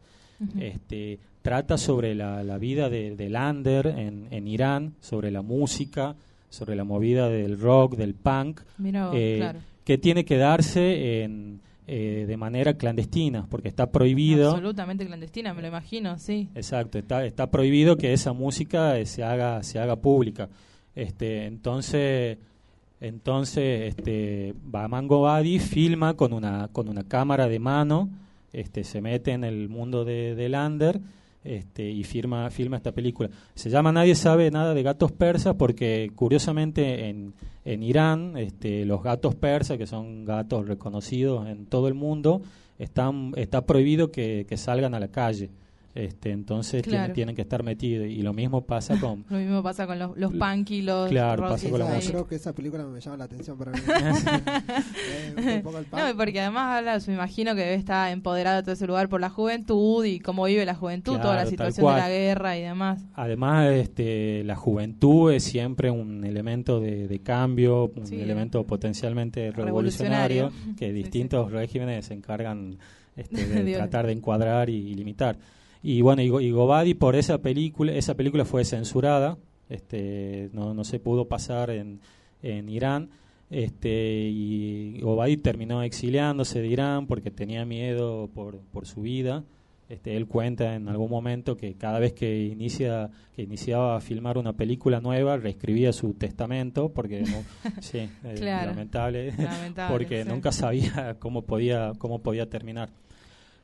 Este, 0.59 1.19
trata 1.43 1.77
sobre 1.77 2.15
la, 2.15 2.43
la 2.43 2.57
vida 2.57 2.89
de, 2.89 3.15
del 3.15 3.35
under 3.35 3.85
en, 3.85 4.27
en 4.31 4.47
Irán, 4.47 4.95
sobre 4.99 5.29
la 5.29 5.43
música, 5.43 6.15
sobre 6.51 6.75
la 6.75 6.83
movida 6.83 7.29
del 7.29 7.59
rock, 7.59 7.95
del 7.95 8.13
punk, 8.13 8.59
eh, 9.13 9.35
claro. 9.37 9.59
que 9.85 9.97
tiene 9.97 10.25
que 10.25 10.35
darse 10.35 11.23
en, 11.23 11.61
eh, 11.87 12.25
de 12.27 12.37
manera 12.37 12.73
clandestina, 12.73 13.47
porque 13.49 13.69
está 13.69 13.89
prohibido. 13.89 14.51
Absolutamente 14.51 15.05
clandestina, 15.05 15.53
me 15.53 15.61
lo 15.61 15.69
imagino, 15.69 16.19
sí. 16.19 16.49
Exacto, 16.53 16.99
está, 16.99 17.25
está 17.25 17.49
prohibido 17.49 17.95
que 17.95 18.11
esa 18.11 18.33
música 18.33 18.99
eh, 18.99 19.05
se 19.05 19.23
haga, 19.23 19.63
se 19.63 19.79
haga 19.79 19.95
pública. 19.95 20.49
Este, 20.93 21.45
entonces, 21.45 22.37
entonces, 22.99 23.87
este, 23.87 24.53
Bahman 24.61 25.07
Gobadi 25.07 25.57
filma 25.59 26.15
con 26.15 26.33
una, 26.33 26.67
con 26.67 26.89
una 26.89 27.05
cámara 27.05 27.47
de 27.47 27.59
mano, 27.59 28.09
este, 28.51 28.83
se 28.83 28.99
mete 28.99 29.31
en 29.31 29.45
el 29.45 29.69
mundo 29.69 30.03
de, 30.03 30.35
del 30.35 30.55
under, 30.55 30.99
este, 31.43 31.89
y 31.89 32.03
firma, 32.03 32.49
filma 32.49 32.77
esta 32.77 32.91
película. 32.91 33.29
Se 33.55 33.69
llama 33.69 33.91
Nadie 33.91 34.15
sabe 34.15 34.51
nada 34.51 34.73
de 34.73 34.83
gatos 34.83 35.11
persas 35.11 35.55
porque 35.55 36.11
curiosamente 36.15 37.09
en, 37.09 37.33
en 37.65 37.83
Irán 37.83 38.37
este, 38.37 38.85
los 38.85 39.01
gatos 39.03 39.35
persas, 39.35 39.77
que 39.77 39.87
son 39.87 40.25
gatos 40.25 40.67
reconocidos 40.67 41.47
en 41.47 41.65
todo 41.65 41.87
el 41.87 41.93
mundo, 41.93 42.41
están, 42.79 43.33
está 43.35 43.65
prohibido 43.65 44.11
que, 44.11 44.45
que 44.47 44.57
salgan 44.57 44.93
a 44.93 44.99
la 44.99 45.07
calle. 45.09 45.49
Este, 45.93 46.31
entonces 46.31 46.83
tienen, 46.83 47.01
Claro. 47.01 47.13
tienen 47.13 47.35
que 47.35 47.41
estar 47.41 47.63
metidos 47.63 48.07
y 48.07 48.21
lo 48.21 48.31
mismo 48.31 48.61
pasa 48.65 48.97
con 48.99 49.25
Lo 49.29 49.37
mismo 49.37 49.61
pasa 49.61 49.85
con 49.87 49.99
los, 49.99 50.15
los 50.17 50.31
punky, 50.33 50.81
los 50.83 51.09
Claro, 51.09 51.43
pasa 51.49 51.69
con 51.69 51.79
la. 51.79 51.99
Creo 51.99 52.25
que 52.27 52.35
esa 52.35 52.53
película 52.53 52.85
me 52.85 53.01
llama 53.01 53.17
la 53.17 53.23
atención 53.25 53.57
para 53.57 53.71
mí. 53.73 53.79
Eh, 55.37 55.57
un 55.57 55.61
poco 55.63 55.77
el 55.79 55.85
punk. 55.85 56.01
No, 56.01 56.15
porque 56.17 56.39
además 56.39 56.77
habla, 56.77 56.99
me 57.07 57.13
imagino 57.13 57.55
que 57.55 57.61
debe 57.61 57.75
estar 57.75 58.11
empoderado 58.11 58.61
todo 58.61 58.71
ese 58.73 58.87
lugar 58.87 59.09
por 59.09 59.19
la 59.21 59.29
juventud 59.29 60.05
y 60.05 60.19
cómo 60.19 60.45
vive 60.45 60.65
la 60.65 60.75
juventud, 60.75 61.13
toda 61.17 61.35
la 61.35 61.41
Claro, 61.43 61.49
situación 61.49 61.87
de 61.95 61.99
la 62.01 62.09
guerra 62.09 62.57
y 62.57 62.61
demás. 62.61 63.01
Además, 63.15 63.71
este, 63.71 64.43
la 64.43 64.55
juventud 64.55 65.31
es 65.31 65.43
siempre 65.43 65.89
un 65.91 66.23
elemento 66.23 66.79
de, 66.79 67.07
de 67.07 67.19
cambio, 67.19 67.91
un 67.95 68.05
Sí. 68.07 68.19
elemento 68.21 68.65
potencialmente 68.65 69.51
revolucionario, 69.51 70.49
Revolucionario. 70.49 70.75
que 70.77 70.87
Sí, 70.87 70.93
distintos 70.93 71.51
regímenes 71.51 72.05
se 72.05 72.13
encargan 72.13 72.77
este, 73.15 73.45
de 73.45 73.73
tratar 73.73 74.05
de 74.07 74.13
encuadrar 74.13 74.69
y, 74.69 74.75
y 74.75 74.93
limitar. 74.95 75.37
Y 75.83 76.01
bueno, 76.01 76.21
y, 76.21 76.45
y 76.45 76.51
Gobadi 76.51 76.93
por 76.93 77.15
esa 77.15 77.39
película, 77.39 77.91
esa 77.93 78.15
película 78.15 78.45
fue 78.45 78.63
censurada, 78.65 79.37
este, 79.69 80.49
no, 80.53 80.73
no 80.73 80.83
se 80.83 80.99
pudo 80.99 81.27
pasar 81.27 81.69
en, 81.71 81.99
en 82.43 82.69
Irán. 82.69 83.09
Este, 83.49 84.29
y 84.29 84.99
Gobadi 85.01 85.37
terminó 85.37 85.83
exiliándose 85.83 86.61
de 86.61 86.67
Irán 86.67 87.07
porque 87.07 87.31
tenía 87.31 87.65
miedo 87.65 88.29
por, 88.33 88.59
por 88.71 88.85
su 88.85 89.01
vida. 89.01 89.43
Este, 89.89 90.15
él 90.15 90.25
cuenta 90.25 90.75
en 90.75 90.87
algún 90.87 91.09
momento 91.09 91.57
que 91.57 91.73
cada 91.73 91.99
vez 91.99 92.13
que 92.13 92.45
inicia 92.45 93.09
que 93.35 93.41
iniciaba 93.41 93.97
a 93.97 93.99
filmar 93.99 94.37
una 94.37 94.53
película 94.53 95.01
nueva 95.01 95.35
reescribía 95.35 95.91
su 95.91 96.13
testamento 96.13 96.93
porque 96.93 97.23
no, 97.23 97.43
sí, 97.81 97.97
eh, 98.23 98.35
Claro. 98.37 98.69
lamentable, 98.71 99.33
Lamentable, 99.37 99.91
porque 99.97 100.23
sí. 100.23 100.29
nunca 100.29 100.53
sabía 100.53 101.17
cómo 101.19 101.41
podía 101.41 101.91
cómo 101.97 102.19
podía 102.19 102.49
terminar. 102.49 102.89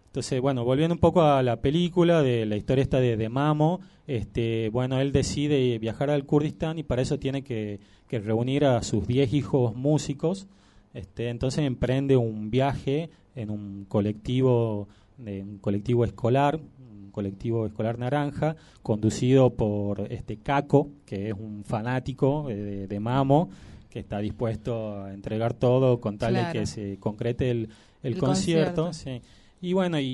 Entonces, 0.07 0.41
bueno, 0.41 0.63
volviendo 0.65 0.95
un 0.95 0.99
poco 0.99 1.21
a 1.21 1.43
la 1.43 1.61
película 1.61 2.23
de 2.23 2.45
la 2.45 2.55
historia 2.57 2.81
esta 2.81 2.99
de, 2.99 3.17
de 3.17 3.29
Mamo, 3.29 3.81
este, 4.07 4.69
bueno, 4.69 4.99
él 4.99 5.11
decide 5.11 5.77
viajar 5.79 6.09
al 6.09 6.25
Kurdistán 6.25 6.79
y 6.79 6.83
para 6.83 7.01
eso 7.01 7.19
tiene 7.19 7.43
que, 7.43 7.79
que 8.07 8.19
reunir 8.19 8.65
a 8.65 8.81
sus 8.83 9.05
10 9.07 9.33
hijos 9.33 9.75
músicos. 9.75 10.47
Este, 10.93 11.29
entonces 11.29 11.65
emprende 11.65 12.17
un 12.17 12.49
viaje 12.49 13.09
en 13.35 13.51
un 13.51 13.85
colectivo, 13.87 14.87
de, 15.17 15.43
un 15.43 15.59
colectivo 15.59 16.03
escolar, 16.05 16.59
un 16.79 17.11
colectivo 17.11 17.67
escolar 17.67 17.99
naranja, 17.99 18.55
conducido 18.81 19.51
por 19.53 20.11
este 20.11 20.37
Caco, 20.37 20.89
que 21.05 21.27
es 21.29 21.33
un 21.37 21.63
fanático 21.65 22.49
eh, 22.49 22.55
de, 22.55 22.87
de 22.87 22.99
Mamo, 22.99 23.49
que 23.89 23.99
está 23.99 24.19
dispuesto 24.19 25.03
a 25.03 25.13
entregar 25.13 25.53
todo 25.53 25.99
con 25.99 26.17
tal 26.17 26.33
Claro. 26.33 26.47
de 26.53 26.59
que 26.59 26.65
se 26.65 26.97
concrete 26.99 27.51
el, 27.51 27.69
el, 28.01 28.13
El 28.13 28.17
concierto. 28.17 28.85
concierto. 28.85 29.21
sí. 29.21 29.29
Y 29.61 29.73
bueno, 29.73 29.99
y, 29.99 30.05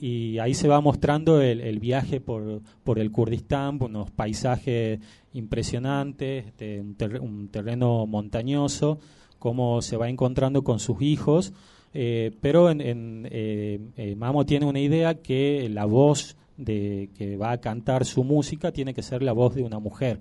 y- 0.00 0.38
ahí 0.38 0.54
se 0.54 0.68
va 0.68 0.80
mostrando 0.80 1.40
el, 1.42 1.78
viaje 1.80 2.20
por, 2.20 2.62
por 2.82 2.98
el 2.98 3.10
Kurdistán, 3.12 3.78
unos 3.82 4.10
paisajes 4.10 5.00
impresionantes, 5.34 6.46
este, 6.46 6.80
un, 6.80 6.94
terre- 6.96 7.20
un 7.20 7.48
terreno 7.48 8.06
montañoso, 8.06 8.98
cómo 9.38 9.82
se 9.82 9.96
va 9.96 10.08
encontrando 10.08 10.62
con 10.64 10.78
sus 10.78 11.02
hijos. 11.02 11.52
eh, 11.94 12.32
pero 12.40 12.70
en, 12.70 12.80
en, 12.80 13.28
eh, 13.30 13.80
eh, 13.96 14.14
Mamo 14.16 14.44
tiene 14.46 14.66
una 14.66 14.80
idea 14.80 15.14
que 15.22 15.68
la 15.70 15.84
voz 15.86 16.36
de 16.56 17.10
que 17.16 17.36
va 17.36 17.52
a 17.52 17.60
cantar 17.60 18.04
su 18.06 18.24
música 18.24 18.72
tiene 18.72 18.94
que 18.94 19.02
ser 19.02 19.22
la 19.22 19.32
voz 19.32 19.54
de 19.54 19.62
una 19.62 19.78
mujer, 19.78 20.20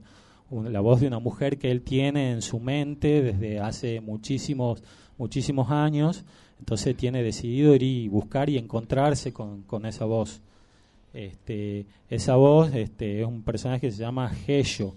la 0.51 0.82
voz 0.82 0.99
de 0.99 1.07
una 1.07 1.19
mujer 1.19 1.57
que 1.57 1.71
él 1.71 1.82
tiene 1.82 2.32
en 2.32 2.41
su 2.41 2.59
mente 2.59 3.21
desde 3.21 3.59
hace 3.59 4.01
muchísimos 4.01 4.84
muchísimos 5.17 5.71
años, 5.71 6.26
entonces 6.60 6.95
tiene 6.95 7.22
decidido 7.24 7.76
ir 7.76 7.84
y 7.84 8.08
buscar 8.08 8.49
y 8.49 8.58
encontrarse 8.58 9.34
con, 9.34 9.64
con 9.64 9.86
esa 9.86 10.06
voz. 10.06 10.41
Este, 11.14 11.86
esa 12.10 12.36
voz 12.36 12.74
este, 12.76 13.22
es 13.22 13.28
un 13.28 13.43
personaje 13.43 13.82
que 13.82 13.91
se 13.91 13.99
llama 14.01 14.30
Gesho, 14.30 14.95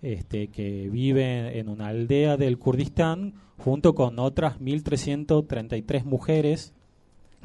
este, 0.00 0.48
que 0.48 0.88
vive 0.88 1.58
en 1.58 1.68
una 1.68 1.88
aldea 1.88 2.36
del 2.36 2.58
Kurdistán 2.58 3.34
junto 3.58 3.94
con 3.94 4.18
otras 4.18 4.58
1.333 4.60 6.04
mujeres 6.04 6.72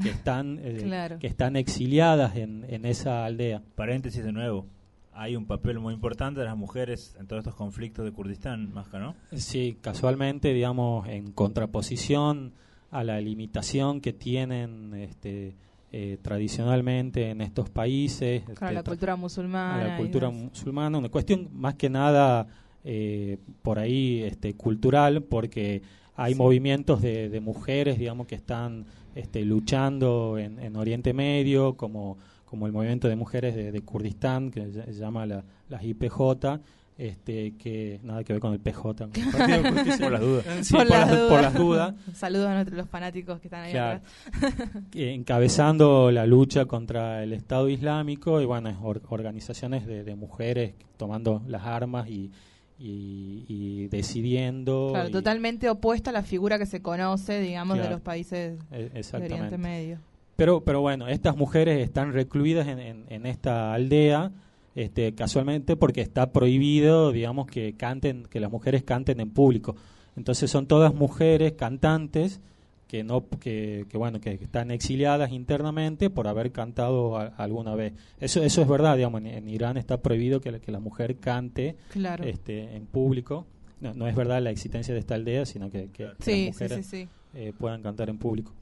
que 0.01 0.09
están, 0.09 0.59
eh, 0.61 0.79
Claro. 0.83 1.19
que 1.19 1.27
están 1.27 1.55
exiliadas 1.55 2.35
en, 2.35 2.65
en 2.69 2.85
esa 2.85 3.25
aldea. 3.25 3.61
Paréntesis 3.75 4.23
de 4.23 4.31
nuevo. 4.31 4.65
Hay 5.15 5.35
un 5.35 5.45
papel 5.45 5.79
muy 5.79 5.93
importante 5.93 6.39
de 6.39 6.45
las 6.47 6.57
mujeres 6.57 7.15
en 7.19 7.27
todos 7.27 7.41
estos 7.41 7.55
conflictos 7.55 8.03
de 8.03 8.11
Kurdistán, 8.11 8.73
Masca, 8.73 8.97
¿no? 8.99 9.15
Sí, 9.33 9.77
casualmente, 9.79 10.53
digamos, 10.53 11.07
en 11.07 11.31
contraposición 11.31 12.53
a 12.93 13.03
la 13.03 13.19
limitación 13.19 13.99
que 14.01 14.13
tienen 14.13 14.93
este, 14.93 15.55
eh, 15.91 16.17
tradicionalmente 16.21 17.29
en 17.31 17.41
estos 17.41 17.69
países. 17.69 18.43
Claro, 18.43 18.53
este, 18.65 18.73
la 18.73 18.83
cultura 18.83 19.15
musulmana. 19.15 19.81
a 19.83 19.87
la 19.89 19.97
cultura 19.97 20.29
musulmana, 20.29 20.97
una 20.97 21.09
cuestión 21.09 21.49
más 21.53 21.75
que 21.75 21.89
nada 21.89 22.47
eh, 22.83 23.37
por 23.61 23.79
ahí 23.79 24.21
este, 24.23 24.53
cultural, 24.55 25.23
porque 25.23 25.81
hay 26.15 26.33
Sí. 26.33 26.39
movimientos 26.39 27.01
de, 27.01 27.29
de 27.29 27.39
mujeres, 27.39 27.97
digamos, 27.97 28.27
que 28.27 28.35
están 28.35 28.85
este, 29.15 29.43
luchando 29.45 30.37
en, 30.37 30.59
en 30.59 30.75
Oriente 30.75 31.13
Medio, 31.13 31.75
como, 31.75 32.17
como 32.45 32.67
el 32.67 32.73
movimiento 32.73 33.07
de 33.07 33.15
mujeres 33.15 33.55
de, 33.55 33.71
de 33.71 33.81
Kurdistán, 33.81 34.51
que 34.51 34.71
se 34.71 34.93
llama 34.93 35.25
la, 35.25 35.43
las 35.69 35.83
IPJ, 35.83 36.59
este, 36.97 37.55
que 37.57 37.99
nada 38.03 38.23
que 38.23 38.33
ver 38.33 38.39
con 38.39 38.53
el 38.53 38.59
PJ. 38.59 38.81
con 39.07 39.11
el 39.15 39.31
Partido. 39.31 39.97
Por 39.99 40.11
las 40.11 40.21
dudas. 40.21 40.45
Sí, 40.67 40.73
por, 40.75 40.87
las, 40.89 41.09
por 41.09 41.41
las 41.41 41.53
dudas. 41.53 41.95
Saludos 42.13 42.47
a 42.47 42.53
nuestros- 42.53 42.77
los 42.77 42.89
fanáticos 42.89 43.39
que 43.39 43.47
están 43.47 43.63
ahí 43.63 43.71
Claro. 43.71 44.01
atrás. 44.37 44.53
encabezando 44.93 46.11
la 46.11 46.25
lucha 46.25 46.65
contra 46.65 47.23
el 47.23 47.33
Estado 47.33 47.69
Islámico 47.69 48.41
y 48.41 48.45
bueno, 48.45 48.77
or- 48.81 49.01
organizaciones 49.09 49.85
de, 49.85 50.03
de 50.03 50.15
mujeres 50.15 50.73
tomando 50.97 51.41
las 51.47 51.63
armas 51.63 52.07
y, 52.09 52.31
y, 52.79 53.45
y 53.47 53.87
decidiendo. 53.87 54.89
Claro, 54.91 55.09
y- 55.09 55.11
totalmente 55.11 55.69
opuesta 55.69 56.09
a 56.09 56.13
la 56.13 56.23
figura 56.23 56.57
que 56.57 56.65
se 56.65 56.81
conoce, 56.81 57.39
digamos, 57.39 57.77
de 57.77 57.89
los 57.89 58.01
países 58.01 58.59
E- 58.71 58.89
de 58.89 59.17
Oriente. 59.17 59.57
Medio. 59.57 59.99
Pero, 60.35 60.61
pero 60.63 60.81
bueno, 60.81 61.07
estas 61.07 61.35
mujeres 61.37 61.83
están 61.83 62.11
recluidas 62.13 62.67
en, 62.67 62.79
en- 62.79 63.05
en 63.09 63.25
esta 63.25 63.73
aldea, 63.73 64.31
este, 64.75 65.13
casualmente 65.13 65.75
porque 65.75 66.01
está 66.01 66.31
prohibido, 66.31 67.11
digamos, 67.11 67.47
que 67.47 67.73
canten, 67.75 68.23
que 68.29 68.39
las 68.39 68.51
mujeres 68.51 68.83
canten 68.83 69.19
en 69.19 69.29
público. 69.31 69.75
Entonces 70.15 70.49
son 70.51 70.67
todas 70.67 70.93
mujeres 70.93 71.53
cantantes 71.53 72.39
que 72.87 73.03
no, 73.03 73.27
que, 73.39 73.85
que 73.89 73.97
bueno, 73.97 74.19
que 74.21 74.31
están 74.33 74.69
exiliadas 74.69 75.31
internamente 75.31 76.11
por 76.11 76.27
haber 76.27 76.51
cantado 76.51 77.17
a- 77.17 77.25
alguna 77.37 77.73
vez. 77.73 77.93
Eso, 78.19 78.43
eso 78.43 78.61
es 78.61 78.67
verdad, 78.67 78.95
digamos, 78.97 79.21
en, 79.21 79.27
en 79.27 79.49
Irán 79.49 79.77
está 79.77 79.97
prohibido 80.01 80.41
que 80.41 80.51
la, 80.51 80.59
que 80.59 80.71
la 80.71 80.79
mujer 80.79 81.17
cante 81.17 81.75
Claro. 81.91 82.23
este, 82.23 82.75
en 82.75 82.85
público. 82.85 83.47
No, 83.81 83.93
no 83.95 84.07
es 84.07 84.15
verdad 84.15 84.41
la 84.41 84.51
existencia 84.51 84.93
de 84.93 84.99
esta 84.99 85.15
aldea, 85.15 85.45
sino 85.45 85.69
que, 85.71 85.89
que- 85.91 86.09
Sí, 86.19 86.45
las 86.45 86.53
mujeres 86.55 86.85
sí, 86.85 87.03
sí. 87.03 87.09
eh, 87.33 87.51
puedan 87.57 87.81
cantar 87.81 88.09
en 88.09 88.17
público. 88.19 88.53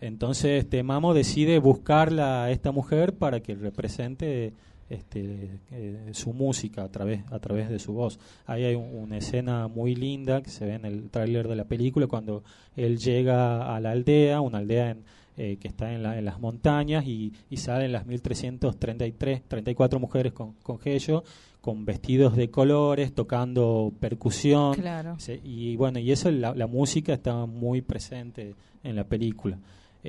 Entonces, 0.00 0.64
este 0.64 0.82
Mamo 0.82 1.14
decide 1.14 1.58
buscarla 1.60 2.44
a 2.44 2.50
esta 2.50 2.72
mujer 2.72 3.14
para 3.14 3.40
que 3.40 3.54
represente 3.54 4.52
este, 4.88 5.58
eh, 5.72 6.10
su 6.12 6.32
música 6.32 6.84
a 6.84 6.88
través 6.88 7.20
a 7.32 7.38
través 7.38 7.68
de 7.68 7.78
su 7.78 7.92
voz. 7.92 8.18
Ahí 8.46 8.64
hay 8.64 8.74
un- 8.74 8.94
una 8.94 9.18
escena 9.18 9.66
muy 9.68 9.94
linda 9.94 10.42
que 10.42 10.50
se 10.50 10.64
ve 10.64 10.74
en 10.74 10.84
el 10.84 11.10
tráiler 11.10 11.48
de 11.48 11.56
la 11.56 11.64
película 11.64 12.06
cuando 12.06 12.42
él 12.76 12.98
llega 12.98 13.74
a 13.74 13.80
la 13.80 13.90
aldea, 13.90 14.40
una 14.40 14.58
aldea 14.58 14.90
en, 14.90 15.02
eh, 15.38 15.56
que 15.60 15.68
está 15.68 15.92
en, 15.92 16.02
la- 16.02 16.18
en 16.18 16.24
las 16.24 16.40
montañas 16.40 17.04
y, 17.06 17.32
y 17.50 17.56
salen 17.58 17.92
las 17.92 18.06
1333, 18.06 19.42
34 19.48 19.98
mujeres 20.00 20.32
con, 20.32 20.52
con 20.62 20.78
gello, 20.78 21.24
con 21.60 21.84
vestidos 21.84 22.36
de 22.36 22.48
colores, 22.50 23.12
tocando 23.12 23.92
percusión. 24.00 24.74
Claro. 24.74 25.16
Sí, 25.18 25.40
y 25.44 25.76
bueno, 25.76 25.98
y 25.98 26.12
eso, 26.12 26.30
la, 26.30 26.54
la 26.54 26.66
música 26.66 27.12
está 27.14 27.44
muy 27.46 27.82
presente 27.82 28.54
en 28.84 28.94
la 28.96 29.04
película. 29.04 29.58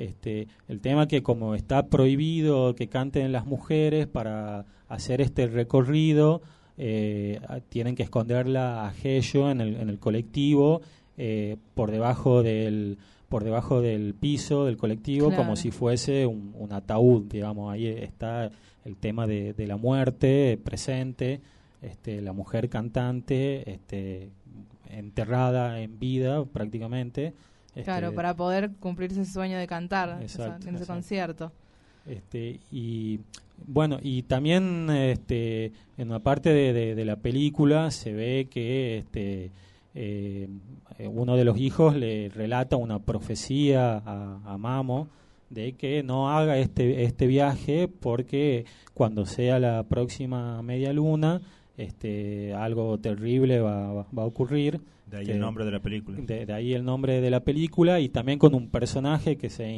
Este, 0.04 0.48
el 0.68 0.80
tema 0.80 1.08
que 1.08 1.22
como 1.22 1.54
está 1.54 1.86
prohibido 1.88 2.74
que 2.74 2.88
canten 2.88 3.32
las 3.32 3.46
mujeres 3.46 4.06
para 4.06 4.64
hacer 4.88 5.20
este 5.20 5.46
recorrido, 5.46 6.40
eh, 6.76 7.40
tienen 7.68 7.96
que 7.96 8.04
esconderla 8.04 8.86
a 8.86 8.92
Gello 8.92 9.50
en 9.50 9.60
el, 9.60 9.76
en 9.76 9.88
el 9.88 9.98
colectivo 9.98 10.80
eh, 11.16 11.56
por 11.74 11.90
debajo 11.90 12.42
del 12.44 12.98
por 13.28 13.42
debajo 13.44 13.82
del 13.82 14.14
piso 14.14 14.64
del 14.64 14.76
colectivo 14.76 15.26
Claro. 15.26 15.42
como 15.42 15.56
si 15.56 15.72
fuese 15.72 16.24
un, 16.24 16.54
un 16.56 16.72
ataúd 16.72 17.24
digamos 17.24 17.72
ahí 17.72 17.88
está 17.88 18.50
el 18.84 18.96
tema 18.96 19.26
de, 19.26 19.52
de 19.52 19.66
la 19.66 19.76
muerte 19.76 20.58
presente 20.62 21.40
este, 21.82 22.22
la 22.22 22.32
mujer 22.32 22.68
cantante 22.68 23.68
este, 23.70 24.30
enterrada 24.88 25.80
en 25.80 25.98
vida 25.98 26.44
prácticamente 26.44 27.34
este, 27.78 27.84
Claro, 27.84 28.12
para 28.14 28.34
poder 28.34 28.70
cumplir 28.80 29.12
ese 29.12 29.24
sueño 29.24 29.56
de 29.58 29.66
cantar 29.66 30.18
Exacto, 30.22 30.68
en 30.68 30.76
ese 30.76 30.86
concierto. 30.86 31.52
este 32.06 32.60
y 32.72 33.20
bueno 33.66 33.98
y 34.02 34.22
también 34.22 34.88
este 34.90 35.72
en 35.96 36.08
una 36.08 36.20
parte 36.20 36.50
de, 36.50 36.72
de- 36.72 36.94
de 36.94 37.04
la 37.04 37.16
película 37.16 37.90
se 37.90 38.12
ve 38.12 38.46
que 38.50 38.98
este 38.98 39.50
eh, 39.94 40.48
eh, 40.98 41.08
uno 41.08 41.36
de 41.36 41.44
los 41.44 41.58
hijos 41.58 41.94
le 41.96 42.28
relata 42.28 42.76
una 42.76 42.98
profecía 43.00 43.96
a, 43.98 44.40
a 44.44 44.58
Mamo 44.58 45.08
de 45.50 45.72
que 45.72 46.02
no 46.02 46.30
haga 46.30 46.58
este 46.58 47.04
este 47.04 47.26
viaje 47.26 47.88
porque 47.88 48.64
cuando 48.94 49.26
sea 49.26 49.58
la 49.58 49.82
próxima 49.84 50.62
media 50.62 50.92
luna 50.92 51.40
este 51.76 52.54
algo 52.54 52.98
terrible 52.98 53.60
va, 53.60 53.92
va- 53.92 54.06
va 54.16 54.22
a 54.22 54.26
ocurrir 54.26 54.80
De 55.10 55.18
ahí 55.18 55.26
que- 55.26 55.32
el 55.32 55.40
nombre 55.40 55.64
de 55.64 55.70
la 55.70 55.80
película. 55.80 56.18
de, 56.20 56.46
de 56.46 56.52
ahí 56.52 56.74
el 56.74 56.84
nombre 56.84 57.20
de 57.20 57.30
la 57.30 57.40
película 57.40 58.00
y 58.00 58.08
también 58.08 58.38
con 58.38 58.54
un 58.54 58.68
personaje 58.68 59.36
que 59.36 59.50
se 59.50 59.68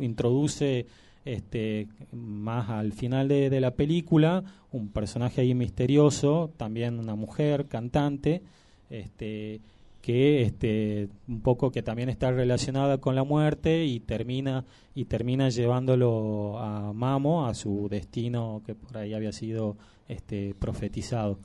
introduce 0.00 0.86
este 1.24 1.88
más 2.12 2.68
al 2.68 2.92
final 2.92 3.28
de, 3.28 3.48
de 3.50 3.60
la 3.60 3.70
película, 3.72 4.44
un 4.72 4.88
personaje 4.90 5.40
ahí 5.40 5.54
misterioso, 5.54 6.50
también 6.56 6.98
una 6.98 7.14
mujer 7.14 7.66
cantante, 7.66 8.42
este 8.90 9.60
que 10.02 10.42
este 10.42 11.08
un 11.28 11.40
poco 11.40 11.70
que 11.70 11.82
también 11.82 12.10
está 12.10 12.30
relacionada 12.30 12.98
con 12.98 13.14
la 13.14 13.24
muerte 13.24 13.86
y 13.86 14.00
termina 14.00 14.66
y 14.94 15.06
termina 15.06 15.48
llevándolo 15.48 16.58
a 16.58 16.92
Mamo 16.92 17.46
a 17.46 17.54
su 17.54 17.88
destino 17.88 18.60
que 18.66 18.74
por 18.74 18.98
ahí 18.98 19.14
había 19.14 19.32
sido 19.32 19.78
este 20.08 20.54
profetizado. 20.58 21.38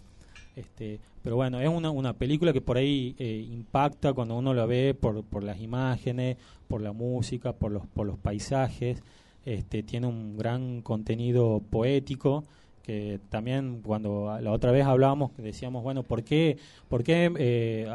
Este, 0.60 1.00
pero 1.24 1.38
bueno, 1.38 1.62
es 1.62 1.70
una, 1.70 1.90
una 1.90 2.14
película 2.14 2.52
que 2.52 2.60
por 2.60 2.78
ahí 2.78 3.16
eh, 3.18 3.48
impacta 3.50 4.12
cuando 4.14 4.38
uno 4.38 4.54
la 4.54 4.66
ve 4.66 4.94
por, 4.94 5.24
por 5.24 5.44
las 5.44 5.62
imágenes, 5.62 6.38
por 6.68 6.82
la 6.82 6.92
música, 6.92 7.54
por 7.54 7.72
los, 7.72 7.88
por 7.88 8.06
los 8.06 8.18
paisajes. 8.18 9.02
Este, 9.46 9.84
tiene 9.84 10.08
un 10.08 10.38
gran 10.38 10.82
contenido 10.82 11.62
poético 11.70 12.44
que 12.84 13.20
también 13.30 13.82
cuando 13.82 14.38
la 14.42 14.52
otra 14.52 14.72
vez 14.72 14.86
hablábamos 14.86 15.32
decíamos 15.38 15.82
bueno 15.84 16.04
por 16.04 16.24
qué 16.24 16.58
por 16.88 17.04
qué 17.04 17.32
eh, 17.38 17.88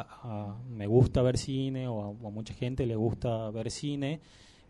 me 0.71 0.87
gusta 0.87 1.21
ver 1.21 1.37
cine 1.37 1.87
o 1.89 2.03
a, 2.03 2.09
a 2.09 2.31
mucha 2.31 2.55
gente 2.55 2.87
le 2.87 2.97
gusta 2.97 3.51
ver 3.51 3.71
cine 3.71 4.21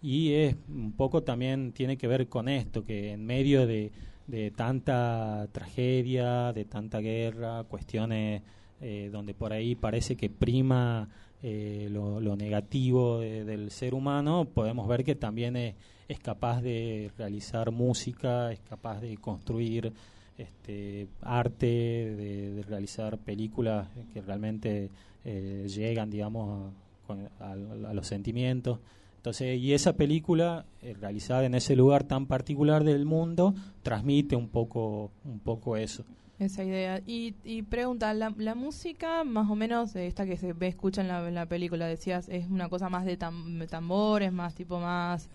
y 0.02 0.32
es 0.32 0.56
un 0.68 0.92
poco 0.92 1.22
también 1.22 1.72
tiene 1.72 1.96
que 1.96 2.08
ver 2.08 2.28
con 2.28 2.48
esto 2.48 2.84
que 2.84 3.12
en 3.12 3.24
medio 3.24 3.66
de, 3.66 3.92
de 4.26 4.50
tanta 4.50 5.46
tragedia 5.52 6.52
de 6.52 6.64
tanta 6.64 6.98
guerra 7.00 7.64
cuestiones 7.64 8.42
eh, 8.80 9.10
donde 9.12 9.34
por 9.34 9.52
ahí 9.52 9.74
parece 9.74 10.16
que 10.16 10.30
prima 10.30 11.08
eh, 11.42 11.88
lo, 11.90 12.36
negativo 12.36 13.20
de- 13.20 13.44
del 13.44 13.70
ser 13.70 13.94
humano 13.94 14.46
podemos 14.46 14.88
ver 14.88 15.04
que 15.04 15.14
también 15.14 15.56
es, 15.56 15.74
es 16.08 16.18
capaz 16.20 16.62
de 16.62 17.10
realizar 17.18 17.70
música 17.70 18.50
es 18.52 18.60
capaz 18.60 19.00
de 19.00 19.16
construir 19.18 19.92
este 20.38 21.06
arte 21.22 21.66
de, 21.66 22.64
realizar 22.66 23.18
películas 23.18 23.88
que 24.12 24.20
realmente 24.22 24.88
eh, 25.24 25.66
llegan 25.68 26.10
digamos 26.10 26.72
a 27.40 27.54
los 27.92 28.06
sentimientos 28.06 28.78
entonces, 29.24 29.58
y 29.58 29.72
esa 29.72 29.94
película 29.94 30.66
eh, 30.82 30.94
realizada 31.00 31.46
en 31.46 31.54
ese 31.54 31.74
lugar 31.76 32.04
tan 32.04 32.26
particular 32.26 32.84
del 32.84 33.06
mundo 33.06 33.54
transmite 33.82 34.36
un 34.36 34.50
poco, 34.50 35.12
un 35.24 35.38
poco 35.40 35.78
eso. 35.78 36.04
Esa 36.38 36.62
idea. 36.62 37.00
Y, 37.06 37.32
y 37.42 37.62
pregunta, 37.62 38.12
la, 38.12 38.34
la 38.36 38.54
música, 38.54 39.24
más 39.24 39.48
o 39.48 39.54
menos, 39.54 39.96
esta 39.96 40.26
que 40.26 40.36
se 40.36 40.52
ve, 40.52 40.66
escucha 40.66 41.00
en 41.00 41.08
la, 41.08 41.26
en 41.26 41.34
la 41.34 41.46
película, 41.46 41.86
decías, 41.86 42.28
es 42.28 42.50
una 42.50 42.68
cosa 42.68 42.90
más 42.90 43.06
de 43.06 43.18
tam- 43.18 43.66
tambores, 43.66 44.30
más 44.30 44.54
tipo 44.54 44.78
más 44.78 45.30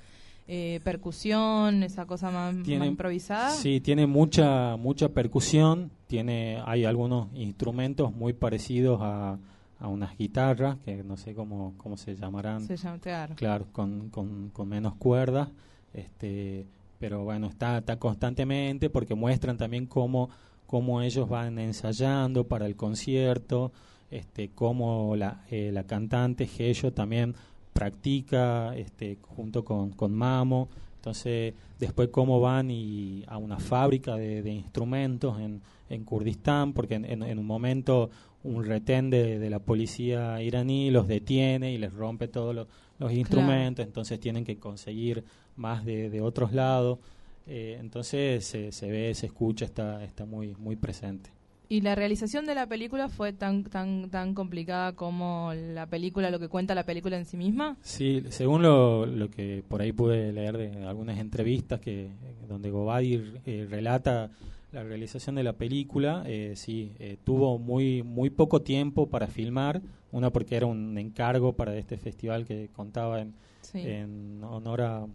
eh, 0.47 0.79
percusión, 0.83 1.81
esa 1.81 2.05
cosa 2.05 2.29
más, 2.29 2.53
más 2.53 2.87
improvisada. 2.87 3.49
Sí, 3.49 3.79
tiene 3.81 4.05
mucha, 4.05 4.75
mucha 4.77 5.09
percusión, 5.09 5.89
tiene, 6.05 6.61
hay 6.63 6.85
algunos 6.85 7.29
instrumentos 7.33 8.13
muy 8.13 8.33
parecidos 8.33 8.99
a, 9.01 9.39
a 9.79 9.87
unas 9.87 10.17
guitarras, 10.17 10.77
que 10.85 11.03
no 11.03 11.15
sé 11.17 11.33
cómo, 11.33 11.73
cómo 11.77 11.95
se 11.97 12.15
llamarán. 12.15 12.61
Se 12.67 12.75
claro. 12.99 13.35
Claro, 13.35 13.65
con, 13.71 14.09
con, 14.09 14.49
con 14.49 14.67
menos 14.67 14.95
cuerdas, 14.95 15.49
este, 15.93 16.65
pero 16.99 17.23
bueno, 17.23 17.47
está, 17.47 17.77
está 17.79 17.97
constantemente 17.97 18.89
porque 18.89 19.15
muestran 19.15 19.57
también 19.57 19.85
cómo, 19.85 20.29
cómo 20.67 21.01
ellos 21.01 21.29
van 21.29 21.57
ensayando 21.59 22.45
para 22.45 22.65
el 22.65 22.75
concierto, 22.75 23.71
este, 24.11 24.49
cómo 24.49 25.15
la, 25.15 25.43
eh, 25.49 25.71
la 25.73 25.83
cantante 25.85 26.45
Gello 26.45 26.91
también 26.91 27.35
practica 27.73 28.75
este, 28.75 29.17
junto 29.21 29.63
con, 29.63 29.91
con 29.91 30.13
Mamo, 30.13 30.67
entonces 30.97 31.53
después 31.79 32.09
cómo 32.09 32.41
van 32.41 32.69
y 32.69 33.23
a 33.27 33.37
una 33.37 33.57
fábrica 33.57 34.15
de, 34.15 34.41
de 34.43 34.51
instrumentos 34.51 35.39
en, 35.39 35.61
en 35.89 36.03
Kurdistán, 36.03 36.73
porque 36.73 36.95
en, 36.95 37.05
en- 37.05 37.23
en 37.23 37.39
un 37.39 37.45
momento 37.45 38.09
un 38.43 38.63
retén 38.63 39.09
de, 39.09 39.39
de 39.39 39.49
la 39.49 39.59
policía 39.59 40.41
iraní 40.41 40.91
los 40.91 41.07
detiene 41.07 41.73
y 41.73 41.77
les 41.77 41.93
rompe 41.93 42.27
todos 42.27 42.55
los, 42.55 42.67
los 42.97 43.11
instrumentos, 43.11 43.85
entonces 43.85 44.19
tienen 44.19 44.45
que 44.45 44.57
conseguir 44.57 45.23
más 45.55 45.83
de, 45.85 46.09
de 46.09 46.21
otros 46.21 46.53
lados. 46.53 46.99
Eh, 47.47 47.77
entonces 47.79 48.45
se, 48.45 48.71
se 48.71 48.91
ve, 48.91 49.13
se 49.15 49.25
escucha, 49.25 49.65
está, 49.65 50.03
está 50.03 50.25
muy, 50.25 50.55
muy 50.57 50.75
presente. 50.75 51.31
¿Y 51.71 51.81
la 51.81 51.93
realización 51.93 52.45
de 52.45 52.55
la 52.55 52.65
película 52.65 53.09
fue 53.09 53.31
tan 53.31 53.63
tan 53.63 54.09
tan 54.09 54.33
complicada 54.33 54.93
como 54.93 55.53
la 55.53 55.85
película, 55.85 56.31
lo 56.31 56.39
que 56.39 56.47
cuenta 56.47 56.73
la 56.73 56.83
película 56.83 57.15
en 57.15 57.25
sí 57.25 57.37
misma? 57.37 57.77
Sí, 57.81 58.23
según 58.29 58.63
lo, 58.63 59.05
lo 59.05 59.29
que 59.29 59.63
por 59.67 59.81
ahí 59.81 59.91
pude 59.91 60.33
leer 60.33 60.57
de 60.57 60.83
algunas 60.85 61.19
entrevistas 61.19 61.79
que 61.79 62.09
donde 62.47 62.71
Gobadi 62.71 63.21
eh, 63.45 63.67
relata 63.69 64.31
la 64.71 64.83
realización 64.83 65.35
de 65.35 65.43
la 65.43 65.53
película, 65.53 66.23
eh, 66.27 66.53
sí, 66.55 66.91
eh, 66.99 67.17
tuvo 67.23 67.57
muy 67.57 68.03
muy 68.03 68.29
poco 68.29 68.61
tiempo 68.61 69.07
para 69.07 69.27
filmar, 69.27 69.81
una 70.11 70.29
porque 70.31 70.55
era 70.55 70.65
un 70.67 70.97
encargo 70.97 71.53
para 71.53 71.75
este 71.77 71.97
festival 71.97 72.45
que 72.45 72.69
contaba 72.75 73.21
en, 73.21 73.33
Sí. 73.61 73.79
en 73.79 74.41
honor 74.43 74.81
a, 74.81 75.07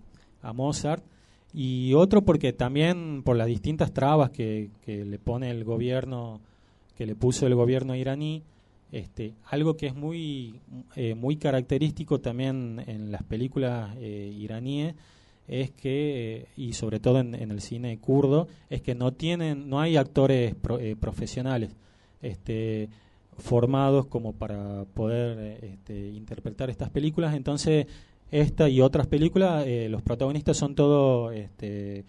a 0.43 0.53
Mozart, 0.53 1.03
y 1.53 1.95
otro 1.95 2.23
porque 2.23 2.53
también 2.53 3.23
por 3.25 3.37
las 3.37 3.47
distintas 3.47 3.93
trabas 3.93 4.31
que, 4.31 4.71
que 4.85 5.05
le 5.05 5.19
pone 5.19 5.51
el 5.51 5.65
gobierno, 5.65 6.41
que 6.97 7.07
le 7.07 7.15
puso 7.15 7.47
el 7.47 7.55
gobierno 7.55 7.95
iraní, 7.95 8.43
este, 8.93 9.35
algo 9.47 9.77
que 9.77 9.87
es 9.87 9.95
muy, 9.95 10.61
eh, 10.95 11.15
muy 11.15 11.37
característico 11.37 12.21
también 12.21 12.83
en 12.87 13.11
las 13.11 13.23
películas 13.25 13.97
eh, 13.99 14.33
iraníes 14.39 14.95
es 15.47 15.71
que, 15.71 16.37
eh, 16.37 16.47
y 16.57 16.73
sobre 16.73 17.01
todo 17.01 17.21
en, 17.21 17.35
en 17.35 17.51
el 17.51 17.61
cine 17.61 17.99
kurdo, 17.99 18.49
es 18.71 18.81
que 18.83 18.95
no 18.95 19.13
tienen, 19.13 19.69
no 19.69 19.81
hay 19.81 19.97
actores 19.97 20.55
pro- 20.55 20.79
eh, 20.79 20.97
profesionales 20.97 21.77
este, 22.23 22.89
formados 23.37 24.07
como 24.07 24.33
para 24.33 24.85
poder 24.95 25.37
eh, 25.39 25.71
este, 25.75 26.09
interpretar 26.11 26.71
estas 26.71 26.91
películas. 26.91 27.35
Entonces, 27.35 27.87
esta 28.31 28.69
y 28.69 28.81
otras 28.81 29.07
películas, 29.07 29.65
eh, 29.67 29.89
los 29.91 30.03
protagonistas 30.03 30.57
son 30.57 30.75
todos 30.75 31.35
este, 31.35 32.05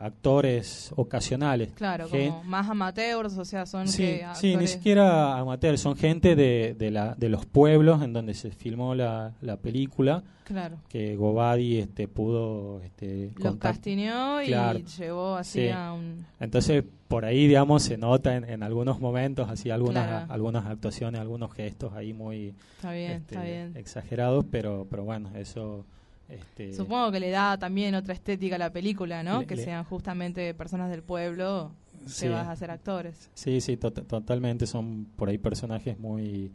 actores 0.00 0.92
ocasionales. 0.96 1.70
Claro, 1.74 2.08
Gen- 2.08 2.30
como 2.30 2.44
más 2.44 2.68
amateurs, 2.68 3.36
o 3.38 3.44
sea, 3.44 3.66
son 3.66 3.88
Sí, 3.88 4.02
que 4.02 4.26
sí, 4.34 4.56
ni 4.56 4.66
siquiera 4.66 5.38
amateur, 5.38 5.78
son 5.78 5.96
gente 5.96 6.36
de, 6.36 6.74
de, 6.78 6.90
la, 6.90 7.14
de 7.14 7.28
los 7.28 7.46
pueblos 7.46 8.02
en 8.02 8.12
donde 8.12 8.34
se 8.34 8.50
filmó 8.50 8.94
la, 8.94 9.32
la 9.40 9.56
película. 9.56 10.22
Claro. 10.44 10.76
Que 10.88 11.16
Gobadi 11.16 11.78
este, 11.78 12.06
pudo 12.06 12.80
este, 12.82 13.30
los 13.36 13.54
contact- 13.54 13.58
castineó 13.58 14.42
y 14.42 14.46
Claro. 14.48 14.78
llevó 14.98 15.36
así 15.36 15.60
Sí. 15.62 15.68
a 15.70 15.92
un... 15.94 16.26
Entonces, 16.38 16.84
por 17.08 17.24
ahí, 17.24 17.46
digamos, 17.46 17.82
se 17.82 17.96
nota 17.96 18.36
en, 18.36 18.44
en 18.44 18.62
algunos 18.62 19.00
momentos, 19.00 19.48
así 19.48 19.70
algunas, 19.70 20.06
Claro. 20.06 20.32
algunas 20.32 20.66
actuaciones, 20.66 21.18
algunos 21.20 21.52
gestos 21.54 21.94
ahí 21.94 22.12
muy 22.12 22.52
Está 22.76 22.92
bien, 22.92 23.12
este, 23.12 23.34
está 23.36 23.44
bien. 23.46 23.72
exagerados, 23.76 24.44
pero, 24.50 24.86
pero 24.90 25.04
bueno, 25.04 25.30
eso... 25.34 25.86
Este, 26.28 26.72
Supongo 26.72 27.12
que 27.12 27.20
le 27.20 27.30
da 27.30 27.58
también 27.58 27.94
otra 27.94 28.14
estética 28.14 28.56
a 28.56 28.58
la 28.58 28.70
película, 28.72 29.22
¿no? 29.22 29.40
Le- 29.40 29.46
que 29.46 29.56
le- 29.56 29.64
sean 29.64 29.84
justamente 29.84 30.54
personas 30.54 30.90
del 30.90 31.02
pueblo, 31.02 31.72
Sí. 32.06 32.22
te 32.26 32.28
vas 32.30 32.48
a 32.48 32.56
ser 32.56 32.70
actores. 32.70 33.30
Sí, 33.34 33.60
sí, 33.60 33.76
to- 33.76 33.90
totalmente. 33.92 34.66
Son 34.66 35.06
por 35.16 35.28
ahí 35.28 35.38
personajes 35.38 35.98
muy 35.98 36.50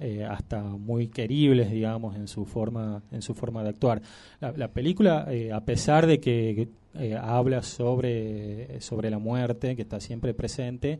eh, 0.00 0.24
hasta 0.24 0.60
muy 0.62 1.06
queribles, 1.06 1.70
digamos, 1.70 2.16
en 2.16 2.26
su 2.26 2.44
forma 2.46 3.02
en 3.12 3.22
su 3.22 3.32
forma 3.32 3.62
de 3.62 3.68
actuar. 3.70 4.02
La, 4.40 4.50
la 4.52 4.68
película, 4.68 5.24
eh, 5.30 5.52
a 5.52 5.60
pesar 5.64 6.06
de 6.08 6.18
que 6.20 6.68
eh, 6.94 7.16
habla 7.16 7.62
sobre 7.62 8.80
sobre 8.80 9.08
la 9.10 9.18
muerte, 9.18 9.76
que 9.76 9.82
está 9.82 10.00
siempre 10.00 10.34
presente, 10.34 10.98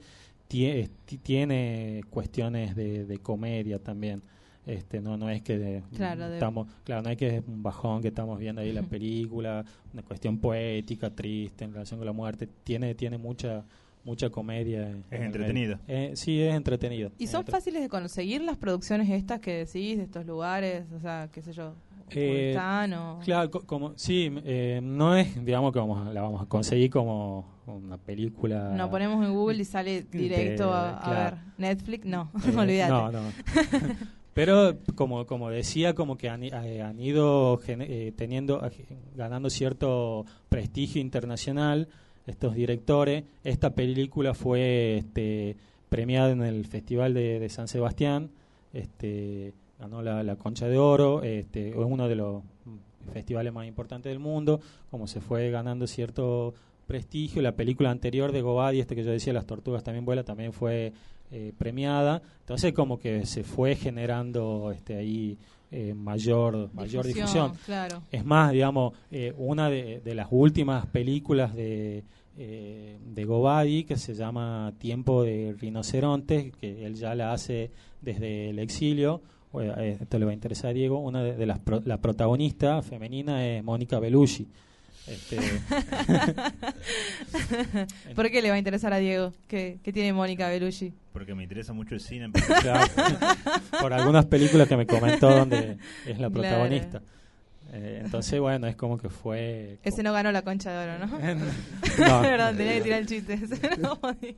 tie- 0.48 0.88
ti- 1.06 1.18
tiene 1.18 2.02
cuestiones 2.08 2.76
de, 2.76 3.04
de 3.04 3.18
comedia 3.18 3.78
también. 3.80 4.22
Este, 4.66 5.00
no 5.00 5.16
no 5.18 5.28
es 5.28 5.42
que 5.42 5.82
Claro, 5.94 6.28
de- 6.28 6.34
estamos 6.34 6.68
claro 6.84 7.02
no 7.02 7.10
es 7.10 7.16
que 7.18 7.36
es 7.36 7.42
un 7.46 7.62
bajón 7.62 8.00
que 8.00 8.08
estamos 8.08 8.38
viendo 8.38 8.62
ahí 8.62 8.72
la 8.72 8.82
película 8.82 9.64
una 9.92 10.02
cuestión 10.02 10.38
poética 10.38 11.10
triste 11.10 11.64
en 11.64 11.72
relación 11.72 12.00
con 12.00 12.06
la 12.06 12.12
muerte 12.12 12.48
tiene 12.64 12.94
tiene 12.94 13.18
mucha 13.18 13.64
mucha 14.04 14.28
comedia 14.30 14.88
Es 15.10 15.20
en 15.20 15.32
medio. 15.32 15.78
Eh, 15.88 16.12
sí 16.14 16.40
es 16.42 16.54
entretenido 16.54 17.10
¿Y 17.18 17.26
son 17.26 17.40
Entre- 17.40 17.52
fáciles 17.52 17.82
de 17.82 17.88
conseguir 17.88 18.42
las 18.42 18.56
producciones 18.56 19.08
estas 19.10 19.40
que 19.40 19.52
decís, 19.64 19.96
de 19.98 20.04
estos 20.04 20.24
lugares? 20.26 20.84
O 20.94 21.00
sea, 21.00 21.28
qué 21.32 21.40
sé 21.42 21.52
yo, 21.52 21.74
Eh, 22.10 22.54
o... 22.54 23.18
Claro, 23.24 23.50
co- 23.50 23.62
como 23.66 23.92
sí, 23.96 24.30
eh, 24.44 24.80
no 24.82 25.16
es, 25.16 25.42
digamos 25.44 25.72
que 25.72 25.78
vamos 25.78 26.06
a- 26.06 26.12
la 26.12 26.20
vamos 26.20 26.42
a 26.42 26.46
conseguir 26.46 26.90
como 26.90 27.46
una 27.66 27.96
película. 27.96 28.74
Nos 28.76 28.90
ponemos 28.90 29.24
en 29.24 29.32
Google 29.32 29.56
y 29.62 29.64
sale 29.64 30.02
directo 30.02 30.66
de- 30.66 30.72
a, 30.74 30.98
a 30.98 31.00
claro. 31.02 31.36
ver. 31.36 31.44
Netflix, 31.56 32.04
no, 32.04 32.30
Eh, 32.46 32.56
olvídate. 32.56 32.90
No, 32.92 33.10
no. 33.10 33.20
Pero 34.34 34.76
como 34.96 35.26
como 35.26 35.48
decía, 35.48 35.94
como 35.94 36.18
que 36.18 36.28
han, 36.28 36.42
eh, 36.42 36.82
han 36.82 37.00
ido 37.00 37.60
eh, 37.68 38.12
teniendo, 38.16 38.66
eh, 38.66 38.72
ganando 39.14 39.48
cierto 39.48 40.26
prestigio 40.48 41.00
internacional 41.00 41.88
estos 42.26 42.54
directores. 42.54 43.24
Esta 43.44 43.74
película 43.74 44.34
fue 44.34 44.98
este, 44.98 45.56
premiada 45.88 46.32
en 46.32 46.42
el 46.42 46.66
Festival 46.66 47.14
de, 47.14 47.48
San 47.48 47.68
Sebastián. 47.68 48.30
Este, 48.72 49.54
ganó 49.78 50.02
la, 50.02 50.36
Concha 50.36 50.66
de 50.66 50.78
Oro. 50.78 51.22
Este, 51.22 51.68
es 51.68 51.76
uno 51.76 52.08
de 52.08 52.16
los 52.16 52.42
festivales 53.12 53.52
más 53.52 53.68
importantes 53.68 54.10
del 54.10 54.18
mundo. 54.18 54.60
Como 54.90 55.06
se 55.06 55.20
fue 55.20 55.50
ganando 55.50 55.86
cierto 55.86 56.54
prestigio. 56.88 57.40
La 57.40 57.52
película 57.52 57.90
anterior 57.90 58.32
de 58.32 58.42
Gobadi, 58.42 58.80
este 58.80 58.96
que 58.96 59.04
yo 59.04 59.12
decía, 59.12 59.32
Las 59.32 59.46
Tortugas 59.46 59.84
también 59.84 60.04
vuela, 60.04 60.24
también 60.24 60.52
fue 60.52 60.92
eh, 61.34 61.52
premiada. 61.58 62.22
Entonces 62.40 62.72
como 62.72 62.98
que 62.98 63.26
se 63.26 63.42
fue 63.44 63.74
generando 63.76 64.72
este 64.72 64.96
ahí 64.96 65.36
eh, 65.70 65.92
mayor 65.94 66.70
mayor 66.72 67.04
Difusión, 67.04 67.26
difusión. 67.26 67.52
claro. 67.66 68.02
Es 68.12 68.24
más, 68.24 68.52
digamos, 68.52 68.92
eh, 69.10 69.34
una 69.36 69.68
de, 69.68 70.00
de 70.00 70.14
las 70.14 70.28
últimas 70.30 70.86
películas 70.86 71.54
de 71.54 72.04
eh, 72.36 72.98
de 73.14 73.24
Gobadi 73.24 73.84
que 73.84 73.96
se 73.96 74.14
llama 74.14 74.72
Tiempo 74.78 75.22
de 75.22 75.54
Rinocerontes, 75.58 76.52
que 76.60 76.84
él 76.86 76.94
ya 76.94 77.14
la 77.14 77.32
hace 77.32 77.70
desde 78.00 78.50
el 78.50 78.58
exilio. 78.58 79.20
Eh, 79.60 79.98
esto 80.00 80.18
le 80.18 80.24
va 80.24 80.32
a 80.32 80.34
interesar 80.34 80.70
a 80.70 80.74
Diego. 80.74 80.98
Una 80.98 81.22
de, 81.22 81.36
de 81.36 81.46
las 81.46 81.60
pro- 81.60 81.82
la 81.84 81.98
protagonista 82.00 82.82
femenina 82.82 83.46
es 83.46 83.62
Mónica 83.62 84.00
Bellucci. 84.00 84.48
Este, 85.06 85.38
¿Por 88.14 88.30
qué 88.30 88.40
le 88.40 88.48
va 88.48 88.54
a 88.54 88.58
interesar 88.58 88.92
a 88.92 88.98
Diego? 88.98 89.32
¿Qué, 89.48 89.78
qué 89.82 89.92
tiene 89.92 90.12
Mónica 90.12 90.48
Bellucci? 90.48 90.92
Porque 91.12 91.34
me 91.34 91.42
interesa 91.42 91.72
mucho 91.72 91.94
el 91.94 92.00
cine. 92.00 92.30
Claro. 92.62 92.90
por 93.80 93.92
algunas 93.92 94.26
películas 94.26 94.68
que 94.68 94.76
me 94.76 94.86
comentó 94.86 95.30
donde 95.30 95.78
es 96.06 96.18
la 96.18 96.28
Claro. 96.28 96.32
protagonista. 96.32 97.02
Eh, 97.72 98.02
entonces, 98.04 98.38
bueno, 98.40 98.66
es 98.66 98.76
como 98.76 98.98
que 98.98 99.08
fue... 99.08 99.78
Ese 99.82 100.02
no 100.02 100.12
ganó 100.12 100.30
la 100.32 100.42
concha 100.42 100.70
de 100.72 100.90
oro, 100.90 101.06
¿no? 101.06 101.18
No. 101.98 102.22
Perdón, 102.22 102.56
tenía 102.56 102.74
que 102.74 102.80
tirar 102.82 103.00
el 103.00 103.06
chiste. 103.06 103.34
Ese 103.34 103.76
no 103.78 103.98
podía. 104.00 104.34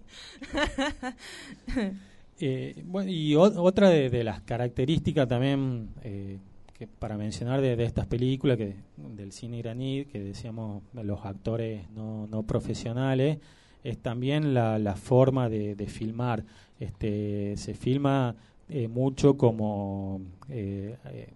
Eh, 2.40 2.82
bueno, 2.86 3.10
y 3.10 3.34
o- 3.34 3.62
otra 3.62 3.88
de, 3.88 4.10
de 4.10 4.24
las 4.24 4.40
características 4.42 5.26
también 5.28 5.88
eh, 6.02 6.38
que 6.78 6.86
para 6.86 7.16
mencionar 7.16 7.60
de, 7.60 7.82
estas 7.82 8.06
películas 8.06 8.56
que 8.58 8.74
del 8.96 9.32
cine 9.32 9.58
iraní, 9.58 10.04
que 10.04 10.20
decíamos 10.20 10.82
los 10.92 11.24
actores 11.24 11.88
no, 11.90 12.26
no 12.26 12.42
profesionales, 12.42 13.38
es 13.82 13.98
también 13.98 14.52
la, 14.52 14.78
la 14.78 14.96
forma 14.96 15.48
de, 15.48 15.74
de 15.74 15.86
filmar. 15.86 16.44
Este, 16.78 17.56
se 17.56 17.72
filma 17.74 18.36
eh, 18.68 18.88
mucho 18.88 19.36
como 19.38 20.20
eh, 20.48 20.96
eh, 21.06 21.28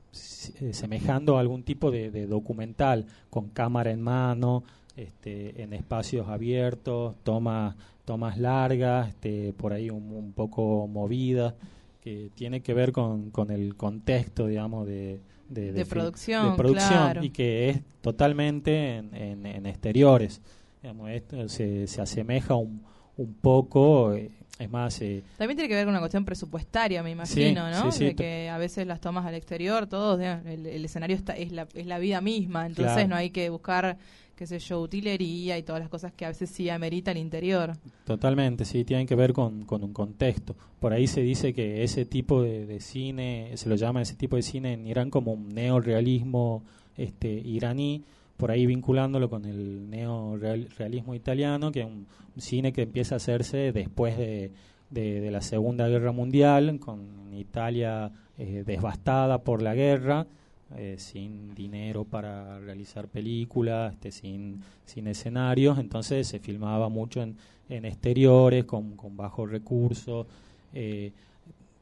eh, 0.61 0.72
semejando 0.74 1.36
a 1.36 1.41
algún 1.41 1.62
tipo 1.62 1.91
de, 1.91 2.11
de 2.11 2.26
documental, 2.26 3.07
con 3.30 3.49
cámara 3.49 3.93
en 3.93 4.03
mano, 4.03 4.64
este, 4.97 5.62
en 5.62 5.72
espacios 5.72 6.28
abiertos, 6.28 7.14
tomas 7.22 7.76
tomas 8.05 8.38
largas, 8.38 9.09
este, 9.11 9.53
por 9.53 9.72
ahí 9.72 9.88
un, 9.88 10.11
un 10.11 10.32
poco 10.32 10.88
movidas, 10.88 11.55
que 12.01 12.30
tiene 12.34 12.61
que 12.61 12.74
ver 12.74 12.91
con, 12.91 13.30
con 13.30 13.51
el 13.53 13.76
contexto, 13.76 14.49
digamos, 14.49 14.86
de, 14.88 15.20
de, 15.51 15.84
producción, 15.84 16.51
de 16.53 16.57
producción, 16.57 16.88
claro. 16.90 17.24
y 17.24 17.30
que 17.30 17.68
es 17.70 17.80
totalmente 18.01 18.96
en, 18.96 19.14
en- 19.14 19.46
en 19.46 19.66
exteriores. 19.66 20.40
Digamos, 20.82 21.11
esto 21.11 21.48
se, 21.48 21.86
se 21.86 22.01
asemeja 22.01 22.55
un, 22.55 22.82
un 23.16 23.34
poco, 23.34 24.14
eh, 24.14 24.30
es 24.59 24.70
más, 24.70 25.01
eh, 25.03 25.22
También 25.36 25.57
tiene 25.57 25.68
que 25.68 25.74
ver 25.74 25.84
con 25.84 25.90
una 25.92 26.01
cuestión 26.01 26.24
presupuestaria, 26.24 27.03
me 27.03 27.11
Sí, 27.11 27.12
imagino, 27.12 27.70
¿no? 27.70 27.92
sí, 27.92 27.98
sí, 27.98 28.05
de 28.07 28.14
que 28.14 28.48
a 28.48 28.57
veces 28.59 28.86
las 28.86 29.01
tomas 29.01 29.26
al 29.26 29.34
exterior, 29.34 29.86
todos, 29.86 30.20
el, 30.20 30.66
el 30.66 30.84
escenario 30.84 31.16
está, 31.16 31.34
es, 31.34 31.53
la, 31.53 31.66
es 31.74 31.86
la 31.86 31.98
vida 31.98 32.20
misma, 32.20 32.66
entonces 32.66 32.94
Claro. 32.94 33.09
no 33.09 33.16
hay 33.16 33.30
que 33.30 33.51
buscar, 33.51 33.98
qué 34.41 34.47
sé 34.47 34.59
yo, 34.59 34.80
utilería 34.80 35.59
y 35.59 35.62
todas 35.62 35.82
las 35.82 35.91
cosas 35.91 36.14
que 36.14 36.24
a 36.24 36.28
veces 36.28 36.49
sí 36.49 36.70
amerita 36.70 37.11
el 37.11 37.18
interior. 37.18 37.74
Totalmente, 38.07 38.64
sí, 38.64 38.86
tienen 38.86 39.07
que 39.07 39.14
ver 39.14 39.34
con, 39.34 39.66
con 39.66 39.84
un 39.84 39.93
contexto. 39.93 40.57
Por 40.78 40.95
ahí 40.95 41.07
se 41.07 41.20
dice 41.20 41.53
que 41.53 41.82
ese 41.84 42.07
tipo 42.07 42.41
de, 42.41 42.64
de 42.64 42.80
cine, 42.80 43.51
se 43.57 43.68
lo 43.68 43.76
llama 43.76 44.01
ese 44.01 44.14
tipo 44.14 44.36
de 44.36 44.43
cine 44.43 44.72
en 44.72 44.86
Irán 44.86 45.11
como 45.11 45.34
un 45.34 45.51
neorealismo 45.51 46.62
este, 46.97 47.28
iraní, 47.28 48.03
por 48.38 48.51
ahí 48.51 48.64
vinculándolo 48.64 49.28
con 49.28 49.45
el 49.45 49.91
neorealismo 49.91 51.14
italiano, 51.14 51.70
que 51.70 51.80
es 51.80 51.86
un, 51.86 52.07
cine 52.38 52.72
que 52.72 52.80
empieza 52.80 53.16
a 53.16 53.18
hacerse 53.18 53.72
después 53.72 54.16
de, 54.16 54.53
de, 54.88 55.20
de 55.20 55.30
la 55.30 55.43
Segunda 55.43 55.86
Guerra 55.86 56.12
Mundial, 56.12 56.80
con 56.80 57.34
Italia 57.34 58.11
eh, 58.38 58.64
devastada 58.66 59.43
por 59.45 59.61
la 59.61 59.74
guerra, 59.74 60.26
eh, 60.76 60.96
sin 60.98 61.54
dinero 61.54 62.04
para 62.04 62.58
realizar 62.60 63.08
películas, 63.08 63.92
este, 63.94 64.10
sin, 64.12 64.62
escenarios, 65.06 65.78
entonces 65.78 66.26
se 66.28 66.38
filmaba 66.38 66.88
mucho 66.88 67.22
en, 67.22 67.36
en 67.68 67.84
exteriores, 67.84 68.64
con, 68.64 68.96
con 68.96 69.16
bajos 69.16 69.50
recursos. 69.50 70.26
eh, 70.74 71.12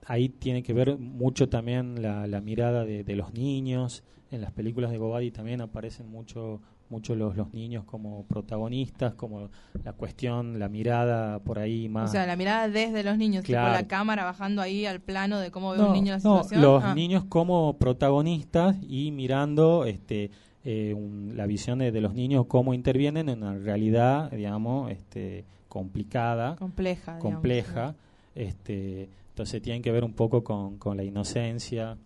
ahí 0.07 0.30
tiene 0.30 0.62
que 0.62 0.72
ver 0.72 0.97
mucho 0.97 1.49
también 1.49 2.01
la, 2.03 2.26
la 2.26 2.41
mirada 2.41 2.84
de, 2.84 3.05
de 3.05 3.16
los 3.16 3.34
niños. 3.34 4.03
En 4.30 4.41
las 4.41 4.53
películas 4.53 4.91
de 4.91 4.99
Gobadi 4.99 5.30
también 5.30 5.61
aparecen 5.61 6.11
mucho 6.11 6.61
mucho 6.91 7.14
los, 7.14 7.36
los 7.36 7.53
niños 7.53 7.84
como 7.84 8.24
protagonistas, 8.24 9.14
como 9.14 9.51
la 9.84 9.93
cuestión, 9.93 10.59
la 10.59 10.68
mirada 10.68 11.39
por 11.41 11.59
ahí 11.59 11.86
O 11.86 11.91
más... 11.91 12.11
sea, 12.12 12.26
la 12.26 12.36
mirada 12.36 12.68
desde 12.68 13.03
los 13.05 13.18
niños, 13.18 13.45
tipo 13.45 13.55
Claro. 13.59 13.72
la 13.74 13.86
cámara 13.86 14.24
bajando 14.24 14.62
ahí 14.62 14.86
al 14.86 15.01
plano 15.01 15.39
de 15.39 15.51
cómo 15.51 15.72
ve 15.72 15.78
No, 15.78 15.89
un 15.89 15.93
niño 15.93 16.12
la 16.12 16.18
no, 16.18 16.43
situación. 16.43 16.62
los 16.62 16.82
Ah. 16.84 16.95
niños 16.95 17.24
como 17.28 17.76
protagonistas 17.78 18.76
y 18.89 19.11
mirando 19.11 19.84
este 19.84 20.30
eh, 20.64 20.93
un- 20.93 21.32
la 21.36 21.47
visión 21.47 21.78
de, 21.78 21.93
de 21.93 22.01
los 22.01 22.14
niños 22.14 22.45
cómo 22.47 22.74
intervienen 22.74 23.28
en 23.28 23.43
una 23.43 23.57
realidad, 23.57 24.30
digamos, 24.30 24.91
este 24.91 25.45
complicada, 25.68 26.57
Compleja, 26.57 27.12
digamos. 27.16 27.32
compleja. 27.34 27.95
Este, 28.34 29.09
entonces 29.30 29.62
tienen 29.62 29.82
que 29.82 29.93
ver 29.93 30.05
un 30.05 30.12
poco 30.12 30.43
con, 30.45 30.76
con 30.78 30.97
la 30.97 31.05
inocencia, 31.05 31.97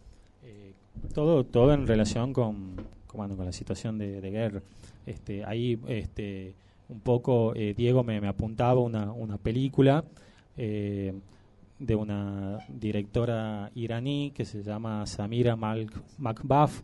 eh, 0.42 0.74
todo 1.14 1.44
todo 1.44 1.72
en 1.72 1.86
relación 1.86 2.32
con, 2.32 2.76
bueno, 3.14 3.36
con 3.36 3.46
la 3.46 3.52
situación 3.52 3.98
de, 3.98 4.20
de 4.20 4.30
guerra. 4.30 4.62
Este, 5.06 5.44
ahí 5.44 5.78
este, 5.88 6.54
un 6.88 7.00
poco 7.00 7.54
eh, 7.54 7.74
Diego 7.76 8.02
me, 8.04 8.18
apuntaba 8.26 8.80
una, 8.80 9.12
una 9.12 9.38
película 9.38 10.04
eh, 10.56 11.12
de 11.78 11.94
una 11.94 12.58
directora 12.68 13.70
iraní 13.74 14.32
que 14.34 14.44
se 14.44 14.62
llama 14.62 15.04
Samira 15.06 15.56
Makbaf, 15.56 16.80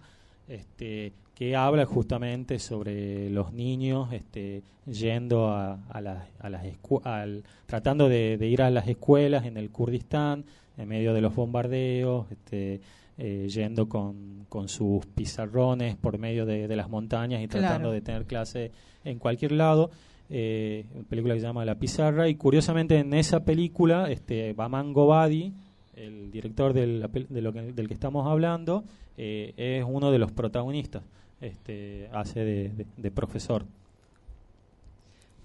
este, 0.49 1.13
que 1.35 1.55
habla 1.55 1.85
justamente 1.87 2.59
sobre 2.59 3.31
los 3.31 3.53
niños 3.53 4.13
este, 4.13 4.63
yendo 4.87 5.49
a, 5.49 5.79
a 5.91 6.01
a 6.41 6.51
las 6.51 6.65
al- 7.05 7.45
tratando 7.67 8.09
de, 8.09 8.37
de 8.39 8.47
ir 8.49 8.63
a 8.63 8.71
las 8.71 8.89
escuelas 8.89 9.45
en 9.45 9.57
el 9.57 9.71
Kurdistán 9.71 10.45
en 10.77 10.89
medio 10.89 11.13
de 11.15 11.21
los 11.21 11.35
bombardeos, 11.35 12.31
este, 12.33 12.81
eh, 13.19 13.49
yendo 13.53 13.89
con, 13.89 14.47
con 14.49 14.69
sus 14.69 15.05
pizarrones 15.07 15.97
por 15.97 16.19
medio 16.19 16.47
de, 16.47 16.69
de 16.69 16.77
las 16.77 16.89
montañas 16.89 17.43
y 17.43 17.49
tratando 17.49 17.79
Claro. 17.89 17.93
de 17.93 18.01
tener 18.01 18.25
clase 18.27 18.71
en 19.05 19.19
cualquier 19.19 19.53
lado. 19.53 19.91
Eh, 20.31 20.85
una 20.95 21.05
película 21.05 21.35
que 21.35 21.41
se 21.41 21.47
llama 21.47 21.65
La 21.65 21.77
Pizarra 21.79 22.29
y 22.29 22.35
curiosamente 22.35 22.99
en 22.99 23.15
esa 23.15 23.45
película 23.45 24.11
este 24.11 24.53
Baman 24.53 24.93
el 25.97 26.31
director 26.31 26.73
del, 26.75 27.07
de 27.29 27.43
lo 27.43 27.53
que- 27.53 27.73
del 27.73 27.89
que 27.89 27.95
estamos 27.95 28.27
hablando 28.27 28.85
eh, 29.17 29.53
es 29.57 29.85
uno 29.89 30.11
de 30.13 30.19
los 30.19 30.31
protagonistas 30.31 31.03
este 31.41 32.09
hace 32.13 32.41
de, 32.45 32.69
de- 32.71 32.87
de 32.97 33.11
profesor 33.11 33.65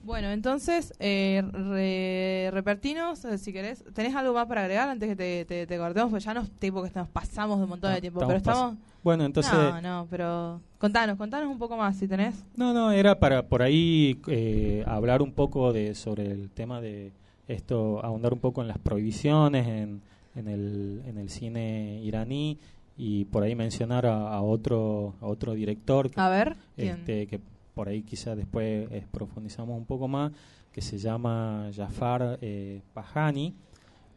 Bueno, 0.03 0.29
entonces, 0.31 0.93
eh, 0.99 1.41
re- 1.53 2.51
repartinos, 2.51 3.23
eh, 3.25 3.37
si 3.37 3.53
querés. 3.53 3.83
¿Tenés 3.93 4.13
algo 4.15 4.33
más 4.33 4.47
para 4.47 4.61
agregar 4.61 4.89
antes 4.89 5.07
que 5.09 5.15
te, 5.15 5.45
te, 5.45 5.65
te 5.65 5.77
cortemos? 5.77 6.09
Porque 6.11 6.25
ya 6.25 6.33
nos, 6.33 6.49
tipo, 6.51 6.83
que 6.83 6.91
nos 6.93 7.07
pasamos 7.07 7.57
de 7.57 7.63
un 7.63 7.69
montón 7.69 7.93
de 7.93 8.01
tiempo. 8.01 8.19
Pero 8.19 8.35
Estamos 8.37 8.75
bueno 9.01 9.25
entonces 9.25 9.53
No, 9.53 9.81
no, 9.81 10.07
pero... 10.09 10.61
Contanos, 10.77 11.17
contanos 11.17 11.49
un 11.49 11.57
poco 11.57 11.77
más, 11.77 11.95
si 11.97 12.07
tenés. 12.07 12.35
No, 12.57 12.73
no, 12.73 12.91
era 12.91 13.17
para 13.17 13.47
por 13.47 13.61
ahí 13.61 14.19
eh, 14.27 14.83
hablar 14.85 15.21
un 15.21 15.31
poco 15.31 15.71
de 15.71 15.95
sobre 15.95 16.29
el 16.29 16.49
tema 16.49 16.81
de 16.81 17.13
esto, 17.47 18.03
ahondar 18.03 18.33
un 18.33 18.39
poco 18.39 18.61
en 18.61 18.67
las 18.67 18.77
prohibiciones 18.79 19.65
en, 19.67 20.01
en, 20.35 20.47
el, 20.49 21.01
en 21.05 21.17
el 21.17 21.29
cine 21.29 22.01
iraní 22.03 22.57
y 22.97 23.25
por 23.25 23.43
ahí 23.43 23.55
mencionar 23.55 24.05
a, 24.05 24.33
a 24.33 24.41
otro 24.41 25.15
a 25.21 25.25
otro 25.27 25.53
director 25.53 26.09
que, 26.11 26.19
A 26.21 26.29
ver, 26.29 26.55
¿quién? 26.75 26.99
este, 26.99 27.27
que 27.27 27.39
por 27.73 27.89
ahí 27.89 28.03
quizás 28.03 28.37
después 28.37 28.87
eh, 28.91 29.05
profundizamos 29.11 29.77
un 29.77 29.85
poco 29.85 30.07
más 30.07 30.31
que 30.71 30.81
se 30.81 30.97
llama 30.97 31.69
Jafar 31.75 32.37
eh, 32.41 32.81
Pahani 32.93 33.53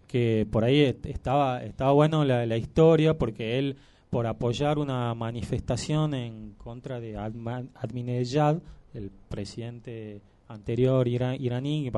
que 0.07 0.47
por 0.51 0.65
ahí 0.65 0.81
est- 0.81 1.07
estaba 1.07 1.63
estaba 1.65 1.93
bueno 1.93 2.25
la, 2.25 2.57
historia 2.57 3.19
porque 3.19 3.59
él 3.59 3.77
por 4.11 4.27
apoyar 4.27 4.79
una 4.79 5.13
manifestación 5.15 6.15
en 6.15 6.53
contra 6.59 7.01
de 7.01 7.17
Ahmadinejad, 7.17 8.59
el 8.95 9.11
presidente 9.29 10.21
anterior 10.49 11.09
ira- 11.09 11.37
iraní, 11.37 11.91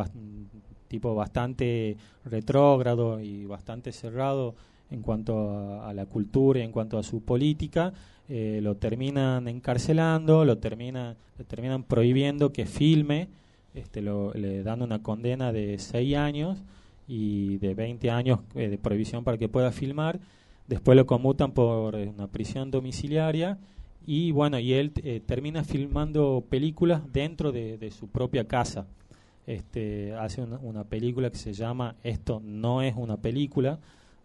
tipo 0.89 1.14
bastante 1.14 1.97
retrógrado 2.24 3.20
y 3.20 3.44
bastante 3.44 3.93
cerrado 3.93 4.55
en 4.90 5.02
cuanto 5.02 5.82
a, 5.82 5.93
la 5.94 6.06
cultura 6.06 6.60
y 6.60 6.62
en 6.62 6.73
cuanto 6.73 6.98
a 6.98 7.02
su 7.02 7.23
política, 7.23 7.93
eh, 8.28 8.60
lo 8.62 8.77
terminan 8.77 9.48
encarcelando, 9.48 10.44
lo 10.44 10.59
termina, 10.59 11.16
le 11.39 11.44
terminan 11.44 11.82
prohibiendo 11.82 12.52
que 12.52 12.66
filme, 12.66 13.28
este, 13.74 14.02
lo, 14.02 14.32
le 14.35 14.62
dan 14.62 14.82
una 14.82 15.02
condena 15.02 15.52
de 15.52 15.78
seis 15.78 16.16
años 16.16 16.59
y 17.09 17.56
de 17.59 17.74
20 17.74 18.10
años 18.10 18.40
eh, 18.55 18.69
de 18.69 18.78
prohibición 18.78 19.24
para 19.24 19.39
que 19.39 19.48
pueda 19.48 19.73
filmar. 19.73 20.20
Después 20.69 20.97
lo 20.97 21.06
conmutan 21.06 21.52
por 21.52 21.97
eh, 21.97 22.09
una 22.09 22.28
prisión 22.28 22.70
domiciliaria 22.70 23.59
y 24.06 24.31
bueno, 24.31 24.59
y 24.59 24.74
él 24.74 24.93
eh, 25.02 25.20
termina 25.24 25.65
filmando 25.65 26.44
películas 26.48 27.02
dentro 27.12 27.51
de, 27.51 27.78
de 27.78 27.90
su 27.90 28.09
propia 28.09 28.47
casa. 28.47 28.86
Este, 29.47 30.15
hace 30.15 30.43
una, 30.43 30.59
una 30.59 30.85
película 30.85 31.31
que 31.31 31.39
se 31.39 31.55
llama 31.55 31.97
Esto 32.02 32.40
no 32.44 32.82
es 32.82 32.94
una 32.97 33.16
película, 33.16 33.78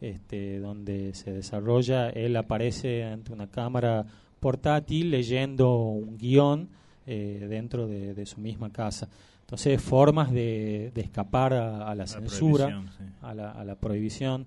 este, 0.03 0.59
donde 0.59 1.13
se 1.13 1.31
desarrolla, 1.31 2.09
él 2.09 2.35
aparece 2.35 3.03
ante 3.05 3.31
una 3.31 3.47
cámara 3.47 4.05
portátil 4.39 5.09
leyendo 5.11 5.77
un 5.77 6.17
guion 6.17 6.67
eh, 7.07 7.47
dentro 7.49 7.87
de, 7.87 8.13
de 8.13 8.25
su 8.25 8.41
misma 8.41 8.69
casa. 8.71 9.07
Entonces, 9.41 9.81
formas 9.81 10.31
de, 10.31 10.91
de 10.93 11.01
escapar 11.01 11.53
a, 11.53 11.87
a 11.89 11.95
la 11.95 12.05
censura, 12.05 12.83
sí. 12.97 13.03
a, 13.21 13.33
la, 13.33 13.51
a 13.51 13.63
la 13.63 13.75
prohibición. 13.75 14.45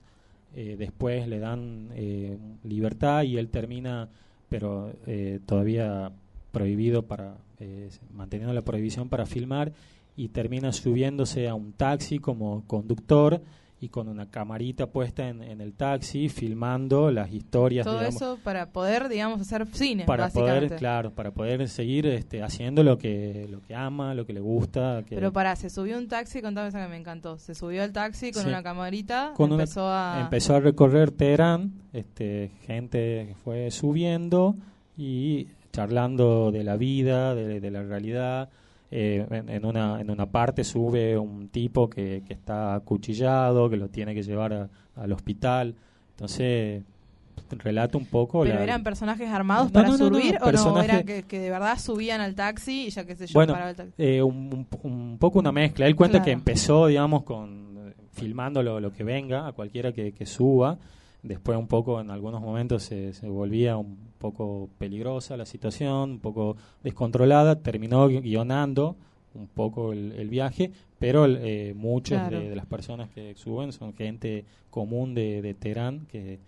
Eh, 0.55 0.77
después 0.79 1.29
le 1.29 1.39
dan 1.39 1.91
eh, 1.95 2.37
libertad 2.65 3.23
y 3.25 3.37
él 3.37 3.49
termina, 3.49 4.09
pero 4.49 4.93
eh, 5.07 5.41
todavía 5.47 6.13
prohibido 6.51 7.03
para, 7.03 7.37
eh, 7.61 7.89
manteniendo 8.13 8.55
la 8.55 8.63
prohibición 8.63 9.09
para 9.09 9.27
filmar 9.27 9.73
y 10.17 10.29
termina 10.29 10.73
subiéndose 10.73 11.47
a 11.47 11.55
un 11.55 11.73
taxi 11.73 12.19
como 12.19 12.65
conductor 12.67 13.43
y 13.79 13.91
con 13.91 14.09
una 14.09 14.31
camarita 14.31 14.87
puesta 14.87 15.29
en, 15.29 15.43
en 15.43 15.61
el 15.61 15.75
taxi 15.75 16.31
filmando 16.31 17.11
las 17.11 17.31
historias 17.31 17.85
Todo 17.85 17.99
digamos, 17.99 18.17
eso 18.17 18.39
para 18.43 18.71
poder, 18.71 19.09
digamos, 19.11 19.39
hacer 19.43 19.67
cine, 19.67 20.05
para 20.07 20.31
poder 20.31 20.77
claro 20.77 21.11
para 21.13 21.31
poder 21.33 21.69
seguir 21.69 22.07
este, 22.07 22.43
haciendo 22.43 22.83
lo 22.83 22.97
que 22.97 23.47
lo 23.51 23.61
que 23.61 23.75
ama 23.75 24.15
lo 24.15 24.25
que 24.25 24.33
le 24.33 24.41
gusta 24.41 25.03
que 25.07 25.15
Pero 25.15 25.31
para, 25.31 25.55
se 25.57 25.69
subió 25.69 25.99
un 25.99 26.09
taxi, 26.09 26.41
contame 26.41 26.69
esa 26.69 26.83
que 26.83 26.89
me 26.89 26.97
encantó. 26.97 27.37
Se 27.37 27.55
subió 27.55 27.83
al 27.83 27.93
taxi 27.93 28.33
con 28.33 28.45
Sí. 28.45 28.49
una 28.49 28.63
camarita, 28.63 29.33
con 29.37 29.53
una- 29.53 29.65
empezó 29.65 29.87
a... 29.89 30.21
empezó 30.23 30.55
a 30.55 30.61
recorrer 30.61 31.11
Teherán, 31.11 31.73
este, 31.93 32.53
gente 32.67 33.27
que 33.29 33.35
fue 33.45 33.71
subiendo 33.71 34.55
y 34.97 35.49
charlando 35.73 36.51
de 36.51 36.65
la 36.65 36.77
vida, 36.79 37.35
de, 37.35 37.61
de 37.61 37.71
la 37.71 37.83
realidad. 37.83 38.49
Eh, 38.91 39.27
en, 39.31 39.49
en 39.49 39.65
una, 39.67 40.01
en 40.01 40.11
una 40.11 40.27
parte 40.27 40.63
sube 40.63 41.19
un 41.19 41.49
tipo 41.49 41.91
que, 41.91 42.23
que 42.27 42.33
está 42.35 42.75
acuchillado, 42.75 43.69
que 43.69 43.77
lo 43.77 43.89
tiene 43.89 44.15
que 44.15 44.23
llevar 44.23 44.53
a- 44.53 44.69
al 44.95 45.13
hospital. 45.13 45.75
Entonces, 46.11 46.83
relata 47.51 47.99
un 47.99 48.07
poco 48.07 48.43
¿Pero 48.43 48.55
la... 48.55 48.63
eran 48.63 48.83
personajes 48.83 49.29
armados 49.29 49.67
No, 49.67 49.73
para 49.73 49.89
no, 49.89 49.99
no, 49.99 50.11
no, 50.11 50.17
subir 50.19 50.37
o 50.37 50.39
no? 50.39 50.45
personaje- 50.47 50.85
Era 50.85 51.03
que, 51.03 51.23
que 51.25 51.39
de 51.41 51.51
verdad 51.51 51.79
subían 51.79 52.21
al 52.21 52.35
taxi 52.35 52.87
y 52.87 52.91
ya 52.91 53.05
sé 53.05 53.27
yo, 53.27 53.35
bueno, 53.35 53.53
paraba 53.53 53.71
el 53.71 53.77
taxi. 53.77 53.93
eh, 53.99 54.23
un, 54.23 54.67
un- 54.83 54.91
un 54.91 55.19
poco 55.19 55.39
una 55.41 55.53
mezcla. 55.53 55.87
Él 55.87 55.97
cuenta 55.97 56.19
Claro. 56.19 56.25
que 56.25 56.31
empezó, 56.33 56.87
digamos, 56.87 57.25
con 57.25 57.89
eh, 57.89 57.93
filmando 58.13 58.63
lo, 58.63 58.81
lo 58.81 58.93
que 58.93 59.05
venga, 59.05 59.47
a 59.49 59.53
cualquiera 59.53 59.93
que, 59.93 60.13
que 60.13 60.27
suba. 60.27 60.79
Después 61.27 61.59
un 61.59 61.67
poco, 61.67 62.01
en 62.01 62.11
algunos 62.11 62.41
momentos, 62.41 62.85
se, 62.85 63.13
se 63.13 63.29
volvía 63.29 63.77
un 63.77 63.97
poco 64.19 64.69
peligrosa 64.79 65.37
la 65.37 65.45
situación, 65.45 66.11
un 66.13 66.19
poco 66.21 66.57
descontrolada. 66.85 67.61
Terminó 67.63 68.09
gui- 68.09 68.23
guionando 68.23 68.97
un 69.35 69.49
poco 69.49 69.93
el, 69.93 70.13
el 70.13 70.29
viaje, 70.31 70.71
pero 70.99 71.27
eh, 71.27 71.75
muchas 71.77 72.29
Claro. 72.29 72.41
de, 72.41 72.49
de 72.51 72.57
las 72.57 72.67
personas 72.67 73.11
que 73.11 73.35
suben 73.35 73.73
son 73.73 73.93
gente 73.95 74.45
común 74.71 75.15
de, 75.15 75.43
de 75.43 75.53
Teherán 75.53 76.07
que, 76.07 76.39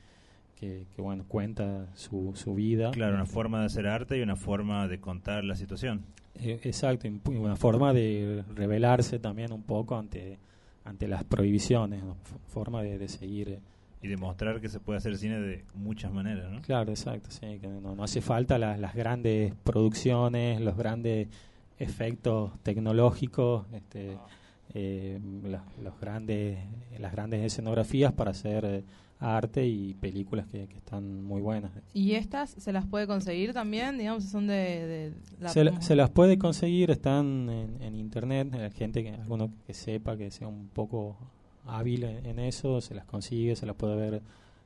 que, 0.59 0.87
que, 0.97 1.03
bueno, 1.03 1.25
cuenta 1.29 1.87
su, 1.95 2.33
su 2.35 2.55
vida. 2.55 2.91
Claro, 2.93 3.15
una 3.17 3.27
forma 3.27 3.61
de 3.61 3.67
hacer 3.67 3.87
arte 3.87 4.17
y 4.19 4.23
una 4.23 4.37
forma 4.37 4.89
de 4.89 5.01
contar 5.01 5.45
la 5.45 5.55
situación. 5.57 6.03
Eh, 6.41 6.61
exacto, 6.63 7.09
y 7.09 7.21
una 7.37 7.57
forma 7.57 7.93
de 7.93 8.45
rebelarse 8.55 9.19
también 9.19 9.53
un 9.53 9.63
poco 9.65 9.97
ante, 9.97 10.39
ante 10.85 11.09
las 11.09 11.25
prohibiciones, 11.25 12.05
¿no? 12.05 12.13
F- 12.25 12.37
forma 12.47 12.83
de, 12.83 12.97
de 12.97 13.09
seguir. 13.09 13.59
Eh. 14.03 14.07
Y 14.07 14.09
demostrar 14.09 14.61
que 14.61 14.69
se 14.69 14.81
puede 14.81 14.99
hacer 14.99 15.17
cine 15.19 15.39
de 15.41 15.65
muchas 15.75 16.13
maneras, 16.13 16.51
¿no? 16.51 16.61
Claro, 16.63 16.91
exacto, 16.91 17.31
sí, 17.31 17.59
que 17.61 17.69
no, 17.69 17.95
no 17.95 18.05
hace 18.05 18.21
falta 18.21 18.59
las, 18.59 18.79
las 18.79 18.95
grandes 18.95 19.55
producciones, 19.65 20.61
los 20.61 20.77
grandes 20.77 21.29
efectos 21.79 22.53
tecnológicos, 22.63 23.67
este, 23.73 24.17
eh, 24.75 25.19
las, 25.45 25.63
los 25.83 25.99
grandes, 26.01 26.59
las 26.99 27.13
grandes 27.13 27.45
escenografías 27.45 28.13
para 28.13 28.33
hacer 28.33 28.65
eh, 28.65 28.85
arte 29.21 29.67
y 29.67 29.95
películas 29.95 30.47
que, 30.47 30.67
que 30.69 30.77
están 30.77 31.23
muy 31.25 31.41
buenas. 31.41 31.73
¿Y 31.95 32.13
estas 32.13 32.51
se 32.51 32.73
las 32.73 32.87
puede 32.87 33.07
conseguir 33.07 33.53
también? 33.53 33.99
Digamos, 33.99 34.25
son 34.25 34.47
de... 34.47 34.55
de 34.55 35.13
la- 35.41 35.49
Se, 35.49 35.65
la- 35.65 35.81
se 35.81 35.97
las 35.97 36.11
puede 36.11 36.39
conseguir, 36.39 36.91
están 36.91 37.49
en, 37.49 37.83
en 37.83 37.95
internet, 37.97 38.49
la 38.55 38.71
gente 38.71 39.03
que 39.03 39.11
alguno 39.11 39.51
que 39.67 39.75
sepa, 39.75 40.17
que 40.17 40.31
sea 40.31 40.47
un 40.49 40.69
poco 40.69 41.17
hábil 41.69 42.05
en, 42.05 42.39
eso, 42.39 42.81
se 42.81 42.95
las 42.95 43.05
consigue, 43.05 43.55
se 43.57 43.67
las 43.67 43.77
puede 43.77 43.97
ver 43.97 44.23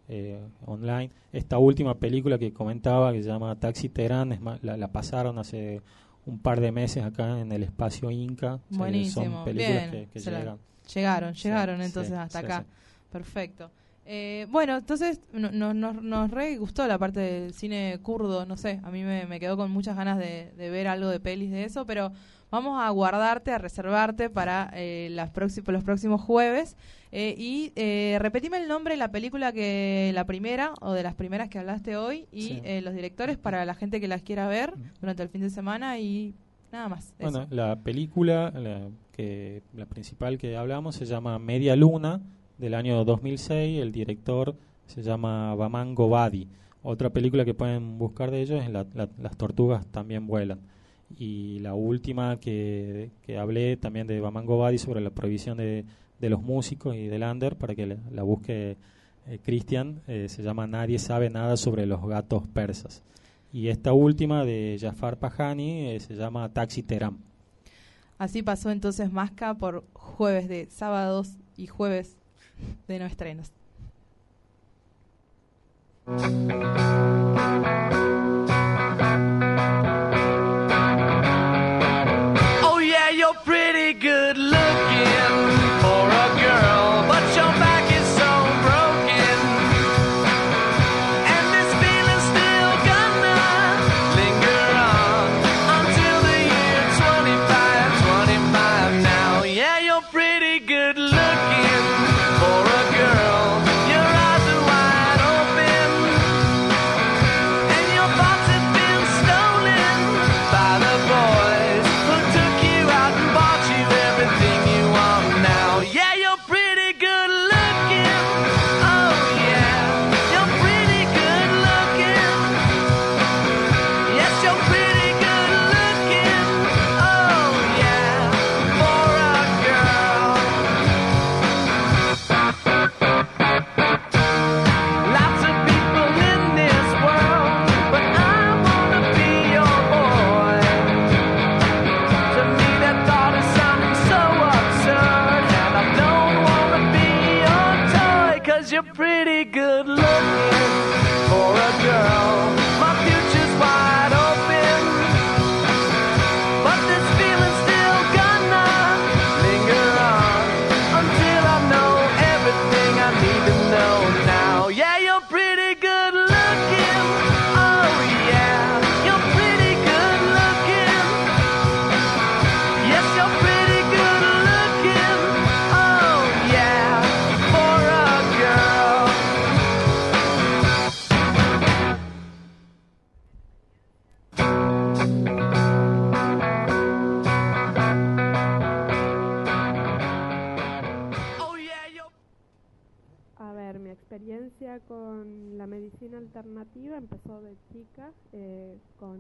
eh, 0.09 0.41
online. 0.67 1.11
Esta 1.33 1.59
última 1.59 1.95
película 1.99 2.39
que 2.39 2.53
comentaba, 2.53 3.13
que 3.13 3.23
se 3.23 3.29
llama 3.29 3.55
Taxi 3.59 3.89
Terán, 3.89 4.33
es 4.33 4.41
más, 4.41 4.63
la, 4.63 4.77
la 4.77 4.89
pasaron 4.93 5.39
hace 5.39 5.83
un 6.27 6.39
par 6.39 6.61
de 6.61 6.71
meses 6.73 7.03
acá 7.05 7.41
en 7.41 7.51
el 7.53 7.63
espacio 7.63 8.11
Inca. 8.11 8.55
O 8.55 8.59
sea, 8.59 8.69
que 8.71 8.77
Buenísimo. 8.79 9.25
Son 9.37 9.45
películas 9.45 9.91
Bien. 9.91 10.07
que, 10.07 10.13
que 10.13 10.19
llegan. 10.21 10.59
Llegaron, 10.95 11.35
llegaron 11.35 11.79
sí, 11.79 11.85
entonces 11.85 12.13
hasta 12.13 12.41
sí, 12.41 12.45
acá. 12.45 12.65
Perfecto. 13.11 13.71
Eh, 14.05 14.47
bueno, 14.51 14.77
entonces 14.79 15.21
no- 15.33 15.53
no- 15.53 15.73
nos, 15.75 16.03
nos 16.03 16.31
re 16.31 16.57
gustó 16.57 16.87
la 16.89 16.99
parte 16.99 17.21
del 17.21 17.55
cine 17.55 18.01
kurdo, 18.03 18.45
no 18.47 18.57
sé, 18.57 18.81
a 18.83 18.91
mí 18.91 19.05
me, 19.05 19.27
me 19.27 19.39
quedó 19.39 19.57
con 19.57 19.71
muchas 19.71 19.97
ganas 19.97 20.19
de, 20.19 20.51
de 20.57 20.71
ver 20.71 20.89
algo 20.89 21.09
de 21.09 21.21
pelis 21.21 21.53
de 21.53 21.63
eso, 21.65 21.87
pero 21.87 22.13
vamos 22.53 22.81
a 22.81 22.89
guardarte, 22.91 23.51
a 23.51 23.59
reservarte 23.59 24.31
para 24.31 24.71
eh, 24.75 25.09
las 25.11 25.31
los 25.67 25.83
próximos 25.85 26.21
jueves. 26.21 26.77
Eh, 27.11 27.35
y 27.37 27.73
eh, 27.77 28.17
repetime 28.21 28.59
el 28.59 28.69
nombre 28.69 28.95
de 28.95 28.99
la 28.99 29.11
película 29.11 29.53
que 29.53 30.13
la 30.15 30.25
primera 30.25 30.73
o 30.81 30.93
de 30.93 31.03
las 31.03 31.15
primeras 31.15 31.49
que 31.49 31.59
hablaste 31.59 31.97
hoy 31.97 32.27
y 32.31 32.43
Sí. 32.43 32.61
eh, 32.65 32.81
los 32.83 32.95
directores 32.95 33.37
para 33.37 33.65
la 33.65 33.75
gente 33.75 34.01
que 34.01 34.07
las 34.09 34.23
quiera 34.23 34.47
ver 34.49 34.75
durante 35.01 35.23
el 35.23 35.29
fin 35.29 35.41
de 35.41 35.51
semana 35.51 35.99
y 35.99 36.35
nada 36.71 36.89
más. 36.89 37.13
eso. 37.19 37.31
Bueno, 37.31 37.47
la 37.51 37.77
película, 37.77 38.51
la, 38.55 38.89
que, 39.13 39.63
la 39.75 39.87
principal 39.87 40.39
que 40.39 40.57
hablamos, 40.57 40.95
se 40.95 41.05
llama 41.07 41.39
Media 41.39 41.75
Luna, 41.77 42.21
del 42.59 42.75
año 42.75 43.05
2006. 43.05 43.81
El 43.83 43.93
director 43.93 44.57
se 44.87 45.03
llama 45.03 45.55
Baman 45.55 45.95
Gobadi. 45.95 46.49
Otra 46.83 47.11
película 47.11 47.45
que 47.45 47.55
pueden 47.55 47.99
buscar 47.99 48.31
de 48.31 48.41
ellos 48.43 48.63
es 48.63 48.71
la- 48.71 48.87
la- 48.95 49.09
Las 49.21 49.37
tortugas 49.37 49.87
también 49.87 50.27
vuelan. 50.27 50.61
Y 51.19 51.59
la 51.61 51.75
última 51.75 52.39
que, 52.41 53.11
que 53.23 53.39
hablé 53.39 53.77
también 53.77 54.07
de 54.07 54.21
Baman 54.21 54.47
Gobadi 54.47 54.79
sobre 54.79 55.01
la 55.01 55.11
prohibición 55.11 55.59
de, 55.59 55.85
de 56.21 56.31
los 56.31 56.43
músicos 56.43 56.97
y 56.97 57.07
del 57.07 57.23
under, 57.23 57.57
para 57.57 57.75
que 57.75 57.87
la, 57.87 57.97
la 58.11 58.23
busque 58.23 58.77
eh, 59.27 59.39
Cristian, 59.43 60.01
eh, 60.09 60.29
se 60.29 60.43
llama 60.43 60.67
Nadie 60.67 60.99
sabe 60.99 61.31
nada 61.31 61.57
sobre 61.57 61.87
los 61.87 62.05
gatos 62.07 62.47
persas. 62.49 63.03
Y 63.53 63.69
esta 63.69 63.93
última 63.93 64.45
de 64.45 64.79
Jafar 64.81 65.19
Pahani 65.19 65.91
eh, 65.91 66.01
se 66.01 66.15
llama 66.15 66.49
Taxi 66.49 66.83
Teram. 66.83 67.19
Así 68.19 68.43
pasó 68.43 68.71
entonces 68.71 69.13
Masca 69.13 69.55
por 69.55 69.85
jueves 69.93 70.49
de 70.49 70.67
sábados 70.71 71.37
y 71.57 71.67
jueves 71.67 72.17
de 72.89 72.99
no 72.99 73.07
estrenos. 73.07 73.53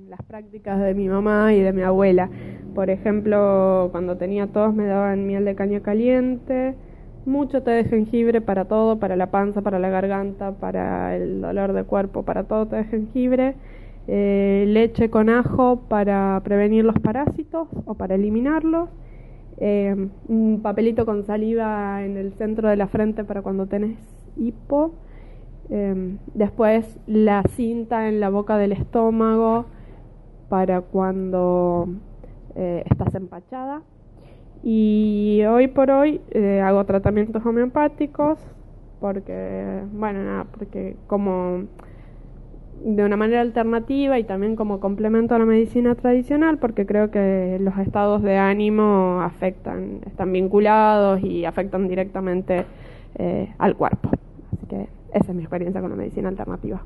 Las 0.08 0.22
prácticas 0.22 0.80
de 0.80 0.94
mi 0.94 1.08
mamá 1.08 1.52
y 1.52 1.60
de 1.60 1.72
mi 1.72 1.82
abuela. 1.82 2.30
Por 2.74 2.90
ejemplo, 2.90 3.88
cuando 3.92 4.16
tenía 4.16 4.46
tos 4.46 4.74
me 4.74 4.86
daban 4.86 5.26
miel 5.26 5.44
de 5.44 5.54
caña 5.54 5.80
caliente, 5.80 6.74
mucho 7.26 7.62
té 7.62 7.72
de 7.72 7.84
jengibre 7.84 8.40
para 8.40 8.64
todo, 8.64 8.98
para 8.98 9.16
la 9.16 9.30
panza, 9.30 9.60
para 9.62 9.78
la 9.78 9.90
garganta, 9.90 10.52
para 10.52 11.16
el 11.16 11.40
dolor 11.40 11.72
de 11.72 11.84
cuerpo, 11.84 12.24
para 12.24 12.44
todo 12.44 12.66
té 12.66 12.76
de 12.76 12.84
jengibre, 12.84 13.54
eh, 14.08 14.64
leche 14.68 15.10
con 15.10 15.28
ajo 15.28 15.82
para 15.88 16.40
prevenir 16.42 16.84
los 16.84 16.98
parásitos 16.98 17.68
o 17.84 17.94
para 17.94 18.16
eliminarlos 18.16 18.88
eh, 19.58 19.94
un 20.28 20.60
papelito 20.62 21.06
con 21.06 21.24
saliva 21.24 22.02
en 22.04 22.16
el 22.16 22.32
centro 22.32 22.68
de 22.68 22.76
la 22.76 22.88
frente 22.88 23.22
para 23.22 23.42
cuando 23.42 23.66
tenés 23.66 23.96
hipo, 24.36 24.94
eh, 25.70 26.16
después 26.34 26.98
la 27.06 27.44
cinta 27.50 28.08
en 28.08 28.18
la 28.18 28.30
boca 28.30 28.56
del 28.56 28.72
estómago 28.72 29.66
para 30.52 30.82
cuando 30.82 31.88
eh, 32.56 32.84
estás 32.90 33.14
empachada 33.14 33.80
y 34.62 35.42
hoy 35.48 35.68
por 35.68 35.90
hoy 35.90 36.20
eh, 36.30 36.60
hago 36.60 36.84
tratamientos 36.84 37.46
homeopáticos 37.46 38.38
porque, 39.00 39.80
bueno, 39.94 40.22
nada, 40.22 40.44
porque 40.44 40.96
como 41.06 41.62
de 42.84 43.02
una 43.02 43.16
manera 43.16 43.40
alternativa 43.40 44.18
y 44.18 44.24
también 44.24 44.54
como 44.54 44.78
complemento 44.78 45.34
a 45.34 45.38
la 45.38 45.46
medicina 45.46 45.94
tradicional 45.94 46.58
porque 46.58 46.84
creo 46.84 47.10
que 47.10 47.56
los 47.58 47.78
estados 47.78 48.20
de 48.20 48.36
ánimo 48.36 49.22
afectan, 49.22 50.00
están 50.04 50.34
vinculados 50.34 51.22
y 51.24 51.46
afectan 51.46 51.88
directamente 51.88 52.66
eh, 53.14 53.54
al 53.56 53.74
cuerpo. 53.74 54.10
Así 54.52 54.66
que 54.66 54.86
esa 55.14 55.30
es 55.30 55.34
mi 55.34 55.44
experiencia 55.44 55.80
con 55.80 55.88
la 55.88 55.96
medicina 55.96 56.28
alternativa. 56.28 56.82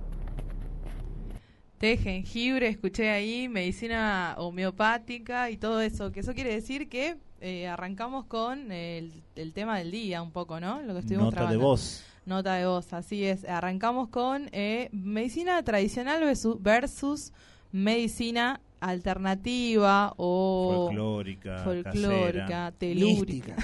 Té, 1.79 1.99
jengibre, 1.99 2.69
escuché 2.69 3.11
ahí, 3.11 3.49
medicina 3.49 4.35
homeopática 4.39 5.51
y 5.51 5.59
todo 5.59 5.81
eso. 5.81 6.11
Que 6.11 6.21
eso 6.21 6.33
quiere 6.35 6.55
decir 6.55 6.89
que 6.89 7.19
eh, 7.41 7.69
arrancamos 7.69 8.25
con 8.25 8.73
el, 8.73 9.13
el 9.35 9.53
tema 9.53 9.79
del 9.79 9.91
día 9.91 10.23
un 10.23 10.31
poco, 10.31 10.59
¿no? 10.59 10.81
Lo 10.81 10.95
que 10.95 11.01
estuvimos 11.01 11.35
Nota 11.35 11.51
de 11.51 11.57
voz. 11.59 12.03
Nota 12.25 12.55
de 12.55 12.67
voz, 12.67 12.93
así 12.93 13.25
es. 13.25 13.45
Arrancamos 13.45 14.09
con 14.09 14.49
eh, 14.53 14.89
medicina 14.91 15.63
tradicional 15.63 16.21
versus, 16.21 16.63
versus 16.63 17.33
medicina 17.73 18.61
alternativa 18.81 20.13
o 20.17 20.87
Folclórica, 20.89 21.59
folclórica, 21.59 22.47
casera. 22.47 22.73
telúrica. 22.73 23.57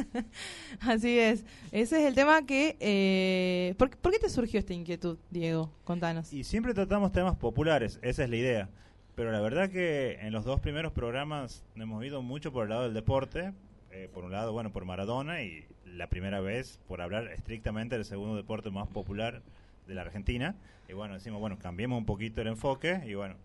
Así 0.80 1.18
es. 1.18 1.44
Ese 1.72 2.00
es 2.00 2.06
el 2.06 2.14
tema 2.14 2.44
que... 2.46 2.76
Eh, 2.80 3.74
¿por, 3.78 3.90
por 3.96 4.12
qué 4.12 4.18
te 4.18 4.28
surgió 4.28 4.58
esta 4.58 4.74
inquietud, 4.74 5.18
Diego? 5.30 5.70
Contanos. 5.84 6.32
Y 6.32 6.44
siempre 6.44 6.74
tratamos 6.74 7.12
temas 7.12 7.36
populares, 7.36 7.98
esa 8.02 8.24
es 8.24 8.30
la 8.30 8.36
idea. 8.36 8.68
Pero 9.14 9.32
la 9.32 9.40
verdad 9.40 9.70
que 9.70 10.18
en 10.20 10.32
los 10.32 10.44
dos 10.44 10.60
primeros 10.60 10.92
programas 10.92 11.64
hemos 11.74 12.04
ido 12.04 12.20
mucho 12.22 12.52
por 12.52 12.64
el 12.64 12.68
lado 12.70 12.82
del 12.82 12.94
deporte. 12.94 13.52
Eh, 13.90 14.10
por 14.12 14.24
un 14.24 14.32
lado, 14.32 14.52
bueno, 14.52 14.72
por 14.72 14.84
Maradona 14.84 15.42
y 15.42 15.64
la 15.86 16.08
primera 16.08 16.40
vez 16.40 16.78
por 16.86 17.00
hablar 17.00 17.28
estrictamente 17.28 17.94
del 17.94 18.04
segundo 18.04 18.36
deporte 18.36 18.70
más 18.70 18.88
popular 18.88 19.40
de 19.86 19.94
la 19.94 20.02
Argentina. 20.02 20.54
Y 20.88 20.92
bueno, 20.92 21.14
decimos, 21.14 21.40
bueno, 21.40 21.58
cambiemos 21.58 21.96
un 21.98 22.04
poquito 22.04 22.42
el 22.42 22.48
enfoque 22.48 23.00
y 23.06 23.14
bueno, 23.14 23.36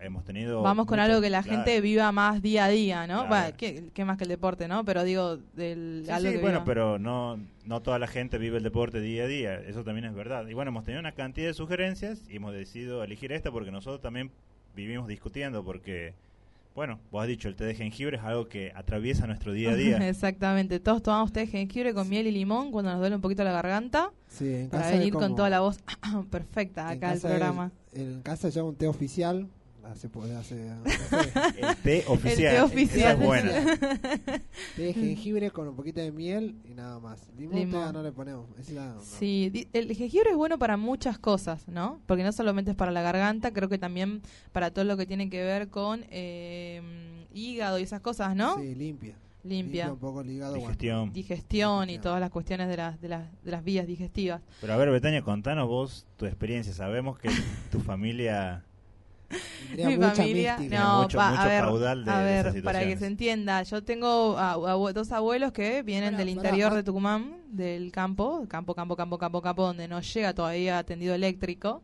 hemos 0.00 0.24
tenido... 0.24 0.62
Vamos 0.62 0.86
con 0.86 0.96
muchas- 0.98 1.10
algo 1.10 1.20
que 1.22 1.30
la 1.30 1.42
claro. 1.42 1.56
gente 1.64 1.80
viva 1.80 2.10
más 2.12 2.40
día 2.42 2.66
a 2.66 2.68
día, 2.68 3.06
¿no? 3.06 3.26
Claro. 3.26 3.28
Bueno, 3.28 3.54
¿qué, 3.56 3.90
qué 3.92 4.04
más 4.04 4.16
que 4.18 4.24
el 4.24 4.30
deporte, 4.30 4.68
¿no? 4.68 4.84
Pero 4.84 5.04
digo, 5.04 5.38
del, 5.54 6.02
Sí, 6.04 6.10
algo 6.10 6.28
sí, 6.28 6.34
que 6.36 6.40
bueno, 6.42 6.58
viva. 6.60 6.64
pero 6.64 6.98
no, 6.98 7.38
no 7.64 7.80
toda 7.82 7.98
la 7.98 8.06
gente 8.06 8.38
vive 8.38 8.58
el 8.58 8.62
deporte 8.64 9.00
día 9.00 9.24
a 9.24 9.26
día, 9.26 9.54
eso 9.60 9.84
también 9.84 10.04
es 10.06 10.14
verdad. 10.14 10.46
Y 10.48 10.54
bueno, 10.54 10.70
hemos 10.70 10.84
tenido 10.84 11.00
una 11.00 11.12
cantidad 11.12 11.48
de 11.48 11.54
sugerencias 11.54 12.20
y 12.28 12.36
hemos 12.36 12.52
decidido 12.54 13.02
elegir 13.02 13.32
esta 13.32 13.50
porque 13.50 13.70
nosotros 13.70 14.00
también 14.00 14.30
vivimos 14.76 15.08
discutiendo 15.08 15.64
porque, 15.64 16.14
bueno, 16.76 17.00
vos 17.10 17.22
has 17.22 17.28
dicho, 17.28 17.48
el 17.48 17.56
té 17.56 17.64
de 17.64 17.74
jengibre 17.74 18.16
es 18.18 18.22
algo 18.22 18.46
que 18.48 18.70
atraviesa 18.76 19.26
nuestro 19.26 19.52
día 19.52 19.70
a 19.70 19.74
día. 19.74 19.96
Exactamente. 20.08 20.78
Todos 20.78 21.02
tomamos 21.02 21.32
té 21.32 21.40
de 21.40 21.46
jengibre 21.48 21.92
con 21.94 22.08
miel 22.08 22.28
y 22.28 22.30
limón 22.30 22.70
cuando 22.70 22.92
nos 22.92 23.00
duele 23.00 23.16
un 23.16 23.22
poquito 23.22 23.42
la 23.42 23.50
garganta. 23.52 24.12
Sí, 24.28 24.46
en 24.54 24.68
para 24.70 24.84
casa 24.84 24.96
venir 24.96 25.12
con 25.12 25.34
toda 25.34 25.50
la 25.50 25.58
voz 25.60 25.78
perfecta 26.30 26.88
acá 26.88 27.10
al 27.10 27.20
programa. 27.20 27.72
en 27.92 28.20
casa 28.22 28.48
llama 28.50 28.68
un 28.68 28.76
té 28.76 28.86
oficial. 28.86 29.48
Hace, 29.90 30.08
hace, 30.38 30.68
sé. 31.08 31.32
El 31.58 31.76
té 31.76 32.04
oficial. 32.08 32.54
té 32.54 32.60
oficial. 32.62 32.98
Esa 32.98 33.12
es 33.12 33.18
buena. 33.18 33.50
té 34.76 34.82
de 34.82 34.92
jengibre 34.92 35.50
con 35.50 35.66
un 35.68 35.76
poquito 35.76 36.00
de 36.00 36.12
miel 36.12 36.56
y 36.64 36.74
nada 36.74 37.00
más. 37.00 37.30
Limón, 37.38 37.92
no 37.92 38.02
le 38.02 38.12
ponemos. 38.12 38.46
Ese 38.58 38.74
la- 38.74 38.94
no. 38.94 39.00
Sí, 39.00 39.68
el 39.72 39.94
jengibre 39.96 40.30
es 40.30 40.36
bueno 40.36 40.58
para 40.58 40.76
muchas 40.76 41.18
cosas, 41.18 41.66
¿no? 41.68 42.00
Porque 42.06 42.22
no 42.22 42.32
solamente 42.32 42.72
es 42.72 42.76
para 42.76 42.92
la 42.92 43.00
garganta, 43.02 43.52
creo 43.52 43.68
que 43.68 43.78
también 43.78 44.20
para 44.52 44.70
todo 44.70 44.84
lo 44.84 44.96
que 44.96 45.06
tiene 45.06 45.30
que 45.30 45.42
ver 45.42 45.68
con 45.68 46.04
eh, 46.10 47.26
hígado 47.32 47.78
y 47.78 47.82
esas 47.82 48.00
cosas, 48.00 48.36
¿no? 48.36 48.58
Sí, 48.58 48.74
limpia. 48.74 49.16
Limpia. 49.44 49.92
un 49.92 49.98
poco 49.98 50.20
el 50.20 50.30
hígado. 50.30 50.52
bueno. 50.52 50.66
Digestión. 50.66 51.12
Digestión 51.12 51.90
y 51.90 51.98
todas 51.98 52.20
las 52.20 52.30
cuestiones 52.30 52.68
de 52.68 52.76
las, 52.76 53.00
de 53.00 53.08
las, 53.08 53.42
de 53.42 53.50
las 53.50 53.64
vías 53.64 53.86
digestivas. 53.86 54.42
Pero 54.60 54.74
a 54.74 54.76
ver, 54.76 54.90
Betania, 54.90 55.22
contanos 55.22 55.66
vos 55.68 56.06
tu 56.16 56.26
experiencia. 56.26 56.74
Sabemos 56.74 57.18
que 57.18 57.30
tu 57.70 57.80
familia... 57.80 58.64
Mi 59.76 59.96
mucha 59.96 60.14
familia, 60.14 60.56
mística. 60.56 60.80
no, 60.82 61.02
Mucho- 61.02 61.18
pa- 61.18 61.30
mucho 61.30 61.42
a 61.42 61.46
ver, 61.46 61.62
caudal 61.64 62.04
de- 62.04 62.10
a 62.10 62.18
de 62.18 62.24
ver, 62.24 62.46
esas 62.46 62.62
para 62.62 62.80
que 62.80 62.96
se 62.96 63.06
entienda, 63.06 63.62
yo 63.62 63.84
tengo 63.84 64.36
a- 64.38 64.54
dos 64.92 65.12
abuelos 65.12 65.52
que 65.52 65.82
vienen 65.82 66.16
del 66.16 66.30
interior 66.30 66.72
de 66.74 66.82
Tucumán, 66.82 67.36
del 67.48 67.92
campo, 67.92 68.46
campo, 68.48 68.74
campo, 68.74 68.96
campo, 68.96 69.18
campo, 69.18 69.42
campo, 69.42 69.62
donde 69.64 69.86
no 69.86 70.00
llega 70.00 70.32
todavía 70.34 70.82
tendido 70.84 71.14
eléctrico. 71.14 71.82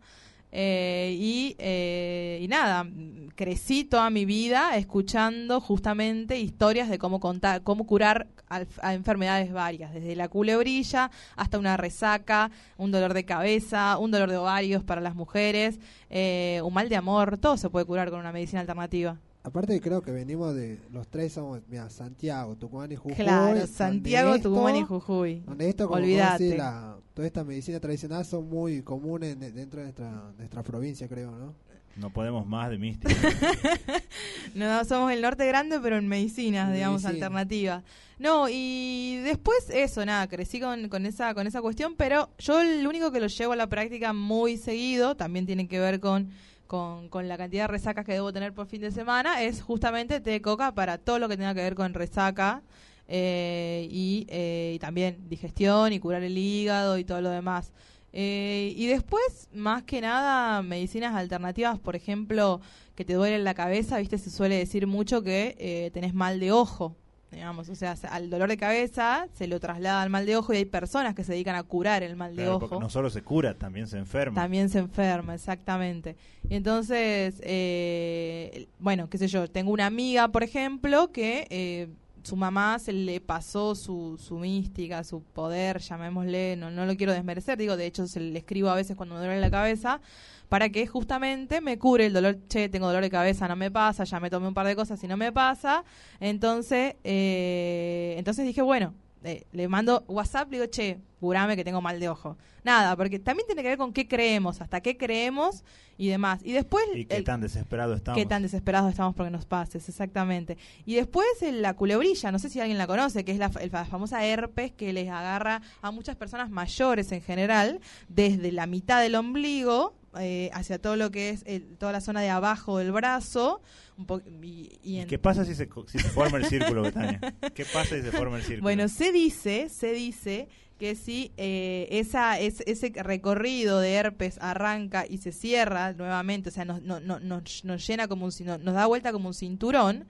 Eh, 0.56 1.16
y, 1.18 1.56
eh, 1.58 2.38
y 2.40 2.46
nada, 2.46 2.88
crecí 3.34 3.82
toda 3.84 4.08
mi 4.08 4.24
vida 4.24 4.76
escuchando 4.76 5.60
justamente 5.60 6.38
historias 6.38 6.88
de 6.88 6.96
cómo 6.96 7.18
contar, 7.18 7.62
cómo 7.64 7.86
curar 7.86 8.28
a 8.48 8.94
enfermedades 8.94 9.52
varias, 9.52 9.92
desde 9.94 10.14
la 10.16 10.28
culebrilla 10.28 11.10
hasta 11.36 11.58
una 11.58 11.76
resaca, 11.76 12.50
un 12.78 12.90
dolor 12.90 13.14
de 13.14 13.24
cabeza, 13.24 13.98
un 13.98 14.10
dolor 14.10 14.30
de 14.30 14.36
ovarios 14.36 14.82
para 14.84 15.00
las 15.00 15.14
mujeres, 15.14 15.78
eh, 16.10 16.60
un 16.64 16.72
mal 16.74 16.88
de 16.88 16.96
amor, 16.96 17.38
todo 17.38 17.56
se 17.56 17.70
puede 17.70 17.84
curar 17.86 18.10
con 18.10 18.20
una 18.20 18.32
medicina 18.32 18.60
alternativa. 18.60 19.18
Aparte 19.46 19.78
creo 19.80 20.00
que 20.00 20.10
venimos 20.10 20.54
de 20.54 20.78
los 20.90 21.06
tres 21.08 21.34
somos, 21.34 21.60
mira, 21.68 21.90
Santiago, 21.90 22.56
Tucumán 22.56 22.90
y 22.92 22.96
Jujuy. 22.96 23.14
Claro, 23.14 23.66
Santiago, 23.66 24.34
esto- 24.34 24.48
Tucumán 24.48 24.76
y 24.76 24.82
Jujuy. 24.84 25.40
Donde 25.46 25.68
esto, 25.68 25.86
como 25.86 25.98
Olvídate. 26.00 26.44
decís, 26.44 26.58
la, 26.58 26.96
toda 27.12 27.26
esta 27.26 27.44
medicina 27.44 27.78
tradicional 27.78 28.24
son 28.24 28.48
muy 28.48 28.80
comunes 28.82 29.38
de- 29.38 29.52
dentro 29.52 29.80
de 29.80 29.84
nuestra, 29.86 30.32
nuestra 30.38 30.62
provincia, 30.62 31.06
creo, 31.08 31.30
¿no? 31.32 31.54
No 31.96 32.10
podemos 32.10 32.46
más 32.46 32.70
de 32.70 32.78
mística. 32.78 33.14
No, 34.54 34.84
somos 34.84 35.12
el 35.12 35.20
norte 35.20 35.46
grande, 35.46 35.78
pero 35.80 35.96
en 35.96 36.08
medicinas, 36.08 36.72
digamos, 36.72 37.02
Medicina. 37.02 37.26
alternativas. 37.26 37.84
No, 38.18 38.46
y 38.48 39.16
después 39.24 39.68
eso, 39.70 40.04
nada, 40.06 40.28
crecí 40.28 40.60
con, 40.60 40.88
con, 40.88 41.06
esa, 41.06 41.34
con 41.34 41.46
esa 41.46 41.60
cuestión, 41.60 41.94
pero 41.96 42.30
yo 42.38 42.60
el 42.60 42.86
único 42.86 43.10
que 43.10 43.20
lo 43.20 43.26
llevo 43.26 43.52
a 43.52 43.56
la 43.56 43.66
práctica 43.68 44.12
muy 44.12 44.56
seguido, 44.56 45.16
también 45.16 45.46
tiene 45.46 45.66
que 45.66 45.80
ver 45.80 45.98
con, 46.00 46.30
con, 46.68 47.08
con 47.08 47.26
la 47.28 47.36
cantidad 47.36 47.64
de 47.64 47.68
resacas 47.68 48.04
que 48.04 48.12
debo 48.12 48.32
tener 48.32 48.52
por 48.52 48.66
fin 48.66 48.80
de 48.80 48.92
semana, 48.92 49.42
es 49.42 49.62
justamente 49.62 50.20
té 50.20 50.30
de 50.30 50.40
coca 50.42 50.72
para 50.74 50.98
todo 50.98 51.18
lo 51.18 51.28
que 51.28 51.36
tenga 51.36 51.54
que 51.54 51.62
ver 51.62 51.74
con 51.74 51.92
resaca. 51.94 52.62
eh, 53.06 53.86
y, 53.90 54.26
eh, 54.30 54.72
y 54.76 54.78
también 54.78 55.28
digestión 55.28 55.92
y 55.92 55.98
curar 56.00 56.22
el 56.22 56.38
hígado 56.38 56.96
y 56.98 57.04
todo 57.04 57.20
lo 57.20 57.30
demás. 57.30 57.72
Eh, 58.16 58.72
y 58.76 58.86
después, 58.86 59.48
más 59.52 59.82
que 59.82 60.00
nada, 60.00 60.62
medicinas 60.62 61.14
alternativas, 61.16 61.80
por 61.80 61.96
ejemplo, 61.96 62.60
que 62.94 63.04
te 63.04 63.14
duele 63.14 63.40
la 63.40 63.54
cabeza, 63.54 63.98
viste, 63.98 64.18
se 64.18 64.30
suele 64.30 64.56
decir 64.56 64.86
mucho 64.86 65.22
que 65.22 65.56
eh, 65.58 65.90
tenés 65.92 66.14
mal 66.14 66.38
de 66.38 66.52
ojo, 66.52 66.94
digamos, 67.32 67.68
o 67.68 67.74
sea, 67.74 67.96
se- 67.96 68.06
al 68.06 68.30
dolor 68.30 68.48
de 68.48 68.56
cabeza 68.56 69.26
se 69.34 69.48
lo 69.48 69.58
traslada 69.58 70.00
al 70.00 70.10
mal 70.10 70.26
de 70.26 70.36
ojo 70.36 70.52
y 70.54 70.58
hay 70.58 70.64
personas 70.64 71.16
que 71.16 71.24
se 71.24 71.32
dedican 71.32 71.56
a 71.56 71.64
curar 71.64 72.04
el 72.04 72.14
mal 72.14 72.36
de 72.36 72.44
Claro, 72.44 72.60
porque 72.60 72.76
ojo. 72.76 72.80
no 72.84 72.88
solo 72.88 73.10
se 73.10 73.22
cura, 73.22 73.54
también 73.54 73.88
se 73.88 73.98
enferma. 73.98 74.40
También 74.40 74.68
se 74.68 74.78
enferma, 74.78 75.34
exactamente. 75.34 76.14
Y 76.48 76.54
entonces, 76.54 77.40
eh, 77.42 78.68
bueno, 78.78 79.10
qué 79.10 79.18
sé 79.18 79.26
yo, 79.26 79.50
tengo 79.50 79.72
una 79.72 79.86
amiga, 79.86 80.28
por 80.28 80.44
ejemplo, 80.44 81.10
que 81.10 81.48
eh, 81.50 81.88
su 82.24 82.36
mamá 82.36 82.78
se 82.78 82.92
le 82.92 83.20
pasó 83.20 83.74
su, 83.74 84.18
su 84.18 84.38
mística, 84.38 85.05
su 85.05 85.22
poder, 85.22 85.78
llamémosle, 85.78 86.56
no, 86.56 86.70
no 86.70 86.86
lo 86.86 86.96
quiero 86.96 87.12
desmerecer, 87.12 87.59
digo, 87.59 87.76
de 87.76 87.86
hecho 87.86 88.06
se 88.06 88.18
le 88.18 88.38
escribo 88.38 88.70
a 88.70 88.74
veces 88.74 88.96
cuando 88.96 89.14
me 89.14 89.20
duele 89.20 89.40
la 89.40 89.51
cabeza, 89.51 90.01
para 90.48 90.70
que 90.70 90.86
justamente 90.86 91.60
me 91.60 91.78
cure 91.78 92.06
el 92.06 92.14
dolor, 92.14 92.38
che, 92.48 92.68
tengo 92.70 92.86
dolor 92.86 93.02
de 93.02 93.10
cabeza, 93.10 93.46
no 93.46 93.56
me 93.56 93.70
pasa, 93.70 94.05
ya 94.05 94.20
me 94.20 94.30
tomé 94.30 94.48
un 94.48 94.55
par 94.55 94.66
de 94.66 94.74
cosas 94.74 95.02
y 95.05 95.06
no 95.06 95.16
me 95.16 95.32
pasa. 95.32 95.84
Entonces, 96.20 96.96
eh, 97.05 98.14
entonces 98.18 98.46
dije, 98.46 98.62
bueno, 98.62 98.94
eh, 99.24 99.44
le 99.52 99.68
mando 99.68 100.05
WhatsApp, 100.06 100.51
le 100.51 100.59
digo, 100.59 100.70
che, 100.70 100.98
curame 101.20 101.56
que 101.56 101.64
tengo 101.64 101.80
mal 101.80 101.98
de 101.98 102.09
ojo. 102.09 102.36
Nada, 102.62 102.96
porque 102.96 103.18
también 103.18 103.46
tiene 103.46 103.62
que 103.62 103.68
ver 103.68 103.78
con 103.78 103.92
qué 103.92 104.06
creemos, 104.06 104.60
hasta 104.60 104.80
qué 104.80 104.96
creemos 104.96 105.64
y 105.98 106.09
demás. 106.09 106.40
Y 106.44 106.52
después... 106.52 106.84
Y 106.94 107.05
qué 107.06 107.16
el- 107.18 107.24
tan 107.24 107.40
desesperado 107.40 107.94
estamos. 107.94 108.18
Qué 108.20 108.26
tan 108.26 108.42
desesperados 108.42 108.90
estamos 108.90 109.14
porque 109.14 109.30
nos 109.30 109.44
pases, 109.44 109.88
exactamente. 109.88 110.56
Y 110.86 110.94
después 110.94 111.26
el- 111.42 111.60
la 111.62 111.74
culebrilla, 111.74 112.30
no 112.32 112.38
sé 112.38 112.48
si 112.48 112.60
alguien 112.60 112.78
la 112.78 112.86
conoce, 112.86 113.24
que 113.24 113.32
es 113.32 113.38
la, 113.38 113.51
el 113.60 113.70
famosa 113.70 114.24
herpes 114.24 114.72
que 114.72 114.92
les 114.92 115.09
agarra 115.10 115.60
a 115.82 115.90
muchas 115.90 116.16
personas 116.16 116.51
mayores 116.51 117.10
en 117.12 117.20
general, 117.22 117.80
desde 118.09 118.52
la 118.52 118.66
mitad 118.66 119.01
del 119.02 119.14
ombligo 119.14 119.94
eh, 120.20 120.48
hacia 120.55 120.78
todo 120.80 120.94
lo 120.96 121.10
que 121.10 121.30
es 121.30 121.42
el- 121.46 121.76
toda 121.76 121.90
la 121.92 122.01
zona 122.01 122.20
de 122.20 122.30
abajo 122.30 122.78
del 122.78 122.92
brazo. 122.92 123.60
Un 123.96 124.06
po- 124.06 124.20
y, 124.42 124.72
y 124.82 124.94
¿Y 124.94 124.98
en- 125.00 125.06
qué 125.08 125.18
pasa 125.18 125.44
si 125.44 125.54
se, 125.54 125.68
co- 125.68 125.86
si 125.86 125.98
se 125.98 126.08
forma 126.08 126.38
el 126.38 126.46
círculo, 126.46 126.82
Betania? 126.82 127.20
¿Qué 127.54 127.64
pasa 127.64 127.94
si 127.96 128.02
se 128.02 128.10
forma 128.10 128.36
el 128.38 128.42
círculo? 128.42 128.62
Bueno, 128.62 128.88
se 128.88 129.12
dice, 129.12 129.68
se 129.68 129.92
dice 129.92 130.48
que 130.78 130.96
si 130.96 131.30
eh, 131.36 131.86
esa, 131.90 132.40
es- 132.40 132.62
ese 132.66 132.90
recorrido 132.96 133.78
de 133.78 133.92
herpes 133.94 134.38
arranca 134.40 135.04
y 135.08 135.18
se 135.18 135.30
cierra 135.30 135.92
nuevamente, 135.92 136.48
o 136.48 136.52
sea, 136.52 136.64
nos, 136.64 136.82
no- 136.82 136.98
no- 136.98 137.20
nos, 137.20 137.64
nos 137.64 137.86
llena 137.86 138.08
como 138.08 138.26
un, 138.26 138.32
nos 138.64 138.74
da 138.74 138.86
vuelta 138.86 139.12
como 139.12 139.28
un 139.28 139.34
cinturón, 139.34 140.06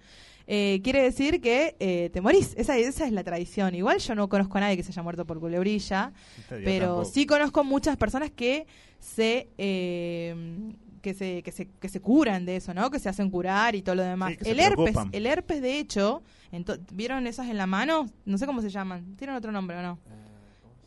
eh, 0.47 0.81
quiere 0.82 1.02
decir 1.02 1.40
que 1.43 1.77
eh, 1.78 2.09
te 2.12 2.20
morís. 2.23 2.55
Esa, 2.56 2.77
esa 2.78 3.06
es 3.06 3.12
la 3.12 3.24
tradición. 3.24 3.74
Igual 3.74 3.98
yo 3.98 4.15
no 4.15 4.28
conozco 4.31 4.56
a 4.59 4.62
nadie 4.62 4.77
que 4.78 4.82
se 4.82 4.93
haya 4.93 5.02
muerto 5.02 5.27
por 5.27 5.40
culebrilla, 5.40 6.12
pero 6.48 6.86
tampoco. 6.86 7.05
sí 7.05 7.27
conozco 7.27 7.65
muchas 7.65 7.97
personas 7.98 8.31
que 8.31 8.66
se... 8.98 9.48
eh, 9.59 10.35
que 11.05 11.14
se, 11.14 11.43
que, 11.44 11.52
se, 11.52 11.68
que 11.68 11.89
se 11.89 12.01
curan 12.01 12.44
de 12.47 12.56
eso, 12.56 12.74
¿no? 12.74 12.90
Que 12.90 12.98
se 12.98 13.09
hacen 13.09 13.31
curar 13.31 13.76
y 13.76 13.82
todo 13.82 13.94
lo 13.94 14.02
demás. 14.02 14.31
Sí, 14.32 14.36
que 14.39 14.44
se 14.47 14.51
el 14.51 14.59
herpes, 14.60 14.74
preocupan. 14.76 15.10
el 15.12 15.26
herpes 15.26 15.62
de 15.62 15.78
hecho, 15.78 16.22
¿vieron 16.93 17.26
esas 17.28 17.48
en 17.48 17.59
la 17.59 17.66
mano? 17.66 18.06
No 18.24 18.39
sé 18.39 18.47
cómo 18.47 18.60
se 18.62 18.70
llaman. 18.70 19.14
¿Tienen 19.16 19.36
otro 19.36 19.52
nombre 19.52 19.76
o 19.76 19.82
no? 19.82 19.98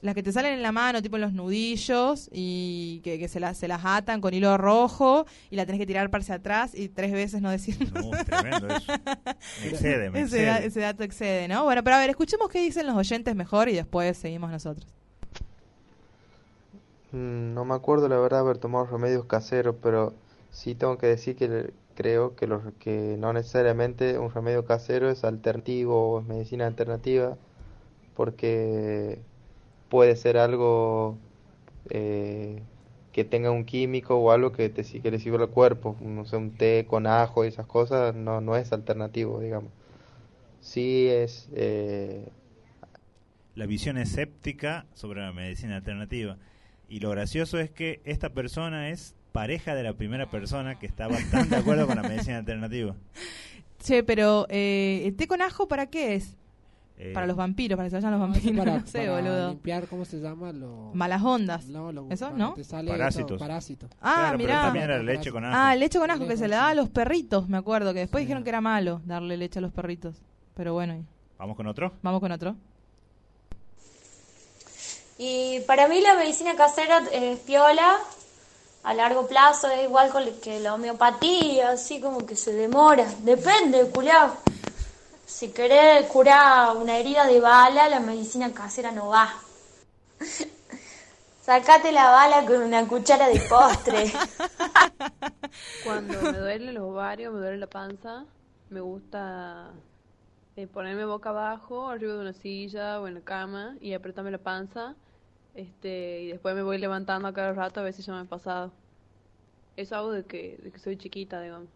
Las 0.02 0.14
que 0.14 0.22
te 0.22 0.32
salen 0.32 0.54
en 0.54 0.62
la 0.62 0.72
mano, 0.72 1.02
tipo 1.02 1.16
en 1.16 1.24
los 1.24 1.34
nudillos, 1.34 2.30
y 2.32 3.02
que, 3.04 3.18
que 3.18 3.28
se, 3.28 3.40
las, 3.40 3.58
se 3.58 3.68
las 3.68 3.82
atan 3.84 4.22
con 4.22 4.32
hilo 4.34 4.56
rojo, 4.56 5.26
y 5.50 5.56
la 5.56 5.66
tenés 5.66 5.80
que 5.80 5.88
tirar 5.88 6.10
para 6.12 6.22
hacia 6.22 6.36
atrás 6.36 6.74
y 6.76 6.88
tres 6.90 7.12
veces 7.12 7.42
no 7.42 7.50
decir 7.50 7.78
No, 7.94 8.12
tremendo 8.24 8.68
eso. 8.68 8.92
Me 9.64 9.68
excede, 9.70 10.10
me 10.12 10.22
ese, 10.22 10.44
da- 10.44 10.52
excede. 10.58 10.68
ese 10.68 10.80
dato 10.82 11.04
excede, 11.04 11.48
¿no? 11.48 11.64
Bueno, 11.64 11.84
pero 11.84 11.96
a 11.96 12.00
ver, 12.00 12.12
escuchemos 12.12 12.48
qué 12.50 12.62
dicen 12.62 12.86
los 12.86 12.96
oyentes 12.96 13.36
mejor 13.36 13.70
y 13.70 13.74
después 13.74 14.16
seguimos 14.18 14.52
nosotros. 14.52 14.88
Mm, 17.12 17.54
No 17.54 17.66
me 17.66 17.76
acuerdo 17.76 18.08
la 18.10 18.18
verdad 18.20 18.42
haber 18.42 18.58
tomado 18.58 18.86
remedios 18.86 19.26
caseros, 19.26 19.76
pero 19.82 20.14
sí 20.52 20.76
tengo 20.76 20.98
que 20.98 21.08
decir 21.08 21.36
que 21.36 21.74
creo 21.96 22.36
que, 22.36 22.48
los, 22.48 22.64
que 22.80 23.16
no 23.20 23.34
necesariamente 23.34 24.20
un 24.20 24.32
remedio 24.32 24.66
casero 24.66 25.10
es 25.10 25.24
alternativo 25.24 26.10
o 26.16 26.20
es 26.22 26.26
medicina 26.28 26.68
alternativa, 26.68 27.38
porque 28.16 29.20
puede 29.90 30.16
ser 30.18 30.38
algo 30.38 31.18
eh, 31.92 32.62
que 33.14 33.26
tenga 33.26 33.52
un 33.52 33.66
químico 33.66 34.18
o 34.18 34.32
algo 34.32 34.52
que 34.54 34.70
te 34.70 34.84
que 34.84 35.12
le 35.12 35.20
sirva 35.20 35.40
al 35.44 35.50
cuerpo, 35.52 35.98
no 36.02 36.26
sé, 36.26 36.38
un 36.38 36.52
té 36.58 36.86
con 36.90 37.08
ajo 37.08 37.46
y 37.46 37.50
esas 37.50 37.68
cosas, 37.68 38.16
no, 38.16 38.42
no 38.42 38.56
es 38.58 38.74
alternativo, 38.74 39.40
digamos. 39.42 39.72
Sí 40.62 41.08
es 41.10 41.50
eh, 41.54 42.30
La 43.56 43.66
visión 43.66 43.98
escéptica 43.98 44.86
sobre 44.94 45.20
la 45.22 45.34
medicina 45.34 45.76
alternativa. 45.76 46.38
Y 46.90 47.00
lo 47.00 47.10
gracioso 47.10 47.60
es 47.60 47.70
que 47.70 48.02
esta 48.06 48.30
persona 48.30 48.90
es 48.90 49.14
pareja 49.32 49.76
de 49.76 49.84
la 49.84 49.94
primera 49.94 50.30
persona 50.30 50.80
que 50.80 50.86
está 50.86 51.08
bastante 51.08 51.50
de 51.56 51.62
acuerdo 51.62 51.86
con 51.88 51.96
la 51.98 52.04
medicina 52.04 52.38
alternativa. 52.38 52.96
Che, 53.84 54.02
pero 54.04 54.48
eh, 54.50 55.04
¿el 55.06 55.16
té 55.16 55.28
con 55.28 55.42
ajo 55.42 55.68
para 55.68 55.86
qué 55.86 56.16
es? 56.16 56.36
Eh, 56.98 57.12
para 57.14 57.28
los 57.28 57.36
vampiros, 57.38 57.78
para 57.78 57.86
que 57.86 57.92
se 57.92 57.98
vayan 57.98 58.12
los 58.12 58.20
vampiros, 58.22 58.58
para, 58.58 58.78
no 58.80 58.88
sé, 58.88 59.06
para 59.06 59.12
boludo. 59.22 59.50
limpiar, 59.52 59.88
¿cómo 59.88 60.04
se 60.04 60.20
llama? 60.20 60.52
Lo... 60.52 60.90
Malas 60.96 61.22
ondas. 61.22 61.68
No, 61.68 61.92
lo- 61.92 62.08
¿Eso? 62.10 62.32
¿No? 62.32 62.54
te 62.56 62.64
sale 62.64 62.90
Parásitos. 62.90 63.40
parásito. 63.40 63.88
Ah, 64.02 64.16
Claro, 64.18 64.38
pero 64.40 64.48
mirá. 64.50 64.62
también 64.64 64.86
era 64.86 65.04
leche 65.04 65.32
con 65.32 65.46
ajo. 65.46 65.56
Ah, 65.56 65.76
leche 65.76 66.00
con 66.00 66.10
ajo 66.10 66.28
que 66.28 66.38
se 66.38 66.48
le 66.48 66.56
daba 66.56 66.70
a 66.70 66.74
los 66.74 66.90
perritos, 66.90 67.48
me 67.48 67.58
acuerdo, 67.58 67.94
que 67.94 68.00
después 68.00 68.24
dijeron 68.24 68.44
que 68.44 68.50
era 68.50 68.62
malo 68.62 69.00
darle 69.06 69.38
leche 69.38 69.60
a 69.60 69.62
los 69.62 69.72
perritos. 69.72 70.16
Pero 70.56 70.74
bueno, 70.74 70.96
y- 70.96 71.06
¿Vamos 71.38 71.56
con 71.56 71.68
otro? 71.68 71.94
vamos 72.02 72.20
con 72.20 72.32
otro. 72.32 72.56
Y 75.18 75.62
para 75.62 75.88
mí 75.88 76.00
la 76.02 76.14
medicina 76.16 76.56
casera 76.56 77.04
es 77.12 77.40
piola, 77.40 78.00
a 78.84 78.94
largo 78.94 79.28
plazo 79.28 79.70
es 79.70 79.84
igual 79.84 80.12
con 80.12 80.24
que 80.40 80.60
la 80.60 80.76
homeopatía, 80.76 81.72
así 81.72 82.00
como 82.00 82.26
que 82.26 82.36
se 82.36 82.54
demora. 82.54 83.06
Depende, 83.24 83.90
culiao. 83.90 84.38
Si 85.26 85.50
querés 85.50 86.06
curar 86.08 86.78
una 86.78 86.98
herida 86.98 87.26
de 87.26 87.42
bala, 87.42 87.90
la 87.90 88.00
medicina 88.00 88.54
casera 88.54 88.92
no 88.92 89.10
va. 89.10 89.34
Sacate 91.42 91.92
la 91.92 92.12
bala 92.12 92.46
con 92.46 92.62
una 92.62 92.88
cuchara 92.88 93.28
de 93.28 93.40
postre. 93.42 94.12
Cuando 95.84 96.22
me 96.22 96.38
duele 96.38 96.72
los 96.74 96.84
ovarios, 96.84 97.34
me 97.34 97.40
duele 97.40 97.58
la 97.58 97.68
panza, 97.68 98.26
me 98.70 98.82
gusta 98.82 99.72
eh, 100.56 100.68
ponerme 100.68 101.06
boca 101.06 101.30
abajo, 101.30 101.90
arriba 101.90 102.14
de 102.14 102.20
una 102.20 102.34
silla 102.34 103.00
o 103.00 103.08
en 103.08 103.16
la 103.16 103.22
cama 103.22 103.76
y 103.82 103.94
apretarme 103.94 104.32
la 104.32 104.38
panza. 104.38 104.96
Este, 105.58 106.22
y 106.22 106.28
después 106.28 106.56
me 106.56 106.62
voy 106.64 106.78
levantando 106.78 107.28
a 107.28 107.34
cada 107.34 107.52
rato 107.54 107.80
a 107.80 107.84
ver 107.84 107.94
si 107.94 108.04
ya 108.04 108.14
me 108.14 108.20
ha 108.22 108.26
pasado. 108.26 108.72
Eso 109.76 109.96
hago 109.96 110.12
de 110.12 110.24
que, 110.26 110.58
de 110.62 110.72
que 110.72 110.80
soy 110.80 110.98
chiquita, 110.98 111.42
digamos. 111.42 111.70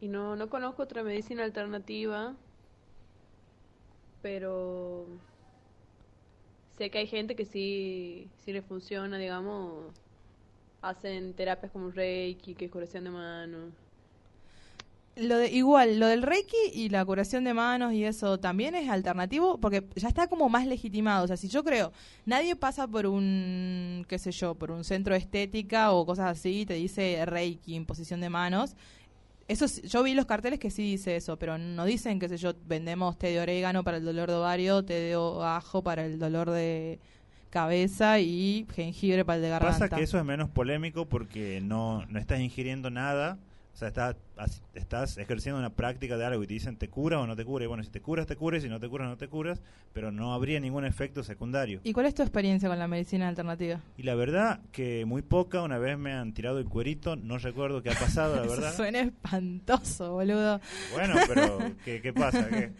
Y 0.00 0.08
no, 0.08 0.36
no 0.36 0.48
conozco 0.50 0.82
otra 0.84 1.02
medicina 1.02 1.44
alternativa, 1.44 2.36
pero 4.22 5.06
sé 6.76 6.90
que 6.90 6.98
hay 6.98 7.06
gente 7.06 7.36
que 7.36 7.44
sí, 7.44 8.30
sí 8.38 8.52
le 8.52 8.62
funciona, 8.62 9.18
digamos. 9.18 9.94
Hacen 10.82 11.34
terapias 11.34 11.72
como 11.72 11.90
Reiki, 11.90 12.54
que 12.54 12.66
es 12.66 12.70
curación 12.70 13.04
de 13.04 13.10
manos. 13.10 13.72
Lo 15.16 15.38
de, 15.38 15.48
igual, 15.52 16.00
lo 16.00 16.08
del 16.08 16.22
Reiki 16.22 16.56
y 16.72 16.88
la 16.88 17.04
curación 17.04 17.44
de 17.44 17.54
manos 17.54 17.92
y 17.92 18.04
eso 18.04 18.40
también 18.40 18.74
es 18.74 18.88
alternativo 18.88 19.58
porque 19.58 19.84
ya 19.94 20.08
está 20.08 20.26
como 20.26 20.48
más 20.48 20.66
legitimado. 20.66 21.24
O 21.24 21.26
sea, 21.28 21.36
si 21.36 21.48
yo 21.48 21.62
creo, 21.62 21.92
nadie 22.26 22.56
pasa 22.56 22.88
por 22.88 23.06
un, 23.06 24.04
qué 24.08 24.18
sé 24.18 24.32
yo, 24.32 24.56
por 24.56 24.72
un 24.72 24.82
centro 24.82 25.14
de 25.14 25.20
estética 25.20 25.92
o 25.92 26.04
cosas 26.04 26.36
así 26.36 26.62
y 26.62 26.66
te 26.66 26.74
dice 26.74 27.24
Reiki, 27.26 27.76
imposición 27.76 28.20
de 28.20 28.28
manos. 28.28 28.74
Eso, 29.46 29.66
yo 29.66 30.02
vi 30.02 30.14
los 30.14 30.26
carteles 30.26 30.58
que 30.58 30.70
sí 30.70 30.82
dice 30.82 31.16
eso, 31.16 31.38
pero 31.38 31.58
no 31.58 31.84
dicen, 31.84 32.18
qué 32.18 32.28
sé 32.28 32.36
yo, 32.36 32.54
vendemos 32.66 33.16
té 33.18 33.28
de 33.28 33.40
orégano 33.40 33.84
para 33.84 33.98
el 33.98 34.04
dolor 34.04 34.30
de 34.30 34.36
ovario, 34.36 34.84
té 34.84 34.94
de 34.94 35.14
ajo 35.14 35.82
para 35.82 36.06
el 36.06 36.18
dolor 36.18 36.50
de 36.50 36.98
cabeza 37.50 38.18
y 38.18 38.66
jengibre 38.74 39.24
para 39.24 39.36
el 39.36 39.42
de 39.42 39.48
garganta. 39.50 39.78
Pasa 39.78 39.96
que 39.96 40.02
eso 40.02 40.18
es 40.18 40.24
menos 40.24 40.48
polémico 40.48 41.06
porque 41.06 41.60
no, 41.62 42.04
no 42.06 42.18
estás 42.18 42.40
ingiriendo 42.40 42.90
nada, 42.90 43.38
o 43.74 43.76
sea, 43.76 43.88
estás, 43.88 44.16
estás 44.72 45.18
ejerciendo 45.18 45.58
una 45.58 45.74
práctica 45.74 46.16
de 46.16 46.24
algo 46.24 46.44
y 46.44 46.46
te 46.46 46.54
dicen 46.54 46.76
te 46.76 46.88
cura 46.88 47.18
o 47.20 47.26
no 47.26 47.34
te 47.34 47.44
cura. 47.44 47.64
Y 47.64 47.66
bueno, 47.66 47.82
si 47.82 47.90
te 47.90 48.00
curas, 48.00 48.24
te 48.26 48.36
curas, 48.36 48.62
si 48.62 48.68
no 48.68 48.78
te 48.78 48.88
curas, 48.88 49.08
no 49.08 49.16
te 49.16 49.28
curas, 49.28 49.60
pero 49.92 50.12
no 50.12 50.32
habría 50.32 50.60
ningún 50.60 50.84
efecto 50.84 51.24
secundario. 51.24 51.80
¿Y 51.82 51.92
cuál 51.92 52.06
es 52.06 52.14
tu 52.14 52.22
experiencia 52.22 52.68
con 52.68 52.78
la 52.78 52.86
medicina 52.86 53.26
alternativa? 53.28 53.80
Y 53.98 54.04
la 54.04 54.14
verdad 54.14 54.60
que 54.70 55.04
muy 55.04 55.22
poca, 55.22 55.60
una 55.62 55.78
vez 55.78 55.98
me 55.98 56.12
han 56.12 56.32
tirado 56.34 56.58
el 56.60 56.66
cuerito, 56.66 57.16
no 57.16 57.36
recuerdo 57.38 57.82
qué 57.82 57.90
ha 57.90 57.98
pasado, 57.98 58.36
la 58.36 58.42
Eso 58.46 58.54
verdad. 58.54 58.76
suena 58.76 59.00
espantoso, 59.00 60.12
boludo. 60.12 60.60
Bueno, 60.92 61.14
pero 61.26 61.72
¿qué, 61.84 62.00
qué 62.00 62.12
pasa? 62.12 62.48
¿Qué? 62.48 62.70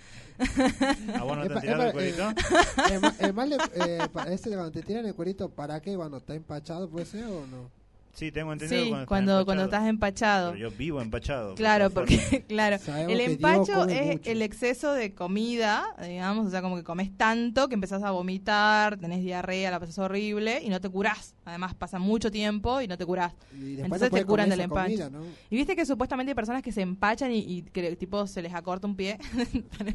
¿A 1.18 1.24
vos 1.24 1.36
no 1.36 1.46
te 1.46 1.52
han 1.54 1.60
tirado 1.60 1.82
el 1.86 1.92
cuerito? 1.92 2.28
eh, 2.28 3.00
eh, 3.20 3.32
eh, 3.32 3.32
le- 3.46 4.02
eh, 4.04 4.08
cuando 4.12 4.70
te 4.70 4.82
tiran 4.82 5.06
el 5.06 5.14
cuerito, 5.14 5.48
¿para 5.48 5.80
qué? 5.80 5.96
Cuando 5.96 6.18
está 6.18 6.34
empachado, 6.34 6.88
¿puede 6.88 7.06
ser 7.06 7.24
o 7.24 7.46
no? 7.46 7.83
Sí, 8.14 8.30
tengo 8.30 8.52
entendido 8.52 8.82
Sí, 8.84 8.88
cuando, 8.90 9.06
cuando, 9.06 9.32
estás 9.40 9.44
cuando 9.44 9.62
empachado. 9.64 9.82
estás 9.82 9.88
empachado. 9.90 10.52
Pero 10.52 10.70
yo 10.70 10.76
vivo 10.76 11.00
empachado. 11.02 11.54
Claro, 11.56 11.90
por 11.90 12.04
porque, 12.06 12.44
claro, 12.48 12.78
Sabemos 12.78 13.12
el 13.12 13.20
empacho 13.20 13.86
es 13.88 14.06
mucho. 14.18 14.30
el 14.30 14.42
exceso 14.42 14.92
de 14.92 15.14
comida, 15.14 15.84
digamos, 16.00 16.46
o 16.46 16.50
sea, 16.50 16.62
como 16.62 16.76
que 16.76 16.84
comes 16.84 17.16
tanto 17.16 17.68
que 17.68 17.74
empezás 17.74 18.02
a 18.04 18.12
vomitar, 18.12 18.98
tenés 18.98 19.20
diarrea, 19.22 19.70
la 19.72 19.80
pasas 19.80 19.98
horrible 19.98 20.60
y 20.62 20.68
no 20.68 20.80
te 20.80 20.88
curás. 20.88 21.34
Además, 21.44 21.74
pasa 21.74 21.98
mucho 21.98 22.30
tiempo 22.30 22.80
y 22.80 22.86
no 22.86 22.96
te 22.96 23.04
curás. 23.04 23.32
Y 23.52 23.74
después 23.76 23.78
no 23.78 23.84
Entonces 24.06 24.10
te 24.10 24.24
curan 24.24 24.48
del 24.48 24.60
empacho. 24.60 24.84
comida, 24.84 25.10
¿no? 25.10 25.24
Y 25.50 25.56
viste 25.56 25.74
que 25.74 25.84
supuestamente 25.84 26.30
hay 26.30 26.34
personas 26.34 26.62
que 26.62 26.72
se 26.72 26.82
empachan 26.82 27.32
y, 27.32 27.38
y 27.38 27.62
que 27.62 27.96
tipo 27.96 28.26
se 28.26 28.42
les 28.42 28.54
acorta 28.54 28.86
un 28.86 28.96
pie. 28.96 29.18
Tan 29.78 29.86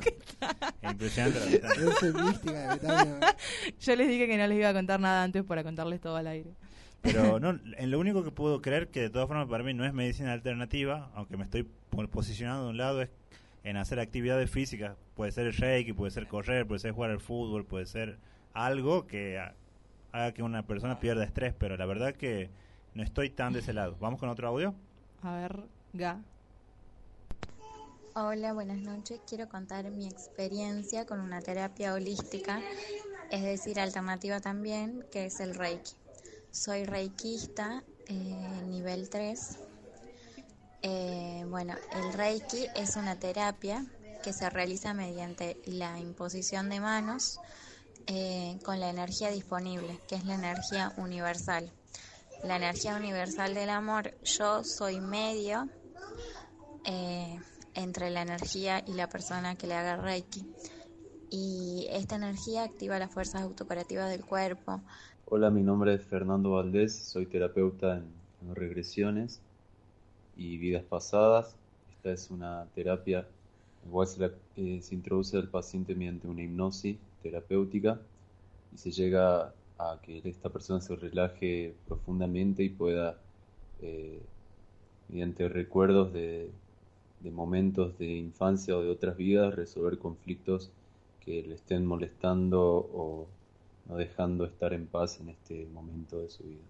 que 0.00 0.16
impresionante 0.90 1.40
la. 1.40 3.36
Yo 3.80 3.96
les 3.96 4.08
dije 4.08 4.26
que 4.26 4.36
no 4.36 4.46
les 4.46 4.58
iba 4.58 4.68
a 4.68 4.72
contar 4.72 5.00
nada 5.00 5.22
antes 5.22 5.42
para 5.44 5.62
contarles 5.64 6.00
todo 6.00 6.16
al 6.16 6.26
aire. 6.26 6.50
Pero 7.02 7.38
no, 7.40 7.50
en 7.50 7.90
lo 7.90 7.98
único 7.98 8.24
que 8.24 8.30
puedo 8.30 8.60
creer 8.62 8.88
que 8.90 9.00
de 9.02 9.10
todas 9.10 9.28
formas 9.28 9.48
para 9.48 9.62
mí 9.64 9.74
no 9.74 9.84
es 9.84 9.92
medicina 9.92 10.32
alternativa, 10.32 11.10
aunque 11.14 11.36
me 11.36 11.44
estoy 11.44 11.62
po- 11.62 12.06
posicionando 12.08 12.64
de 12.64 12.70
un 12.70 12.76
lado 12.76 13.02
es 13.02 13.10
en 13.64 13.76
hacer 13.76 13.98
actividades 14.00 14.50
físicas. 14.50 14.96
Puede 15.14 15.32
ser 15.32 15.46
el 15.46 15.54
reiki, 15.54 15.92
puede 15.92 16.10
ser 16.10 16.26
correr, 16.28 16.66
puede 16.66 16.78
ser 16.80 16.92
jugar 16.92 17.10
al 17.10 17.20
fútbol, 17.20 17.64
puede 17.64 17.86
ser 17.86 18.18
algo 18.54 19.06
que 19.06 19.38
ha- 19.38 19.54
haga 20.12 20.32
que 20.32 20.42
una 20.42 20.66
persona 20.66 21.00
pierda 21.00 21.24
estrés, 21.24 21.52
pero 21.58 21.76
la 21.76 21.86
verdad 21.86 22.14
que 22.14 22.48
no 22.94 23.02
estoy 23.02 23.30
tan 23.30 23.52
de 23.52 23.58
ese 23.60 23.72
lado. 23.72 23.96
¿Vamos 24.00 24.18
con 24.20 24.28
otro 24.28 24.48
audio? 24.48 24.74
A 25.22 25.34
ver, 25.36 25.64
Ga. 25.92 26.20
Hola, 28.14 28.54
buenas 28.54 28.78
noches. 28.78 29.20
Quiero 29.28 29.48
contar 29.48 29.90
mi 29.90 30.06
experiencia 30.06 31.04
con 31.04 31.20
una 31.20 31.42
terapia 31.42 31.92
holística, 31.92 32.62
es 33.30 33.42
decir, 33.42 33.78
alternativa 33.78 34.40
también, 34.40 35.04
que 35.12 35.26
es 35.26 35.38
el 35.40 35.54
Reiki. 35.54 35.92
Soy 36.56 36.86
reikista, 36.86 37.84
eh, 38.08 38.62
nivel 38.66 39.10
3. 39.10 39.58
Eh, 40.80 41.44
bueno, 41.50 41.74
el 41.92 42.14
Reiki 42.14 42.66
es 42.74 42.96
una 42.96 43.18
terapia 43.18 43.84
que 44.22 44.32
se 44.32 44.48
realiza 44.48 44.94
mediante 44.94 45.60
la 45.66 46.00
imposición 46.00 46.70
de 46.70 46.80
manos 46.80 47.40
eh, 48.06 48.58
con 48.64 48.80
la 48.80 48.88
energía 48.88 49.30
disponible, 49.30 50.00
que 50.08 50.14
es 50.14 50.24
la 50.24 50.36
energía 50.36 50.94
universal. 50.96 51.70
La 52.42 52.56
energía 52.56 52.96
universal 52.96 53.52
del 53.52 53.68
amor, 53.68 54.14
yo 54.22 54.64
soy 54.64 54.98
medio 54.98 55.68
eh, 56.86 57.38
entre 57.74 58.08
la 58.08 58.22
energía 58.22 58.82
y 58.86 58.94
la 58.94 59.10
persona 59.10 59.56
que 59.56 59.66
le 59.66 59.74
haga 59.74 59.96
Reiki. 59.96 60.46
Y 61.28 61.86
esta 61.90 62.16
energía 62.16 62.62
activa 62.62 62.98
las 62.98 63.12
fuerzas 63.12 63.42
autocurativas 63.42 64.08
del 64.08 64.24
cuerpo. 64.24 64.80
Hola, 65.26 65.50
mi 65.50 65.62
nombre 65.62 65.92
es 65.94 66.06
Fernando 66.06 66.52
Valdés, 66.52 66.96
soy 67.10 67.26
terapeuta 67.26 67.98
en, 67.98 68.04
en 68.40 68.54
regresiones 68.54 69.42
y 70.34 70.58
vidas 70.58 70.84
pasadas. 70.84 71.58
Esta 71.90 72.12
es 72.12 72.30
una 72.30 72.70
terapia 72.74 73.20
en 73.82 73.88
la 73.88 73.92
cual 73.92 74.06
se, 74.08 74.20
la- 74.20 74.32
eh, 74.56 74.80
se 74.82 74.94
introduce 74.94 75.36
al 75.38 75.50
paciente 75.50 75.94
mediante 75.94 76.28
una 76.28 76.42
hipnosis 76.42 76.98
terapéutica 77.22 78.00
y 78.72 78.78
se 78.78 78.90
llega 78.92 79.54
a 79.78 80.00
que 80.02 80.22
esta 80.24 80.50
persona 80.52 80.80
se 80.80 80.96
relaje 80.96 81.76
profundamente 81.86 82.62
y 82.64 82.70
pueda, 82.70 83.22
eh, 83.80 84.30
mediante 85.08 85.48
recuerdos 85.48 86.12
de, 86.12 86.52
de 87.20 87.30
momentos 87.30 87.98
de 87.98 88.06
infancia 88.16 88.76
o 88.76 88.82
de 88.82 88.90
otras 88.90 89.16
vidas, 89.16 89.54
resolver 89.54 89.98
conflictos 89.98 90.72
que 91.20 91.42
le 91.42 91.54
estén 91.56 91.86
molestando 91.86 92.60
o 92.92 93.35
no 93.88 93.96
dejando 93.96 94.44
estar 94.44 94.72
en 94.72 94.86
paz 94.86 95.20
en 95.20 95.28
este 95.28 95.66
momento 95.72 96.18
de 96.18 96.28
su 96.28 96.42
vida. 96.44 96.62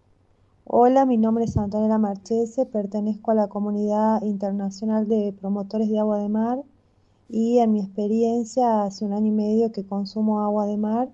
Hola, 0.64 1.06
mi 1.06 1.16
nombre 1.16 1.44
es 1.44 1.56
Antonella 1.56 1.98
Marchese, 1.98 2.66
pertenezco 2.66 3.30
a 3.30 3.34
la 3.34 3.48
comunidad 3.48 4.22
internacional 4.22 5.08
de 5.08 5.32
promotores 5.40 5.88
de 5.88 5.98
agua 5.98 6.18
de 6.18 6.28
mar 6.28 6.62
y 7.28 7.58
en 7.58 7.72
mi 7.72 7.80
experiencia 7.80 8.82
hace 8.82 9.04
un 9.04 9.12
año 9.12 9.28
y 9.28 9.30
medio 9.30 9.72
que 9.72 9.86
consumo 9.86 10.40
agua 10.40 10.66
de 10.66 10.76
mar 10.76 11.08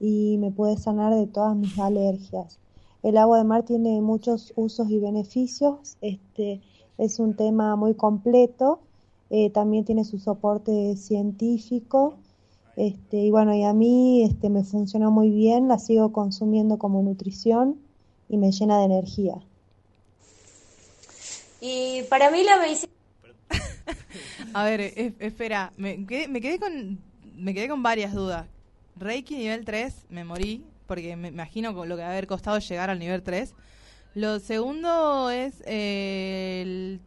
y 0.00 0.38
me 0.38 0.50
puede 0.50 0.76
sanar 0.76 1.14
de 1.14 1.26
todas 1.26 1.56
mis 1.56 1.78
alergias. 1.78 2.58
El 3.02 3.16
agua 3.16 3.38
de 3.38 3.44
mar 3.44 3.62
tiene 3.62 4.00
muchos 4.00 4.52
usos 4.56 4.90
y 4.90 4.98
beneficios, 4.98 5.96
este 6.00 6.60
es 6.98 7.20
un 7.20 7.34
tema 7.34 7.76
muy 7.76 7.94
completo, 7.94 8.80
eh, 9.30 9.50
también 9.50 9.84
tiene 9.84 10.04
su 10.04 10.18
soporte 10.18 10.96
científico 10.96 12.16
este, 12.76 13.16
y 13.18 13.30
bueno, 13.30 13.54
y 13.54 13.64
a 13.64 13.72
mí 13.72 14.22
este, 14.24 14.50
me 14.50 14.62
funcionó 14.64 15.10
muy 15.10 15.30
bien, 15.30 15.68
la 15.68 15.78
sigo 15.78 16.12
consumiendo 16.12 16.78
como 16.78 17.02
nutrición 17.02 17.76
y 18.28 18.36
me 18.36 18.52
llena 18.52 18.78
de 18.78 18.84
energía. 18.84 19.34
Y 21.60 22.02
para 22.10 22.30
mí 22.30 22.42
la 22.44 22.58
medicina... 22.58 22.92
A 24.52 24.64
ver, 24.64 24.80
es- 24.80 25.14
espera, 25.18 25.72
me 25.76 26.06
quedé, 26.06 26.28
me 26.28 26.40
quedé 26.40 26.58
con 26.58 26.98
me 27.36 27.52
quedé 27.54 27.68
con 27.68 27.82
varias 27.82 28.14
dudas. 28.14 28.46
Reiki 28.98 29.36
nivel 29.36 29.64
3, 29.64 30.06
me 30.08 30.24
morí, 30.24 30.64
porque 30.86 31.16
me 31.16 31.28
imagino 31.28 31.74
con 31.74 31.88
lo 31.88 31.96
que 31.96 32.02
va 32.02 32.08
a 32.08 32.12
haber 32.12 32.26
costado 32.26 32.58
llegar 32.58 32.88
al 32.88 32.98
nivel 32.98 33.22
3. 33.22 33.52
Lo 34.14 34.38
segundo 34.40 35.28
es 35.30 35.62
eh, 35.66 36.62
el, 36.62 37.00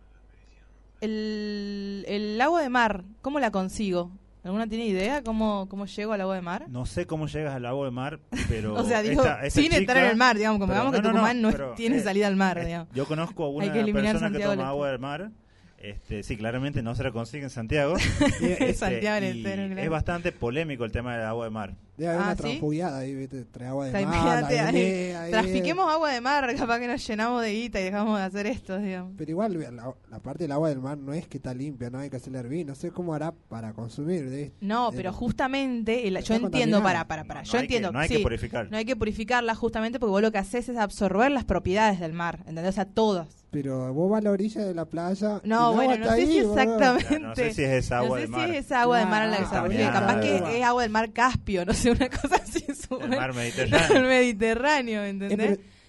el, 1.01 2.05
el 2.07 2.41
agua 2.41 2.61
de 2.61 2.69
mar, 2.69 3.03
¿cómo 3.23 3.39
la 3.39 3.49
consigo? 3.49 4.11
¿Alguna 4.43 4.67
tiene 4.67 4.85
idea 4.85 5.21
cómo, 5.21 5.67
cómo 5.69 5.85
llego 5.85 6.13
al 6.13 6.21
agua 6.21 6.35
de 6.35 6.41
mar? 6.41 6.65
No 6.69 6.85
sé 6.85 7.05
cómo 7.05 7.27
llegas 7.27 7.53
al 7.55 7.65
agua 7.65 7.85
de 7.85 7.91
mar, 7.91 8.19
pero. 8.49 8.73
O 8.75 8.83
sea, 8.85 9.01
digo, 9.01 9.21
esta- 9.21 9.45
esta 9.45 9.61
sin 9.61 9.71
estar 9.73 9.95
chica- 9.95 10.05
en 10.05 10.11
el 10.11 10.17
mar, 10.17 10.37
digamos, 10.37 10.59
como 10.59 10.71
digamos 10.73 10.93
que 10.95 11.01
Tucumán 11.01 11.41
no 11.41 11.51
pero, 11.51 11.73
tiene 11.73 11.97
eh, 11.97 12.01
salida 12.01 12.27
al 12.27 12.35
mar, 12.37 12.57
eh, 12.57 12.65
digamos. 12.65 12.87
Yo 12.93 13.05
conozco 13.05 13.43
a 13.45 13.47
Hay 13.49 13.55
una 13.67 13.73
que 13.73 13.79
eliminar 13.81 14.13
persona 14.13 14.37
que 14.37 14.43
toma 14.43 14.69
agua 14.69 14.89
del 14.91 14.99
mar. 14.99 15.31
Este, 15.77 16.23
sí, 16.23 16.35
claramente 16.35 16.81
no 16.81 16.93
se 16.95 17.03
la 17.03 17.11
consigue 17.11 17.43
en 17.43 17.49
Santiago. 17.49 17.95
Este, 18.41 18.73
Santiago 18.73 19.25
y. 19.25 19.45
Es 19.79 19.89
bastante 19.89 20.31
polémico 20.31 20.83
el 20.85 20.91
tema 20.91 21.15
del 21.17 21.25
agua 21.25 21.45
de 21.45 21.51
mar. 21.51 21.73
Debe 21.99 22.11
haber 22.13 22.21
Ah, 22.21 22.25
una 22.27 22.35
¿sí? 22.35 22.41
transfugiada 22.41 22.97
ahí, 22.99 23.13
¿viste? 23.13 23.43
Trae 23.45 23.67
agua 23.67 23.85
de 23.85 23.91
O 23.91 23.97
sea, 23.99 24.07
mar, 24.07 24.43
ahí, 24.45 25.11
ahí. 25.11 25.31
trafiquemos 25.31 25.91
agua 25.91 26.11
de 26.11 26.21
mar, 26.21 26.55
capaz 26.55 26.79
que 26.79 26.87
nos 26.87 27.05
llenamos 27.05 27.41
de 27.41 27.51
guita 27.53 27.79
y 27.81 27.83
dejamos 27.83 28.17
de 28.17 28.23
hacer 28.25 28.47
esto, 28.47 28.79
digamos. 28.79 29.13
Pero 29.17 29.29
igual 29.31 29.59
la, 29.75 29.93
la 30.09 30.19
parte 30.19 30.45
del 30.45 30.53
agua 30.53 30.69
del 30.69 30.79
mar 30.79 30.97
no 30.97 31.11
es 31.13 31.27
que 31.27 31.37
está 31.37 31.53
limpia, 31.53 31.89
no 31.89 31.99
hay 31.99 32.09
que 32.09 32.15
hacerle 32.15 32.39
hervir. 32.39 32.65
No 32.65 32.73
sé 32.73 32.91
cómo 32.91 33.13
hará 33.13 33.33
para 33.49 33.73
consumir. 33.73 34.29
de- 34.29 34.53
No, 34.61 34.91
de- 34.91 34.97
pero 34.97 35.11
justamente, 35.13 36.07
el- 36.07 36.23
yo 36.23 36.35
entiendo, 36.35 36.81
para, 36.81 37.05
para, 37.07 37.25
para, 37.25 37.41
No, 37.41 37.45
yo 37.45 37.51
no 37.53 37.59
que- 37.59 37.65
entiendo. 37.65 37.91
no 37.91 37.99
hay 37.99 38.07
que 38.09 38.19
purificar. 38.19 38.71
No 38.71 38.77
hay 38.77 38.85
que 38.85 38.95
purificarla 38.95 39.53
justamente 39.55 39.99
porque 39.99 40.11
vos 40.11 40.21
lo 40.21 40.31
que 40.31 40.37
haces 40.37 40.69
es 40.69 40.77
absorber 40.77 41.31
las 41.31 41.43
propiedades 41.43 41.99
del 41.99 42.13
mar, 42.13 42.39
¿entendés? 42.47 42.69
O 42.69 42.71
sea, 42.71 42.85
todas. 42.85 43.27
Pero 43.51 43.91
vos 43.95 44.11
vas 44.11 44.19
a 44.19 44.23
la 44.25 44.31
orilla 44.31 44.63
de 44.63 44.75
la 44.75 44.85
playa. 44.85 45.41
No, 45.43 45.73
bueno, 45.73 45.97
no 45.97 46.05
sé 46.05 46.11
ahí, 46.11 46.25
si 46.27 46.37
exactamente. 46.37 47.19
No 47.19 47.35
sé 47.35 47.51
si 47.53 47.63
es 47.63 47.71
esa 47.85 47.97
agua 47.99 48.09
no 48.09 48.15
sé 48.15 48.21
del 48.21 48.27
si 48.29 48.31
mar. 48.35 48.49
es 48.51 48.65
esa 48.65 48.81
agua 48.83 48.99
del 48.99 49.07
mar 49.07 49.21
a 49.23 49.27
la 49.27 49.37
que 49.37 49.45
se 49.45 49.55
Ah, 49.55 49.61
refiere. 49.63 49.85
Capaz 49.91 50.19
que 50.21 50.29
Ah. 50.45 50.51
es 50.51 50.63
agua 50.63 50.81
del 50.83 50.91
mar 50.91 51.11
Caspio, 51.11 51.65
no 51.65 51.73
sé, 51.73 51.88
una 51.97 52.09
cosa 52.09 52.35
así. 52.35 52.65
El 53.01 53.09
mar 53.09 53.33
Mediterráneo. 53.35 53.97
el 53.97 54.03
Mediterráneo, 54.03 55.03
¿entendés? 55.05 55.51
Eh, 55.51 55.55
pero- 55.57 55.79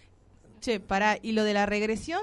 Che, 0.60 0.80
para 0.80 1.18
¿y 1.22 1.32
lo 1.32 1.44
de 1.44 1.54
la 1.54 1.64
regresión? 1.66 2.20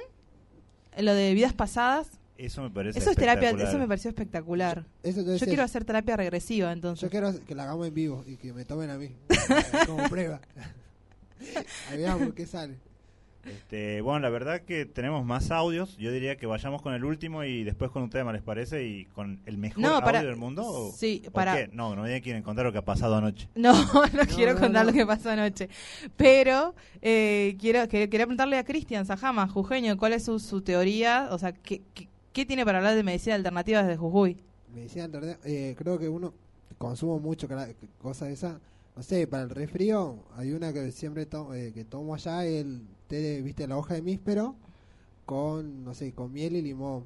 ¿Lo 0.98 1.14
de 1.14 1.34
vidas 1.34 1.54
pasadas? 1.54 2.08
Eso 2.38 2.62
me 2.62 2.70
parece 2.70 3.00
Eso 3.00 3.10
es 3.10 3.18
terapia, 3.18 3.50
eso 3.50 3.80
me 3.80 3.88
pareció 3.88 4.10
espectacular. 4.10 4.86
Eso 5.02 5.22
Yo 5.24 5.46
quiero 5.48 5.64
hacer 5.64 5.86
terapia 5.86 6.16
regresiva, 6.16 6.72
entonces. 6.72 7.02
Yo 7.02 7.10
quiero 7.10 7.34
que 7.46 7.56
la 7.56 7.64
hagamos 7.64 7.88
en 7.88 7.94
vivo 7.96 8.24
y 8.28 8.38
que 8.38 8.54
me 8.54 8.64
tomen 8.64 8.92
a 8.92 8.98
mí 8.98 9.10
como 9.88 10.08
prueba. 10.08 10.40
Ahí 11.90 11.98
veamos 11.98 12.34
qué 12.34 12.46
sale. 12.46 12.76
Este, 13.50 14.02
bueno, 14.02 14.20
la 14.20 14.30
verdad 14.30 14.62
que 14.62 14.86
tenemos 14.86 15.26
más 15.26 15.52
audios. 15.52 15.98
Yo 15.98 16.12
diría 16.12 16.38
que 16.38 16.46
vayamos 16.46 16.82
con 16.82 16.94
el 16.94 17.04
último 17.04 17.44
y 17.44 17.64
después 17.64 17.92
con 17.92 18.04
un 18.04 18.10
tema, 18.10 18.32
¿les 18.34 18.42
parece? 18.42 18.86
Y 18.86 19.06
con 19.06 19.40
el 19.46 19.58
mejor 19.58 19.82
No, 19.82 20.00
para- 20.02 20.20
audio 20.20 20.30
del 20.30 20.38
mundo. 20.40 20.64
¿o- 20.66 20.92
sí, 20.92 21.24
o 21.28 21.32
para- 21.32 21.56
qué? 21.56 21.70
No, 21.74 21.96
no 21.96 22.04
me 22.04 22.22
quieren 22.22 22.44
contar 22.44 22.66
lo 22.66 22.72
que 22.72 22.78
ha 22.80 22.86
pasado 22.86 23.16
anoche. 23.16 23.48
No, 23.56 23.74
no, 23.74 24.02
quiero 24.36 24.54
no, 24.54 24.60
contar 24.60 24.86
no. 24.86 24.92
lo 24.92 24.98
que 24.98 25.06
pasó 25.06 25.30
anoche. 25.30 25.70
Pero 26.16 26.76
eh, 27.02 27.56
quiero 27.60 27.88
que- 27.88 28.10
quería 28.10 28.26
preguntarle 28.26 28.58
a 28.58 28.64
Cristian 28.64 29.06
Sajama, 29.06 29.48
jujeño, 29.48 29.98
¿cuál 29.98 30.14
es 30.14 30.24
su, 30.26 30.40
su 30.40 30.62
teoría? 30.62 31.30
O 31.32 31.38
sea, 31.38 31.52
¿qué, 31.54 31.82
qué, 31.94 32.08
qué 32.34 32.46
tiene 32.46 32.66
para 32.66 32.78
hablar 32.80 32.96
de 32.96 33.04
medicina 33.04 33.36
alternativa 33.36 33.84
desde 33.84 33.98
Jujuy? 33.98 34.38
Medicina 34.74 35.06
alternativa, 35.06 35.40
eh, 35.46 35.76
creo 35.78 35.98
que 35.98 36.08
uno 36.10 36.34
consumo 36.78 37.20
mucho 37.20 37.48
de 38.28 38.34
esas. 38.34 38.56
No 38.98 39.04
sé, 39.04 39.28
para 39.28 39.44
el 39.44 39.50
resfrío 39.52 40.26
hay 40.36 40.52
una 40.54 40.74
que 40.74 40.92
siempre 40.92 41.26
to- 41.26 41.54
eh, 41.54 41.72
que 41.74 41.86
tomo 41.86 42.16
allá, 42.16 42.46
el 42.46 42.82
té, 43.08 43.18
de, 43.22 43.42
viste, 43.44 43.68
la 43.68 43.78
hoja 43.78 43.94
de 43.94 44.02
míspero 44.02 44.56
con, 45.26 45.84
no 45.86 45.94
sé, 45.96 46.14
con 46.14 46.34
miel 46.34 46.56
y 46.58 46.62
limón. 46.64 47.06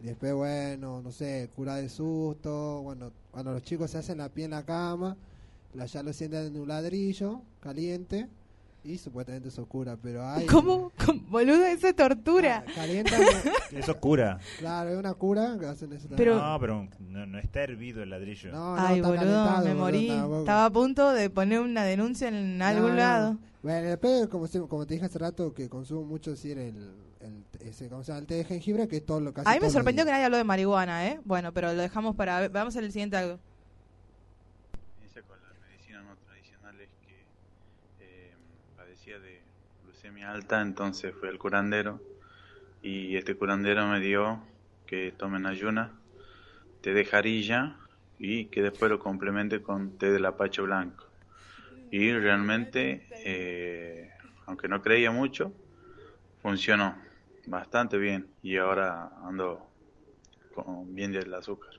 Después, 0.00 0.34
bueno, 0.34 1.02
no 1.02 1.12
sé, 1.12 1.50
cura 1.56 1.76
de 1.76 1.88
susto. 1.90 2.82
Bueno, 2.82 3.12
cuando 3.32 3.52
los 3.52 3.62
chicos 3.64 3.90
se 3.92 3.98
hacen 3.98 4.18
la 4.18 4.30
pie 4.30 4.46
en 4.46 4.52
la 4.52 4.64
cama, 4.64 5.16
la, 5.74 5.86
ya 5.86 6.02
lo 6.04 6.12
sienten 6.14 6.46
en 6.48 6.60
un 6.60 6.68
ladrillo 6.68 7.42
caliente 7.60 8.28
y 8.84 8.96
supuestamente 8.98 9.48
eso 9.48 9.66
cura, 9.66 9.96
pero 10.00 10.26
hay... 10.26 10.46
¿Cómo? 10.46 10.92
¿Cómo? 11.04 11.20
Boludo, 11.28 11.64
eso 11.66 11.88
es 11.88 11.96
tortura. 11.96 12.64
Calientan, 12.74 13.20
Eso 13.72 13.98
cura. 14.00 14.38
claro, 14.58 14.90
es 14.90 14.96
una 14.96 15.14
cura 15.14 15.56
que 15.60 15.66
hacen 15.66 15.92
eso. 15.92 16.08
Pero- 16.16 16.36
no, 16.40 16.58
pero 16.60 16.88
no, 17.00 17.26
no 17.26 17.38
está 17.38 17.62
hervido 17.62 18.02
el 18.02 18.10
ladrillo. 18.10 18.50
No, 18.52 18.76
no, 18.76 18.82
Ay, 18.82 19.00
boludo, 19.00 19.44
me 19.62 19.74
boludo, 19.74 19.74
morí. 19.74 20.10
Estaba 20.10 20.64
a 20.66 20.70
punto 20.70 21.12
de 21.12 21.28
poner 21.30 21.60
una 21.60 21.84
denuncia 21.84 22.28
en 22.28 22.62
algún 22.62 22.96
lado. 22.96 23.36
Bueno, 23.62 23.88
después, 23.88 24.28
como, 24.28 24.46
como 24.68 24.86
te 24.86 24.94
dije 24.94 25.06
hace 25.06 25.18
rato, 25.18 25.52
que 25.52 25.68
consumo 25.68 26.04
mucho 26.04 26.30
decir 26.30 26.56
el, 26.58 26.92
el, 27.20 27.44
ese, 27.60 27.88
¿cómo 27.88 28.02
se 28.04 28.12
llama? 28.12 28.20
el 28.20 28.26
té 28.26 28.34
de 28.36 28.44
jengibre, 28.44 28.86
que 28.88 28.98
es 28.98 29.04
todo 29.04 29.20
lo 29.20 29.34
que 29.34 29.42
A 29.44 29.52
mí 29.52 29.58
me 29.60 29.68
sorprendió 29.68 30.04
que 30.04 30.12
nadie 30.12 30.24
habló 30.24 30.36
de 30.36 30.44
marihuana, 30.44 31.08
¿eh? 31.08 31.20
Bueno, 31.24 31.52
pero 31.52 31.72
lo 31.74 31.82
dejamos 31.82 32.14
para... 32.14 32.48
Vamos 32.48 32.76
al 32.76 32.90
siguiente 32.92 33.16
algo. 33.16 33.38
experiencia 34.72 35.22
con 35.22 35.36
las 35.42 35.58
medicinas 35.68 36.04
no 36.04 36.16
tradicionales 36.24 36.88
que 37.04 37.24
eh, 38.00 38.32
padecía 38.76 39.18
de 39.18 39.40
glucemia 39.84 40.17
alta, 40.28 40.60
entonces 40.62 41.14
fui 41.16 41.28
al 41.28 41.38
curandero 41.38 42.02
y 42.82 43.16
este 43.16 43.36
curandero 43.36 43.86
me 43.88 44.00
dio 44.00 44.48
que 44.86 45.12
tomen 45.12 45.46
ayuna, 45.46 46.02
té 46.82 46.94
de 46.94 47.04
jarilla 47.04 47.78
y 48.18 48.50
que 48.50 48.62
después 48.62 48.90
lo 48.90 48.98
complemente 48.98 49.62
con 49.62 49.98
té 49.98 50.10
del 50.12 50.26
apache 50.26 50.62
blanco. 50.62 51.04
Y 51.90 52.12
realmente, 52.12 53.08
eh, 53.24 54.10
aunque 54.46 54.68
no 54.68 54.82
creía 54.82 55.10
mucho, 55.12 55.54
funcionó 56.38 56.96
bastante 57.46 57.98
bien 57.98 58.34
y 58.42 58.56
ahora 58.58 59.10
ando 59.24 59.74
con 60.50 60.94
bien 60.94 61.12
del 61.12 61.34
azúcar. 61.34 61.77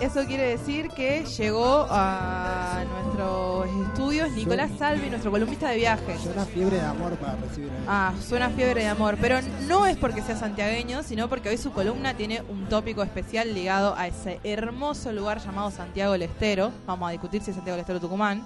Eso 0.00 0.24
quiere 0.26 0.44
decir 0.44 0.88
que 0.90 1.24
llegó 1.24 1.86
a 1.90 2.84
nuestros 2.88 3.68
estudios 3.88 4.30
Nicolás 4.32 4.70
Salvi, 4.78 5.10
nuestro 5.10 5.30
columnista 5.30 5.70
de 5.70 5.76
viajes. 5.76 6.20
Una 6.32 6.44
fiebre 6.44 6.76
de 6.76 6.82
amor 6.86 7.16
para 7.16 7.36
recibir. 7.36 7.70
a- 7.86 8.08
Ah, 8.08 8.14
suena 8.20 8.48
fiebre 8.50 8.82
de 8.82 8.88
amor, 8.88 9.16
pero 9.20 9.38
no 9.66 9.86
es 9.86 9.96
porque 9.96 10.22
sea 10.22 10.36
santiagueño, 10.36 11.02
sino 11.02 11.28
porque 11.28 11.48
hoy 11.48 11.58
su 11.58 11.72
columna 11.72 12.14
tiene 12.14 12.42
un 12.48 12.66
tópico 12.68 13.02
especial 13.02 13.52
ligado 13.54 13.94
a 13.96 14.06
ese 14.06 14.38
hermoso 14.44 15.12
lugar 15.12 15.40
llamado 15.40 15.70
Santiago 15.70 16.12
del 16.12 16.22
Estero. 16.22 16.70
Vamos 16.86 17.08
a 17.08 17.12
discutir 17.12 17.42
si 17.42 17.50
es 17.50 17.56
Santiago 17.56 17.74
del 17.76 17.80
Estero 17.80 17.98
o 17.98 18.00
Tucumán, 18.02 18.44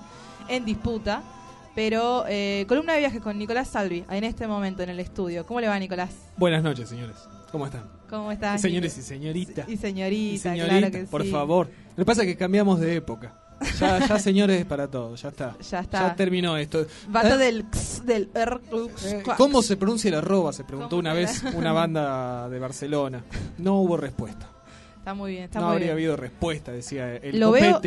en 0.48 0.64
disputa. 0.64 1.22
Pero 1.74 2.24
eh, 2.28 2.66
columna 2.68 2.92
de 2.92 2.98
viajes 2.98 3.22
con 3.22 3.38
Nicolás 3.38 3.66
Salvi, 3.68 4.04
en 4.10 4.24
este 4.24 4.46
momento 4.46 4.82
en 4.82 4.90
el 4.90 5.00
estudio. 5.00 5.46
¿Cómo 5.46 5.58
le 5.58 5.68
va, 5.68 5.78
Nicolás? 5.78 6.10
Buenas 6.36 6.62
noches, 6.62 6.86
señores. 6.88 7.16
¿Cómo 7.52 7.66
están? 7.66 7.82
¿Cómo 8.08 8.32
estás? 8.32 8.60
Señores 8.60 8.96
y 8.98 9.02
señoritas. 9.02 9.68
Y 9.68 9.76
señorita, 9.76 10.34
Y 10.34 10.38
señorita, 10.38 10.78
claro 10.78 10.90
que 10.92 11.04
por 11.04 11.22
sí. 11.22 11.30
favor. 11.30 11.68
Lo 11.90 11.96
que 11.96 12.04
pasa 12.04 12.22
es 12.22 12.28
que 12.28 12.36
cambiamos 12.36 12.80
de 12.80 12.96
época. 12.96 13.38
Ya, 13.78 14.04
ya 14.06 14.18
señores 14.18 14.58
es 14.60 14.66
para 14.66 14.88
todos, 14.90 15.22
ya 15.22 15.28
está. 15.28 15.56
Ya 15.70 15.80
está. 15.80 16.08
Ya 16.08 16.16
terminó 16.16 16.56
esto. 16.56 16.84
Basta 17.08 17.34
Eh, 17.34 17.38
del 17.38 17.60
x, 17.60 18.02
del 18.04 18.30
er, 18.34 18.60
ux, 18.72 19.04
eh. 19.04 19.22
¿Cómo 19.36 19.62
se 19.62 19.76
pronuncia 19.76 20.08
el 20.08 20.14
arroba? 20.16 20.52
Se 20.52 20.64
preguntó 20.64 20.90
¿Cómo 20.96 21.00
una 21.00 21.12
vez 21.12 21.42
una 21.54 21.72
banda 21.72 22.48
de 22.48 22.58
Barcelona. 22.58 23.22
No 23.58 23.76
hubo 23.80 23.96
respuesta. 23.96 24.48
Está 25.02 25.14
muy 25.14 25.32
bien, 25.32 25.42
está 25.44 25.58
no 25.58 25.66
muy 25.66 25.72
habría 25.72 25.86
bien. 25.86 25.94
habido 25.96 26.16
respuesta, 26.16 26.70
decía 26.70 27.16
el 27.16 27.40
lo 27.40 27.50
veo, 27.50 27.80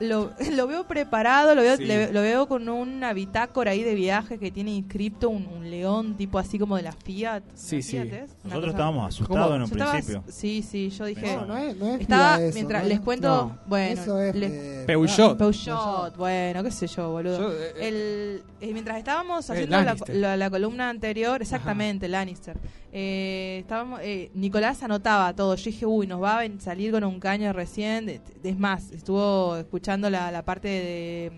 lo, 0.00 0.30
lo 0.52 0.66
veo 0.66 0.84
preparado, 0.86 1.54
lo 1.54 1.60
veo, 1.60 1.76
Sí. 1.76 1.84
le- 1.84 2.10
lo 2.10 2.22
veo 2.22 2.48
con 2.48 2.66
una 2.70 3.12
bitácora 3.12 3.72
ahí 3.72 3.82
de 3.82 3.94
viaje 3.94 4.38
que 4.38 4.50
tiene 4.50 4.70
inscripto 4.70 5.28
un, 5.28 5.46
un 5.48 5.70
león 5.70 6.16
tipo 6.16 6.38
así 6.38 6.58
como 6.58 6.76
de 6.78 6.82
la 6.84 6.92
Fiat. 6.92 7.42
Sí, 7.54 7.76
¿La 7.76 7.82
sí. 7.82 7.90
Fiat 7.90 8.06
es? 8.06 8.30
Una 8.44 8.54
Nosotros 8.54 8.70
estábamos 8.70 9.06
asustados 9.14 9.54
en 9.54 9.62
un 9.62 9.68
Yo 9.68 9.72
estaba- 9.74 9.92
principio. 9.92 10.24
sí, 10.28 10.62
sí, 10.62 10.88
yo 10.88 11.04
dije. 11.04 11.36
No, 11.36 11.44
no 11.44 11.58
es- 11.58 11.76
no 11.76 11.94
es 11.94 12.00
estaba 12.00 12.36
Fiat 12.36 12.40
eso, 12.48 12.54
mientras 12.54 12.82
¿no? 12.84 12.88
les 12.88 13.00
cuento, 13.00 13.28
No. 13.28 13.58
bueno, 13.66 14.00
Eso 14.02 14.18
es, 14.22 14.34
le- 14.34 14.82
eh, 14.82 14.84
Peugeot. 14.86 15.36
Peugeot, 15.36 16.16
bueno, 16.16 16.62
qué 16.62 16.70
sé 16.70 16.86
yo, 16.86 17.10
boludo. 17.10 17.38
Yo, 17.38 17.52
eh, 17.52 17.72
El- 17.80 18.42
eh, 18.62 18.72
mientras 18.72 18.96
estábamos 18.96 19.46
Eh, 19.50 19.52
haciendo 19.52 19.76
la, 19.76 19.84
Lannister. 19.84 20.16
la- 20.16 20.36
la 20.38 20.48
columna 20.48 20.88
anterior, 20.88 21.42
exactamente, 21.42 22.08
Lannister. 22.08 22.56
Eh, 22.92 23.58
estábamos, 23.60 24.00
eh, 24.02 24.30
Nicolás 24.34 24.82
anotaba 24.82 25.34
todo. 25.34 25.54
Yo 25.56 25.64
dije, 25.64 25.86
uy, 25.86 26.06
nos 26.06 26.22
va 26.22 26.40
a 26.40 26.60
salir 26.60 26.92
con 26.92 27.04
un 27.04 27.18
caño 27.18 27.52
recién. 27.52 28.20
Es 28.44 28.58
más, 28.58 28.92
estuvo 28.92 29.56
escuchando 29.56 30.10
la, 30.10 30.30
la 30.30 30.44
parte 30.44 30.68
de, 30.68 31.32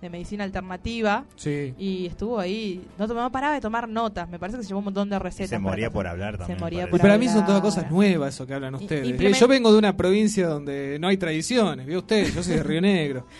de 0.00 0.10
medicina 0.10 0.44
alternativa. 0.44 1.24
Sí. 1.36 1.74
Y 1.78 2.06
estuvo 2.06 2.38
ahí, 2.38 2.80
no, 2.98 3.08
tomaba, 3.08 3.30
paraba 3.30 3.54
de 3.54 3.60
tomar 3.60 3.88
notas. 3.88 4.28
Me 4.28 4.38
parece 4.38 4.58
que 4.58 4.62
se 4.62 4.68
llevó 4.68 4.78
un 4.78 4.84
montón 4.86 5.10
de 5.10 5.18
recetas. 5.18 5.50
se 5.50 5.58
moría 5.58 5.90
por 5.90 6.06
hablar 6.06 6.34
Se 6.34 6.38
también, 6.38 6.60
moría 6.60 6.78
parece. 6.80 6.90
por 6.90 7.00
Y 7.00 7.02
para 7.02 7.18
mí 7.18 7.26
son 7.26 7.34
hablar. 7.42 7.46
todas 7.48 7.62
cosas 7.62 7.90
nuevas 7.90 8.34
eso 8.34 8.46
que 8.46 8.54
hablan 8.54 8.74
ustedes. 8.76 9.20
Eh, 9.20 9.32
Yo 9.38 9.48
vengo 9.48 9.72
de 9.72 9.78
una 9.78 9.96
provincia 9.96 10.46
donde 10.46 10.98
no 11.00 11.08
hay 11.08 11.16
tradiciones, 11.16 11.86
¿vio 11.86 11.98
usted? 11.98 12.32
Yo 12.32 12.42
soy 12.42 12.56
de 12.56 12.62
Río 12.62 12.80
Negro. 12.80 13.26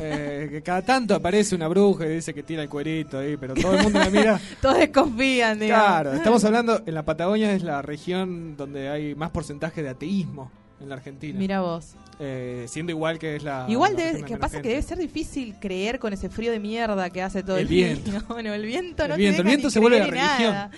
Eh, 0.00 0.48
que 0.50 0.62
cada 0.62 0.82
tanto 0.82 1.14
aparece 1.14 1.54
una 1.54 1.68
bruja 1.68 2.06
y 2.06 2.10
dice 2.16 2.34
que 2.34 2.42
tira 2.42 2.62
el 2.62 2.68
cuerito 2.68 3.18
ahí, 3.18 3.36
pero 3.36 3.54
todo 3.54 3.74
el 3.76 3.82
mundo 3.84 3.98
la 3.98 4.10
mira. 4.10 4.40
Todos 4.60 4.78
desconfían, 4.78 5.58
digamos. 5.58 5.84
Claro, 5.86 6.12
estamos 6.14 6.44
hablando, 6.44 6.82
en 6.84 6.94
la 6.94 7.04
Patagonia 7.04 7.52
es 7.52 7.62
la 7.62 7.80
región 7.82 8.56
donde 8.56 8.88
hay 8.88 9.14
más 9.14 9.30
porcentaje 9.30 9.82
de 9.82 9.90
ateísmo 9.90 10.50
en 10.80 10.88
la 10.88 10.96
Argentina. 10.96 11.38
Mira 11.38 11.60
vos. 11.60 11.94
Eh, 12.20 12.66
siendo 12.68 12.92
igual 12.92 13.18
que 13.18 13.36
es 13.36 13.42
la... 13.42 13.66
Igual 13.68 13.94
la 13.96 14.04
debe, 14.04 14.22
que 14.22 14.36
pasa 14.36 14.62
que 14.62 14.68
debe 14.68 14.82
ser 14.82 14.98
difícil 14.98 15.56
creer 15.60 15.98
con 15.98 16.12
ese 16.12 16.28
frío 16.28 16.52
de 16.52 16.60
mierda 16.60 17.10
que 17.10 17.22
hace 17.22 17.42
todo 17.42 17.56
el, 17.56 17.62
El 17.62 17.68
día. 17.68 17.86
viento. 17.86 18.10
Bueno, 18.28 18.54
el 18.54 18.64
viento 18.64 19.04
El 19.04 19.10
no 19.10 19.16
viento, 19.16 19.42
te 19.42 19.42
el 19.42 19.44
deja 19.44 19.48
viento 19.48 19.66
ni 19.68 19.72
se 19.72 19.80
vuelve 19.80 19.98
la 19.98 20.06
nada. 20.06 20.70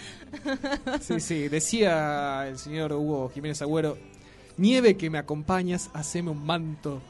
Sí, 1.01 1.21
sí, 1.21 1.49
decía 1.49 2.47
el 2.49 2.59
señor 2.59 2.93
Hugo 2.93 3.31
Jiménez 3.35 3.61
Agüero, 3.63 3.97
nieve 4.57 4.97
que 4.97 5.11
me 5.11 5.19
acompañas, 5.19 5.91
haceme 5.95 6.31
un 6.31 6.45
manto 6.45 7.01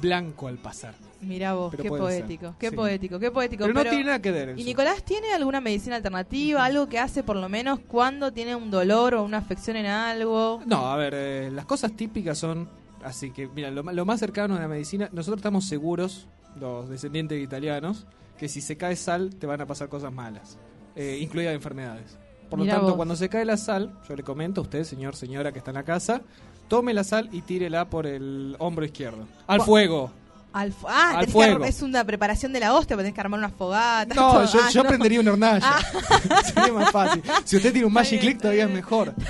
blanco 0.00 0.48
al 0.48 0.58
pasar. 0.58 0.94
Mira 1.20 1.54
vos, 1.54 1.74
qué 1.74 1.88
poético, 1.88 2.54
qué 2.58 2.70
sí. 2.70 2.76
poético, 2.76 3.18
qué 3.18 3.30
poético. 3.30 3.64
Pero 3.64 3.74
no 3.74 3.82
tiene 3.88 4.04
nada 4.04 4.20
que 4.20 4.30
ver 4.30 4.58
¿Y. 4.58 4.64
Nicolás 4.64 5.02
tiene 5.02 5.32
alguna 5.32 5.60
medicina 5.60 5.96
alternativa, 5.96 6.64
algo 6.64 6.88
que 6.88 6.98
hace 6.98 7.22
por 7.22 7.36
lo 7.36 7.48
menos 7.48 7.80
cuando 7.80 8.32
tiene 8.32 8.54
un 8.54 8.70
dolor 8.70 9.14
o 9.14 9.24
una 9.24 9.38
afección 9.38 9.76
en 9.76 9.86
algo? 9.86 10.60
No, 10.66 10.92
a 10.92 10.96
ver, 10.96 11.14
eh, 11.16 11.50
las 11.50 11.64
cosas 11.64 11.92
típicas 11.92 12.36
son, 12.38 12.68
así 13.06 13.30
que, 13.30 13.46
mira, 13.46 13.70
lo, 13.70 14.04
más 14.04 14.18
cercano 14.18 14.56
a 14.56 14.60
la 14.60 14.68
medicina, 14.68 15.08
nosotros 15.12 15.38
estamos 15.38 15.66
seguros, 15.66 16.26
los 16.58 16.88
descendientes 16.88 17.38
de 17.38 17.44
italianos, 17.44 18.06
que 18.36 18.48
si 18.48 18.60
se 18.60 18.76
cae 18.76 18.96
sal 18.96 19.36
te 19.36 19.46
van 19.46 19.60
a 19.60 19.66
pasar 19.66 19.88
cosas 19.88 20.12
malas, 20.12 20.58
eh, 20.96 21.18
incluidas 21.20 21.54
enfermedades. 21.54 22.18
Por 22.50 22.58
lo 22.58 22.66
tanto, 22.66 22.86
vos. 22.88 22.96
cuando 22.96 23.16
se 23.16 23.28
cae 23.28 23.44
la 23.44 23.56
sal, 23.56 23.96
yo 24.08 24.16
le 24.16 24.22
comento 24.22 24.60
a 24.60 24.64
usted, 24.64 24.84
señor, 24.84 25.14
señora 25.14 25.52
que 25.52 25.58
está 25.58 25.70
en 25.70 25.76
la 25.76 25.84
casa, 25.84 26.22
tome 26.68 26.92
la 26.94 27.04
sal 27.04 27.28
y 27.32 27.42
tírela 27.42 27.88
por 27.88 28.06
el 28.06 28.56
hombro 28.58 28.84
izquierdo. 28.84 29.26
¡Al 29.46 29.62
fuego! 29.62 30.10
Al 30.52 30.72
ah, 30.86 31.08
Al 31.08 31.12
tenés 31.12 31.26
que 31.26 31.32
fuego. 31.32 31.64
es 31.66 31.82
una 31.82 32.02
preparación 32.04 32.52
de 32.52 32.60
la 32.60 32.72
hostia, 32.74 32.96
tenés 32.96 33.12
que 33.12 33.20
armar 33.20 33.38
una 33.38 33.50
fogata. 33.50 34.14
No, 34.14 34.32
todo. 34.32 34.44
yo, 34.46 34.60
Ah, 34.64 34.70
yo 34.70 34.82
no. 34.82 34.88
prendería 34.88 35.20
una 35.20 35.32
hornalla. 35.32 35.66
Ah. 35.66 36.42
Sería 36.54 36.72
más 36.72 36.90
fácil. 36.90 37.22
Si 37.44 37.56
usted 37.56 37.72
tiene 37.72 37.86
un 37.86 37.92
Magic 37.92 38.20
Click, 38.20 38.38
todavía 38.40 38.64
es 38.64 38.70
mejor. 38.70 39.12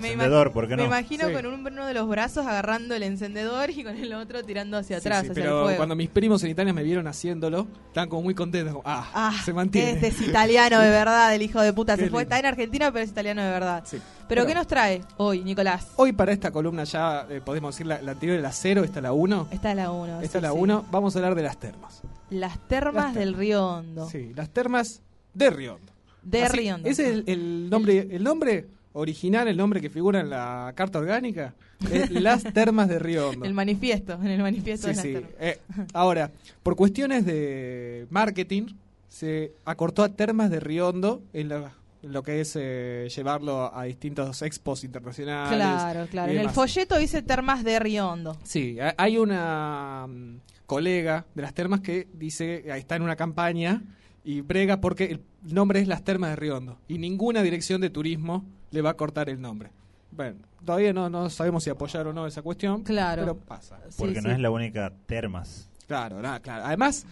Me 0.00 0.12
encendedor, 0.12 0.50
¿por 0.52 0.66
qué 0.66 0.76
Me 0.76 0.82
no? 0.82 0.88
imagino 0.88 1.28
Sí. 1.28 1.32
con 1.34 1.46
un- 1.46 1.64
uno 1.66 1.86
de 1.86 1.94
los 1.94 2.08
brazos 2.08 2.46
agarrando 2.46 2.94
el 2.94 3.02
encendedor 3.02 3.70
y 3.70 3.84
con 3.84 3.94
el 3.96 4.12
otro 4.14 4.42
tirando 4.42 4.78
hacia 4.78 4.98
Sí, 4.98 5.06
atrás, 5.06 5.24
sí, 5.24 5.30
hacia 5.30 5.42
el 5.42 5.48
pero 5.48 5.62
fuego. 5.64 5.76
cuando 5.76 5.94
mis 5.94 6.08
primos 6.08 6.42
en 6.42 6.50
Italia 6.50 6.72
me 6.72 6.82
vieron 6.82 7.06
haciéndolo, 7.06 7.66
estaban 7.88 8.08
como 8.08 8.22
muy 8.22 8.34
contentos. 8.34 8.72
como, 8.74 8.82
ah, 8.86 9.06
Ah, 9.14 9.32
se 9.44 9.52
mantiene. 9.52 9.92
Este 9.92 10.08
es 10.08 10.20
italiano 10.22 10.80
de 10.80 10.88
verdad, 10.90 11.34
el 11.34 11.42
hijo 11.42 11.60
de 11.60 11.72
puta. 11.72 11.96
Se 11.96 12.08
fue, 12.08 12.22
está 12.22 12.38
en 12.38 12.46
Argentina, 12.46 12.90
pero 12.92 13.04
es 13.04 13.10
italiano 13.10 13.42
de 13.42 13.50
verdad. 13.50 13.82
Sí. 13.86 13.98
Pero, 14.26 14.40
Pero- 14.42 14.46
¿qué 14.46 14.54
nos 14.54 14.66
trae 14.66 15.02
hoy, 15.18 15.42
Nicolás? 15.44 15.86
Hoy 15.96 16.12
para 16.12 16.32
esta 16.32 16.50
columna 16.50 16.84
ya 16.84 17.26
eh, 17.28 17.42
podemos 17.44 17.74
decir 17.74 17.86
la, 17.86 18.00
la 18.00 18.12
anterior, 18.12 18.40
la 18.40 18.52
0, 18.52 18.82
esta 18.84 19.00
es 19.00 19.02
la 19.02 19.12
1. 19.12 19.48
Esta 19.50 19.70
es 19.70 19.76
la 19.76 19.90
1. 19.90 20.22
Esta 20.24 20.38
es 20.38 20.42
la 20.42 20.52
1. 20.52 20.86
Vamos 20.90 21.14
a 21.14 21.18
hablar 21.18 21.34
de 21.34 21.42
las 21.42 21.58
termas. 21.58 22.02
Las 22.30 22.58
termas 22.68 23.06
Las 23.06 23.14
del 23.14 23.34
Río 23.34 23.66
Hondo. 23.66 24.08
Sí, 24.08 24.32
las 24.34 24.50
termas 24.50 25.02
de 25.34 25.50
Riondo. 25.50 25.92
De 26.22 26.42
Así- 26.42 26.56
Río 26.56 26.74
Hondo. 26.76 26.88
Ese 26.88 27.02
es 27.06 27.08
el, 27.14 27.24
el 27.26 27.70
nombre, 27.70 28.08
el 28.10 28.24
nombre 28.24 28.66
original, 28.94 29.48
el 29.48 29.56
nombre 29.56 29.80
que 29.80 29.90
figura 29.90 30.20
en 30.20 30.30
la 30.30 30.72
carta 30.74 30.98
orgánica. 30.98 31.54
Es 31.90 32.10
las 32.22 32.42
termas 32.44 32.88
de 32.88 32.98
Río 32.98 33.28
Hondo. 33.30 33.44
El 33.44 33.52
manifiesto, 33.54 34.14
en 34.14 34.26
el 34.28 34.40
manifiesto 34.42 34.86
Sí, 34.88 34.90
de 34.92 34.96
las 34.96 35.02
sí. 35.04 35.12
termas. 35.12 35.30
Eh, 35.40 35.58
ahora, 35.92 36.30
por 36.62 36.76
cuestiones 36.76 37.26
de 37.26 38.06
marketing, 38.10 38.68
se 39.08 39.52
acortó 39.64 40.02
a 40.02 40.08
Termas 40.08 40.50
de 40.50 40.58
Riondo 40.60 41.22
en, 41.32 41.48
la- 41.50 41.72
lo 42.08 42.22
que 42.22 42.40
es 42.40 42.56
eh, 42.56 43.08
llevarlo 43.14 43.74
a 43.74 43.84
distintos 43.84 44.42
expos 44.42 44.84
internacionales. 44.84 45.54
Claro, 45.56 46.06
claro. 46.10 46.32
En 46.32 46.38
el 46.38 46.50
folleto 46.50 46.98
dice 46.98 47.22
termas 47.22 47.64
de 47.64 47.78
Río 47.78 48.08
Hondo. 48.08 48.36
Sí, 48.44 48.78
ha- 48.80 48.94
hay 48.98 49.18
una 49.18 50.06
mm, 50.08 50.36
colega 50.66 51.24
de 51.34 51.42
las 51.42 51.54
termas 51.54 51.80
que 51.80 52.08
dice, 52.12 52.64
ahí 52.72 52.80
está 52.80 52.96
en 52.96 53.02
una 53.02 53.16
campaña 53.16 53.82
y 54.24 54.40
brega 54.40 54.80
porque 54.80 55.04
el 55.04 55.20
nombre 55.42 55.80
es 55.80 55.88
las 55.88 56.02
termas 56.02 56.30
de 56.30 56.36
Riondo 56.36 56.78
y 56.88 56.98
ninguna 56.98 57.42
dirección 57.42 57.80
de 57.80 57.90
turismo 57.90 58.44
le 58.70 58.80
va 58.82 58.90
a 58.90 58.94
cortar 58.94 59.28
el 59.28 59.40
nombre. 59.40 59.70
Bueno, 60.10 60.36
todavía 60.64 60.92
no, 60.92 61.10
no 61.10 61.28
sabemos 61.28 61.64
si 61.64 61.70
apoyar 61.70 62.06
o 62.06 62.12
no 62.12 62.26
esa 62.26 62.40
cuestión, 62.42 62.82
Claro. 62.84 63.22
pero 63.22 63.36
pasa. 63.36 63.78
Porque 63.98 64.22
no 64.22 64.30
es 64.30 64.38
la 64.38 64.50
única 64.50 64.92
termas. 65.06 65.68
Claro, 65.86 66.22
nada, 66.22 66.40
claro. 66.40 66.64
Además, 66.64 67.04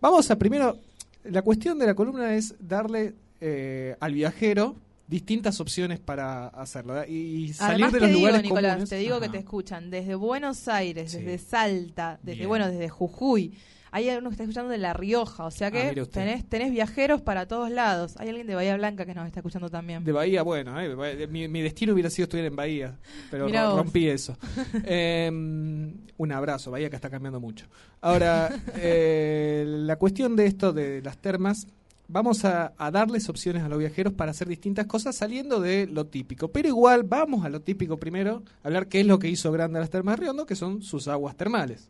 vamos 0.00 0.30
a 0.30 0.36
primero, 0.36 0.76
la 1.24 1.42
cuestión 1.42 1.78
de 1.78 1.86
la 1.86 1.94
columna 1.94 2.34
es 2.34 2.54
darle 2.60 3.14
eh, 3.40 3.96
al 4.00 4.12
viajero 4.14 4.76
distintas 5.06 5.58
opciones 5.60 5.98
para 5.98 6.46
hacerlo 6.48 6.92
¿verdad? 6.94 7.08
y, 7.08 7.14
y 7.44 7.52
salir 7.52 7.84
Además 7.86 7.92
de 7.92 7.98
te 7.98 8.02
los 8.04 8.08
digo, 8.10 8.20
lugares 8.20 8.42
Nicolás, 8.44 8.72
comunes. 8.74 8.88
te 8.90 8.96
digo 8.96 9.16
Ajá. 9.16 9.24
que 9.26 9.28
te 9.32 9.38
escuchan 9.38 9.90
desde 9.90 10.14
Buenos 10.14 10.68
Aires, 10.68 11.10
Sí. 11.10 11.18
desde 11.18 11.38
Salta, 11.38 12.18
desde 12.22 12.36
Bien. 12.38 12.48
bueno, 12.48 12.68
desde 12.70 12.88
Jujuy. 12.88 13.52
Hay 13.92 14.08
algunos 14.08 14.30
que 14.30 14.34
están 14.34 14.44
escuchando 14.44 14.70
de 14.70 14.78
La 14.78 14.92
Rioja, 14.92 15.44
o 15.46 15.50
sea 15.50 15.66
Ah, 15.66 15.70
que 15.72 16.06
tenés, 16.12 16.48
tenés 16.48 16.70
viajeros 16.70 17.22
para 17.22 17.46
todos 17.48 17.72
lados. 17.72 18.14
Hay 18.18 18.28
alguien 18.28 18.46
de 18.46 18.54
Bahía 18.54 18.76
Blanca 18.76 19.04
que 19.04 19.14
nos 19.16 19.26
está 19.26 19.40
escuchando 19.40 19.68
también. 19.68 20.04
De 20.04 20.12
Bahía, 20.12 20.42
bueno, 20.42 20.80
eh, 20.80 21.26
mi, 21.26 21.48
mi 21.48 21.60
destino 21.60 21.92
hubiera 21.92 22.08
sido 22.08 22.26
estudiar 22.26 22.46
en 22.46 22.54
Bahía, 22.54 22.96
pero 23.32 23.48
ro- 23.48 23.76
rompí 23.78 24.06
eso. 24.06 24.36
Eh, 24.84 25.28
un 25.28 26.32
abrazo, 26.32 26.70
Bahía 26.70 26.88
que 26.88 26.94
está 26.94 27.10
cambiando 27.10 27.40
mucho. 27.40 27.66
Ahora, 28.00 28.48
eh, 28.76 29.64
la 29.66 29.96
cuestión 29.96 30.36
de 30.36 30.46
esto 30.46 30.72
de 30.72 31.02
las 31.02 31.18
termas, 31.18 31.66
vamos 32.10 32.44
a, 32.44 32.72
a 32.76 32.90
darles 32.90 33.28
opciones 33.28 33.62
a 33.62 33.68
los 33.68 33.78
viajeros 33.78 34.12
para 34.12 34.32
hacer 34.32 34.48
distintas 34.48 34.86
cosas 34.86 35.16
saliendo 35.16 35.60
de 35.60 35.86
lo 35.86 36.06
típico. 36.06 36.48
Pero 36.48 36.68
igual 36.68 37.04
vamos 37.04 37.44
a 37.44 37.48
lo 37.48 37.60
típico 37.60 37.96
primero, 37.96 38.42
a 38.62 38.68
hablar 38.68 38.88
qué 38.88 39.00
es 39.00 39.06
lo 39.06 39.18
que 39.18 39.28
hizo 39.28 39.52
grande 39.52 39.78
a 39.78 39.80
las 39.80 39.90
termas 39.90 40.16
de 40.16 40.24
Riondo, 40.24 40.46
que 40.46 40.56
son 40.56 40.82
sus 40.82 41.08
aguas 41.08 41.36
termales. 41.36 41.88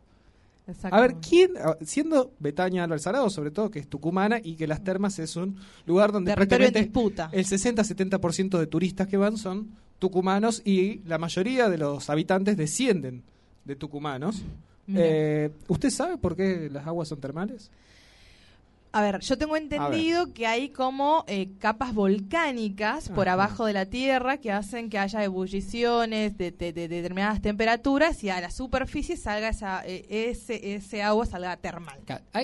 A 0.83 1.01
ver, 1.01 1.15
¿quién, 1.15 1.53
siendo 1.81 2.31
Betania 2.39 2.83
Alvarado, 2.83 3.29
sobre 3.29 3.51
todo, 3.51 3.71
que 3.71 3.79
es 3.79 3.87
tucumana 3.87 4.39
y 4.41 4.55
que 4.55 4.67
las 4.67 4.83
termas 4.83 5.17
es 5.19 5.35
un 5.35 5.57
lugar 5.85 6.11
donde 6.11 6.33
prácticamente 6.33 6.79
el 6.79 6.91
60-70% 6.91 8.59
de 8.59 8.67
turistas 8.67 9.07
que 9.07 9.17
van 9.17 9.37
son 9.37 9.71
tucumanos 9.99 10.61
y 10.63 10.99
la 11.05 11.17
mayoría 11.17 11.69
de 11.69 11.77
los 11.77 12.09
habitantes 12.09 12.57
descienden 12.57 13.23
de 13.65 13.75
tucumanos. 13.75 14.43
Eh, 14.87 15.51
¿Usted 15.67 15.89
sabe 15.89 16.17
por 16.17 16.35
qué 16.35 16.69
las 16.71 16.85
aguas 16.85 17.07
son 17.07 17.19
termales? 17.19 17.71
A 18.93 19.01
ver, 19.01 19.19
yo 19.21 19.37
tengo 19.37 19.55
entendido 19.55 20.33
que 20.33 20.47
hay 20.47 20.67
como 20.69 21.23
eh, 21.27 21.49
capas 21.59 21.93
volcánicas 21.93 23.07
por 23.07 23.29
Ajá. 23.29 23.33
abajo 23.35 23.65
de 23.65 23.71
la 23.71 23.85
Tierra 23.85 24.35
que 24.37 24.51
hacen 24.51 24.89
que 24.89 24.97
haya 24.99 25.23
ebulliciones 25.23 26.37
de, 26.37 26.51
de- 26.51 26.73
de 26.73 26.89
determinadas 26.89 27.41
temperaturas 27.41 28.21
y 28.23 28.29
a 28.29 28.41
la 28.41 28.51
superficie 28.51 29.15
salga 29.15 29.47
esa, 29.47 29.81
eh, 29.85 30.05
ese, 30.09 30.73
ese 30.75 31.01
agua 31.03 31.25
salga 31.25 31.55
termal. 31.55 31.99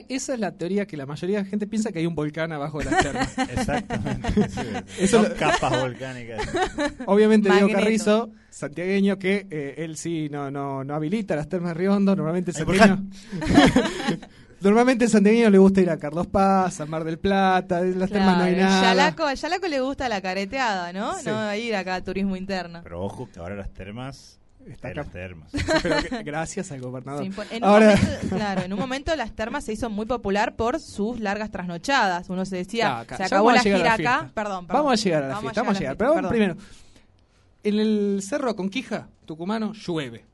Esa 0.08 0.34
es 0.36 0.40
la 0.40 0.54
teoría 0.54 0.86
que 0.88 0.96
la 0.96 1.06
mayoría 1.06 1.40
de 1.40 1.44
la 1.44 1.50
gente 1.50 1.68
piensa 1.68 1.92
que 1.92 2.00
hay 2.00 2.06
un 2.06 2.16
volcán 2.16 2.54
abajo 2.54 2.80
de 2.80 2.86
las 2.86 2.98
termas. 3.04 3.38
Exactamente. 3.38 4.50
sí. 4.50 4.62
Eso 5.00 5.22
Son 5.24 5.30
lo- 5.30 5.36
capas 5.36 5.82
volcánicas. 5.82 6.48
Obviamente 7.08 7.52
Diego. 7.52 7.68
Carrizo, 7.74 8.32
santiagueño, 8.50 9.20
que 9.20 9.48
eh, 9.52 9.76
él 9.80 9.98
sí 9.98 10.30
no, 10.32 10.50
no, 10.50 10.86
no 10.86 10.96
habilita 10.96 11.36
las 11.36 11.50
termas 11.50 11.72
de 11.74 11.80
Riondo, 11.82 12.16
normalmente 12.16 12.52
el 12.52 12.56
santiagueño... 12.58 13.06
normalmente 14.62 15.06
el 15.06 15.12
santiagueño 15.12 15.50
le 15.50 15.58
gusta 15.58 15.82
ir 15.82 15.90
a 15.90 15.98
Carlos 15.98 16.28
Paz, 16.28 16.80
a 16.82 16.86
Mar 16.86 17.04
del 17.04 17.18
Plata, 17.20 17.82
de 17.82 17.96
las 17.96 18.10
termas 18.10 18.38
no 18.38 18.44
hay 18.44 18.56
nada. 18.56 18.82
Yalaco, 18.82 19.26
al 19.26 19.36
Yalaco 19.38 19.68
le 19.68 19.80
gusta 19.82 20.10
la 20.10 20.22
careteada, 20.22 20.92
¿no? 20.94 21.14
Sí. 21.16 21.26
No 21.26 21.54
ir 21.56 21.76
acá 21.76 21.96
a 21.96 22.02
turismo 22.04 22.36
interno. 22.36 22.82
Pero 22.84 23.02
ojo 23.04 23.30
que 23.32 23.40
ahora 23.40 23.56
las 23.56 23.70
termas. 23.74 24.40
Está 24.68 24.90
acá. 24.90 24.98
las 25.04 25.12
termas. 25.14 25.52
Que- 25.52 26.24
gracias 26.24 26.72
al 26.74 26.82
gobernador. 26.82 27.24
Sí, 27.24 27.32
en 27.52 27.64
un 27.64 27.70
Ahora, 27.70 27.96
momento, 27.96 28.36
claro, 28.36 28.62
en 28.64 28.74
un 28.74 28.80
momento 28.80 29.16
las 29.16 29.32
termas 29.32 29.64
se 29.64 29.72
hizo 29.72 29.90
muy 29.90 30.06
popular 30.06 30.56
por 30.58 30.82
sus 30.82 31.22
largas 31.22 31.52
trasnochadas. 31.52 32.30
Uno 32.30 32.44
se 32.44 32.58
decía, 32.58 33.00
acá- 33.00 33.16
se 33.16 33.24
acabó 33.24 33.46
vamos 33.46 33.62
a 33.62 33.64
la 33.64 33.64
llegar 33.64 33.80
a 33.80 33.96
gira 33.96 34.10
la 34.10 34.12
acá. 34.12 34.20
fiesta. 34.26 34.34
Perdón, 34.44 34.68
perdón. 34.68 34.84
Vamos 34.84 35.00
a 35.00 35.04
llegar 35.04 35.24
a 35.24 35.28
la 35.30 35.40
fiesta, 35.40 35.62
vamos 35.62 35.78
a 35.78 35.80
llegar. 35.80 35.96
Pero 35.98 36.14
vamos 36.16 36.30
primero. 36.30 36.58
En 37.64 37.80
el 37.80 38.20
cerro 38.22 38.56
Conquija, 38.58 39.08
Tucumano, 39.26 39.72
llueve. 39.74 40.26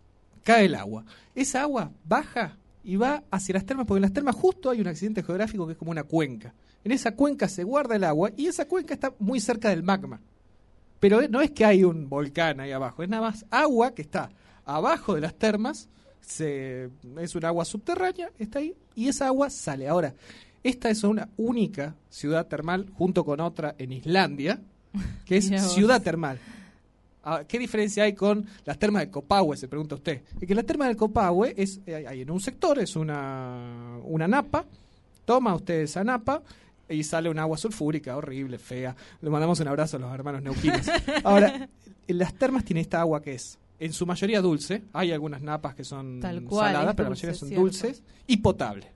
Cae 0.43 0.65
el 0.65 0.75
agua. 0.75 1.03
Esa 1.35 1.61
agua 1.61 1.91
baja 2.03 2.57
y 2.83 2.95
va 2.97 3.23
hacia 3.31 3.53
las 3.53 3.65
termas, 3.65 3.85
porque 3.85 3.99
en 3.99 4.03
las 4.03 4.13
termas 4.13 4.35
justo 4.35 4.69
hay 4.69 4.81
un 4.81 4.87
accidente 4.87 5.23
geográfico 5.23 5.65
que 5.65 5.73
es 5.73 5.77
como 5.77 5.91
una 5.91 6.03
cuenca. 6.03 6.53
En 6.83 6.91
esa 6.91 7.15
cuenca 7.15 7.47
se 7.47 7.63
guarda 7.63 7.95
el 7.95 8.03
agua 8.03 8.31
y 8.35 8.47
esa 8.47 8.67
cuenca 8.67 8.93
está 8.93 9.13
muy 9.19 9.39
cerca 9.39 9.69
del 9.69 9.83
magma. 9.83 10.19
Pero 10.99 11.21
no 11.29 11.41
es 11.41 11.51
que 11.51 11.65
hay 11.65 11.83
un 11.83 12.09
volcán 12.09 12.59
ahí 12.59 12.71
abajo, 12.71 13.03
es 13.03 13.09
nada 13.09 13.23
más 13.23 13.45
agua 13.49 13.93
que 13.93 14.01
está 14.01 14.29
abajo 14.65 15.15
de 15.15 15.21
las 15.21 15.35
termas, 15.35 15.89
se, 16.21 16.89
es 17.19 17.35
un 17.35 17.45
agua 17.45 17.65
subterránea, 17.65 18.31
está 18.39 18.59
ahí, 18.59 18.75
y 18.95 19.07
esa 19.07 19.27
agua 19.27 19.49
sale. 19.49 19.87
Ahora, 19.87 20.13
esta 20.63 20.89
es 20.89 21.03
una 21.03 21.29
única 21.35 21.95
ciudad 22.09 22.47
termal 22.47 22.89
junto 22.93 23.25
con 23.25 23.41
otra 23.41 23.75
en 23.77 23.91
Islandia, 23.91 24.61
que 25.25 25.37
es 25.37 25.47
ciudad 25.73 26.01
termal. 26.01 26.39
Ah, 27.23 27.43
¿Qué 27.47 27.57
diferencia 27.57 28.03
hay 28.03 28.13
con 28.13 28.45
las 28.65 28.77
termas 28.77 29.01
del 29.01 29.09
Copahue? 29.11 29.55
Se 29.55 29.67
pregunta 29.67 29.95
usted. 29.95 30.21
Es 30.41 30.47
que 30.47 30.53
las 30.55 30.65
termas 30.65 30.89
del 30.89 30.97
Copahue 30.97 31.53
es, 31.55 31.79
eh, 31.85 32.05
hay 32.07 32.21
en 32.21 32.31
un 32.31 32.39
sector, 32.41 32.79
es 32.79 32.95
una, 32.95 33.97
una 34.03 34.27
napa, 34.27 34.65
toma 35.25 35.55
usted 35.55 35.81
esa 35.81 36.03
napa 36.03 36.41
y 36.89 37.03
sale 37.03 37.29
un 37.29 37.39
agua 37.39 37.57
sulfúrica 37.57 38.17
horrible, 38.17 38.57
fea. 38.57 38.95
Le 39.21 39.29
mandamos 39.29 39.59
un 39.61 39.67
abrazo 39.69 39.97
a 39.97 39.99
los 40.01 40.13
hermanos 40.13 40.41
neuquinos. 40.41 40.85
Ahora, 41.23 41.69
las 42.07 42.33
termas 42.33 42.65
tiene 42.65 42.81
esta 42.81 42.99
agua 42.99 43.21
que 43.21 43.35
es 43.35 43.57
en 43.79 43.91
su 43.91 44.05
mayoría 44.05 44.41
dulce, 44.41 44.83
hay 44.93 45.11
algunas 45.11 45.41
napas 45.41 45.75
que 45.75 45.83
son 45.83 46.19
Tal 46.21 46.43
cual, 46.43 46.73
saladas, 46.73 46.95
pero 46.95 47.09
la 47.09 47.15
mayoría 47.15 47.33
son 47.33 47.47
cierto. 47.49 47.63
dulces 47.63 48.03
y 48.27 48.37
potable. 48.37 48.87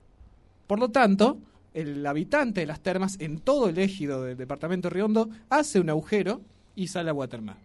Por 0.66 0.78
lo 0.78 0.90
tanto, 0.90 1.38
el 1.74 2.06
habitante 2.06 2.60
de 2.60 2.66
las 2.66 2.80
termas 2.80 3.16
en 3.20 3.40
todo 3.40 3.68
el 3.68 3.78
ejido 3.78 4.22
del 4.22 4.36
departamento 4.36 4.88
de 4.88 4.94
Riondo 4.94 5.28
hace 5.50 5.80
un 5.80 5.90
agujero 5.90 6.40
y 6.74 6.88
sale 6.88 7.10
agua 7.10 7.28
termal. 7.28 7.56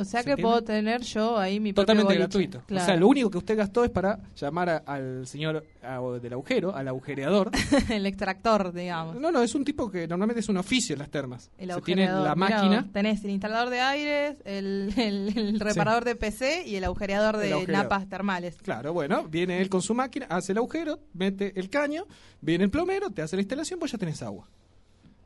O 0.00 0.04
sea 0.04 0.20
¿Se 0.20 0.26
que 0.26 0.30
entiende? 0.32 0.42
puedo 0.42 0.62
tener 0.64 1.00
yo 1.02 1.38
ahí 1.38 1.60
mi 1.60 1.72
propio 1.72 1.86
Totalmente 1.94 2.14
gratuito. 2.18 2.62
Claro. 2.66 2.82
O 2.82 2.86
sea, 2.86 2.96
lo 2.96 3.08
único 3.08 3.30
que 3.30 3.38
usted 3.38 3.56
gastó 3.56 3.84
es 3.84 3.90
para 3.90 4.18
llamar 4.36 4.68
a- 4.70 4.76
al 4.86 5.26
señor 5.26 5.64
a- 5.82 6.00
del 6.20 6.32
agujero, 6.32 6.74
al 6.74 6.88
agujereador. 6.88 7.50
el 7.90 8.06
extractor, 8.06 8.72
digamos. 8.72 9.16
No, 9.20 9.30
no, 9.30 9.42
es 9.42 9.54
un 9.54 9.64
tipo 9.64 9.90
que 9.90 10.06
normalmente 10.08 10.40
es 10.40 10.48
un 10.48 10.56
oficio 10.56 10.94
en 10.94 10.98
las 11.00 11.10
termas. 11.10 11.50
El 11.58 11.70
Se 11.72 11.80
tiene 11.82 12.04
agujereador. 12.08 12.24
la 12.28 12.34
máquina. 12.34 12.88
tenés 12.92 13.24
el 13.24 13.30
instalador 13.30 13.70
de 13.70 13.80
aires, 13.80 14.36
el, 14.44 14.92
el- 14.96 15.38
el 15.38 15.60
reparador 15.60 16.04
de 16.04 16.16
PC 16.16 16.64
y 16.66 16.76
el 16.76 16.84
agujereador 16.84 17.36
de 17.36 17.46
El 17.48 17.52
agujereador. 17.54 17.84
napas 17.84 18.08
termales. 18.08 18.56
Claro, 18.62 18.92
bueno, 18.92 19.24
viene 19.28 19.60
él 19.60 19.68
con 19.68 19.82
su 19.82 19.94
máquina, 19.94 20.26
hace 20.30 20.52
el 20.52 20.58
agujero, 20.58 20.98
mete 21.12 21.52
el 21.58 21.68
caño, 21.70 22.06
viene 22.40 22.64
el 22.64 22.70
plomero, 22.70 23.10
te 23.10 23.22
hace 23.22 23.36
la 23.36 23.42
instalación, 23.42 23.78
pues 23.78 23.92
ya 23.92 23.98
tenés 23.98 24.22
agua. 24.22 24.48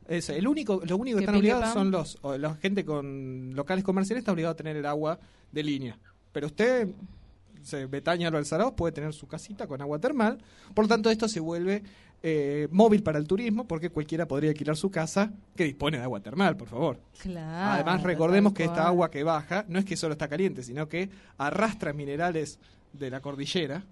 Es 0.07 0.29
el 0.29 0.47
único, 0.47 0.81
lo 0.85 0.97
único 0.97 1.17
que 1.17 1.21
Que 1.21 1.25
están 1.25 1.35
obligados 1.35 1.63
pan. 1.65 1.73
son 1.73 1.91
los, 1.91 2.17
o 2.21 2.37
la 2.37 2.55
gente 2.55 2.85
con 2.85 3.55
locales 3.55 3.83
comerciales 3.83 4.21
está 4.21 4.31
obligado 4.31 4.53
a 4.53 4.55
tener 4.55 4.75
el 4.75 4.85
agua 4.85 5.19
de 5.51 5.63
línea. 5.63 5.97
Pero 6.31 6.47
usted, 6.47 6.89
se, 7.63 7.87
Betaña 7.87 8.27
Alzaraos, 8.27 8.73
puede 8.73 8.91
tener 8.91 9.13
su 9.13 9.27
casita 9.27 9.67
con 9.67 9.81
agua 9.81 9.99
termal. 9.99 10.37
Por 10.73 10.85
lo 10.85 10.89
tanto, 10.89 11.09
esto 11.09 11.27
se 11.27 11.39
vuelve 11.39 11.81
eh, 12.21 12.67
móvil 12.71 13.03
para 13.03 13.17
el 13.17 13.27
turismo, 13.27 13.67
porque 13.67 13.89
cualquiera 13.89 14.27
podría 14.27 14.49
alquilar 14.51 14.75
su 14.75 14.91
casa 14.91 15.31
que 15.55 15.63
dispone 15.63 15.97
de 15.97 16.03
agua 16.03 16.19
termal, 16.19 16.55
por 16.57 16.67
favor. 16.67 16.99
Claro. 17.21 17.73
Además, 17.73 18.03
recordemos 18.03 18.53
que 18.53 18.63
esta 18.63 18.87
agua 18.87 19.09
que 19.09 19.23
baja 19.23 19.65
no 19.67 19.79
es 19.79 19.85
que 19.85 19.95
solo 19.95 20.13
está 20.13 20.27
caliente, 20.27 20.61
sino 20.63 20.87
que 20.87 21.09
arrastra 21.37 21.93
minerales 21.93 22.59
de 22.93 23.09
la 23.09 23.21
cordillera, 23.21 23.83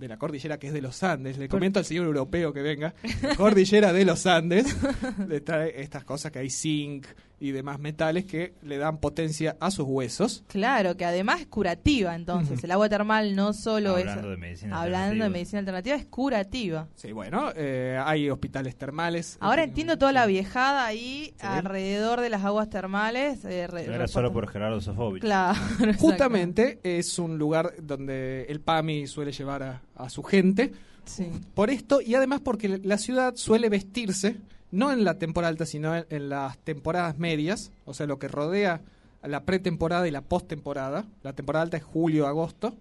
de 0.00 0.08
la 0.08 0.16
cordillera 0.16 0.58
que 0.58 0.68
es 0.68 0.72
de 0.72 0.80
los 0.80 1.02
Andes. 1.02 1.36
Le 1.38 1.48
comento 1.48 1.78
al 1.78 1.84
señor 1.84 2.06
europeo 2.06 2.52
que 2.52 2.62
venga, 2.62 2.94
cordillera 3.36 3.92
de 3.92 4.04
los 4.04 4.26
Andes, 4.26 4.74
le 5.28 5.42
trae 5.42 5.80
estas 5.80 6.04
cosas 6.04 6.32
que 6.32 6.38
hay 6.38 6.50
zinc 6.50 7.06
y 7.40 7.52
demás 7.52 7.80
metales 7.80 8.26
que 8.26 8.52
le 8.62 8.76
dan 8.76 8.98
potencia 8.98 9.56
a 9.60 9.70
sus 9.70 9.86
huesos. 9.86 10.44
Claro, 10.46 10.96
que 10.96 11.04
además 11.06 11.40
es 11.40 11.46
curativa, 11.46 12.14
entonces. 12.14 12.62
El 12.62 12.70
agua 12.70 12.88
termal 12.90 13.34
no 13.34 13.52
solo 13.54 13.96
Hablando 13.96 14.20
es. 14.20 14.28
de 14.30 14.36
medicina 14.36 14.76
hablando 14.82 14.98
de 14.98 15.04
alternativa. 15.06 15.28
medicina 15.32 15.58
alternativa, 15.60 15.96
es 15.96 16.04
curativa. 16.06 16.88
Sí, 16.94 17.12
bueno, 17.12 17.50
eh, 17.56 17.98
hay 18.04 18.28
hospitales 18.28 18.76
termales. 18.76 19.38
Ahora 19.40 19.64
entiendo 19.64 19.96
toda 19.96 20.12
la 20.12 20.26
viejada 20.26 20.84
ahí 20.84 21.32
alrededor 21.40 22.20
de 22.20 22.28
las 22.30 22.44
aguas 22.44 22.68
termales. 22.68 23.44
eh, 23.44 23.66
re- 23.66 23.86
era 23.86 24.06
solo 24.06 24.32
por 24.32 24.46
Gerardo 24.46 24.80
Sofovich. 24.80 25.22
Claro. 25.22 25.58
Justamente 25.98 26.78
es 26.82 27.18
un 27.18 27.38
lugar 27.38 27.72
donde 27.82 28.44
el 28.50 28.60
PAMI 28.60 29.06
suele 29.06 29.32
llevar 29.32 29.62
a, 29.62 29.82
a 29.96 30.10
su 30.10 30.22
gente. 30.22 30.72
Por 31.54 31.70
esto 31.70 32.00
y 32.00 32.14
además 32.14 32.40
porque 32.40 32.68
la 32.84 32.98
ciudad 32.98 33.34
suele 33.34 33.68
vestirse, 33.68 34.36
no 34.70 34.92
en 34.92 35.04
la 35.04 35.18
temporada 35.18 35.50
alta, 35.50 35.66
sino 35.66 35.96
en, 35.96 36.06
en 36.10 36.28
las 36.28 36.58
temporadas 36.58 37.18
medias, 37.18 37.72
o 37.84 37.94
sea, 37.94 38.06
lo 38.06 38.18
que 38.18 38.28
rodea 38.28 38.80
a 39.22 39.28
la 39.28 39.44
pretemporada 39.44 40.06
y 40.08 40.10
la 40.10 40.22
postemporada. 40.22 41.04
La 41.22 41.32
temporada 41.34 41.62
alta 41.64 41.76
es 41.76 41.82
julio, 41.82 42.26
agosto. 42.26 42.74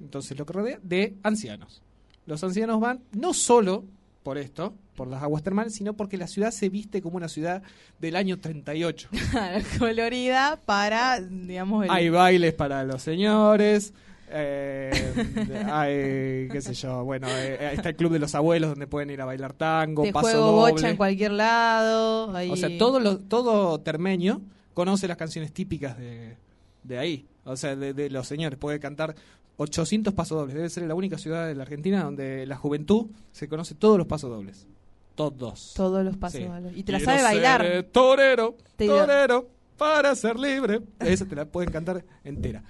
Entonces, 0.00 0.38
lo 0.38 0.44
que 0.44 0.52
rodea 0.52 0.78
de 0.82 1.14
ancianos. 1.22 1.82
Los 2.26 2.42
ancianos 2.44 2.80
van 2.80 3.00
no 3.12 3.32
solo 3.32 3.84
por 4.22 4.36
esto, 4.38 4.74
por 4.96 5.06
las 5.08 5.22
aguas 5.22 5.42
termales, 5.44 5.74
sino 5.74 5.94
porque 5.94 6.16
la 6.18 6.26
ciudad 6.26 6.50
se 6.50 6.68
viste 6.68 7.00
como 7.00 7.16
una 7.16 7.28
ciudad 7.28 7.62
del 8.00 8.16
año 8.16 8.38
38. 8.40 9.08
colorida 9.78 10.60
para, 10.66 11.20
digamos, 11.20 11.84
el- 11.84 11.90
Hay 11.90 12.08
bailes 12.10 12.52
para 12.54 12.84
los 12.84 13.02
señores. 13.02 13.94
Eh, 14.28 15.64
hay, 15.72 16.48
qué 16.52 16.60
sé 16.60 16.74
yo, 16.74 17.04
bueno, 17.04 17.26
eh, 17.30 17.70
está 17.74 17.90
el 17.90 17.96
club 17.96 18.12
de 18.12 18.18
los 18.18 18.34
abuelos 18.34 18.70
donde 18.70 18.86
pueden 18.86 19.10
ir 19.10 19.20
a 19.20 19.24
bailar 19.24 19.52
tango, 19.52 20.02
te 20.02 20.12
paso 20.12 20.28
juego 20.28 20.46
doble. 20.60 20.72
bocha 20.72 20.90
en 20.90 20.96
cualquier 20.96 21.32
lado. 21.32 22.34
ahí- 22.36 22.50
O 22.50 22.56
sea, 22.56 22.68
todo, 22.78 23.00
lo, 23.00 23.18
todo 23.18 23.80
termeño 23.80 24.40
conoce 24.74 25.08
las 25.08 25.16
canciones 25.16 25.52
típicas 25.52 25.96
de, 25.98 26.36
de 26.82 26.98
ahí. 26.98 27.26
O 27.44 27.56
sea, 27.56 27.76
de, 27.76 27.94
de 27.94 28.10
los 28.10 28.26
señores. 28.26 28.58
Puede 28.58 28.80
cantar 28.80 29.14
800 29.56 30.12
pasodobles. 30.14 30.54
Debe 30.56 30.68
ser 30.68 30.82
la 30.84 30.94
única 30.94 31.16
ciudad 31.18 31.46
de 31.46 31.54
la 31.54 31.62
Argentina 31.62 32.02
donde 32.02 32.44
la 32.46 32.56
juventud 32.56 33.06
se 33.32 33.48
conoce 33.48 33.74
todos 33.74 33.96
los 33.98 34.06
pasodobles. 34.06 34.66
Todos. 35.14 35.72
Todos 35.74 36.04
los 36.04 36.16
pasos. 36.16 36.40
Sí. 36.40 36.46
dobles. 36.46 36.76
Y 36.76 36.82
te 36.82 36.92
la 36.92 36.98
Quiero 36.98 37.12
sabe 37.12 37.22
bailar. 37.22 37.62
ser 37.62 37.84
torero, 37.84 38.56
Te 38.76 38.86
torero, 38.86 39.48
para 39.78 40.14
ser 40.14 40.38
libre. 40.38 40.82
Esa 41.00 41.24
te 41.24 41.36
la 41.36 41.44
pueden 41.46 41.70
cantar 41.72 42.04
entera. 42.24 42.62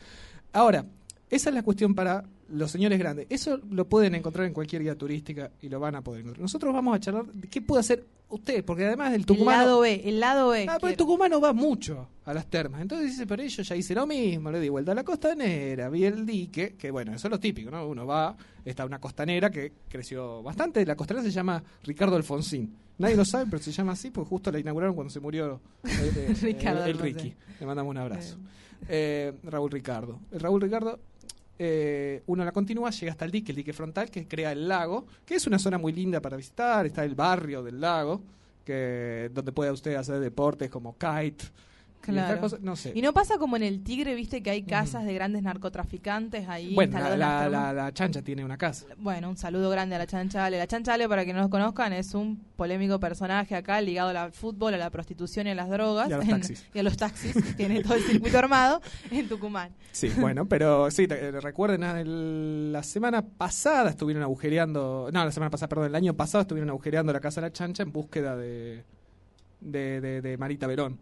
Ahora, 0.52 0.84
esa 1.30 1.48
es 1.48 1.54
la 1.54 1.62
cuestión 1.62 1.94
para 1.94 2.24
los 2.48 2.70
señores 2.70 2.98
grandes. 2.98 3.26
Eso 3.28 3.58
lo 3.70 3.88
pueden 3.88 4.14
encontrar 4.14 4.46
en 4.46 4.52
cualquier 4.52 4.82
guía 4.82 4.94
turística 4.94 5.50
y 5.60 5.68
lo 5.68 5.80
van 5.80 5.96
a 5.96 6.02
poder 6.02 6.20
encontrar. 6.20 6.42
Nosotros 6.42 6.72
vamos 6.72 6.94
a 6.94 7.00
charlar 7.00 7.26
de 7.26 7.48
qué 7.48 7.60
puede 7.60 7.80
hacer 7.80 8.04
usted, 8.28 8.64
porque 8.64 8.84
además 8.84 9.10
del 9.12 9.22
El 9.22 9.26
tucumano... 9.26 9.58
lado 9.58 9.80
B, 9.80 10.02
el 10.04 10.20
lado 10.20 10.48
B. 10.50 10.66
Ah, 10.68 10.78
pero 10.80 10.90
el 10.90 10.96
tucumano 10.96 11.40
va 11.40 11.52
mucho 11.52 12.08
a 12.24 12.32
las 12.32 12.46
termas. 12.46 12.80
Entonces 12.80 13.10
dice, 13.10 13.26
pero 13.26 13.42
yo 13.42 13.62
ya 13.62 13.76
hice 13.76 13.94
lo 13.94 14.06
mismo, 14.06 14.50
le 14.50 14.60
di 14.60 14.68
vuelta 14.68 14.92
a 14.92 14.94
la 14.94 15.04
costanera, 15.04 15.88
vi 15.88 16.04
el 16.04 16.24
dique, 16.24 16.74
que 16.76 16.90
bueno, 16.90 17.14
eso 17.14 17.26
es 17.26 17.30
lo 17.30 17.40
típico, 17.40 17.70
¿no? 17.70 17.86
Uno 17.86 18.06
va, 18.06 18.36
está 18.64 18.84
una 18.84 19.00
costanera 19.00 19.50
que 19.50 19.72
creció 19.88 20.42
bastante, 20.42 20.86
la 20.86 20.96
costanera 20.96 21.24
se 21.24 21.32
llama 21.32 21.62
Ricardo 21.82 22.16
Alfonsín. 22.16 22.76
Nadie 22.98 23.16
lo 23.16 23.24
sabe, 23.24 23.46
pero 23.50 23.62
se 23.62 23.72
llama 23.72 23.92
así 23.92 24.10
porque 24.10 24.30
justo 24.30 24.50
la 24.50 24.58
inauguraron 24.58 24.94
cuando 24.94 25.12
se 25.12 25.20
murió 25.20 25.60
eh, 25.84 26.34
eh, 26.42 26.56
el, 26.62 26.78
el. 26.78 26.98
Ricky. 26.98 27.34
Le 27.60 27.66
mandamos 27.66 27.90
un 27.90 27.98
abrazo. 27.98 28.38
Eh, 28.88 29.32
Raúl 29.44 29.70
Ricardo. 29.70 30.20
El 30.32 30.40
Raúl 30.40 30.60
Ricardo, 30.60 30.98
eh, 31.58 32.22
uno 32.26 32.44
la 32.44 32.52
continúa, 32.52 32.90
llega 32.90 33.12
hasta 33.12 33.24
el 33.24 33.30
dique, 33.30 33.52
el 33.52 33.56
dique 33.56 33.72
frontal, 33.72 34.10
que 34.10 34.26
crea 34.26 34.52
el 34.52 34.68
lago, 34.68 35.06
que 35.24 35.34
es 35.36 35.46
una 35.46 35.58
zona 35.58 35.78
muy 35.78 35.92
linda 35.92 36.20
para 36.20 36.36
visitar, 36.36 36.86
está 36.86 37.04
el 37.04 37.14
barrio 37.14 37.62
del 37.62 37.80
lago, 37.80 38.20
que 38.64 39.30
donde 39.32 39.52
puede 39.52 39.70
usted 39.70 39.94
hacer 39.94 40.20
deportes 40.20 40.70
como 40.70 40.96
kite, 40.98 41.44
Y 42.12 42.64
no 42.64 42.76
sé. 42.76 42.92
Y 42.94 43.02
no 43.02 43.12
pasa 43.12 43.38
como 43.38 43.56
en 43.56 43.62
el 43.62 43.82
Tigre, 43.82 44.14
viste 44.14 44.42
que 44.42 44.50
hay 44.50 44.62
casas 44.62 45.04
de 45.04 45.14
grandes 45.14 45.42
narcotraficantes 45.42 46.48
ahí 46.48 46.74
bueno, 46.74 46.98
la, 46.98 47.16
la, 47.16 47.48
la- 47.48 47.72
la 47.72 47.92
chancha 47.92 48.22
tiene 48.22 48.44
una 48.44 48.56
casa. 48.56 48.86
Bueno, 48.98 49.28
un 49.30 49.36
saludo 49.36 49.70
grande 49.70 49.94
a 49.94 49.98
la 49.98 50.06
Chanchale. 50.06 50.58
La 50.58 50.66
Chanchale, 50.66 51.08
para 51.08 51.24
que 51.24 51.32
no 51.32 51.40
los 51.40 51.48
conozcan, 51.48 51.92
es 51.92 52.14
un 52.14 52.36
polémico 52.56 52.98
personaje 53.00 53.54
acá 53.54 53.80
ligado 53.80 54.10
al 54.18 54.32
fútbol, 54.32 54.74
a 54.74 54.78
la 54.78 54.90
prostitución 54.90 55.46
y 55.46 55.50
a 55.50 55.54
las 55.54 55.68
drogas. 55.68 56.08
Y 56.08 56.12
a 56.12 56.16
los 56.16 56.24
en- 56.24 56.30
taxis. 56.32 56.66
y 56.74 56.78
a 56.78 56.82
los 56.82 56.96
taxis. 56.96 57.56
Tiene 57.56 57.82
todo 57.82 57.94
el 57.94 58.02
circuito 58.02 58.38
armado 58.38 58.80
en 59.10 59.28
Tucumán. 59.28 59.70
Sí, 59.92 60.10
bueno, 60.18 60.46
pero 60.46 60.90
sí, 60.90 61.06
te- 61.08 61.26
eh, 61.28 61.40
recuerden, 61.40 61.84
ah, 61.84 62.00
el- 62.00 62.72
la 62.72 62.82
semana 62.82 63.22
pasada 63.22 63.90
estuvieron 63.90 64.22
agujereando, 64.22 65.10
no, 65.12 65.24
la 65.24 65.32
semana 65.32 65.50
pasada, 65.50 65.68
perdón, 65.68 65.86
el 65.86 65.94
año 65.94 66.14
pasado 66.14 66.42
estuvieron 66.42 66.68
agujereando 66.70 67.12
la 67.12 67.20
Casa 67.20 67.40
de 67.40 67.46
la 67.48 67.52
Chancha 67.52 67.82
en 67.82 67.92
búsqueda 67.92 68.36
de, 68.36 68.84
de, 69.60 70.00
de- 70.00 70.20
de 70.22 70.36
Marita 70.38 70.66
Verón. 70.66 70.98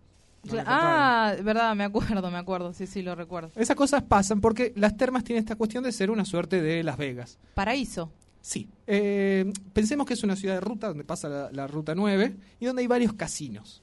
Ah, 0.67 1.35
verdad, 1.43 1.75
me 1.75 1.85
acuerdo, 1.85 2.31
me 2.31 2.39
acuerdo. 2.39 2.73
Sí, 2.73 2.87
sí, 2.87 3.03
lo 3.03 3.15
recuerdo. 3.15 3.51
Esas 3.57 3.77
cosas 3.77 4.03
pasan 4.03 4.41
porque 4.41 4.73
las 4.77 4.97
termas 4.97 5.25
tienen 5.25 5.43
esta 5.43 5.57
cuestión 5.57 5.85
de 5.85 5.93
ser 5.93 6.11
una 6.11 6.25
suerte 6.25 6.61
de 6.63 6.83
Las 6.83 6.97
Vegas. 6.97 7.39
Paraíso. 7.55 8.11
Sí. 8.41 8.69
Eh, 8.87 9.51
pensemos 9.73 10.07
que 10.07 10.15
es 10.15 10.23
una 10.23 10.37
ciudad 10.37 10.55
de 10.55 10.61
ruta 10.61 10.89
donde 10.89 11.05
pasa 11.05 11.29
la, 11.29 11.51
la 11.53 11.67
ruta 11.67 11.95
9 11.95 12.37
y 12.61 12.67
donde 12.67 12.83
hay 12.83 12.87
varios 12.89 13.13
casinos. 13.15 13.83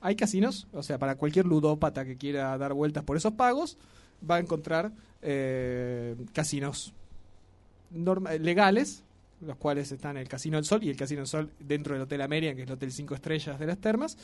Hay 0.00 0.14
casinos, 0.16 0.66
o 0.72 0.82
sea, 0.82 0.98
para 0.98 1.16
cualquier 1.16 1.44
ludópata 1.46 2.04
que 2.04 2.16
quiera 2.16 2.56
dar 2.56 2.72
vueltas 2.72 3.02
por 3.04 3.16
esos 3.16 3.32
pagos, 3.34 3.76
va 4.28 4.36
a 4.36 4.38
encontrar 4.38 4.92
eh, 5.22 6.14
casinos 6.32 6.92
norma- 7.90 8.32
legales, 8.34 9.02
los 9.40 9.56
cuales 9.56 9.90
están 9.92 10.16
el 10.16 10.28
Casino 10.28 10.56
del 10.56 10.64
Sol 10.64 10.82
y 10.84 10.88
el 10.90 10.96
Casino 10.96 11.20
del 11.20 11.26
Sol 11.28 11.50
dentro 11.60 11.94
del 11.94 12.02
Hotel 12.02 12.20
American, 12.22 12.56
que 12.56 12.62
es 12.62 12.68
el 12.68 12.74
Hotel 12.74 12.92
5 12.92 13.14
Estrellas 13.14 13.58
de 13.58 13.66
las 13.66 13.78
Termas. 13.78 14.16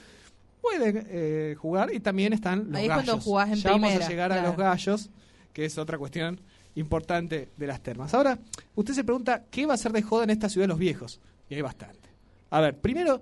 Pueden 0.64 1.06
eh, 1.10 1.54
jugar 1.58 1.92
y 1.92 2.00
también 2.00 2.32
están 2.32 2.70
los 2.70 2.76
Ahí 2.76 2.88
gallos. 2.88 3.04
cuando 3.04 3.22
jugás 3.22 3.48
en 3.50 3.54
ya 3.56 3.70
vamos 3.72 3.92
a 3.94 4.08
llegar 4.08 4.32
a 4.32 4.42
los 4.42 4.56
gallos, 4.56 5.10
que 5.52 5.66
es 5.66 5.76
otra 5.76 5.98
cuestión 5.98 6.40
importante 6.74 7.50
de 7.56 7.66
las 7.66 7.82
termas. 7.82 8.14
Ahora, 8.14 8.38
usted 8.74 8.94
se 8.94 9.04
pregunta, 9.04 9.44
¿qué 9.50 9.66
va 9.66 9.74
a 9.74 9.76
ser 9.76 9.92
de 9.92 10.00
joda 10.02 10.24
en 10.24 10.30
esta 10.30 10.48
ciudad 10.48 10.64
de 10.64 10.68
los 10.68 10.78
viejos? 10.78 11.20
Y 11.50 11.54
hay 11.54 11.60
bastante. 11.60 12.08
A 12.50 12.60
ver, 12.60 12.78
primero 12.78 13.20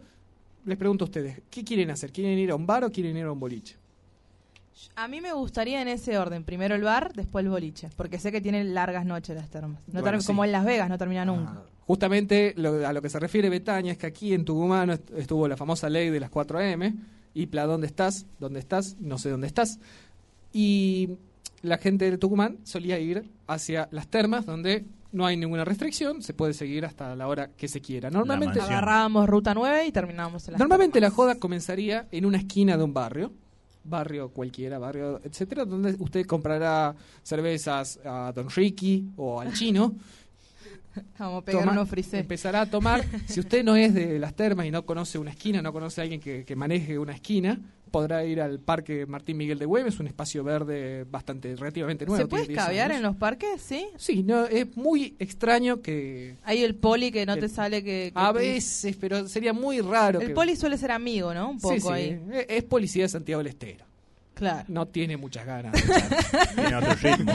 les 0.65 0.79
pregunto 0.79 1.05
a 1.05 1.07
ustedes, 1.07 1.43
¿qué 1.51 1.65
quieren 1.65 1.91
hacer? 1.91 2.13
¿Quieren 2.13 2.39
ir 2.39 2.53
a 2.53 2.55
un 2.55 2.65
bar 2.67 2.85
o 2.85 2.91
quieren 2.93 3.17
ir 3.17 3.25
a 3.25 3.33
un 3.33 3.41
boliche? 3.41 3.77
A 4.97 5.07
mí 5.09 5.21
me 5.21 5.33
gustaría 5.33 5.83
en 5.83 5.89
ese 5.89 6.17
orden. 6.19 6.45
Primero 6.45 6.75
el 6.77 6.83
bar, 6.83 7.13
después 7.13 7.45
el 7.45 7.51
boliche. 7.51 7.91
Porque 7.97 8.19
sé 8.19 8.31
que 8.33 8.41
tienen 8.41 8.73
largas 8.73 9.05
noches 9.05 9.37
las 9.37 9.51
termas. 9.51 9.83
No 9.89 10.01
Bueno, 10.01 10.21
sí. 10.21 10.27
Como 10.29 10.45
en 10.45 10.53
Las 10.53 10.65
Vegas, 10.65 10.89
no 10.89 10.97
termina 10.97 11.25
nunca. 11.25 11.63
Justamente 11.87 12.55
lo- 12.57 12.87
a 12.87 12.93
lo 12.93 13.03
que 13.03 13.09
se 13.11 13.19
refiere 13.19 13.51
Betania 13.51 13.93
es 13.93 13.99
que 13.99 14.07
aquí 14.07 14.33
en 14.33 14.45
Tucumán 14.45 14.91
est- 14.91 15.11
estuvo 15.13 15.47
la 15.49 15.57
famosa 15.57 15.91
ley 15.91 16.09
de 16.11 16.21
las 16.21 16.31
4 16.31 16.59
AM, 16.59 16.95
y 17.35 17.47
Pla, 17.47 17.67
¿dónde 17.67 17.87
estás? 17.87 18.27
¿Dónde 18.39 18.61
estás? 18.61 18.97
No 19.01 19.19
sé 19.19 19.31
dónde 19.31 19.47
estás. 19.47 19.79
Y 20.53 21.11
la 21.63 21.79
gente 21.79 22.11
de 22.11 22.19
Tucumán 22.19 22.59
solía 22.65 22.99
ir 22.99 23.31
hacia 23.47 23.89
las 23.91 24.09
termas, 24.09 24.47
donde 24.47 24.85
no 25.13 25.27
hay 25.27 25.37
ninguna 25.37 25.65
restricción, 25.65 26.23
se 26.23 26.35
puede 26.35 26.55
seguir 26.55 26.85
hasta 26.85 27.15
la 27.15 27.29
hora 27.29 27.51
que 27.57 27.69
se 27.69 27.81
quiera. 27.81 28.11
Normalmente, 28.11 28.61
Agarrábamos 28.61 29.29
ruta 29.29 29.55
9 29.55 29.87
y 29.87 29.93
terminábamos 29.93 30.49
en 30.49 30.53
las 30.53 30.59
normalmente 30.59 31.01
la 31.01 31.11
joda 31.11 31.37
comenzaría 31.37 32.09
en 32.11 32.25
una 32.25 32.39
esquina 32.39 32.77
de 32.77 32.85
un 32.85 32.95
barrio, 32.95 33.33
barrio 33.85 34.31
cualquiera, 34.31 34.79
barrio, 34.79 35.21
etcétera, 35.23 35.65
donde 35.65 35.97
usted 35.99 36.27
comprará 36.27 36.95
cervezas 37.23 38.01
a 38.05 38.33
Don 38.35 38.49
Ricky 38.49 39.11
o 39.17 39.41
al 39.41 39.53
chino. 39.53 39.95
Vamos 41.19 41.43
a 41.43 41.45
pegar 41.45 41.63
Toma- 41.63 41.73
unos 41.73 41.89
frisés. 41.89 42.21
Empezará 42.21 42.63
a 42.63 42.67
tomar. 42.71 43.05
si 43.27 43.41
usted 43.41 43.65
no 43.65 43.77
es 43.77 43.95
de 43.95 44.19
las 44.19 44.35
termas 44.35 44.67
y 44.67 44.71
no 44.71 44.85
conoce 44.85 45.19
una 45.19 45.31
esquina, 45.31 45.63
no 45.63 45.73
conoce 45.73 46.01
a 46.01 46.03
alguien 46.03 46.21
que, 46.21 46.45
que 46.45 46.57
maneje 46.57 46.99
una 46.99 47.13
esquina, 47.13 47.61
podrá 47.91 48.25
ir 48.25 48.41
al 48.41 48.59
Parque 48.59 49.05
Martín 49.05 49.37
Miguel 49.37 49.59
de 49.59 49.67
Güemes, 49.67 50.01
un 50.01 50.07
espacio 50.07 50.43
verde 50.43 51.05
bastante 51.11 51.55
relativamente 51.57 52.07
nuevo. 52.07 52.23
¿Se 52.23 52.27
puede 52.27 52.45
tiene 52.45 52.55
10 52.55 52.59
escabear 52.63 52.93
en 52.93 53.03
los 53.03 53.17
parques? 53.17 53.61
Sí. 53.61 53.87
Sí, 53.97 54.23
no, 54.23 54.47
es 54.47 54.75
muy 54.77 55.15
extraño 55.19 55.83
que... 55.83 56.37
Hay 56.45 56.63
el 56.65 56.75
poli 56.75 57.11
que 57.13 57.27
no 57.27 57.35
El- 57.35 57.41
te 57.41 57.49
sale 57.51 57.83
que... 57.85 58.11
que 58.15 58.19
A 58.19 58.33
veces, 58.33 58.97
pero 58.97 59.29
sería 59.29 59.53
muy 59.53 59.81
raro. 59.81 60.21
El 60.23 60.29
que- 60.29 60.35
poli 60.35 60.57
suele 60.57 60.79
ser 60.79 60.91
amigo, 60.91 61.35
¿no? 61.35 61.51
Un 61.51 61.61
poco 61.61 61.75
Sí, 61.75 61.81
sí, 61.81 61.89
ahí. 61.91 62.21
Es, 62.33 62.47
es 62.49 62.65
policía 62.65 63.03
de 63.03 63.09
Santiago 63.11 63.41
del 63.41 63.49
Estero. 63.49 63.85
Claro. 64.35 64.65
No 64.69 64.87
tiene 64.89 65.17
muchas 65.17 65.45
ganas. 65.47 65.73
de 65.73 65.79
echar. 65.95 66.55
Tiene 66.55 66.75
otro 66.77 66.95
ritmo. 66.95 67.33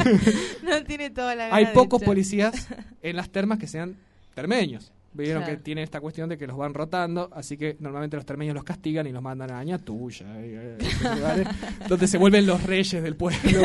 No 0.63 0.83
tiene 0.83 1.09
toda 1.11 1.35
la 1.35 1.53
Hay 1.55 1.67
pocos 1.67 2.01
policías 2.03 2.67
en 3.01 3.15
las 3.15 3.29
termas 3.29 3.59
que 3.59 3.67
sean 3.67 3.95
termeños. 4.33 4.91
Vieron 5.13 5.41
Claro. 5.43 5.57
que 5.57 5.63
tiene 5.63 5.81
esta 5.81 5.99
cuestión 5.99 6.29
de 6.29 6.37
que 6.37 6.45
los 6.45 6.57
van 6.57 6.75
rotando, 6.75 7.29
así 7.33 7.57
que 7.57 7.75
normalmente 7.79 8.17
los 8.17 8.25
termeños 8.25 8.53
los 8.53 8.63
castigan 8.63 9.07
y 9.07 9.11
los 9.11 9.21
mandan 9.23 9.49
a 9.51 9.57
Añatuya, 9.59 10.25
y, 10.45 10.49
eh, 10.53 10.77
lugares 11.15 11.47
donde 11.89 12.07
se 12.07 12.19
vuelven 12.19 12.45
los 12.45 12.61
reyes 12.61 13.01
del 13.01 13.15
pueblo. 13.15 13.61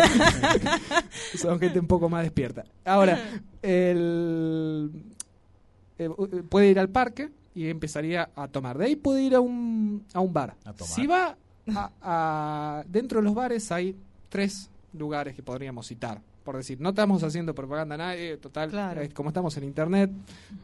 Son 1.34 1.58
gente 1.60 1.78
un 1.78 1.86
poco 1.86 2.08
más 2.08 2.22
despierta. 2.22 2.64
Ahora, 2.86 3.18
el, 3.60 4.90
eh, 5.98 6.08
eh, 6.08 6.42
puede 6.48 6.68
ir 6.70 6.78
al 6.78 6.88
parque 6.88 7.28
y 7.54 7.68
empezaría 7.68 8.30
a 8.34 8.48
tomar. 8.48 8.78
De 8.78 8.86
ahí 8.86 8.96
puede 8.96 9.22
ir 9.22 9.34
a 9.34 9.40
un, 9.40 10.04
a 10.14 10.20
un 10.20 10.32
bar. 10.32 10.54
A 10.64 10.72
tomar. 10.72 10.94
Si 10.94 11.06
va 11.06 11.36
a, 11.74 11.90
a- 12.02 12.84
dentro 12.88 13.20
de 13.20 13.24
los 13.24 13.34
bares 13.34 13.70
hay 13.72 13.94
tres 14.28 14.68
lugares 14.96 15.34
que 15.34 15.42
podríamos 15.42 15.86
citar. 15.86 16.20
Por 16.44 16.56
decir, 16.56 16.80
no 16.80 16.88
estamos 16.88 17.22
haciendo 17.22 17.54
propaganda 17.54 17.94
a 17.94 17.98
nadie, 17.98 18.36
total, 18.36 18.70
Claro. 18.70 19.00
eh, 19.00 19.10
como 19.10 19.28
estamos 19.30 19.56
en 19.56 19.64
internet, 19.64 20.10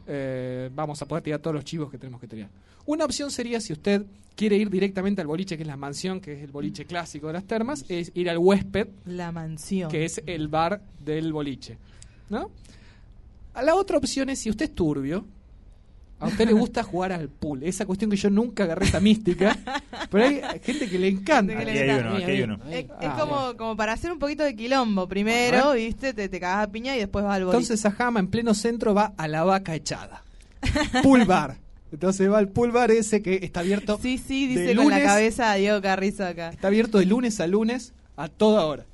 eh, 0.07 0.69
vamos 0.75 1.01
a 1.01 1.05
poder 1.05 1.23
tirar 1.23 1.39
todos 1.39 1.55
los 1.55 1.63
chivos 1.63 1.89
que 1.89 1.97
tenemos 1.97 2.19
que 2.19 2.27
tirar. 2.27 2.49
Una 2.85 3.05
opción 3.05 3.31
sería 3.31 3.61
si 3.61 3.71
usted 3.71 4.03
quiere 4.35 4.57
ir 4.57 4.69
directamente 4.69 5.21
al 5.21 5.27
boliche, 5.27 5.55
que 5.55 5.63
es 5.63 5.67
la 5.67 5.77
mansión, 5.77 6.19
que 6.19 6.33
es 6.33 6.43
el 6.43 6.51
boliche 6.51 6.85
clásico 6.85 7.27
de 7.27 7.33
las 7.33 7.45
termas, 7.45 7.85
es 7.87 8.11
ir 8.13 8.29
al 8.29 8.37
huésped, 8.39 8.87
La 9.05 9.31
mansión. 9.31 9.89
que 9.89 10.03
es 10.05 10.21
el 10.25 10.47
bar 10.49 10.81
del 11.05 11.31
boliche. 11.31 11.77
¿No? 12.29 12.49
La 13.61 13.75
otra 13.75 13.97
opción 13.97 14.29
es 14.29 14.39
si 14.39 14.49
usted 14.49 14.65
es 14.65 14.75
turbio, 14.75 15.25
a 16.19 16.27
usted 16.27 16.45
le 16.47 16.53
gusta 16.53 16.83
jugar 16.83 17.11
al 17.13 17.29
pool. 17.29 17.63
Esa 17.63 17.85
cuestión 17.85 18.11
que 18.11 18.17
yo 18.17 18.29
nunca 18.29 18.63
agarré 18.65 18.85
esta 18.85 18.99
mística, 18.99 19.57
pero 20.09 20.25
hay 20.25 20.41
gente 20.63 20.89
que 20.89 20.99
le 20.99 21.07
encanta. 21.07 21.57
Aquí 21.57 21.69
hay 21.69 21.89
uno, 21.99 22.13
aquí 22.15 22.23
hay 22.23 22.41
uno. 22.41 22.59
Es, 22.69 22.85
es 22.85 22.91
Ah, 23.01 23.15
como, 23.19 23.55
como 23.57 23.75
para 23.77 23.93
hacer 23.93 24.11
un 24.11 24.19
poquito 24.19 24.43
de 24.43 24.55
quilombo. 24.55 25.07
Primero. 25.07 25.73
¿viste? 25.73 26.13
Te, 26.13 26.27
te 26.29 26.39
cagas 26.39 26.67
a 26.67 26.71
piña 26.71 26.95
y 26.95 26.99
después 26.99 27.23
vas 27.25 27.35
al 27.35 27.45
boliche. 27.45 27.57
Entonces 27.57 27.79
Sajama 27.81 28.19
en 28.19 28.27
pleno 28.27 28.53
centro 28.53 28.93
va 28.93 29.13
a 29.17 29.27
la 29.27 29.43
vaca 29.43 29.75
echada. 29.75 30.23
Pool 31.03 31.25
bar. 31.25 31.57
Entonces 31.91 32.29
va 32.29 32.37
al 32.37 32.49
pool 32.49 32.71
bar 32.71 32.91
ese 32.91 33.21
que 33.21 33.39
está 33.41 33.61
abierto. 33.61 33.97
Sí, 34.01 34.17
sí, 34.17 34.45
dice 34.45 34.61
de 34.67 34.75
con 34.75 34.89
la 34.89 35.01
cabeza 35.01 35.53
Diego 35.55 35.81
Carrizo 35.81 36.25
acá. 36.25 36.49
Está 36.49 36.67
abierto 36.67 36.99
de 36.99 37.05
lunes 37.05 37.39
a 37.39 37.47
lunes 37.47 37.93
a 38.17 38.27
toda 38.27 38.65
hora. 38.65 38.85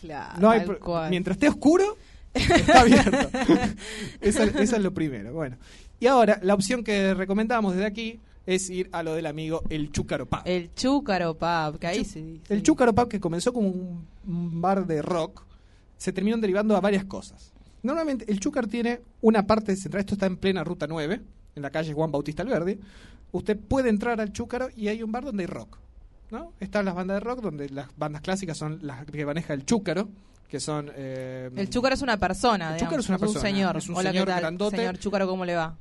Claro, 0.00 0.38
No 0.40 0.50
hay 0.50 0.60
cual. 0.78 1.10
mientras 1.10 1.36
esté 1.36 1.48
oscuro, 1.48 1.96
está 2.34 2.82
abierto. 2.82 3.30
eso, 4.20 4.42
eso 4.44 4.76
es 4.76 4.82
lo 4.82 4.92
primero. 4.92 5.32
Bueno. 5.32 5.56
Y 6.00 6.06
ahora, 6.06 6.38
la 6.42 6.54
opción 6.54 6.84
que 6.84 7.14
recomendamos 7.14 7.72
desde 7.74 7.86
aquí 7.86 8.20
es 8.44 8.68
ir 8.70 8.88
a 8.92 9.02
lo 9.02 9.14
del 9.14 9.26
amigo 9.26 9.62
el 9.70 9.90
Chúcaro 9.90 10.26
Pub. 10.26 10.40
El 10.44 10.72
chúcaro, 10.74 11.34
pap, 11.36 11.76
que 11.76 11.86
ahí 11.86 12.04
sí. 12.04 12.40
El 12.48 12.62
Chúcaro 12.62 12.94
Pub, 12.94 13.08
que 13.08 13.18
comenzó 13.18 13.52
como 13.52 13.68
un, 13.68 14.06
un 14.26 14.60
bar 14.60 14.86
de 14.86 15.02
rock, 15.02 15.44
se 15.96 16.12
terminó 16.12 16.36
derivando 16.36 16.76
a 16.76 16.80
varias 16.80 17.04
cosas. 17.06 17.52
Normalmente, 17.82 18.24
el 18.30 18.38
Chúcar 18.40 18.66
tiene 18.66 19.00
una 19.22 19.46
parte 19.46 19.74
central, 19.76 20.00
esto 20.00 20.14
está 20.14 20.26
en 20.26 20.36
plena 20.36 20.62
ruta 20.64 20.86
9, 20.86 21.20
en 21.56 21.62
la 21.62 21.70
calle 21.70 21.92
Juan 21.92 22.10
Bautista 22.12 22.42
Alberdi. 22.42 22.78
Usted 23.32 23.58
puede 23.58 23.88
entrar 23.88 24.20
al 24.20 24.32
Chúcaro 24.32 24.68
y 24.76 24.88
hay 24.88 25.02
un 25.02 25.10
bar 25.12 25.24
donde 25.24 25.44
hay 25.44 25.46
rock. 25.46 25.78
¿no? 26.30 26.52
Están 26.60 26.84
las 26.84 26.94
bandas 26.94 27.16
de 27.16 27.20
rock, 27.20 27.40
donde 27.40 27.68
las 27.70 27.88
bandas 27.96 28.20
clásicas 28.22 28.58
son 28.58 28.80
las 28.82 29.06
que 29.06 29.24
maneja 29.24 29.54
el 29.54 29.64
Chúcaro, 29.64 30.08
que 30.48 30.58
son. 30.60 30.90
eh, 30.94 31.50
El 31.56 31.68
chúcaro 31.70 31.94
es 31.94 32.02
una 32.02 32.16
persona, 32.18 32.70
El 32.70 32.74
digamos, 32.74 32.80
chúcaro 32.80 33.00
es 33.00 33.08
una 33.08 33.18
persona, 33.18 33.40
señor. 33.40 33.76
es 33.76 33.88
un 33.88 33.96
Hola, 33.96 34.10
señor 34.10 34.26
¿qué 34.26 34.32
tal? 34.32 34.40
grandote. 34.40 34.76
Señor 34.76 34.98
chúcaro, 34.98 35.26
¿cómo 35.28 35.44
le 35.44 35.54
va? 35.56 35.76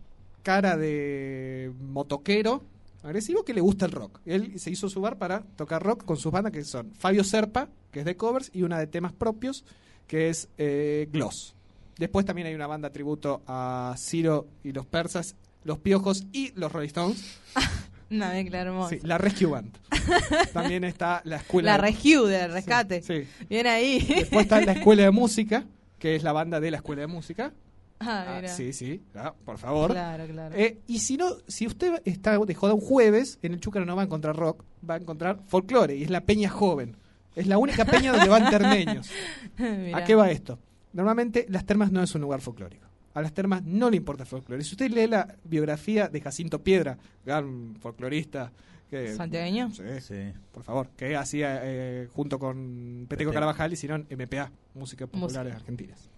Cara 0.45 0.77
de 0.77 1.71
motoquero 1.81 2.63
agresivo 3.01 3.43
que 3.43 3.55
le 3.55 3.61
gusta 3.61 3.85
el 3.87 3.91
rock. 3.91 4.19
Él 4.27 4.59
se 4.59 4.69
hizo 4.69 4.89
su 4.89 5.01
bar 5.01 5.17
para 5.17 5.41
tocar 5.55 5.81
rock 5.81 6.05
con 6.05 6.17
sus 6.17 6.31
bandas 6.31 6.53
que 6.53 6.63
son 6.63 6.91
Fabio 6.93 7.23
Serpa, 7.23 7.67
que 7.91 8.01
es 8.01 8.05
de 8.05 8.15
covers, 8.15 8.51
y 8.53 8.61
una 8.61 8.77
de 8.77 8.85
temas 8.85 9.11
propios, 9.11 9.65
que 10.05 10.29
es 10.29 10.49
eh, 10.59 11.09
Gloss. 11.11 11.55
Después 11.97 12.27
también 12.27 12.47
hay 12.47 12.53
una 12.53 12.67
banda 12.67 12.91
tributo 12.91 13.41
a 13.47 13.95
Ciro 13.97 14.47
y 14.63 14.71
los 14.71 14.85
persas, 14.85 15.35
los 15.63 15.79
piojos 15.79 16.27
y 16.31 16.51
los 16.55 16.71
Rolling 16.71 16.87
Stones. 16.87 17.39
Una 18.11 18.29
mezcla 18.29 18.61
hermosa. 18.61 18.89
Sí, 18.91 18.99
la 19.01 19.17
Rescue 19.17 19.47
Band. 19.47 19.75
También 20.53 20.83
está 20.83 21.21
la 21.25 21.37
escuela. 21.37 21.71
La 21.71 21.77
de- 21.83 21.91
rescue 21.91 22.29
del 22.29 22.51
rescate. 22.51 23.01
Sí. 23.01 23.27
Bien 23.49 23.65
ahí. 23.65 23.99
Después 23.99 24.43
está 24.43 24.61
la 24.61 24.71
escuela 24.73 25.01
de 25.03 25.09
música, 25.11 25.65
que 25.97 26.15
es 26.15 26.21
la 26.21 26.31
banda 26.31 26.59
de 26.59 26.69
la 26.69 26.77
escuela 26.77 27.01
de 27.01 27.07
música. 27.07 27.51
Ah, 27.99 28.41
Ah, 28.43 28.47
sí, 28.47 28.73
sí, 28.73 29.01
ah, 29.15 29.33
por 29.45 29.57
favor. 29.57 29.91
Claro, 29.91 30.25
claro. 30.27 30.55
Eh, 30.55 30.79
y 30.87 30.99
si 30.99 31.15
no, 31.17 31.27
si 31.47 31.65
usted 31.65 32.01
está 32.05 32.37
de 32.37 32.53
joda 32.53 32.73
un 32.73 32.81
jueves, 32.81 33.39
en 33.41 33.53
el 33.53 33.59
Chúcaro 33.59 33.85
no 33.85 33.95
va 33.95 34.01
a 34.03 34.05
encontrar 34.05 34.35
rock, 34.35 34.63
va 34.87 34.95
a 34.95 34.97
encontrar 34.97 35.39
folclore, 35.47 35.95
y 35.95 36.03
es 36.03 36.09
la 36.09 36.21
peña 36.21 36.49
joven. 36.49 36.97
Es 37.35 37.47
la 37.47 37.57
única 37.57 37.85
peña 37.85 38.11
donde 38.11 38.29
van 38.29 38.49
termeños. 38.49 39.09
Mirá. 39.57 39.97
¿A 39.97 40.03
qué 40.03 40.15
va 40.15 40.29
esto? 40.31 40.59
Normalmente 40.93 41.45
las 41.49 41.65
termas 41.65 41.91
no 41.91 42.01
es 42.03 42.13
un 42.15 42.21
lugar 42.21 42.41
folclórico. 42.41 42.85
A 43.13 43.21
las 43.21 43.33
termas 43.33 43.63
no 43.63 43.89
le 43.89 43.97
importa 43.97 44.23
el 44.23 44.27
folclore. 44.29 44.63
Si 44.63 44.71
usted 44.73 44.91
lee 44.91 45.07
la 45.07 45.35
biografía 45.45 46.07
de 46.09 46.19
Jacinto 46.21 46.61
Piedra, 46.61 46.97
gran 47.25 47.75
folclorista 47.79 48.51
Que- 48.89 49.15
¿Santiagueño? 49.15 49.71
Sí, 49.71 50.15
por 50.53 50.63
favor. 50.63 50.89
Que 50.95 51.15
hacía 51.15 51.59
eh, 51.63 52.07
junto 52.13 52.37
con 52.39 53.05
Peteco 53.09 53.31
Carabajal 53.33 53.73
hicieron 53.73 54.05
MPA, 54.11 54.51
Música 54.75 55.07
Populares 55.07 55.53
Música. 55.53 55.55
Argentinas. 55.57 56.09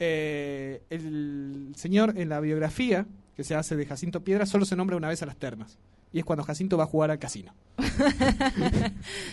Eh, 0.00 0.82
el 0.90 1.72
señor 1.76 2.14
en 2.16 2.28
la 2.28 2.40
biografía 2.40 3.06
que 3.36 3.44
se 3.44 3.54
hace 3.54 3.76
de 3.76 3.86
Jacinto 3.86 4.22
Piedra 4.22 4.46
solo 4.46 4.64
se 4.64 4.76
nombra 4.76 4.96
una 4.96 5.08
vez 5.08 5.22
a 5.22 5.26
las 5.26 5.36
termas. 5.36 5.78
Y 6.12 6.18
es 6.20 6.24
cuando 6.24 6.42
Jacinto 6.42 6.76
va 6.78 6.84
a 6.84 6.86
jugar 6.86 7.10
al 7.10 7.18
casino. 7.18 7.54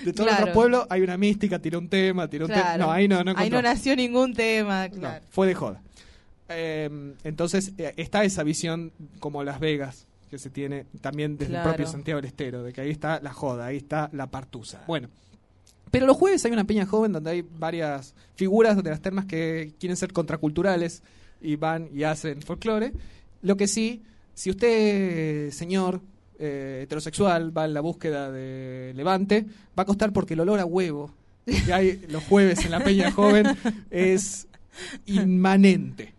de 0.04 0.14
todos 0.14 0.28
Claro. 0.30 0.46
los 0.48 0.54
pueblos 0.54 0.86
hay 0.90 1.02
una 1.02 1.18
mística, 1.18 1.60
tiró 1.60 1.80
un 1.80 1.90
tema, 1.90 2.28
tiró 2.30 2.46
un 2.46 2.52
tema. 2.52 2.78
No, 2.78 2.92
ahí 2.92 3.08
no, 3.08 3.24
no 3.24 3.34
Ahí 3.38 3.50
no 3.50 3.62
nació 3.62 3.96
ningún 3.96 4.34
tema, 4.34 4.88
No, 4.90 4.94
claro. 4.96 5.26
fue 5.30 5.48
de 5.48 5.56
joda. 5.56 5.82
Eh, 6.50 7.14
entonces 7.24 7.74
eh, 7.78 7.94
está 7.98 8.24
esa 8.24 8.44
visión 8.44 8.92
como 9.20 9.44
Las 9.44 9.60
Vegas 9.60 10.08
que 10.30 10.38
se 10.38 10.50
tiene 10.50 10.86
también 11.02 11.38
desde 11.38 11.52
Claro. 11.54 11.70
el 11.70 11.76
propio 11.76 11.92
Santiago 11.92 12.20
del 12.20 12.28
Estero, 12.28 12.64
de 12.64 12.74
que 12.74 12.82
ahí 12.82 12.90
está 12.92 13.20
la 13.22 13.32
joda, 13.34 13.68
ahí 13.68 13.78
está 13.78 14.10
la 14.12 14.28
partusa. 14.28 14.84
Bueno, 14.88 15.10
pero 15.96 16.08
los 16.08 16.18
jueves 16.18 16.44
hay 16.44 16.52
una 16.52 16.66
peña 16.66 16.86
joven 16.86 17.14
donde 17.14 17.32
hay 17.32 17.42
varias 17.42 18.14
figuras 18.36 18.84
de 18.84 18.90
las 18.90 19.02
termas 19.02 19.24
que 19.28 19.76
quieren 19.80 19.96
ser 19.96 20.12
contraculturales 20.12 21.02
y 21.40 21.56
van 21.56 21.88
y 21.94 22.04
hacen 22.04 22.42
folclore. 22.42 22.92
Lo 23.42 23.56
que 23.56 23.66
sí, 23.66 24.04
si 24.34 24.50
usted, 24.50 25.52
señor 25.52 26.02
eh, 26.38 26.82
heterosexual, 26.84 27.58
va 27.58 27.64
en 27.64 27.74
la 27.74 27.80
búsqueda 27.80 28.30
de 28.30 28.92
Levante, 28.94 29.46
va 29.80 29.84
a 29.84 29.86
costar 29.86 30.12
porque 30.12 30.34
el 30.34 30.42
olor 30.42 30.60
a 30.60 30.66
huevo 30.66 31.14
que 31.46 31.72
hay 31.72 32.06
los 32.10 32.26
jueves 32.26 32.66
en 32.66 32.72
la 32.72 32.84
peña 32.84 33.10
joven 33.12 33.46
es 33.90 34.50
inmanente. 35.06 36.14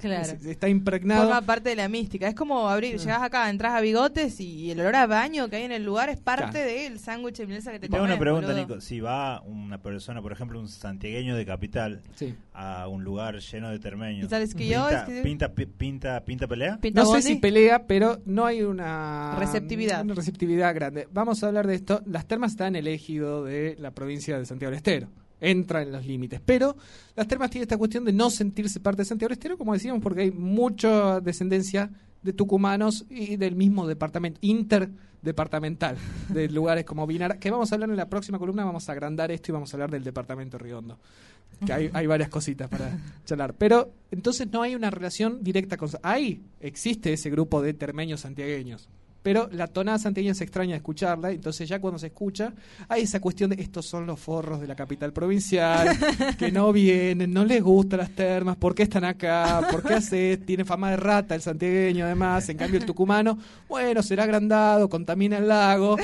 Claro. 0.00 0.22
Es- 0.32 0.44
Está 0.46 0.68
impregnado. 0.68 1.24
Forma 1.24 1.42
parte 1.42 1.68
de 1.70 1.76
la 1.76 1.88
mística. 1.88 2.28
Es 2.28 2.34
como 2.34 2.68
abrir, 2.68 2.98
llegás 2.98 3.22
acá, 3.22 3.48
entras 3.50 3.72
a 3.74 3.80
bigotes 3.80 4.40
y 4.40 4.70
el 4.70 4.80
olor 4.80 4.96
a 4.96 5.06
baño 5.06 5.48
que 5.48 5.56
hay 5.56 5.62
en 5.64 5.72
el 5.72 5.84
lugar 5.84 6.08
es 6.08 6.18
parte 6.18 6.50
Claro. 6.62 6.66
del 6.70 6.98
sándwich 6.98 7.36
de 7.36 7.46
milanesa 7.46 7.72
que 7.72 7.80
te 7.80 7.88
comes, 7.88 8.04
una 8.04 8.18
pregunta, 8.18 8.48
boludo. 8.48 8.60
Nico. 8.62 8.80
Si 8.80 9.00
va 9.00 9.40
una 9.42 9.78
persona, 9.78 10.20
por 10.22 10.32
ejemplo, 10.32 10.58
un 10.60 10.68
santiagueño 10.68 11.36
de 11.36 11.46
capital, 11.46 12.02
Sí. 12.14 12.34
a 12.52 12.88
un 12.88 13.04
lugar 13.04 13.38
lleno 13.40 13.70
de 13.70 13.78
termeños, 13.78 14.26
¿Y 14.26 14.28
sabes 14.30 14.54
que 14.54 14.66
yo? 14.66 14.86
pinta, 14.88 15.00
Es 15.02 15.08
que- 15.08 15.22
pinta, 15.22 15.54
pi- 15.54 15.66
pinta, 15.66 16.24
pinta 16.24 16.46
pelea? 16.46 16.78
Pinta 16.80 17.02
No 17.02 17.12
sé 17.12 17.22
si 17.22 17.36
pelea, 17.36 17.86
pero 17.86 18.18
no 18.24 18.46
hay 18.46 18.62
una 18.62 19.36
Receptividad. 19.38 20.02
una 20.04 20.14
receptividad 20.14 20.74
grande. 20.74 21.08
Vamos 21.12 21.42
a 21.42 21.48
hablar 21.48 21.66
de 21.66 21.74
esto. 21.74 22.02
Las 22.06 22.26
termas 22.26 22.52
están 22.52 22.68
en 22.68 22.76
el 22.76 22.88
ejido 22.88 23.44
de 23.44 23.76
la 23.78 23.90
provincia 23.92 24.38
de 24.38 24.46
Santiago 24.46 24.70
del 24.70 24.76
Estero. 24.78 25.08
Entra 25.40 25.82
en 25.82 25.92
los 25.92 26.04
límites. 26.04 26.40
Pero 26.44 26.76
las 27.16 27.26
termas 27.26 27.50
tienen 27.50 27.62
esta 27.62 27.78
cuestión 27.78 28.04
de 28.04 28.12
no 28.12 28.30
sentirse 28.30 28.80
parte 28.80 29.02
de 29.02 29.06
Santiago 29.06 29.32
Estero, 29.32 29.56
como 29.56 29.72
decíamos, 29.72 30.02
porque 30.02 30.22
hay 30.22 30.30
mucha 30.30 31.20
descendencia 31.20 31.90
de 32.22 32.32
tucumanos 32.32 33.06
y 33.08 33.36
del 33.36 33.56
mismo 33.56 33.86
departamento, 33.86 34.38
interdepartamental, 34.42 35.96
de 36.28 36.48
lugares 36.50 36.84
como 36.84 37.06
Vinara, 37.06 37.38
que 37.38 37.50
vamos 37.50 37.72
a 37.72 37.74
hablar 37.74 37.90
en 37.90 37.96
la 37.96 38.08
próxima 38.08 38.38
columna, 38.38 38.64
vamos 38.64 38.88
a 38.88 38.92
agrandar 38.92 39.30
esto 39.30 39.50
y 39.50 39.54
vamos 39.54 39.72
a 39.72 39.76
hablar 39.76 39.90
del 39.90 40.04
departamento 40.04 40.58
Riondo. 40.58 40.98
Que 41.64 41.72
hay, 41.72 41.90
hay 41.92 42.06
varias 42.06 42.28
cositas 42.30 42.68
para 42.68 42.98
charlar. 43.24 43.54
Pero 43.54 43.92
entonces 44.10 44.50
no 44.50 44.62
hay 44.62 44.74
una 44.74 44.90
relación 44.90 45.42
directa 45.42 45.76
con... 45.76 45.90
Ahí 46.02 46.42
existe 46.60 47.12
ese 47.12 47.28
grupo 47.28 47.60
de 47.60 47.74
termeños 47.74 48.20
santiagueños. 48.20 48.88
Pero 49.22 49.48
la 49.52 49.66
tonada 49.66 49.98
santiagueña 49.98 50.34
se 50.34 50.44
extraña 50.44 50.70
de 50.72 50.76
escucharla, 50.78 51.30
entonces 51.30 51.68
ya 51.68 51.78
cuando 51.78 51.98
se 51.98 52.06
escucha, 52.06 52.54
hay 52.88 53.02
esa 53.02 53.20
cuestión 53.20 53.50
de 53.50 53.60
estos 53.62 53.84
son 53.84 54.06
los 54.06 54.18
forros 54.18 54.60
de 54.62 54.66
la 54.66 54.74
capital 54.74 55.12
provincial, 55.12 55.88
que 56.38 56.50
no 56.50 56.72
vienen, 56.72 57.30
no 57.32 57.44
les 57.44 57.62
gustan 57.62 57.98
las 57.98 58.10
termas, 58.10 58.56
¿por 58.56 58.74
qué 58.74 58.84
están 58.84 59.04
acá? 59.04 59.66
¿Por 59.70 59.82
qué 59.82 59.94
hace? 59.94 60.38
Tiene 60.38 60.64
fama 60.64 60.90
de 60.90 60.96
rata 60.96 61.34
el 61.34 61.42
santiagueño 61.42 62.06
además, 62.06 62.48
en 62.48 62.56
cambio 62.56 62.80
el 62.80 62.86
tucumano, 62.86 63.38
bueno, 63.68 64.02
será 64.02 64.22
agrandado, 64.24 64.88
contamina 64.88 65.36
el 65.36 65.48
lago, 65.48 65.98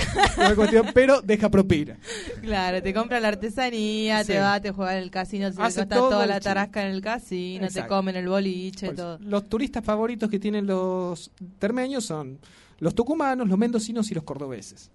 cuestión, 0.54 0.86
pero 0.92 1.22
deja 1.22 1.48
propina. 1.48 1.96
Claro, 2.42 2.82
te 2.82 2.92
compra 2.92 3.18
la 3.18 3.28
artesanía, 3.28 4.24
Sí. 4.24 4.32
te 4.32 4.40
va, 4.40 4.60
te 4.60 4.72
juega 4.72 4.96
en 4.96 5.02
el 5.02 5.10
casino, 5.10 5.50
te 5.50 5.56
gasta 5.56 5.88
toda 5.88 6.26
la 6.26 6.38
tarasca 6.40 6.82
en 6.86 6.92
el 6.92 7.00
casino, 7.00 7.60
te 7.60 7.66
Exacto. 7.66 7.94
comen 7.94 8.16
el 8.16 8.28
boliche, 8.28 8.86
Por 8.86 8.94
eso, 8.94 9.02
todo. 9.02 9.18
Los 9.20 9.48
turistas 9.48 9.82
favoritos 9.84 10.28
que 10.28 10.38
tienen 10.38 10.66
los 10.66 11.30
termeños 11.58 12.04
son 12.04 12.38
los 12.78 12.94
tucumanos, 12.94 13.48
los 13.48 13.58
mendocinos 13.58 14.10
y 14.10 14.14
los 14.14 14.24
cordobeses. 14.24 14.90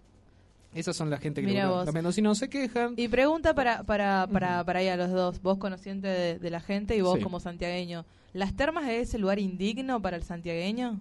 Esas 0.73 0.95
son 0.95 1.09
la 1.09 1.17
gente 1.17 1.41
que 1.43 1.65
vos. 1.65 1.85
los 1.85 1.93
mendocinos 1.93 2.37
se 2.37 2.47
quejan. 2.49 2.93
Y 2.95 3.07
pregunta 3.09 3.53
para, 3.53 3.83
para, 3.83 4.25
para, 4.31 4.63
para 4.63 4.79
ahí 4.79 4.87
a 4.87 4.95
los 4.95 5.11
dos, 5.11 5.41
vos 5.41 5.57
conociente 5.57 6.07
de, 6.07 6.39
de 6.39 6.49
la 6.49 6.61
gente 6.61 6.95
y 6.95 7.01
vos 7.01 7.17
Sí. 7.17 7.23
como 7.23 7.39
santiagueño. 7.41 8.05
¿Las 8.33 8.53
termas 8.55 8.87
es 8.87 9.09
ese 9.09 9.17
lugar 9.17 9.39
indigno 9.39 10.01
para 10.01 10.15
el 10.15 10.23
santiagueño? 10.23 10.99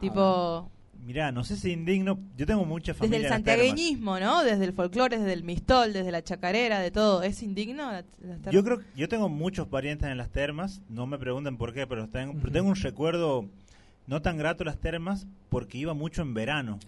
Tipo, 0.00 0.70
Mirá, 1.06 1.32
no 1.32 1.44
sé 1.44 1.56
si 1.56 1.72
indigno. 1.72 2.18
Yo 2.36 2.44
tengo 2.46 2.64
mucha 2.66 2.92
desde 2.92 2.98
familia 2.98 3.16
el 3.16 3.22
las 3.22 3.42
termas. 3.42 3.56
santiagueñismo, 3.66 4.20
¿no? 4.20 4.42
Desde 4.44 4.64
el 4.66 4.72
folclore, 4.74 5.16
desde 5.18 5.32
el 5.32 5.44
mistol, 5.44 5.94
desde 5.94 6.10
la 6.12 6.22
chacarera, 6.22 6.78
de 6.80 6.90
todo. 6.90 7.22
¿Es 7.22 7.42
indigno 7.42 7.84
la- 7.90 8.04
las 8.20 8.38
termas? 8.42 8.52
Yo 8.52 8.62
creo 8.62 8.80
yo 8.94 9.08
tengo 9.08 9.30
muchos 9.30 9.66
parientes 9.68 10.10
en 10.10 10.18
las 10.18 10.28
termas, 10.30 10.82
no 10.90 11.06
me 11.06 11.18
pregunten 11.18 11.56
por 11.56 11.72
qué, 11.72 11.86
pero 11.86 12.06
tengo, 12.08 12.34
pero 12.38 12.52
tengo 12.52 12.68
un 12.68 12.76
recuerdo 12.76 13.46
no 14.10 14.20
tan 14.20 14.36
grato 14.36 14.64
las 14.64 14.76
termas 14.78 15.26
porque 15.48 15.78
iba 15.78 15.94
mucho 15.94 16.20
en 16.22 16.34
verano. 16.34 16.78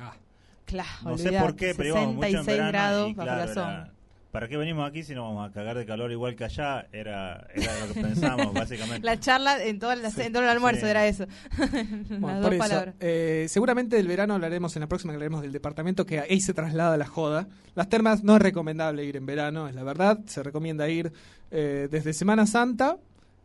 Claro, 0.67 0.89
no 1.05 1.17
sé 1.19 1.33
por 1.33 1.57
qué, 1.57 1.73
pero 1.75 1.91
íbamos 1.91 2.15
mucho 2.17 2.27
en 2.27 2.33
66 2.45 2.47
verano. 2.59 2.69
grados 2.73 3.11
y 3.11 3.15
bajo 3.15 3.27
claro, 3.27 3.47
la 3.47 3.53
era-. 3.53 3.93
¿Para 4.33 4.49
qué 4.49 4.57
venimos 4.57 4.89
aquí 4.89 5.03
si 5.03 5.15
no 5.15 5.25
vamos 5.25 5.49
a 5.51 5.53
cagar 5.53 5.77
de 5.77 5.85
calor 5.85 6.11
igual 6.11 6.35
que 6.35 6.45
allá? 6.45 6.87
Era, 6.91 7.47
era 7.55 7.87
lo 7.87 7.93
que 7.93 8.01
pensamos, 8.01 8.53
básicamente. 8.55 9.05
La 9.07 9.21
charla 9.21 9.63
en, 9.63 9.79
toda 9.79 9.95
la, 9.95 10.09
en 10.09 10.33
todo 10.33 10.43
el 10.43 10.49
almuerzo 10.49 10.81
Sí. 10.81 10.87
era 10.87 11.07
eso. 11.07 11.27
Bueno, 12.19 12.41
Las 12.41 12.41
por 12.41 12.43
dos 12.43 12.53
eso, 12.53 12.59
palabras. 12.59 12.95
eh, 13.01 13.47
seguramente 13.51 13.97
del 13.97 14.09
verano 14.09 14.33
hablaremos 14.35 14.75
en 14.75 14.81
la 14.81 14.87
próxima, 14.89 15.13
hablaremos 15.13 15.43
del 15.43 15.53
departamento 15.53 16.07
que 16.07 16.19
ahí 16.21 16.41
se 16.41 16.55
traslada 16.55 16.97
la 16.97 17.07
joda. 17.07 17.47
Las 17.75 17.89
termas 17.91 18.25
no 18.25 18.35
es 18.37 18.43
recomendable 18.43 19.05
ir 19.05 19.17
en 19.17 19.27
verano, 19.27 19.69
es 19.69 19.75
la 19.75 19.83
verdad. 19.85 20.19
Se 20.27 20.43
recomienda 20.43 20.89
ir 20.89 21.13
eh, 21.51 21.89
desde 21.91 22.15
Semana 22.15 22.47
Santa 22.47 22.97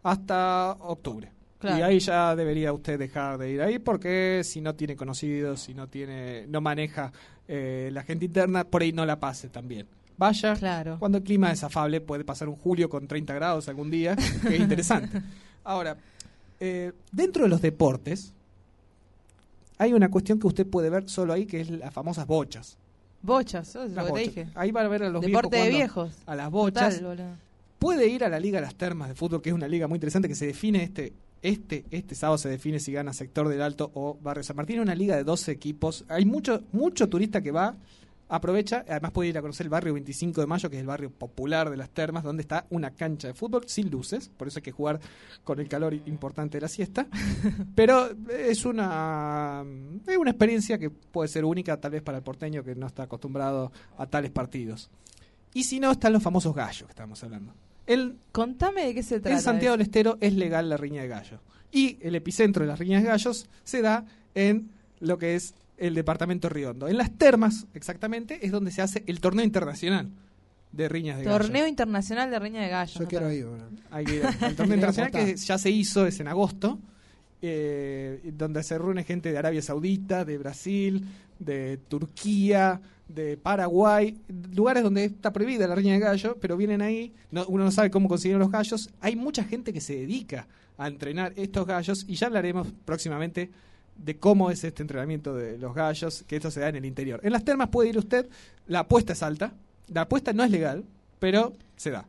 hasta 0.03 0.71
octubre. 0.79 1.31
Claro. 1.59 1.79
Y 1.79 1.81
ahí 1.81 1.99
ya 1.99 2.35
debería 2.35 2.71
usted 2.71 2.99
dejar 2.99 3.37
de 3.37 3.51
ir 3.51 3.61
ahí 3.61 3.79
porque 3.79 4.41
si 4.43 4.61
no 4.61 4.75
tiene 4.75 4.95
conocidos, 4.95 5.61
si 5.61 5.73
no 5.73 5.87
tiene, 5.87 6.45
no 6.47 6.61
maneja 6.61 7.11
eh, 7.47 7.89
la 7.91 8.03
gente 8.03 8.25
interna, 8.25 8.63
por 8.63 8.81
ahí 8.81 8.91
no 8.91 9.05
la 9.05 9.19
pase 9.19 9.49
también. 9.49 9.87
Vaya, 10.17 10.55
cuando 10.97 11.19
el 11.19 11.23
clima 11.23 11.51
es 11.51 11.63
afable, 11.63 12.01
puede 12.01 12.23
pasar 12.23 12.49
un 12.49 12.55
julio 12.55 12.89
con 12.89 13.07
30 13.07 13.35
grados 13.35 13.67
algún 13.69 13.91
día, 13.91 14.15
que 14.15 14.55
es 14.55 14.59
interesante. 14.59 15.21
Ahora, 15.63 15.95
eh, 16.59 16.91
dentro 17.11 17.43
de 17.43 17.49
los 17.49 17.61
deportes, 17.61 18.33
hay 19.77 19.93
una 19.93 20.09
cuestión 20.09 20.39
que 20.39 20.47
usted 20.47 20.65
puede 20.65 20.89
ver 20.89 21.07
solo 21.07 21.33
ahí, 21.33 21.45
que 21.45 21.61
es 21.61 21.69
las 21.69 21.93
famosas 21.93 22.25
bochas. 22.25 22.77
Bochas, 23.21 23.69
eso 23.69 23.83
es 23.83 23.91
Las 23.91 24.07
lo 24.07 24.13
que 24.13 24.21
te 24.21 24.27
dije. 24.27 24.47
Ahí 24.55 24.71
va 24.71 24.81
a 24.81 24.87
ver 24.87 25.03
a 25.03 25.09
los 25.09 25.21
Deporte 25.21 25.57
de 25.57 25.69
viejos. 25.69 26.13
A 26.25 26.35
las 26.35 26.49
bochas. 26.49 26.99
Total. 26.99 27.37
Puede 27.77 28.07
ir 28.07 28.23
a 28.23 28.29
la 28.29 28.39
Liga 28.39 28.59
de 28.59 28.65
las 28.65 28.75
Termas 28.75 29.09
de 29.09 29.15
Fútbol, 29.15 29.41
que 29.41 29.49
es 29.49 29.55
una 29.55 29.67
liga 29.67 29.87
muy 29.87 29.97
interesante 29.97 30.27
que 30.27 30.35
se 30.35 30.47
define 30.47 30.81
este 30.81 31.13
este 31.47 31.85
este 31.91 32.15
sábado 32.15 32.37
se 32.37 32.49
define 32.49 32.79
si 32.79 32.91
gana 32.91 33.13
sector 33.13 33.47
del 33.47 33.61
Alto 33.61 33.91
o 33.93 34.17
Barrio 34.21 34.43
San 34.43 34.55
Martín, 34.55 34.79
una 34.79 34.95
liga 34.95 35.15
de 35.15 35.23
12 35.23 35.51
equipos. 35.51 36.05
Hay 36.09 36.25
mucho 36.25 36.63
mucho 36.71 37.07
turista 37.07 37.41
que 37.41 37.51
va, 37.51 37.75
aprovecha, 38.29 38.83
además 38.87 39.11
puede 39.11 39.29
ir 39.29 39.37
a 39.37 39.41
conocer 39.41 39.65
el 39.65 39.69
barrio 39.69 39.93
25 39.93 40.41
de 40.41 40.47
Mayo, 40.47 40.69
que 40.69 40.75
es 40.75 40.81
el 40.81 40.87
barrio 40.87 41.09
popular 41.09 41.69
de 41.69 41.77
las 41.77 41.89
Termas, 41.89 42.23
donde 42.23 42.41
está 42.41 42.65
una 42.69 42.91
cancha 42.91 43.29
de 43.29 43.33
fútbol 43.33 43.63
sin 43.67 43.89
luces, 43.89 44.29
por 44.29 44.47
eso 44.47 44.59
hay 44.59 44.63
que 44.63 44.71
jugar 44.71 44.99
con 45.43 45.59
el 45.59 45.67
calor 45.69 45.93
importante 45.93 46.57
de 46.57 46.61
la 46.61 46.67
siesta. 46.67 47.07
Pero 47.75 48.09
es 48.29 48.65
una 48.65 49.63
es 50.05 50.17
una 50.17 50.31
experiencia 50.31 50.77
que 50.77 50.89
puede 50.89 51.29
ser 51.29 51.45
única 51.45 51.79
tal 51.79 51.91
vez 51.91 52.01
para 52.01 52.17
el 52.17 52.23
porteño 52.23 52.63
que 52.63 52.75
no 52.75 52.87
está 52.87 53.03
acostumbrado 53.03 53.71
a 53.97 54.05
tales 54.05 54.31
partidos. 54.31 54.89
Y 55.53 55.63
si 55.63 55.79
no, 55.79 55.91
están 55.91 56.13
los 56.13 56.21
famosos 56.21 56.53
gallos 56.53 56.83
que 56.87 56.91
estamos 56.91 57.23
hablando. 57.23 57.53
El, 57.87 58.17
Contame 58.31 58.85
de 58.85 58.93
qué 58.93 59.01
se 59.01 59.19
trata. 59.19 59.35
en 59.35 59.41
Santiago 59.41 59.75
del. 59.75 59.81
Estero 59.81 60.17
es 60.21 60.33
legal 60.33 60.69
la 60.69 60.77
riña 60.77 61.01
de 61.01 61.07
gallos. 61.07 61.39
Y 61.71 61.97
el 62.01 62.15
epicentro 62.15 62.63
de 62.63 62.67
las 62.67 62.79
riñas 62.79 63.01
de 63.01 63.09
gallos 63.09 63.49
se 63.63 63.81
da 63.81 64.05
en 64.35 64.69
lo 64.99 65.17
que 65.17 65.35
es 65.35 65.55
el 65.77 65.95
departamento 65.95 66.49
Riondo. 66.49 66.87
En 66.87 66.97
las 66.97 67.11
termas, 67.17 67.65
exactamente, 67.73 68.45
es 68.45 68.51
donde 68.51 68.71
se 68.71 68.81
hace 68.81 69.03
el 69.07 69.19
torneo 69.19 69.45
internacional 69.45 70.11
de 70.71 70.89
riñas 70.89 71.17
de 71.17 71.23
gallos. 71.23 71.41
Torneo 71.41 71.67
Internacional 71.67 72.29
de 72.29 72.39
Riña 72.39 72.61
de 72.61 72.69
Gallos. 72.69 72.99
Yo 72.99 73.07
quiero 73.07 73.31
ir, 73.31 73.45
bueno. 73.45 73.65
Hay 73.89 74.05
que 74.05 74.15
ir 74.15 74.23
al 74.25 74.55
torneo 74.55 74.75
internacional 74.75 75.11
que 75.11 75.35
ya 75.35 75.57
se 75.57 75.69
hizo, 75.69 76.05
es 76.05 76.19
en 76.19 76.27
agosto, 76.27 76.79
eh, 77.41 78.31
donde 78.33 78.63
se 78.63 78.77
reúne 78.77 79.03
gente 79.03 79.31
de 79.31 79.37
Arabia 79.37 79.61
Saudita, 79.61 80.25
de 80.25 80.37
Brasil, 80.37 81.05
de 81.39 81.77
Turquía, 81.87 82.81
de 83.07 83.37
Paraguay, 83.37 84.17
lugares 84.53 84.83
donde 84.83 85.05
está 85.05 85.31
prohibida 85.31 85.67
la 85.67 85.75
riña 85.75 85.93
de 85.93 85.99
gallo, 85.99 86.37
pero 86.41 86.57
vienen 86.57 86.81
ahí, 86.81 87.13
no- 87.31 87.45
uno 87.47 87.63
no 87.63 87.71
sabe 87.71 87.89
cómo 87.89 88.07
conseguir 88.09 88.37
los 88.37 88.51
gallos. 88.51 88.89
Hay 89.01 89.15
mucha 89.15 89.43
gente 89.43 89.71
que 89.73 89.81
se 89.81 89.95
dedica 89.95 90.47
a 90.77 90.87
entrenar 90.87 91.33
estos 91.35 91.65
gallos 91.65 92.05
y 92.07 92.15
ya 92.15 92.27
hablaremos 92.27 92.67
próximamente 92.85 93.49
de 93.95 94.17
cómo 94.17 94.51
es 94.51 94.63
este 94.63 94.83
entrenamiento 94.83 95.33
de 95.35 95.57
los 95.57 95.73
gallos, 95.73 96.23
que 96.27 96.35
esto 96.35 96.51
se 96.51 96.59
da 96.59 96.69
en 96.69 96.75
el 96.75 96.85
interior. 96.85 97.19
En 97.23 97.31
las 97.33 97.43
termas 97.43 97.69
puede 97.69 97.89
ir 97.89 97.97
usted, 97.97 98.27
la 98.67 98.79
apuesta 98.79 99.13
es 99.13 99.23
alta, 99.23 99.53
la 99.87 100.01
apuesta 100.01 100.33
no 100.33 100.43
es 100.43 100.51
legal, 100.51 100.83
pero 101.19 101.53
se 101.75 101.89
da 101.91 102.05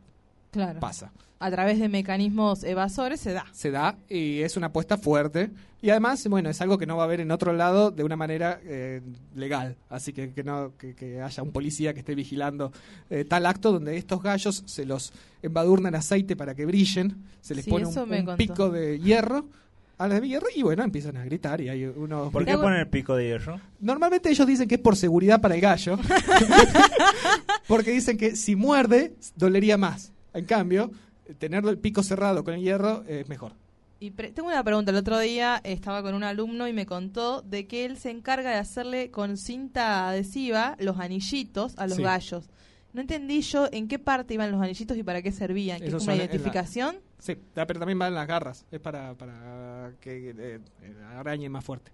Claro. 0.51 0.81
pasa. 0.81 1.13
A 1.41 1.51
través 1.51 1.79
de 1.79 1.89
mecanismos 1.89 2.65
evasores 2.65 3.21
se 3.21 3.33
da. 3.33 3.47
se 3.53 3.71
da 3.71 3.97
y 4.09 4.41
es 4.41 4.57
una 4.57 4.69
apuesta 4.69 4.97
fuerte. 4.97 5.51
Y 5.81 5.91
además, 5.91 6.27
bueno, 6.29 6.51
es 6.51 6.61
algo 6.61 6.77
que 6.77 6.87
no 6.87 6.97
va 6.97 7.05
a 7.05 7.07
haber 7.07 7.21
en 7.21 7.31
otro 7.31 7.53
lado 7.53 7.93
de 7.93 8.03
una 8.03 8.17
manera 8.17 8.59
eh, 8.65 9.01
legal. 9.37 9.77
Así 9.89 10.13
que 10.13 10.33
que, 10.33 10.43
no, 10.43 10.73
que, 10.77 10.95
que 10.95 11.21
haya 11.21 11.43
un 11.43 11.53
policía 11.53 11.95
que 11.95 12.01
esté 12.01 12.17
vigilando 12.17 12.73
eh, 13.11 13.25
tal 13.25 13.47
acto 13.47 13.71
donde 13.71 13.97
estos 13.97 14.21
gallos 14.21 14.65
se 14.67 14.85
los 14.85 15.13
embadurnan 15.43 15.95
aceite 15.95 16.35
para 16.35 16.57
que 16.57 16.67
brillen, 16.67 17.25
se 17.41 17.55
les 17.55 17.65
Sí, 17.65 17.71
pone 17.71 17.87
un, 17.87 18.37
pico 18.37 18.71
de 18.71 18.99
hierro 18.99 19.47
a 19.99 20.09
la 20.09 20.21
de 20.21 20.29
hierro 20.29 20.47
y 20.55 20.63
bueno, 20.63 20.83
empiezan 20.83 21.17
a 21.17 21.25
gritar 21.25 21.61
y 21.61 21.69
hay 21.69 21.85
unos... 21.85 22.33
¿Por 22.33 22.45
qué 22.45 22.57
ponen 22.57 22.81
el 22.81 22.89
pico 22.89 23.15
de 23.15 23.27
hierro? 23.27 23.61
Normalmente 23.81 24.31
ellos 24.31 24.47
dicen 24.47 24.67
que 24.69 24.77
es 24.77 24.81
por 24.81 24.97
seguridad 24.97 25.41
para 25.41 25.55
el 25.55 25.61
gallo, 25.61 25.99
porque 27.69 27.93
dicen 27.93 28.17
que 28.17 28.35
si 28.35 28.57
muerde 28.57 29.15
dolería 29.37 29.77
más. 29.77 30.13
En 30.35 30.45
cambio, 30.45 30.91
tener 31.39 31.65
el 31.67 31.79
pico 31.79 32.03
cerrado 32.03 32.45
con 32.45 32.55
el 32.55 32.61
hierro 32.63 33.05
es 33.07 33.29
mejor. 33.29 33.53
Y 34.01 34.13
pre- 34.13 34.31
tengo 34.31 34.49
una 34.49 34.63
pregunta. 34.63 34.91
El 34.93 34.97
otro 34.97 35.19
día 35.19 35.61
estaba 35.65 36.03
con 36.03 36.15
un 36.15 36.23
alumno 36.23 36.69
y 36.69 36.73
me 36.73 36.87
contó 36.87 37.43
de 37.43 37.67
que 37.67 37.85
él 37.85 37.97
se 37.99 38.11
encarga 38.11 38.51
de 38.51 38.57
hacerle 38.57 39.11
con 39.11 39.37
cinta 39.37 40.09
adhesiva 40.09 40.77
los 40.79 40.99
anillitos 40.99 41.77
a 41.79 41.87
los 41.87 41.97
Sí. 41.97 42.03
gallos. 42.05 42.49
No 42.93 43.01
entendí 43.01 43.41
yo 43.43 43.69
en 43.73 43.89
qué 43.89 43.99
parte 43.99 44.35
iban 44.35 44.51
los 44.53 44.63
anillitos 44.63 44.97
y 44.97 45.03
para 45.03 45.21
qué 45.21 45.33
servían. 45.33 45.81
¿Que 45.81 45.89
es 45.89 45.95
una 45.95 46.15
la- 46.15 46.25
identificación? 46.25 46.97
Sí, 47.19 47.37
ah, 47.57 47.67
pero 47.67 47.81
también 47.81 47.99
van 47.99 48.15
las 48.15 48.27
garras. 48.29 48.65
Es 48.71 48.79
para, 48.81 49.15
para 49.15 49.93
que 50.01 50.31
eh, 50.31 50.61
eh, 50.83 50.95
arañe 51.17 51.49
más 51.49 51.65
fuerte. 51.65 51.91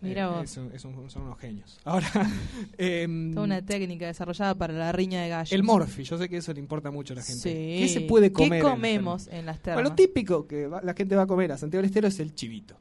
Mira 0.00 0.24
Eh, 0.24 0.26
vos. 0.28 0.44
es 0.44 0.56
un- 0.56 0.72
es 0.72 0.84
un- 0.84 1.10
son 1.10 1.22
unos 1.22 1.38
genios. 1.38 1.78
Ahora, 1.84 2.08
Toda 3.34 3.42
una 3.44 3.62
técnica 3.64 4.06
desarrollada 4.06 4.54
para 4.54 4.72
la 4.72 4.92
riña 4.92 5.22
de 5.22 5.28
gallos. 5.28 5.52
el 5.52 5.62
morfi, 5.64 6.04
yo 6.04 6.16
sé 6.18 6.28
que 6.28 6.36
eso 6.36 6.52
le 6.52 6.60
importa 6.60 6.90
mucho 6.90 7.14
a 7.14 7.16
la 7.16 7.22
gente. 7.22 7.40
Sí. 7.40 7.48
¿Qué 7.80 7.88
se 7.88 8.00
puede 8.02 8.32
comer? 8.32 8.62
¿Qué 8.62 8.68
comemos 8.70 9.24
termas? 9.24 9.40
en 9.40 9.46
las 9.46 9.62
Bueno, 9.62 9.80
lo 9.82 9.88
termas? 9.90 9.96
típico 9.96 10.46
que 10.46 10.66
va- 10.68 10.82
la 10.82 10.94
gente 10.94 11.16
va 11.16 11.22
a 11.22 11.26
comer 11.26 11.50
a 11.52 11.58
Santiago 11.58 11.80
del 11.82 11.86
Estero 11.90 12.06
es 12.08 12.20
el 12.20 12.34
chivito. 12.34 12.76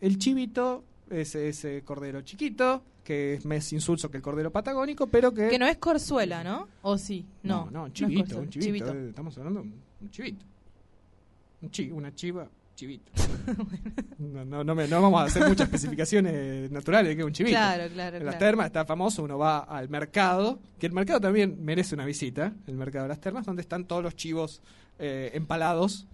El 0.00 0.18
chivito 0.18 0.84
es 1.10 1.34
ese 1.34 1.82
cordero 1.82 2.20
chiquito, 2.22 2.82
que 3.02 3.34
es 3.34 3.44
más 3.44 3.72
insulso 3.72 4.10
que 4.10 4.16
el 4.18 4.22
cordero 4.22 4.50
patagónico, 4.52 5.06
pero 5.08 5.34
que... 5.34 5.48
Que 5.48 5.58
no 5.58 5.66
es 5.66 5.76
corzuela, 5.78 6.42
¿no? 6.44 6.68
¿O 6.82 6.96
sí? 6.98 7.24
No, 7.42 7.64
No, 7.66 7.70
no, 7.70 7.80
un 7.82 7.86
es 7.88 7.92
chivito, 7.94 8.38
un 8.38 8.48
chivito, 8.48 8.94
eh, 8.94 9.08
estamos 9.08 9.36
hablando 9.38 9.60
de 9.60 9.66
un, 9.68 9.74
un 10.02 10.10
chivito. 10.10 10.44
Un 11.62 11.70
chi, 11.70 11.90
una 11.90 12.14
chiva, 12.14 12.48
chivito. 12.74 13.12
no, 14.18 14.44
no, 14.44 14.64
no, 14.64 14.74
me- 14.74 14.88
no 14.88 15.00
vamos 15.02 15.20
a 15.20 15.24
hacer 15.24 15.46
muchas 15.48 15.66
especificaciones 15.72 16.70
naturales 16.70 17.08
de 17.10 17.16
que 17.16 17.22
es 17.22 17.26
un 17.26 17.32
chivito. 17.32 17.56
Claro, 17.56 17.92
claro, 17.92 18.16
En 18.16 18.24
las 18.24 18.34
claro. 18.36 18.46
termas 18.46 18.66
está 18.66 18.84
famoso, 18.84 19.22
uno 19.22 19.38
va 19.38 19.58
al 19.60 19.88
mercado, 19.88 20.60
que 20.78 20.86
el 20.86 20.92
mercado 20.92 21.20
también 21.20 21.56
merece 21.64 21.94
una 21.94 22.04
visita, 22.04 22.52
el 22.66 22.74
mercado 22.76 23.04
de 23.04 23.08
las 23.10 23.20
termas, 23.20 23.46
donde 23.46 23.62
están 23.62 23.84
todos 23.86 24.02
los 24.02 24.16
chivos 24.16 24.60
eh, 24.98 25.30
empalados, 25.34 26.06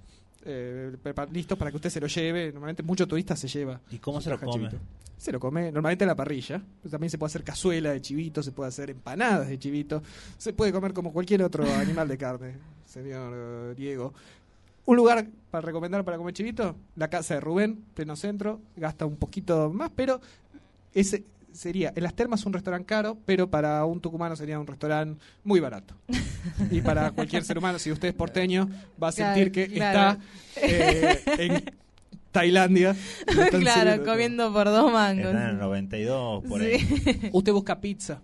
eh, 0.44 0.96
listos 1.32 1.58
para 1.58 1.70
que 1.70 1.76
usted 1.76 1.90
se 1.90 2.00
lo 2.00 2.06
lleve. 2.06 2.52
Normalmente 2.52 2.82
mucho 2.82 3.06
turista 3.06 3.36
se 3.36 3.48
lleva. 3.48 3.80
¿Y 3.90 3.98
cómo 3.98 4.20
se 4.20 4.30
lo 4.30 4.38
come? 4.40 4.52
chivito. 4.52 4.76
Se 5.18 5.32
lo 5.32 5.38
come 5.38 5.70
normalmente 5.70 6.04
a 6.04 6.06
la 6.06 6.16
parrilla. 6.16 6.62
pero 6.80 6.90
también 6.90 7.10
se 7.10 7.18
puede 7.18 7.28
hacer 7.28 7.44
cazuela 7.44 7.90
de 7.92 8.00
chivito, 8.00 8.42
se 8.42 8.52
puede 8.52 8.68
hacer 8.68 8.88
empanadas 8.88 9.48
de 9.48 9.58
chivito. 9.58 10.02
Se 10.38 10.54
puede 10.54 10.72
comer 10.72 10.94
como 10.94 11.12
cualquier 11.12 11.42
otro 11.42 11.62
animal 11.74 12.08
de 12.08 12.16
carne, 12.16 12.54
señor 12.86 13.32
eh, 13.36 13.74
Diego. 13.76 14.14
Un 14.90 14.96
lugar 14.96 15.24
para 15.52 15.64
recomendar 15.64 16.04
para 16.04 16.16
comer 16.16 16.34
chivito, 16.34 16.74
la 16.96 17.06
casa 17.06 17.34
de 17.34 17.40
Rubén, 17.40 17.84
pleno 17.94 18.16
centro, 18.16 18.60
gasta 18.74 19.06
un 19.06 19.14
poquito 19.14 19.70
más, 19.72 19.88
pero 19.94 20.20
ese 20.92 21.22
sería, 21.52 21.92
en 21.94 22.02
las 22.02 22.12
termas 22.14 22.44
un 22.44 22.52
restaurante 22.52 22.86
caro, 22.86 23.16
pero 23.24 23.48
para 23.48 23.84
un 23.84 24.00
tucumano 24.00 24.34
sería 24.34 24.58
un 24.58 24.66
restaurante 24.66 25.22
muy 25.44 25.60
barato. 25.60 25.94
y 26.72 26.80
para 26.80 27.08
cualquier 27.12 27.44
ser 27.44 27.56
humano, 27.56 27.78
si 27.78 27.92
usted 27.92 28.08
es 28.08 28.14
porteño, 28.14 28.68
va 29.00 29.10
a 29.10 29.12
Claro, 29.12 29.34
sentir 29.36 29.52
que 29.52 29.68
claro. 29.68 30.20
está 30.56 30.66
eh, 30.66 31.22
en 31.38 31.64
Tailandia. 32.32 32.96
Claro, 33.60 34.04
comiendo 34.04 34.52
por 34.52 34.64
dos 34.66 34.92
mangos. 34.92 35.26
Están 35.26 35.42
en 35.42 35.48
el 35.50 35.58
92 35.58 36.42
por 36.48 36.62
ahí. 36.62 36.80
Sí. 36.80 37.30
Usted 37.32 37.52
busca 37.52 37.80
pizza. 37.80 38.20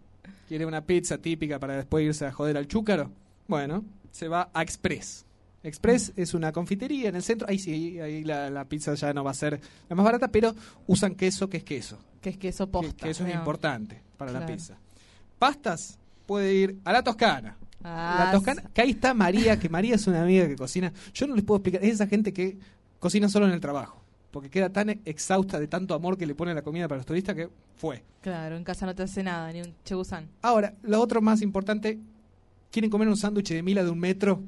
¿Quiere 0.49 0.67
una 0.67 0.81
pizza 0.81 1.17
típica 1.19 1.61
para 1.61 1.77
después 1.77 2.05
irse 2.05 2.27
a 2.27 2.33
joder 2.33 2.57
al 2.57 2.67
chúcaro? 2.67 3.13
Bueno, 3.47 3.85
se 4.11 4.27
va 4.27 4.49
a 4.53 4.63
Express. 4.63 5.26
Express 5.67 6.13
es 6.17 6.35
una 6.35 6.53
confitería 6.53 7.09
en 7.09 7.17
el 7.17 7.23
centro. 7.23 7.49
Ahí 7.49 7.59
sí, 7.59 7.99
ahí 8.01 8.23
la, 8.25 8.51
la 8.51 8.65
pizza 8.65 8.95
ya 8.95 9.13
no 9.13 9.25
va 9.25 9.33
a 9.33 9.35
ser 9.35 9.61
la 9.89 9.97
más 9.97 10.05
barata, 10.05 10.29
pero 10.29 10.55
usan 10.87 11.15
queso, 11.15 11.49
que 11.49 11.59
es 11.59 11.65
queso. 11.65 11.99
Que 12.21 12.31
es 12.31 12.39
queso 12.39 12.69
posta. 12.69 13.05
Que, 13.05 13.11
eso 13.11 13.27
es 13.27 13.35
importante 13.35 14.01
para 14.17 14.33
la 14.33 14.47
pizza. 14.47 14.77
Pastas, 15.39 15.99
puede 16.25 16.55
ir 16.55 16.79
a 16.85 16.93
la 16.93 17.03
Toscana. 17.03 17.57
Ah, 17.83 18.25
la 18.27 18.33
Toscana, 18.33 18.63
que 18.73 18.81
ahí 18.81 18.91
está 18.91 19.15
María, 19.15 19.59
que 19.59 19.69
María 19.69 19.95
es 19.95 20.07
una 20.07 20.23
amiga 20.23 20.47
que 20.47 20.57
cocina. 20.57 20.93
Yo 21.13 21.27
no 21.27 21.35
les 21.35 21.45
puedo 21.45 21.59
explicar, 21.59 21.85
es 21.85 21.95
esa 21.95 22.07
gente 22.07 22.33
que 22.33 22.59
cocina 22.99 23.29
solo 23.29 23.47
en 23.47 23.53
el 23.53 23.61
trabajo. 23.61 24.03
Porque 24.31 24.51
queda 24.51 24.71
tan 24.71 24.91
exhausta 25.05 25.59
de 25.59 25.67
tanto 25.67 25.95
amor 25.95 26.19
que 26.19 26.27
le 26.27 26.35
pone 26.35 26.53
la 26.53 26.63
comida 26.63 26.89
para 26.89 26.99
los 26.99 27.07
turistas 27.07 27.35
que 27.35 27.49
fue. 27.77 28.03
Claro, 28.21 28.57
en 28.57 28.65
casa 28.65 28.87
no 28.87 28.95
te 28.95 29.03
hace 29.03 29.23
nada, 29.23 29.53
ni 29.53 29.63
un 29.63 29.75
chegusán. 29.85 30.29
Ahora, 30.43 30.75
lo 30.83 31.01
otro 31.01 31.23
más 31.23 31.43
importante, 31.43 31.99
¿quieren 32.71 32.91
comer 32.91 33.09
un 33.09 33.17
sándwich 33.17 33.51
de 33.51 33.63
mila 33.63 33.83
de 33.83 33.91
un 33.91 33.99
metro? 33.99 34.43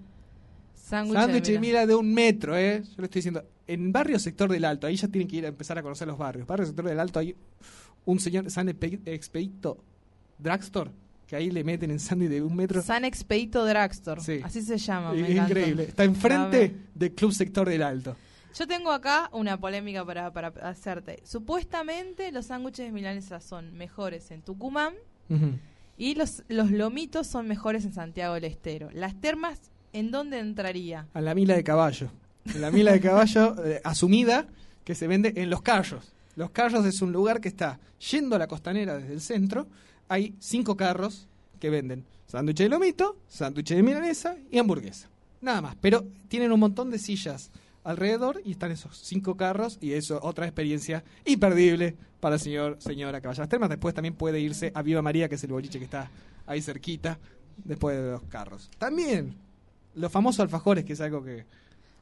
Sándwich 0.88 1.44
de 1.44 1.58
mila 1.58 1.86
de 1.86 1.94
un 1.94 2.12
metro, 2.12 2.56
¿eh? 2.56 2.82
Yo 2.82 2.94
le 2.98 3.04
estoy 3.04 3.18
diciendo. 3.20 3.44
En 3.66 3.92
barrio 3.92 4.18
sector 4.18 4.50
del 4.50 4.64
Alto, 4.64 4.86
ahí 4.86 4.96
ya 4.96 5.08
tienen 5.08 5.28
que 5.28 5.36
ir 5.36 5.44
a 5.44 5.48
empezar 5.48 5.76
a 5.78 5.82
conocer 5.82 6.08
los 6.08 6.16
barrios. 6.16 6.46
Barrio 6.46 6.64
sector 6.66 6.86
del 6.86 6.98
Alto 6.98 7.18
hay 7.18 7.36
un 8.06 8.18
señor 8.18 8.50
San 8.50 8.68
Expe- 8.68 9.00
Expedito 9.04 9.76
Drugstore, 10.38 10.90
que 11.26 11.36
ahí 11.36 11.50
le 11.50 11.62
meten 11.64 11.90
en 11.90 12.00
sándwich 12.00 12.30
de 12.30 12.42
un 12.42 12.56
metro. 12.56 12.80
San 12.80 13.04
Expedito 13.04 13.66
Drugstore. 13.66 14.22
Sí. 14.22 14.40
Así 14.42 14.62
se 14.62 14.78
llama. 14.78 15.14
Es 15.14 15.28
increíble. 15.30 15.82
Está 15.84 16.04
enfrente 16.04 16.74
del 16.94 17.12
Club 17.12 17.32
Sector 17.32 17.68
del 17.68 17.82
Alto. 17.82 18.16
Yo 18.54 18.66
tengo 18.66 18.90
acá 18.90 19.28
una 19.32 19.60
polémica 19.60 20.04
para, 20.06 20.32
para 20.32 20.48
hacerte. 20.68 21.20
Supuestamente 21.24 22.32
los 22.32 22.46
sándwiches 22.46 22.86
de 22.86 22.92
milanesa 22.92 23.40
son 23.40 23.74
mejores 23.74 24.30
en 24.30 24.40
Tucumán 24.40 24.94
y 25.98 26.14
los, 26.14 26.42
los 26.48 26.70
lomitos 26.70 27.26
son 27.26 27.46
mejores 27.46 27.84
en 27.84 27.92
Santiago 27.92 28.34
del 28.34 28.44
Estero. 28.44 28.88
Las 28.94 29.20
termas, 29.20 29.70
¿en 29.92 30.10
dónde 30.10 30.38
entraría? 30.38 31.06
A 31.14 31.20
la 31.20 31.34
mila 31.34 31.54
de 31.54 31.64
caballo. 31.64 32.10
En 32.44 32.60
la 32.60 32.70
mila 32.70 32.92
de 32.92 33.00
caballo 33.00 33.54
eh, 33.64 33.80
asumida 33.84 34.46
que 34.84 34.94
se 34.94 35.06
vende 35.06 35.32
en 35.36 35.50
Los 35.50 35.62
Carros. 35.62 36.12
Los 36.36 36.50
Carros 36.50 36.86
es 36.86 37.02
un 37.02 37.12
lugar 37.12 37.40
que 37.40 37.48
está 37.48 37.78
yendo 38.10 38.36
a 38.36 38.38
la 38.38 38.46
costanera 38.46 38.96
desde 38.96 39.12
el 39.12 39.20
centro. 39.20 39.66
Hay 40.08 40.34
cinco 40.38 40.76
carros 40.76 41.28
que 41.60 41.68
venden 41.68 42.04
sándwich 42.26 42.58
de 42.58 42.68
lomito, 42.68 43.16
sándwich 43.28 43.74
de 43.74 43.82
milanesa 43.82 44.36
y 44.50 44.58
hamburguesa. 44.58 45.08
Nada 45.40 45.60
más. 45.60 45.76
Pero 45.80 46.06
tienen 46.28 46.52
un 46.52 46.60
montón 46.60 46.90
de 46.90 46.98
sillas 46.98 47.50
alrededor 47.84 48.40
y 48.44 48.52
están 48.52 48.70
esos 48.70 48.98
cinco 48.98 49.36
carros 49.36 49.78
y 49.80 49.92
eso 49.92 50.20
otra 50.22 50.46
experiencia 50.46 51.04
imperdible 51.24 51.96
para 52.20 52.34
el 52.34 52.40
señor 52.40 52.76
señora 52.80 53.20
las 53.20 53.48
termas. 53.48 53.68
Después 53.68 53.94
también 53.94 54.14
puede 54.14 54.40
irse 54.40 54.72
a 54.74 54.82
Viva 54.82 55.02
María, 55.02 55.28
que 55.28 55.36
es 55.36 55.44
el 55.44 55.52
boliche 55.52 55.78
que 55.78 55.84
está 55.84 56.10
ahí 56.46 56.60
cerquita, 56.60 57.18
después 57.64 57.96
de 57.96 58.12
los 58.12 58.22
carros. 58.24 58.70
También 58.78 59.36
los 59.98 60.10
famosos 60.12 60.40
alfajores, 60.40 60.84
que 60.84 60.92
es 60.94 61.00
algo 61.00 61.22
que... 61.22 61.44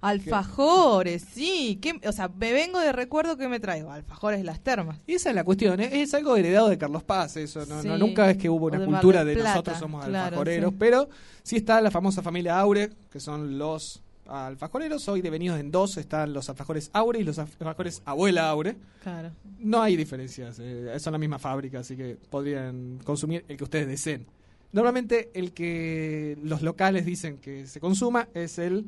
Alfajores, 0.03 1.25
sí. 1.33 1.79
¿Qué- 1.81 2.01
o 2.07 2.13
sea, 2.13 2.29
me 2.29 2.53
vengo 2.53 2.79
de 2.81 2.93
recuerdo 2.93 3.37
que 3.37 3.49
me 3.49 3.61
traigo. 3.61 3.91
Alfajores 3.91 4.45
las 4.45 4.61
termas. 4.61 4.99
Y 5.07 5.15
esa 5.15 5.31
es 5.31 5.35
la 5.35 5.45
cuestión, 5.45 5.81
¿eh? 5.81 6.03
es 6.03 6.15
algo 6.15 6.37
heredado 6.37 6.69
de 6.69 6.79
Carlos 6.79 7.03
Paz, 7.03 7.37
eso, 7.37 7.65
no, 7.67 7.83
no- 7.83 7.99
nunca 7.99 8.31
es 8.31 8.37
que 8.37 8.49
hubo 8.49 8.67
una 8.67 8.79
de 8.79 8.85
cultura 8.87 9.25
de 9.25 9.35
Plata, 9.35 9.49
nosotros 9.51 9.79
somos 9.79 10.05
claro, 10.05 10.25
alfajoreros, 10.27 10.71
sí. 10.71 10.77
pero 10.79 11.09
sí 11.43 11.57
está 11.57 11.81
la 11.81 11.91
famosa 11.91 12.23
familia 12.23 12.59
Aure, 12.59 12.91
que 13.11 13.21
son 13.21 13.59
los 13.59 14.03
alfajoreros, 14.29 15.09
hoy 15.09 15.23
devenidos 15.23 15.59
en 15.61 15.71
dos, 15.71 15.97
están 15.97 16.33
los 16.33 16.49
alfajores 16.51 16.91
Aure 16.93 17.21
y 17.21 17.25
los 17.25 17.39
alfajores 17.39 18.03
Abuela 18.05 18.49
Aure. 18.51 18.77
Claro. 19.03 19.31
No 19.59 19.81
hay 19.83 19.97
diferencias, 19.97 20.59
eh, 20.61 20.93
son 20.99 21.13
la 21.13 21.19
misma 21.19 21.39
fábrica, 21.39 21.81
así 21.81 21.97
que 21.97 22.17
podrían 22.31 22.99
consumir 23.05 23.45
el 23.49 23.57
que 23.57 23.65
ustedes 23.65 23.87
deseen. 23.89 24.27
Normalmente 24.73 25.31
el 25.35 25.53
que 25.53 26.39
los 26.43 26.63
locales 26.63 27.07
dicen 27.07 27.39
que 27.39 27.67
se 27.67 27.81
consuma 27.81 28.29
es 28.35 28.59
el 28.59 28.87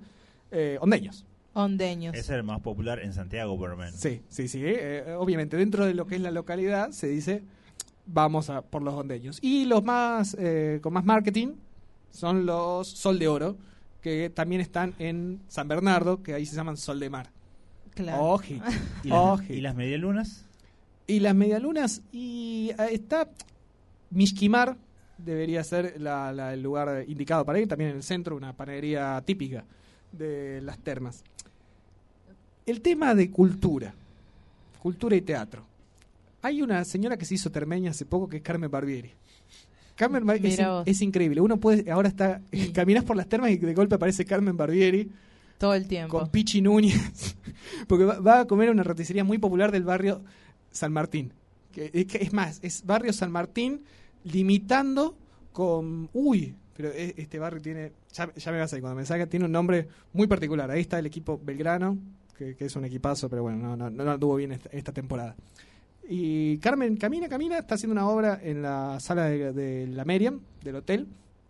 eh, 0.51 0.79
ondeños. 0.81 1.25
Ondeños. 1.55 2.15
Es 2.15 2.29
el 2.31 2.43
más 2.43 2.61
popular 2.61 3.01
en 3.01 3.13
Santiago, 3.13 3.59
por 3.59 3.71
lo 3.71 3.77
menos. 3.77 3.95
Sí, 3.95 4.23
sí, 4.29 4.49
sí. 4.49 4.61
eh, 4.65 5.17
obviamente, 5.19 5.57
dentro 5.57 5.87
de 5.87 5.95
lo 5.95 6.07
que 6.07 6.17
es 6.17 6.21
la 6.21 6.31
localidad 6.31 6.91
se 6.91 7.09
dice 7.09 7.43
vamos 8.09 8.51
a 8.51 8.63
por 8.63 8.83
los 8.83 8.95
hondeños. 8.95 9.39
Y 9.41 9.67
los 9.67 9.85
más 9.85 10.37
eh, 10.39 10.81
con 10.83 10.93
más 10.93 11.05
marketing 11.05 11.55
son 12.11 12.47
los 12.47 12.89
Sol 12.89 13.19
de 13.19 13.29
Oro, 13.29 13.57
que 14.01 14.31
también 14.31 14.61
están 14.61 14.95
en 14.99 15.41
San 15.49 15.69
Bernardo, 15.69 16.23
que 16.23 16.35
ahí 16.35 16.47
se 16.47 16.57
llaman 16.57 16.77
Sol 16.77 16.99
de 16.99 17.11
Mar. 17.11 17.31
Claro. 17.95 18.25
Ojito, 18.25 18.65
¿Y 19.05 19.09
las. 19.09 19.51
¿Y 19.51 19.61
las 19.61 19.75
medialunas? 19.75 20.45
Y 21.07 21.21
las 21.21 21.35
medialunas, 21.35 22.03
y 22.13 22.71
eh, 22.79 22.89
está 22.93 23.31
Mishkimar, 24.11 24.77
debería 25.19 25.63
ser 25.65 26.01
la- 26.01 26.33
la- 26.33 26.55
el 26.55 26.63
lugar 26.63 27.05
indicado 27.09 27.45
para 27.45 27.59
ir, 27.61 27.69
también 27.69 27.91
en 27.91 27.97
el 27.97 28.03
centro, 28.03 28.37
una 28.37 28.53
panadería 28.53 29.21
típica 29.25 29.65
de 30.13 30.61
las 30.63 30.79
termas. 30.79 31.23
El 32.67 32.81
tema 32.81 33.15
de 33.15 33.31
cultura, 33.31 33.95
cultura 34.81 35.17
y 35.17 35.23
teatro. 35.23 35.65
Hay 36.43 36.63
una 36.63 36.85
señora 36.85 37.17
que 37.17 37.25
se 37.25 37.35
hizo 37.35 37.51
termeña 37.51 37.91
hace 37.91 38.05
poco 38.05 38.29
que 38.29 38.37
es 38.39 38.43
Carmen 38.43 38.71
Barbieri. 38.71 39.11
Carmen 39.97 40.25
Bar- 40.25 40.39
es, 40.87 41.01
increíble. 41.03 41.41
Uno 41.41 41.57
puede, 41.59 41.91
ahora 41.91 42.09
está, 42.09 42.41
caminas 42.73 43.03
por 43.05 43.17
las 43.17 43.27
termas 43.29 43.51
y 43.51 43.57
de 43.57 43.75
golpe 43.75 43.97
aparece 43.97 44.25
Carmen 44.25 44.57
Barbieri. 44.57 45.11
Todo 45.59 45.75
el 45.75 45.89
tiempo. 45.89 46.17
Con 46.21 46.29
Pichi 46.31 46.61
Núñez. 46.63 47.35
Porque 47.89 48.05
va, 48.05 48.21
va 48.21 48.41
a 48.41 48.45
comer 48.47 48.69
a 48.69 48.73
una 48.73 48.85
roticería 48.85 49.25
muy 49.25 49.39
popular 49.39 49.73
del 49.73 49.83
barrio 49.83 50.23
San 50.71 50.93
Martín. 50.93 51.33
Que- 51.73 51.91
es 52.21 52.33
más, 52.33 52.61
es 52.63 52.85
barrio 52.87 53.13
San 53.13 53.33
Martín 53.33 53.81
limitando 54.25 55.17
con... 55.53 56.09
Uy, 56.13 56.55
pero 56.77 56.91
e- 56.91 57.15
este 57.17 57.39
barrio 57.39 57.61
tiene... 57.61 57.93
Ya, 58.13 58.33
ya 58.35 58.53
me 58.53 58.59
vas 58.59 58.73
a 58.73 58.77
ir, 58.77 58.83
cuando 58.83 58.97
me 59.01 59.07
salga, 59.07 59.27
tiene 59.27 59.47
un 59.47 59.53
nombre 59.53 59.89
muy 60.13 60.27
particular. 60.27 60.71
Ahí 60.71 60.81
está 60.81 60.99
el 60.99 61.07
equipo 61.07 61.41
Belgrano, 61.43 61.99
que, 62.37 62.55
que 62.57 62.67
es 62.67 62.77
un 62.77 62.85
equipazo, 62.85 63.29
pero 63.29 63.43
bueno, 63.43 63.59
no, 63.59 63.77
no, 63.77 63.91
no 63.91 64.11
anduvo 64.11 64.37
bien 64.37 64.53
esta, 64.53 64.69
esta 64.71 64.93
temporada. 64.93 65.35
Y 66.09 66.57
Carmen 66.59 66.97
camina, 66.97 67.29
camina, 67.29 67.59
está 67.59 67.75
haciendo 67.75 67.93
una 67.93 68.09
obra 68.09 68.41
en 68.43 68.63
la 68.63 68.99
sala 69.01 69.27
de, 69.27 69.53
de 69.53 69.87
la 69.89 70.05
Meriam, 70.05 70.41
del 70.63 70.77
hotel. 70.77 71.07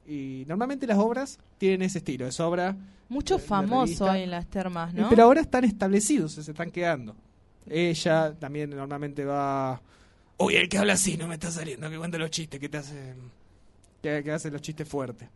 Y 0.07 0.45
normalmente 0.49 0.87
las 0.87 0.99
obras 0.99 1.39
tienen 1.59 1.83
ese 1.83 1.99
estilo, 1.99 2.27
es 2.27 2.41
obra... 2.41 2.77
Mucho 3.11 3.37
de- 3.39 3.43
famoso 3.43 4.09
hay 4.11 4.23
en 4.25 4.31
las 4.31 4.47
termas, 4.47 4.93
Y- 4.93 4.97
¿no? 4.99 5.09
Pero 5.11 5.23
ahora 5.25 5.41
están 5.41 5.65
establecidos, 5.65 6.33
se 6.33 6.41
están 6.51 6.71
quedando. 6.71 7.15
Ella 7.67 8.35
también 8.39 8.71
normalmente 8.71 9.25
va... 9.25 9.81
Uy, 10.39 10.55
el 10.57 10.69
que 10.69 10.79
habla 10.79 10.93
así 10.95 11.17
no 11.17 11.27
me 11.27 11.35
está 11.35 11.51
saliendo, 11.51 11.91
que 11.91 11.99
cuenta 11.99 12.17
los 12.19 12.31
chistes, 12.31 12.59
que 12.61 12.69
te 12.69 12.79
hace... 12.79 13.15
Que, 14.03 14.23
que 14.23 14.31
hace 14.33 14.51
los 14.51 14.63
chistes 14.63 14.89
fuertes. 14.89 15.29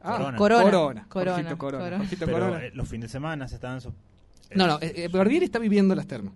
Ah, 0.00 0.16
Corona. 0.36 0.36
Corona. 0.38 1.06
Corona. 1.08 1.32
Jorgito 1.34 1.58
Corona. 1.58 1.84
Corona. 1.84 1.98
Jorgito 1.98 2.24
Pero 2.26 2.38
Corona. 2.38 2.64
eh, 2.64 2.70
los 2.74 2.88
fines 2.88 3.08
de 3.08 3.12
semana 3.12 3.46
se 3.48 3.54
estaban... 3.56 3.80
so- 3.80 3.94
No, 4.54 4.66
no, 4.66 4.78
eh, 4.80 4.92
eh, 4.96 5.08
Barbieri 5.08 5.44
está 5.46 5.58
viviendo 5.58 5.94
las 5.94 6.06
termas. 6.06 6.32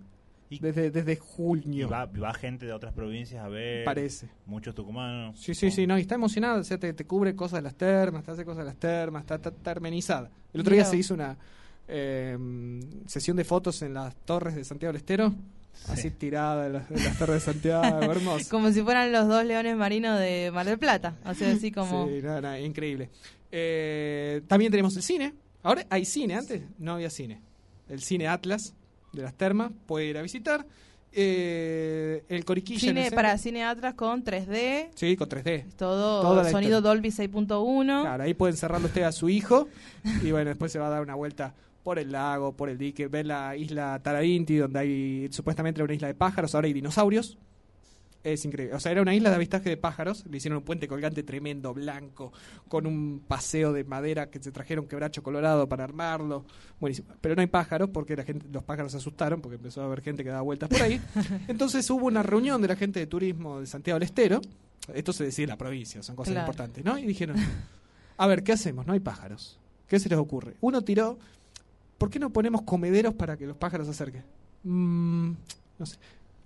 Desde, 0.61 0.91
desde 0.91 1.15
Y 1.15 1.17
junio. 1.17 1.89
va, 1.89 2.05
va 2.05 2.35
gente 2.35 2.67
de 2.67 2.73
otras 2.75 2.93
provincias 2.93 3.43
a 3.43 3.49
ver. 3.49 3.85
Parece. 3.85 4.29
Muchos 4.45 4.75
tucumanos. 4.75 5.41
Sí, 5.41 5.55
sí, 5.55 5.71
sí, 5.71 5.87
no, 5.87 5.97
y 5.97 6.03
está 6.03 6.15
emocionada, 6.17 6.61
o 6.61 6.65
sea, 6.65 6.77
te, 6.79 6.93
te 6.93 7.07
cubre 7.07 7.35
cosas 7.35 7.61
de 7.61 7.63
las 7.63 7.75
termas, 7.75 8.23
te 8.23 8.33
hace 8.33 8.45
cosas 8.45 8.59
de 8.59 8.65
las 8.67 8.77
termas, 8.77 9.23
está, 9.23 9.37
está 9.37 9.51
termenizada. 9.51 10.31
El 10.53 10.61
otro 10.61 10.75
día 10.75 10.85
se 10.85 10.99
hizo 10.99 11.15
una 11.15 11.39
eh, 11.89 12.37
sesión 13.07 13.37
de 13.39 13.45
fotos 13.45 13.81
en 13.81 13.95
las 13.95 14.15
torres 14.15 14.55
de 14.55 14.63
Santiago 14.65 14.93
del 14.93 14.99
Estero, 15.01 15.35
así 15.89 16.11
tirada 16.11 16.67
en 16.67 16.73
las, 16.75 16.91
en 16.91 17.05
las 17.05 17.19
de 17.19 17.41
Santiago, 17.41 18.03
hermoso. 18.11 18.49
Como 18.51 18.71
si 18.73 18.83
fueran 18.83 19.13
los 19.13 19.29
dos 19.29 19.45
leones 19.45 19.77
marinos 19.77 20.19
de 20.19 20.51
Mar 20.53 20.67
del 20.67 20.79
Plata. 20.79 21.17
O 21.25 21.35
sea, 21.35 21.53
así 21.53 21.73
como... 21.73 22.07
Sí, 22.09 22.21
no, 22.23 22.41
no, 22.41 22.59
increíble. 22.59 23.11
Eh, 23.51 24.43
también 24.47 24.71
tenemos 24.71 24.97
el 24.97 25.03
cine. 25.03 25.35
Ahora 25.63 25.87
hay 25.91 26.05
cine, 26.05 26.35
antes 26.35 26.63
no 26.79 26.95
había 26.95 27.11
cine. 27.11 27.41
El 27.89 28.03
cine 28.03 28.29
Atlas 28.29 28.75
de 29.13 29.23
las 29.23 29.35
termas, 29.35 29.73
puede 29.87 30.07
ir 30.07 30.19
a 30.19 30.23
visitar. 30.23 30.67
Eh, 31.15 32.25
el 32.29 32.45
Coriquilla. 32.45 32.89
el 32.89 32.97
Cine 32.97 33.11
para 33.13 33.37
Cine 33.37 33.65
Atlas 33.65 33.95
con 33.95 34.25
3D. 34.25 34.89
Sí, 34.95 35.17
con 35.17 35.29
3D. 35.29 35.67
Todo 35.77 36.23
Toda 36.23 36.51
sonido. 36.51 36.81
Dolby 36.81 37.11
6.1. 37.11 38.03
Claro, 38.03 38.23
ahí 38.23 38.33
puede 38.35 38.53
encerrarlo 38.53 38.87
usted 38.87 39.03
a 39.03 39.13
su 39.13 39.29
hijo 39.29 39.69
y 40.23 40.31
bueno, 40.31 40.49
después 40.49 40.73
se 40.73 40.79
va 40.79 40.87
a 40.87 40.91
dar 40.91 41.03
una 41.03 41.15
vuelta 41.15 41.55
por 41.83 41.99
el 41.99 42.13
lago, 42.13 42.53
por 42.57 42.69
el 42.69 42.79
dique, 42.79 43.09
ver 43.09 43.27
la 43.27 43.57
isla 43.57 44.01
Taradinti, 44.03 44.57
donde 44.57 44.79
hay 44.79 45.29
supuestamente 45.33 45.83
una 45.83 45.95
isla 45.95 46.09
de 46.09 46.15
pájaros, 46.15 46.55
ahora 46.55 46.67
hay 46.67 46.73
dinosaurios. 46.73 47.39
Es 48.25 48.45
increíble. 48.45 48.77
O 48.77 48.79
sea, 48.79 48.93
era 48.93 49.03
una 49.03 49.13
isla 49.17 49.31
de 49.31 49.35
avistaje 49.35 49.69
de 49.69 49.77
pájaros, 49.77 50.25
le 50.31 50.37
hicieron 50.37 50.59
un 50.59 50.65
puente 50.65 50.87
colgante 50.87 51.25
tremendo, 51.25 51.75
blanco, 51.75 52.33
con 52.69 52.87
un 52.87 53.21
paseo 53.27 53.73
de 53.73 53.83
madera 53.83 54.31
que 54.31 54.41
se 54.41 54.53
trajeron 54.53 54.87
quebracho 54.87 55.25
colorado 55.25 55.69
para 55.69 55.83
armarlo. 55.83 56.45
Buenísimo. 56.79 57.09
Pero 57.21 57.35
no 57.35 57.41
hay 57.41 57.49
pájaros 57.49 57.91
porque 57.93 58.15
la 58.15 58.23
gente, 58.23 58.47
los 58.53 58.63
pájaros 58.63 58.93
se 58.93 58.99
asustaron 58.99 59.41
porque 59.41 59.57
empezó 59.57 59.83
a 59.83 59.87
haber 59.87 60.03
gente 60.03 60.23
que 60.23 60.31
daba 60.31 60.43
vueltas 60.43 60.69
por 60.69 60.81
ahí. 60.83 61.01
Entonces 61.49 61.91
hubo 61.91 62.07
una 62.07 62.23
reunión 62.23 62.63
de 62.63 62.69
la 62.69 62.77
gente 62.77 63.01
de 63.01 63.09
turismo 63.09 63.59
de 63.59 63.67
Santiago 63.67 63.97
del 63.99 64.05
Estero. 64.07 64.41
Esto 64.95 65.13
se 65.13 65.25
decide 65.25 65.45
en 65.45 65.51
la 65.51 65.59
provincia, 65.59 66.01
son 66.05 66.15
cosas 66.15 66.33
Claro. 66.35 66.47
importantes, 66.47 66.85
¿no? 66.85 66.97
Y 66.99 67.07
dijeron, 67.07 67.37
a 68.19 68.27
ver, 68.29 68.45
¿qué 68.45 68.53
hacemos? 68.53 68.87
No 68.87 68.93
hay 68.93 69.01
pájaros. 69.01 69.59
¿Qué 69.89 69.99
se 69.99 70.09
les 70.09 70.19
ocurre? 70.19 70.55
Uno 70.61 70.83
tiró, 70.83 71.19
¿por 71.99 72.11
qué 72.11 72.19
no 72.19 72.31
ponemos 72.31 72.63
comederos 72.63 73.15
para 73.15 73.37
que 73.37 73.47
los 73.47 73.57
pájaros 73.57 73.87
se 73.87 73.93
acerquen? 73.93 74.25
Mm, 74.65 75.33
no 75.79 75.87
sé. 75.87 75.97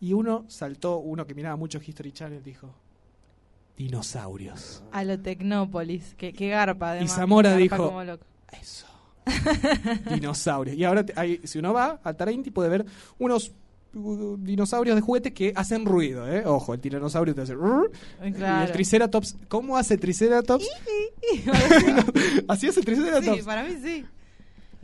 Y 0.01 0.12
uno 0.12 0.44
saltó, 0.48 0.98
uno 0.98 1.27
que 1.27 1.35
miraba 1.35 1.56
mucho 1.56 1.81
History 1.85 2.12
Channel, 2.12 2.43
dijo, 2.43 2.70
dinosaurios. 3.77 4.82
A 4.93 5.05
lo 5.05 5.18
Tecnópolis. 5.18 6.14
Que, 6.16 6.32
que 6.32 6.48
garpa, 6.48 6.90
además. 6.93 7.10
Y 7.10 7.14
Zamora 7.14 7.56
dijo, 7.56 8.05
loco. 8.05 8.24
dinosaurios. 10.10 10.77
Y 10.77 10.85
ahora, 10.85 11.05
te- 11.05 11.12
hay- 11.18 11.40
si 11.44 11.59
uno 11.59 11.73
va 11.73 12.01
al 12.02 12.16
Taranti, 12.16 12.51
puede 12.51 12.68
ver 12.68 12.86
unos 13.18 13.52
uh, 13.94 14.36
dinosaurios 14.39 14.94
de 14.97 15.02
juguete 15.02 15.32
que 15.32 15.52
hacen 15.56 15.85
ruido, 15.85 16.31
¿eh? 16.31 16.44
Ojo, 16.47 16.74
el 16.74 16.81
tiranosaurio 16.81 17.35
te 17.35 17.43
hace... 17.43 17.55
Y 18.23 18.27
el 18.43 18.73
Triceratops, 18.73 19.36
¿cómo 19.48 19.77
hace 19.77 19.97
Triceratops? 19.98 20.66
¿Así 22.48 22.68
hace 22.68 22.81
el 22.81 22.86
Triceratops? 22.86 23.39
Sí, 23.39 23.43
para 23.43 23.62
mí 23.64 23.77
sí. 23.82 24.05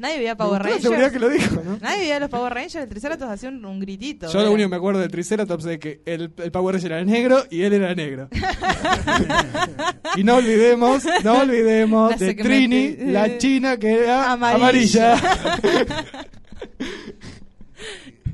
Nadie 0.03 0.19
veía 0.19 0.37
Power 0.37 0.61
Rangers. 0.63 0.83
seguridad 0.83 1.13
que 1.13 1.19
lo 1.21 1.29
dijo, 1.29 1.63
¿no? 1.65 1.79
Nadie 1.81 1.99
veía 2.01 2.19
los 2.19 2.29
Power 2.29 2.53
Rangers. 2.53 2.75
El 2.75 2.89
Triceratops 2.89 3.31
hacía 3.31 3.49
un, 3.51 3.65
un 3.65 3.79
gritito. 3.79 4.31
Yo 4.33 4.43
lo 4.43 4.51
único 4.53 4.67
que 4.69 4.71
me 4.71 4.77
acuerdo 4.77 5.01
del 5.01 5.11
Triceratops 5.13 5.65
es 5.67 5.79
que 5.79 6.03
el, 6.05 6.33
el 6.39 6.51
Power 6.51 6.75
Ranger 6.75 6.93
era 6.93 7.05
negro 7.05 7.45
y 7.51 7.63
él 7.63 7.73
era 7.73 7.95
negro. 7.95 8.29
y 10.17 10.25
no 10.25 10.37
olvidemos, 10.37 11.05
no 11.23 11.39
olvidemos 11.39 12.11
La 12.11 12.17
de 12.17 12.37
segmenti- 12.37 12.43
Trini, 12.43 12.97
la 13.13 13.39
china 13.39 13.77
que 13.77 13.93
era 14.03 14.33
Amarilla. 14.33 15.15
amarilla. 15.15 16.05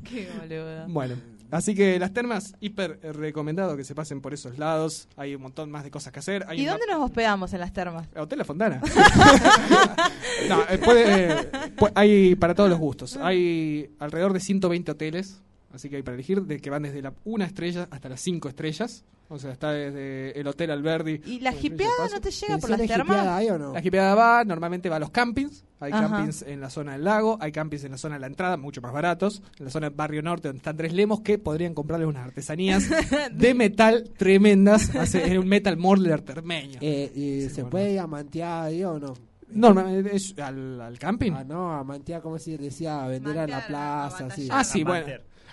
Qué 0.05 0.29
boludo. 0.41 0.87
bueno, 0.89 1.17
así 1.51 1.75
que 1.75 1.99
las 1.99 2.13
termas, 2.13 2.55
hiper 2.61 2.99
recomendado 3.15 3.77
que 3.77 3.85
se 3.85 3.95
pasen 3.95 4.21
por 4.21 4.35
esos 4.35 4.59
lados. 4.59 5.09
Hay 5.17 5.35
un 5.35 5.43
montón 5.43 5.71
más 5.71 5.85
de 5.85 5.91
cosas 5.91 6.13
que 6.13 6.19
hacer. 6.19 6.45
Hay 6.49 6.61
¿Y 6.61 6.65
dónde 6.65 6.87
nos 6.87 7.03
hospedamos 7.03 7.53
en 7.53 7.61
las 7.61 7.73
termas? 7.73 8.09
Hotel 8.17 8.39
La 8.39 8.45
Fontana. 8.45 8.81
no, 10.49 10.63
eh, 10.69 10.79
puede, 10.79 11.33
eh, 11.33 11.51
hay 11.95 12.35
para 12.37 12.55
todos 12.55 12.71
los 12.71 12.79
gustos. 12.79 13.17
Hay 13.17 13.91
alrededor 13.99 14.33
de 14.33 14.41
120 14.41 14.93
hoteles, 14.93 15.43
así 15.73 15.89
que 15.89 15.97
hay 15.97 16.03
para 16.03 16.15
elegir, 16.15 16.43
de 16.43 16.59
que 16.61 16.71
van 16.71 16.83
desde 16.83 17.03
la 17.03 17.13
una 17.25 17.45
estrella 17.45 17.89
hasta 17.91 18.09
las 18.09 18.21
cinco 18.21 18.49
estrellas. 18.49 19.05
O 19.31 19.39
sea, 19.39 19.53
está 19.53 19.73
desde 19.73 20.41
el 20.41 20.47
Hotel 20.47 20.71
Alberdi. 20.71 21.21
¿Y 21.27 21.41
la 21.41 21.53
jipeada 21.53 22.09
no 22.11 22.19
te 22.19 22.31
llega 22.31 22.57
por 22.57 22.71
las 22.71 22.81
termas? 22.81 23.45
La 23.75 23.83
jipeada 23.83 24.15
va, 24.15 24.43
normalmente 24.45 24.89
va 24.89 24.97
a 24.97 25.01
los 25.01 25.11
campings. 25.11 25.65
Hay 25.81 25.93
Ajá. 25.93 26.09
campings 26.09 26.43
en 26.43 26.61
la 26.63 26.71
zona 26.71 26.93
del 26.93 27.05
lago, 27.05 27.37
hay 27.39 27.53
campings 27.53 27.85
en 27.85 27.93
la 27.93 27.99
zona 27.99 28.15
de 28.15 28.21
la 28.23 28.27
entrada, 28.27 28.57
mucho 28.57 28.81
más 28.81 28.93
baratos. 28.93 29.43
En 29.59 29.67
la 29.67 29.71
zona 29.71 29.91
del 29.91 29.97
barrio 29.97 30.23
norte, 30.23 30.49
donde 30.49 30.59
están 30.59 30.79
tres 30.79 30.95
lemos, 30.95 31.21
que 31.21 31.37
podrían 31.39 31.75
comprarles 31.75 32.09
unas 32.09 32.25
artesanías 32.25 32.89
de 33.33 33.55
metal 33.55 34.11
tremendas. 34.17 34.95
Hace, 34.97 35.31
es 35.31 35.39
un 35.39 35.47
metal 35.47 35.77
morler 35.77 36.23
termeño. 36.23 36.79
Eh, 36.81 37.13
¿Y 37.15 37.51
se 37.51 37.67
puede 37.67 37.93
ir 37.93 38.01
a 38.01 38.07
mantear 38.07 38.65
ahí 38.65 38.83
o 38.83 38.99
no? 38.99 39.13
Normalmente 39.51 40.17
es 40.17 40.39
al, 40.39 40.81
al 40.81 40.99
camping. 40.99 41.33
Ah, 41.33 41.45
no, 41.45 41.73
a 41.73 41.85
mantear, 41.85 42.21
como 42.21 42.39
si 42.39 42.57
decía, 42.57 43.05
a 43.05 43.09
vender 43.09 43.39
a 43.39 43.47
la 43.47 43.67
plaza, 43.67 44.27
así. 44.27 44.49
Ah, 44.51 44.65
sí, 44.65 44.85
bueno. 44.85 45.07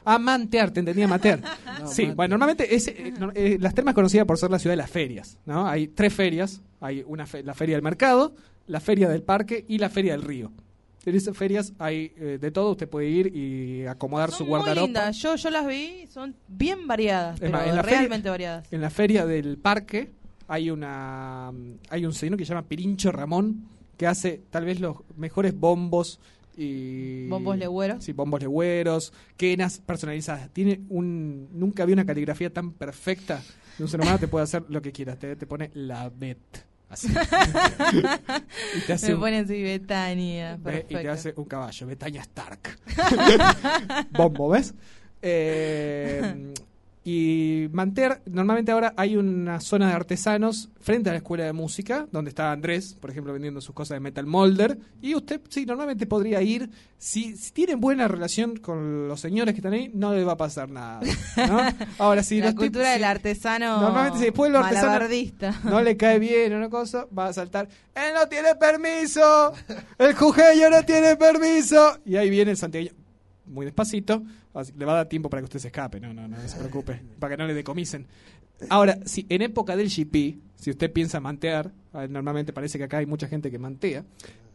Amantear, 0.06 0.72
te 0.72 0.80
entendía 0.80 1.06
amateur. 1.06 1.40
No, 1.82 1.88
sí, 1.88 2.06
bueno, 2.16 2.38
normalmente 2.38 2.74
es, 2.74 2.88
eh, 2.88 3.14
no- 3.20 3.32
eh, 3.36 3.58
las 3.60 3.74
termas 3.74 3.92
es 3.92 3.96
conocida 3.96 4.24
por 4.26 4.38
ser 4.38 4.50
la 4.50 4.60
ciudad 4.60 4.72
de 4.74 4.78
las 4.78 4.90
ferias, 4.90 5.38
¿no? 5.46 5.68
Hay 5.68 5.88
tres 5.90 6.14
ferias, 6.14 6.62
hay 6.80 7.04
una 7.06 7.26
fe- 7.26 7.44
la 7.44 7.54
feria 7.54 7.76
del 7.76 7.84
mercado, 7.84 8.34
la 8.68 8.80
feria 8.80 9.10
del 9.10 9.24
parque 9.24 9.66
y 9.68 9.78
la 9.78 9.90
feria 9.90 10.14
del 10.14 10.22
río. 10.22 10.52
En 11.06 11.16
esas 11.16 11.38
ferias 11.38 11.74
hay 11.78 12.14
eh, 12.18 12.38
de 12.42 12.52
todo, 12.52 12.72
usted 12.72 12.88
puede 12.90 13.08
ir 13.10 13.36
y 13.36 13.86
acomodar 13.86 14.32
su 14.32 14.44
Muy 14.44 14.50
guardarropa. 14.52 14.86
lindas. 14.86 15.18
Yo, 15.18 15.36
yo 15.36 15.50
las 15.52 15.68
vi, 15.68 16.08
son 16.08 16.34
bien 16.48 16.88
variadas, 16.88 17.36
Es 17.36 17.42
pero 17.42 17.52
más, 17.52 17.68
en 17.68 17.76
la 17.76 17.82
realmente 17.82 18.16
feria- 18.18 18.32
variadas. 18.32 18.74
En 18.74 18.82
la 18.82 18.90
feria 18.90 19.26
del 19.26 19.58
parque 19.58 20.12
hay 20.48 20.70
una 20.72 21.52
hay 21.90 22.06
un 22.06 22.14
señor 22.14 22.38
que 22.38 22.46
se 22.46 22.50
llama 22.54 22.68
Pirincho 22.68 23.12
Ramón 23.12 23.68
que 23.98 24.08
hace 24.08 24.42
tal 24.50 24.66
vez 24.66 24.80
los 24.80 24.98
mejores 25.18 25.58
bombos 25.60 26.20
y 26.58 27.28
¿Bombos 27.28 27.58
legüeros? 27.58 28.04
Sí, 28.04 28.14
bombos 28.14 28.42
legüeros, 28.42 29.14
quenas 29.38 29.80
personalizadas. 29.80 30.50
Tiene 30.52 30.82
un 30.90 31.50
nunca 31.52 31.84
había 31.84 31.94
una 31.94 32.06
caligrafía 32.06 32.52
tan 32.52 32.72
perfecta. 32.72 33.42
de 33.78 33.84
Un 33.84 33.90
ser 33.90 34.02
humano 34.02 34.20
te 34.20 34.28
puede 34.28 34.44
hacer 34.44 34.64
lo 34.70 34.82
que 34.82 34.92
quieras, 34.92 35.20
te, 35.20 35.36
te 35.36 35.46
pone 35.48 35.72
la 35.74 36.10
bet 36.10 36.38
así. 36.90 37.08
y 38.78 38.80
te 38.86 38.94
hace 38.94 39.14
Me 39.14 39.20
pone 39.20 39.40
así 39.40 39.62
Betania. 39.62 40.58
Ve- 40.62 40.86
y 40.90 40.96
te 40.96 41.10
hace 41.10 41.34
un 41.36 41.46
caballo, 41.46 41.88
Betania 41.88 42.22
Stark. 42.22 42.80
Bombo, 44.12 44.50
¿ves? 44.50 44.74
Eh, 45.22 46.54
y 47.08 47.68
Manter, 47.72 48.24
normalmente 48.26 48.72
ahora 48.72 48.96
hay 48.98 49.16
una 49.16 49.62
zona 49.62 49.90
de 49.90 49.94
artesanos 49.94 50.70
frente 50.82 51.12
a 51.12 51.14
la 51.14 51.18
escuela 51.18 51.44
de 51.46 51.54
música, 51.54 52.08
donde 52.12 52.30
está 52.30 52.52
Andrés, 52.52 52.98
por 53.00 53.12
ejemplo, 53.12 53.32
vendiendo 53.32 53.62
sus 53.62 53.76
cosas 53.76 53.98
de 53.98 54.00
Metal 54.00 54.26
Molder. 54.26 54.80
Y 55.04 55.14
usted, 55.14 55.40
sí, 55.48 55.68
normalmente 55.68 56.08
podría 56.08 56.42
ir. 56.42 56.68
Si, 56.98 57.38
si 57.38 57.52
tienen 57.52 57.80
buena 57.80 58.08
relación 58.08 58.58
con 58.58 59.08
los 59.08 59.20
señores 59.20 59.54
que 59.54 59.60
están 59.60 59.74
ahí, 59.74 59.92
no 59.94 60.16
le 60.16 60.24
va 60.24 60.32
a 60.32 60.38
pasar 60.38 60.68
nada. 60.68 61.02
¿no? 61.48 61.60
Ahora, 62.00 62.24
si 62.24 62.40
la 62.40 62.56
cultura 62.56 62.86
si- 62.86 62.94
del 62.94 63.04
artesano 63.04 63.82
Normalmente, 63.82 64.18
si 64.18 64.26
después 64.26 64.50
el 64.50 64.56
artesano 64.56 64.98
no 65.66 65.82
le 65.84 65.98
cae 65.98 66.18
bien 66.18 66.56
una 66.56 66.72
cosa, 66.72 67.06
va 67.16 67.28
a 67.28 67.34
saltar. 67.34 67.70
¡Él 67.94 68.16
no 68.16 68.28
tiene 68.28 68.56
permiso! 68.56 69.54
¡El 70.00 70.16
jujeño 70.16 70.72
no 70.72 70.82
tiene 70.84 71.16
permiso! 71.18 72.00
Y 72.04 72.16
ahí 72.16 72.32
viene 72.32 72.50
el 72.50 72.58
santiagueño. 72.58 73.05
Muy 73.48 73.66
despacito, 73.66 74.24
así- 74.54 74.74
le 74.78 74.86
va 74.86 74.94
a 74.94 74.96
dar 74.98 75.06
tiempo 75.10 75.30
para 75.30 75.42
que 75.42 75.46
usted 75.46 75.60
se 75.60 75.68
escape, 75.68 76.00
no, 76.00 76.14
no, 76.14 76.28
no, 76.28 76.38
no 76.38 76.48
se 76.48 76.58
preocupe, 76.58 77.02
para 77.20 77.36
que 77.36 77.42
no 77.42 77.48
le 77.48 77.54
decomisen. 77.54 78.06
Ahora, 78.70 78.98
si 79.06 79.26
en 79.30 79.42
época 79.42 79.76
del 79.76 79.90
GP, 79.90 80.38
si 80.56 80.70
usted 80.72 80.92
piensa 80.92 81.20
mantear, 81.20 81.72
normalmente 82.10 82.54
parece 82.54 82.78
que 82.78 82.86
acá 82.86 82.98
hay 83.00 83.06
mucha 83.06 83.28
gente 83.28 83.52
que 83.52 83.60
mantea, 83.60 84.04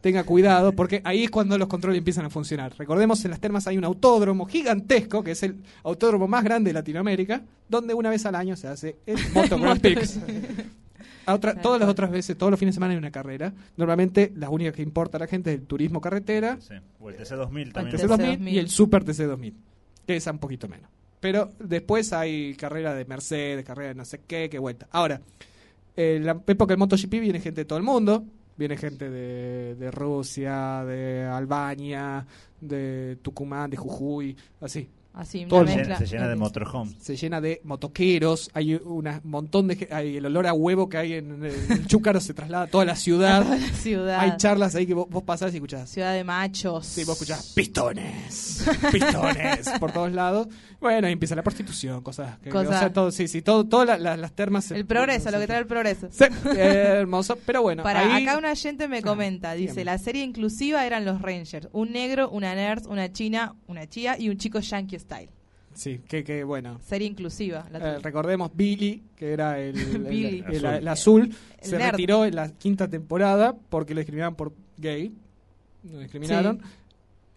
tenga 0.01 0.23
cuidado 0.23 0.71
porque 0.73 0.99
ahí 1.03 1.25
es 1.25 1.29
cuando 1.29 1.55
los 1.59 1.67
controles 1.67 1.99
empiezan 1.99 2.25
a 2.25 2.31
funcionar. 2.31 2.73
Recordemos, 2.75 3.23
en 3.23 3.29
las 3.29 3.39
termas 3.39 3.67
hay 3.67 3.77
un 3.77 3.83
autódromo 3.83 4.45
gigantesco, 4.47 5.23
que 5.23 5.31
es 5.31 5.43
el 5.43 5.57
autódromo 5.83 6.27
más 6.27 6.43
grande 6.43 6.69
de 6.69 6.73
Latinoamérica, 6.73 7.43
donde 7.69 7.93
una 7.93 8.09
vez 8.09 8.25
al 8.25 8.33
año 8.33 8.55
se 8.55 8.67
hace 8.67 8.95
el 9.05 9.17
Moto 9.35 9.59
Grand 9.59 9.79
Prix. 9.79 10.19
Otra- 11.27 11.55
todas 11.61 11.79
las 11.79 11.89
otras 11.89 12.09
veces, 12.11 12.37
todos 12.37 12.49
los 12.51 12.59
fines 12.59 12.73
de 12.73 12.77
semana 12.77 12.93
hay 12.93 12.97
una 12.97 13.11
carrera. 13.11 13.53
Normalmente 13.77 14.31
las 14.35 14.49
únicas 14.49 14.73
que 14.73 14.81
importa 14.81 15.17
a 15.17 15.19
la 15.19 15.27
gente 15.27 15.53
es 15.53 15.59
el 15.59 15.65
turismo 15.67 16.01
carretera, 16.01 16.57
Sí. 16.59 16.75
O 16.99 17.09
el 17.09 17.17
TC2000 17.17 17.61
el 17.67 17.73
también. 17.73 17.97
TC2000 17.97 18.51
y 18.51 18.57
el 18.59 18.69
Super 18.69 19.03
TC2000, 19.05 19.53
que 20.07 20.15
es 20.15 20.27
un 20.27 20.39
poquito 20.39 20.67
menos. 20.67 20.89
Pero 21.19 21.51
después 21.59 22.13
hay 22.13 22.55
carrera 22.55 22.93
de 22.95 23.05
Mercedes, 23.05 23.63
carrera 23.63 23.89
de 23.89 23.95
no 23.95 24.05
sé 24.05 24.21
qué, 24.25 24.49
qué 24.49 24.57
vuelta. 24.59 24.87
Ahora, 24.91 25.21
en 25.95 26.25
la 26.25 26.41
época 26.47 26.71
del 26.71 26.79
MotoGP 26.79 27.11
viene 27.19 27.39
gente 27.39 27.61
de 27.61 27.65
todo 27.65 27.77
el 27.77 27.83
mundo. 27.83 28.23
Viene 28.57 28.77
gente 28.77 29.09
de, 29.09 29.75
de 29.75 29.91
Rusia, 29.91 30.83
de 30.85 31.23
Albania, 31.25 32.25
de 32.59 33.17
Tucumán, 33.21 33.69
de 33.71 33.77
Jujuy, 33.77 34.35
así. 34.59 34.87
Así, 35.13 35.45
Todo 35.45 35.61
una 35.61 35.75
mezcla. 35.75 35.95
mundo. 35.95 36.05
Se 36.07 36.13
llena 36.15 36.27
de 36.29 36.35
motorhome. 36.37 36.91
Se 36.99 37.15
llena 37.17 37.41
de 37.41 37.61
motoqueros, 37.65 38.49
hay 38.53 38.75
un 38.75 39.19
montón 39.25 39.67
de... 39.67 39.87
Hay 39.91 40.15
el 40.17 40.25
olor 40.25 40.47
a 40.47 40.53
huevo 40.53 40.87
que 40.87 40.97
hay 40.97 41.13
en, 41.15 41.43
el 41.43 41.51
el 41.69 41.87
Chúcaro 41.87 42.21
se 42.21 42.33
traslada 42.33 42.63
a 42.63 42.67
toda 42.67 42.85
la 42.85 42.95
ciudad. 42.95 43.41
A 43.41 43.43
toda 43.43 43.57
la 43.57 43.67
ciudad. 43.73 44.19
Hay 44.21 44.37
charlas 44.37 44.73
ahí 44.75 44.85
que 44.87 44.93
vos, 44.93 45.07
vos 45.09 45.23
pasás 45.23 45.51
y 45.53 45.57
escuchás. 45.57 45.89
Ciudad 45.89 46.13
de 46.13 46.23
machos. 46.23 46.85
Sí, 46.85 47.03
vos 47.03 47.15
escuchás 47.15 47.51
pistones, 47.53 48.65
pistones 48.91 49.69
por 49.79 49.91
todos 49.91 50.11
lados. 50.13 50.47
Bueno, 50.79 51.05
ahí 51.07 51.13
empieza 51.13 51.35
la 51.35 51.43
prostitución, 51.43 52.01
cosas 52.01 52.39
que... 52.39 52.49
Cosas- 52.49 52.75
O 52.75 52.79
sea, 52.79 52.93
todo, 52.93 53.11
sí, 53.11 53.27
sí, 53.27 53.41
todo, 53.41 53.65
todas 53.65 53.99
las, 53.99 54.17
las 54.17 54.31
termas... 54.31 54.65
se- 54.65 54.75
El 54.77 54.85
progreso, 54.85 55.29
lo 55.29 55.39
que 55.39 55.45
trae 55.47 55.59
el 55.59 55.67
progreso. 55.67 56.07
Sí, 56.09 56.25
hermoso, 56.55 57.37
pero 57.45 57.61
bueno, 57.63 57.83
Para 57.83 58.15
ahí- 58.15 58.23
acá 58.23 58.37
un 58.37 58.45
oyente 58.45 58.87
me 58.87 59.01
comenta, 59.01 59.53
dice, 59.53 59.83
la 59.85 59.97
serie 59.97 60.23
inclusiva 60.23 60.85
eran 60.85 61.05
los 61.05 61.21
Rangers, 61.21 61.67
un 61.73 61.91
negro, 61.91 62.29
una 62.31 62.55
nerd, 62.55 62.87
una 62.87 63.11
china, 63.11 63.55
una 63.67 63.87
chía 63.87 64.17
y 64.17 64.29
un 64.29 64.37
chico 64.37 64.59
yankee 64.59 65.00
style. 65.01 65.29
Sí, 65.73 66.01
que, 66.07 66.23
que 66.23 66.43
bueno. 66.43 66.79
Serie 66.83 67.07
inclusiva. 67.07 67.65
La 67.71 67.95
Eh, 67.95 67.99
recordemos 67.99 68.51
Billy, 68.53 69.03
que 69.15 69.31
era 69.31 69.57
el, 69.59 69.75
el- 69.79 70.03
Billy. 70.03 70.43
el- 70.47 70.65
el- 70.65 70.65
Azul. 70.65 70.77
el 70.81 70.87
azul, 70.87 71.35
El 71.59 71.69
se 71.69 71.77
nerd. 71.77 71.91
retiró 71.91 72.25
en 72.25 72.35
la 72.35 72.49
quinta 72.49 72.87
temporada 72.89 73.55
porque 73.69 73.93
lo 73.93 73.99
discriminaban 74.01 74.35
por 74.35 74.53
gay. 74.77 75.13
Lo 75.91 75.99
discriminaron. 75.99 76.59
Sí. 76.59 76.65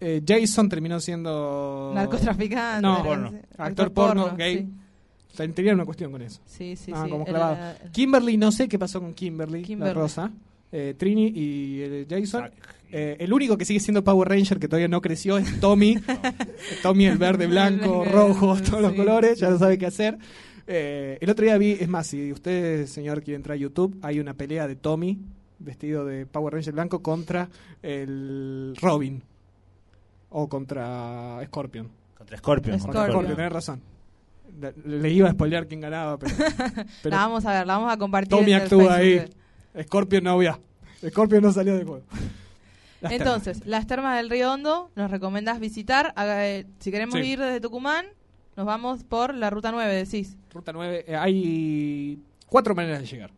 Eh, 0.00 0.22
Jason 0.26 0.68
terminó 0.68 0.98
siendo... 1.00 1.92
Narcotraficante, 1.94 2.82
No, 2.82 3.02
Porno. 3.02 3.28
actor, 3.28 3.40
actor 3.58 3.92
porno, 3.92 4.22
porno, 4.24 4.36
gay. 4.36 4.58
sí. 4.58 4.68
O 5.32 5.36
sea, 5.36 5.72
una 5.74 5.84
cuestión 5.84 6.12
con 6.12 6.20
eso. 6.22 6.40
Sí, 6.44 6.76
sí, 6.76 6.92
Ah, 6.94 7.02
sí. 7.04 7.10
como 7.10 7.24
clavado. 7.24 7.54
la- 7.56 7.90
Kimberly, 7.92 8.36
no 8.36 8.52
sé 8.52 8.68
qué 8.68 8.78
pasó 8.78 9.00
con 9.00 9.14
Kimberly, 9.14 9.62
Kimberly. 9.62 9.94
la 9.94 10.00
rosa. 10.00 10.30
Eh, 10.76 10.94
Trini 10.98 11.28
y 11.28 11.82
eh, 11.82 12.06
Jason. 12.10 12.50
Eh, 12.90 13.16
el 13.20 13.32
único 13.32 13.56
que 13.56 13.64
sigue 13.64 13.78
siendo 13.78 14.02
Power 14.02 14.28
Ranger 14.28 14.58
que 14.58 14.66
todavía 14.66 14.88
no 14.88 15.00
creció 15.00 15.38
es 15.38 15.60
Tommy. 15.60 16.00
Tommy 16.82 17.06
el 17.06 17.16
verde, 17.16 17.46
blanco, 17.46 18.04
rojo, 18.04 18.60
todos 18.60 18.82
los 18.82 18.92
colores, 18.94 19.38
ya 19.38 19.50
no 19.50 19.58
sabe 19.58 19.78
qué 19.78 19.86
hacer. 19.86 20.18
Eh, 20.66 21.16
el 21.20 21.30
otro 21.30 21.44
día 21.44 21.56
vi, 21.58 21.76
es 21.78 21.88
más, 21.88 22.08
si 22.08 22.32
usted, 22.32 22.86
señor, 22.86 23.22
quiere 23.22 23.36
entrar 23.36 23.54
a 23.54 23.56
YouTube, 23.56 23.96
hay 24.02 24.18
una 24.18 24.34
pelea 24.34 24.66
de 24.66 24.74
Tommy 24.74 25.20
vestido 25.60 26.04
de 26.04 26.26
Power 26.26 26.54
Ranger 26.54 26.72
blanco 26.72 27.02
contra 27.02 27.48
el 27.80 28.76
Robin. 28.80 29.22
O 30.30 30.48
contra 30.48 31.38
Scorpion. 31.46 31.88
Contra 32.18 32.36
Scorpion. 32.36 32.80
Contra 32.80 32.92
Scorpion. 32.92 33.12
Scorpion, 33.12 33.36
tenés 33.36 33.52
razón. 33.52 33.80
Le, 34.60 34.98
le 34.98 35.10
iba 35.10 35.28
a 35.28 35.32
spoilear 35.32 35.68
quién 35.68 35.80
ganaba, 35.80 36.18
pero, 36.18 36.34
pero 37.02 37.14
la 37.14 37.22
vamos 37.22 37.46
a 37.46 37.52
ver, 37.52 37.64
la 37.64 37.76
vamos 37.76 37.92
a 37.92 37.96
compartir. 37.96 38.36
Tommy 38.36 38.54
actúa 38.54 38.96
ahí. 38.96 39.24
Scorpion 39.82 40.24
no 40.24 40.30
había. 40.32 40.58
Scorpion 41.06 41.42
no 41.42 41.52
salió 41.52 41.76
de 41.76 41.84
juego. 41.84 42.04
Las 43.00 43.12
Entonces, 43.12 43.66
las 43.66 43.86
termas 43.86 44.16
del 44.16 44.30
Río 44.30 44.50
Hondo, 44.52 44.90
nos 44.96 45.10
recomendás 45.10 45.60
visitar. 45.60 46.14
Haga- 46.16 46.48
eh, 46.48 46.66
si 46.78 46.90
queremos 46.90 47.14
Sí. 47.20 47.20
ir 47.26 47.38
desde 47.38 47.60
Tucumán, 47.60 48.06
nos 48.56 48.64
vamos 48.64 49.04
por 49.04 49.34
la 49.34 49.50
ruta 49.50 49.70
9, 49.72 49.94
decís. 49.94 50.38
Ruta 50.54 50.72
9, 50.72 51.04
eh, 51.06 51.14
hay 51.16 52.18
cuatro 52.46 52.74
maneras 52.74 53.00
de 53.00 53.06
llegar. 53.06 53.30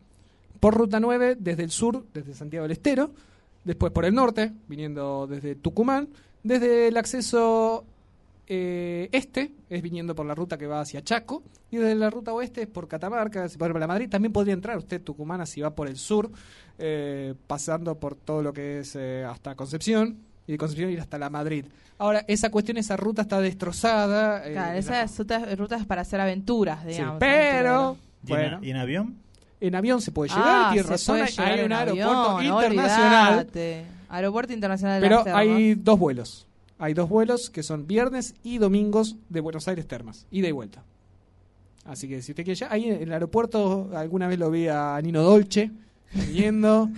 Por 0.61 0.73
ruta 0.73 1.01
9, 1.01 1.35
desde 1.37 1.63
el 1.63 1.71
sur, 1.71 2.05
desde 2.13 2.33
Santiago 2.33 2.63
del 2.63 2.71
Estero. 2.71 3.11
Después 3.65 3.91
por 3.91 4.05
el 4.05 4.13
norte, 4.15 4.53
viniendo 4.69 5.27
desde 5.27 5.55
Tucumán. 5.55 6.07
Desde 6.43 6.87
el 6.87 6.95
acceso 6.95 7.83
eh, 8.47 9.09
este, 9.11 9.51
es 9.69 9.81
viniendo 9.81 10.15
por 10.15 10.25
la 10.25 10.33
ruta 10.35 10.57
que 10.57 10.67
va 10.67 10.81
hacia 10.81 11.01
Chaco. 11.03 11.43
Y 11.69 11.77
desde 11.77 11.95
la 11.95 12.09
ruta 12.09 12.31
oeste 12.33 12.61
es 12.61 12.67
por 12.67 12.87
Catamarca, 12.87 13.47
si 13.49 13.57
puede 13.57 13.69
ir 13.69 13.73
para 13.73 13.87
Madrid. 13.87 14.09
También 14.09 14.31
podría 14.31 14.53
entrar 14.53 14.77
usted 14.77 15.01
Tucumán 15.01 15.45
si 15.45 15.61
va 15.61 15.75
por 15.75 15.87
el 15.87 15.97
sur, 15.97 16.31
eh, 16.79 17.33
pasando 17.47 17.99
por 17.99 18.15
todo 18.15 18.41
lo 18.41 18.53
que 18.53 18.79
es 18.79 18.95
eh, 18.95 19.25
hasta 19.29 19.55
Concepción. 19.55 20.17
Y 20.47 20.53
de 20.53 20.57
Concepción 20.57 20.89
ir 20.91 20.99
hasta 21.01 21.17
la 21.17 21.29
Madrid. 21.29 21.65
Ahora, 21.97 22.23
esa 22.27 22.49
cuestión, 22.51 22.77
esa 22.77 22.95
ruta 22.95 23.23
está 23.23 23.41
destrozada. 23.41 24.47
eh, 24.47 24.53
Claro, 24.53 24.71
la- 24.73 24.77
esas 24.77 25.17
rutas, 25.17 25.57
rutas 25.57 25.85
para 25.85 26.01
hacer 26.03 26.21
aventuras, 26.21 26.81
Sí, 26.83 26.89
digamos. 26.89 27.17
pero 27.19 27.97
¿Y 28.25 28.31
en- 28.31 28.37
bueno, 28.37 28.59
¿Y 28.61 28.69
en 28.69 28.77
avión? 28.77 29.15
en 29.59 29.75
avión 29.75 29.99
se 30.01 30.11
puede 30.11 30.29
llegar, 30.29 30.45
Ah, 30.47 30.69
tiene 30.71 30.83
se 30.85 30.89
razón, 30.93 31.13
puede 31.15 31.23
hay- 31.25 31.31
llegar 31.31 31.51
hay 31.51 31.59
en 31.59 31.65
un 31.65 31.73
avión, 31.73 31.97
aeropuerto 32.07 32.31
no 32.43 32.43
internacional. 32.43 33.47
Aeropuerto 34.09 34.53
Internacional 34.53 35.01
de 35.01 35.09
pero 35.09 35.23
hay 35.35 35.75
dos 35.75 35.99
vuelos. 35.99 36.46
Hay 36.79 36.93
dos 36.93 37.09
vuelos 37.09 37.49
que 37.49 37.63
son 37.63 37.87
viernes 37.87 38.35
y 38.43 38.59
domingos 38.59 39.15
de 39.29 39.41
Buenos 39.41 39.67
Aires 39.67 39.87
Termas, 39.87 40.27
ida 40.31 40.47
y 40.47 40.51
vuelta. 40.51 40.83
Así 41.85 42.07
que 42.07 42.21
si 42.21 42.33
usted 42.33 42.43
quiere 42.43 42.59
ya, 42.59 42.71
ahí 42.71 42.85
en 42.85 43.01
el 43.01 43.13
aeropuerto 43.13 43.89
alguna 43.95 44.27
vez 44.27 44.37
lo 44.37 44.51
vi 44.51 44.67
a 44.67 44.99
Nino 45.01 45.23
Dolce 45.23 45.71
viniendo, 46.13 46.89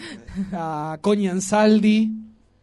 a 0.51 0.97
Connie 1.01 1.27
Ansaldi 1.27 2.11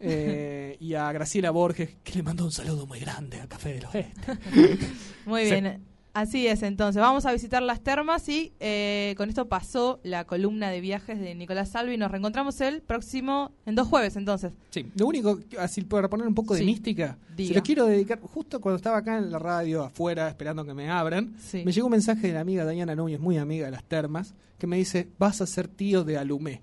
eh, 0.00 0.76
y 0.80 0.94
a 0.94 1.10
Graciela 1.12 1.50
Borges, 1.50 1.90
que 2.02 2.14
le 2.14 2.22
mandó 2.22 2.44
un 2.44 2.52
saludo 2.52 2.86
muy 2.86 3.00
grande 3.00 3.40
al 3.40 3.48
Café 3.48 3.74
del 3.74 3.86
Oeste. 3.86 4.38
Muy 5.26 5.44
bien. 5.44 5.95
Así 6.16 6.46
es, 6.46 6.62
entonces 6.62 7.02
vamos 7.02 7.26
a 7.26 7.32
visitar 7.32 7.62
las 7.62 7.82
termas 7.82 8.26
y 8.30 8.54
eh, 8.58 9.12
con 9.18 9.28
esto 9.28 9.50
pasó 9.50 10.00
la 10.02 10.24
columna 10.24 10.70
de 10.70 10.80
viajes 10.80 11.20
de 11.20 11.34
Nicolás 11.34 11.68
Salvi. 11.68 11.98
Nos 11.98 12.10
reencontramos 12.10 12.58
el 12.62 12.80
próximo, 12.80 13.52
en 13.66 13.74
dos 13.74 13.86
jueves 13.86 14.16
entonces. 14.16 14.54
Sí, 14.70 14.90
lo 14.94 15.08
único, 15.08 15.38
así 15.58 15.82
para 15.82 16.08
poner 16.08 16.26
un 16.26 16.34
poco 16.34 16.54
de 16.54 16.64
mística, 16.64 17.18
diga. 17.36 17.48
se 17.48 17.54
lo 17.54 17.62
quiero 17.62 17.84
dedicar 17.84 18.18
justo 18.18 18.62
cuando 18.62 18.76
estaba 18.76 18.96
acá 18.96 19.18
en 19.18 19.30
la 19.30 19.38
radio, 19.38 19.82
afuera, 19.82 20.26
esperando 20.26 20.64
que 20.64 20.72
me 20.72 20.88
abran. 20.88 21.34
Sí. 21.38 21.62
Me 21.66 21.72
llegó 21.72 21.86
un 21.88 21.92
mensaje 21.92 22.28
de 22.28 22.32
la 22.32 22.40
amiga 22.40 22.64
Dayana 22.64 22.94
Núñez, 22.94 23.20
muy 23.20 23.36
amiga 23.36 23.66
de 23.66 23.72
las 23.72 23.84
termas, 23.84 24.32
que 24.58 24.66
me 24.66 24.78
dice: 24.78 25.10
Vas 25.18 25.42
a 25.42 25.46
ser 25.46 25.68
tío 25.68 26.02
de 26.02 26.16
Alumé. 26.16 26.62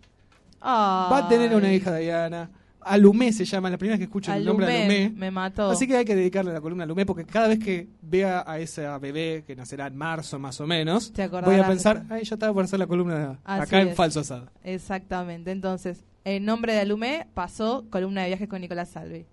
Va 0.63 1.15
a 1.15 1.30
tener 1.30 1.55
una 1.55 1.71
hija 1.71 1.91
Dayana. 1.91 2.49
Alumé 2.85 3.34
se 3.34 3.45
llama, 3.45 3.69
la 3.69 3.77
primera 3.77 3.93
vez 3.93 3.99
que 3.99 4.05
escucho 4.05 4.34
el 4.34 4.45
nombre 4.45 4.65
de 4.65 4.84
Alumé, 4.84 5.14
me 5.15 5.31
mató. 5.31 5.69
Así 5.69 5.88
que 5.88 5.97
hay 5.97 6.05
que 6.05 6.15
dedicarle 6.15 6.53
la 6.53 6.61
columna 6.61 6.84
a 6.84 6.85
Alumé, 6.85 7.05
porque 7.05 7.26
cada 7.26 7.47
vez 7.47 7.60
que 7.60 7.88
vea 8.01 8.43
a 8.45 8.60
esa 8.60 8.97
bebé 8.97 9.43
que 9.45 9.55
nacerá 9.55 9.88
en 9.88 9.95
marzo 9.95 10.39
más 10.39 10.60
o 10.61 10.68
menos, 10.68 11.11
Te 11.14 11.27
voy 11.27 11.55
a 11.55 11.68
pensar. 11.68 12.05
Ay, 12.10 12.23
yo 12.23 12.35
estaba 12.35 12.53
por 12.53 12.64
hacer 12.64 12.80
la 12.80 12.88
columna 12.88 13.39
Así 13.43 13.64
acá 13.64 13.81
en. 13.81 13.95
Falso 13.95 14.19
Asado. 14.22 14.49
Exactamente. 14.64 15.51
Entonces, 15.51 16.03
en 16.26 16.45
nombre 16.45 16.73
de 16.73 16.80
Alumé 16.80 17.27
pasó 17.34 17.85
columna 17.89 18.22
de 18.22 18.27
viajes 18.27 18.47
con 18.47 18.61
Nicolás 18.61 18.89
Salvi. 18.89 19.26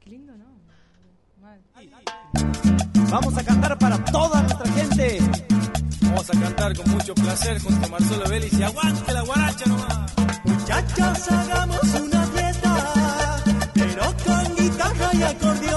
Qué 0.00 0.10
lindo, 0.10 0.32
¿no? 0.36 0.50
Vamos 3.10 3.36
a 3.36 3.44
cantar 3.44 3.78
para 3.78 4.04
toda 4.04 4.42
nuestra 4.42 4.72
gente. 4.72 5.18
Vamos 6.02 6.30
a 6.30 6.40
cantar 6.40 6.76
con 6.76 6.90
mucho 6.90 7.14
placer 7.14 7.60
junto 7.60 7.86
a 7.86 7.88
Marcelo 7.88 8.28
Vélez 8.28 8.52
y 8.52 8.62
aguante 8.62 9.12
la 9.12 9.22
guaracha 9.22 9.66
nomás. 9.66 10.19
Muchachos, 10.50 11.30
hagamos 11.30 11.82
una 11.94 12.26
dieta, 12.26 13.42
pero 13.72 14.02
con 14.24 14.56
guitarra 14.56 15.10
y 15.12 15.22
acordeón. 15.22 15.69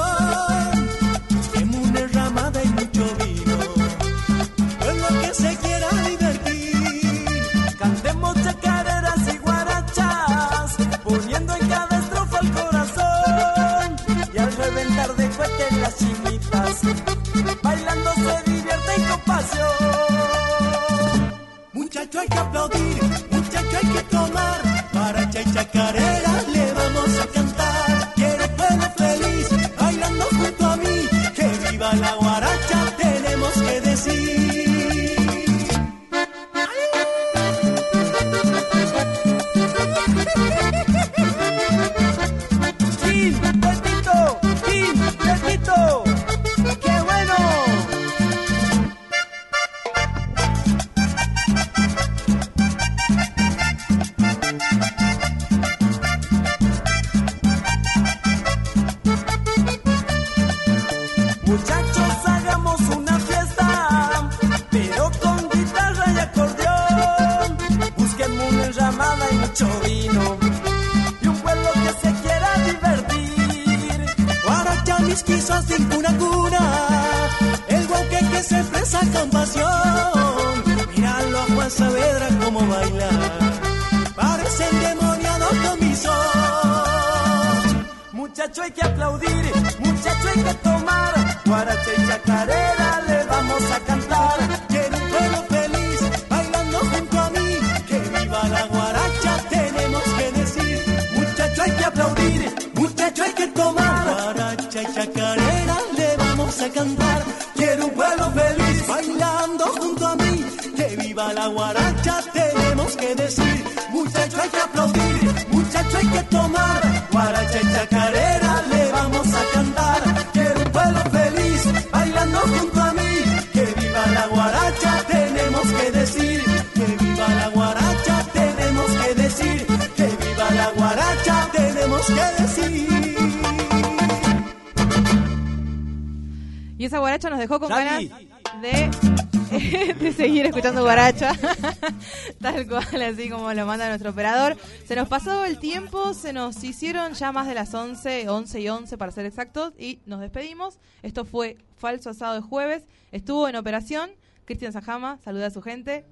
Lo 143.64 143.68
manda 143.68 143.88
nuestro 143.88 144.10
operador. 144.10 144.57
Se 144.85 144.94
nos 144.94 145.07
pasó 145.07 145.45
el 145.45 145.57
tiempo, 145.57 146.14
se 146.14 146.34
nos 146.34 146.61
hicieron 146.65 147.14
ya 147.14 147.31
más 147.31 147.48
de 147.48 147.53
las 147.53 147.73
11, 147.73 148.27
11 148.27 148.60
y 148.60 148.68
11 148.68 148.98
para 148.98 149.11
ser 149.14 149.26
exactos, 149.26 149.73
y 149.80 149.99
nos 150.06 150.19
despedimos. 150.19 150.80
Esto 151.02 151.23
fue 151.23 151.57
Falso 151.77 152.10
Asado 152.10 152.34
de 152.35 152.41
Jueves. 152.41 152.84
Estuvo 153.14 153.48
en 153.48 153.56
operación 153.56 154.10
Cristian 154.44 154.73
Sajama, 154.73 155.18
saluda 155.23 155.48
a 155.48 155.49
su 155.49 155.61
gente. 155.61 156.03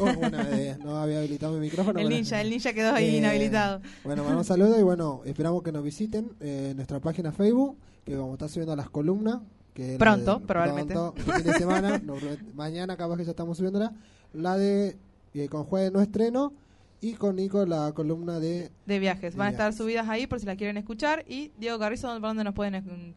Oh, 0.00 0.08
eh, 0.08 0.78
no 0.82 0.96
había 0.96 1.18
habilitado 1.18 1.52
mi 1.52 1.60
micrófono. 1.60 1.98
El 1.98 2.06
bueno. 2.06 2.16
ninja, 2.16 2.40
el 2.40 2.48
ninja 2.48 2.72
quedó 2.72 2.94
ahí 2.94 3.16
inhabilitado. 3.16 3.82
Bueno, 4.02 4.22
mandamos 4.22 4.46
saludo 4.46 4.80
y 4.80 4.82
bueno, 4.82 5.20
esperamos 5.26 5.62
que 5.62 5.70
nos 5.70 5.84
visiten 5.84 6.32
eh, 6.40 6.68
en 6.70 6.76
nuestra 6.76 6.98
página 7.00 7.30
Facebook, 7.30 7.76
que 8.06 8.16
vamos 8.16 8.30
a 8.30 8.34
estar 8.36 8.48
subiendo 8.48 8.74
las 8.74 8.88
columnas. 8.88 9.40
Que 9.74 9.98
Pronto, 9.98 10.40
probablemente. 10.40 10.94
pronto, 10.94 11.14
este 11.18 11.32
fin 11.34 11.44
de 11.44 11.58
semana, 11.58 11.98
no, 12.02 12.14
mañana 12.54 12.96
capaz 12.96 13.18
que 13.18 13.24
ya 13.24 13.32
estamos 13.32 13.58
subiéndola. 13.58 13.92
La 14.32 14.56
de 14.56 14.96
eh, 15.34 15.48
con 15.48 15.64
Jueves 15.64 15.92
no 15.92 16.00
estreno 16.00 16.52
y 17.00 17.14
con 17.14 17.36
Nico 17.36 17.64
la 17.64 17.92
columna 17.92 18.40
de... 18.40 18.70
de 18.86 18.98
viajes. 18.98 19.36
Van 19.36 19.48
a 19.48 19.50
estar 19.50 19.72
subidas 19.72 20.08
ahí 20.08 20.26
por 20.26 20.38
si 20.40 20.46
las 20.46 20.56
quieren 20.56 20.76
escuchar. 20.76 21.24
Y 21.26 21.52
Diego 21.58 21.78
Carrizo, 21.78 22.08
¿por 22.08 22.20
dónde 22.20 22.44
nos 22.44 22.54
pueden 22.54 22.74
eh, 22.74 23.14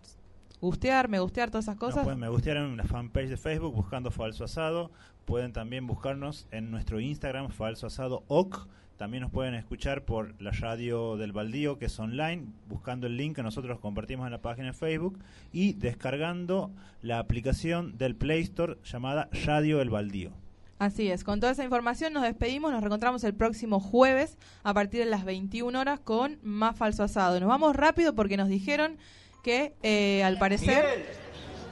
gustear, 0.61 1.09
me 1.09 1.19
gustear, 1.19 1.49
todas 1.49 1.65
esas 1.65 1.75
Nos 1.75 1.89
cosas? 1.89 2.03
pueden 2.03 2.19
me 2.19 2.29
gustear 2.29 2.57
en 2.57 2.77
la 2.77 2.85
fanpage 2.85 3.29
de 3.29 3.37
Facebook 3.37 3.73
buscando 3.75 4.11
Falso 4.11 4.45
Asado. 4.45 4.91
Pueden 5.25 5.53
también 5.53 5.87
buscarnos 5.87 6.47
en 6.51 6.71
nuestro 6.71 6.99
Instagram, 6.99 7.49
Falso 7.49 7.87
Asado 7.87 8.23
OC. 8.27 8.67
También 8.97 9.23
nos 9.23 9.31
pueden 9.31 9.55
escuchar 9.55 10.05
por 10.05 10.39
la 10.41 10.51
radio 10.51 11.17
del 11.17 11.33
Baldío, 11.33 11.77
que 11.77 11.85
es 11.85 11.99
online, 11.99 12.45
buscando 12.69 13.07
el 13.07 13.17
link 13.17 13.35
que 13.35 13.43
nosotros 13.43 13.79
compartimos 13.79 14.27
en 14.27 14.31
la 14.31 14.41
página 14.41 14.67
de 14.67 14.73
Facebook 14.73 15.19
y 15.51 15.73
descargando 15.73 16.71
la 17.01 17.19
aplicación 17.19 17.97
del 17.97 18.15
Play 18.15 18.43
Store 18.43 18.77
llamada 18.83 19.29
Radio 19.45 19.81
El 19.81 19.89
Baldío. 19.89 20.42
Así 20.79 21.09
es, 21.09 21.23
con 21.23 21.39
toda 21.39 21.51
esa 21.51 21.63
información 21.63 22.13
nos 22.13 22.23
despedimos, 22.23 22.71
nos 22.71 22.81
reencontramos 22.81 23.23
el 23.23 23.33
próximo 23.33 23.79
jueves 23.79 24.37
a 24.63 24.73
partir 24.73 24.99
de 24.99 25.05
las 25.05 25.23
21 25.23 25.79
horas 25.79 25.99
con 25.99 26.39
más 26.41 26.75
falso 26.75 27.03
asado. 27.03 27.39
Nos 27.39 27.47
vamos 27.47 27.75
rápido 27.75 28.15
porque 28.15 28.37
nos 28.37 28.49
dijeron 28.49 28.97
que 29.43 29.75
eh, 29.83 30.23
al 30.23 30.37
parecer 30.39 31.05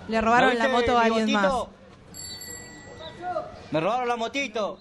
le 0.07 0.21
robaron 0.21 0.57
la 0.57 0.69
moto 0.69 0.97
a 0.97 1.05
alguien 1.05 1.31
más. 1.31 1.51
Me 3.71 3.79
robaron 3.79 4.07
la 4.07 4.15
motito. 4.17 4.79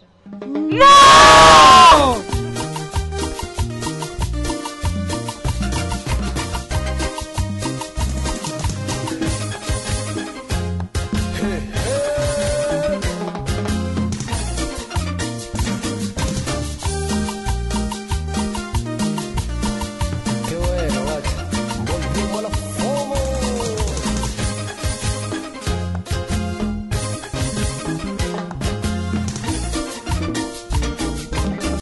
¡No! 0.70 2.39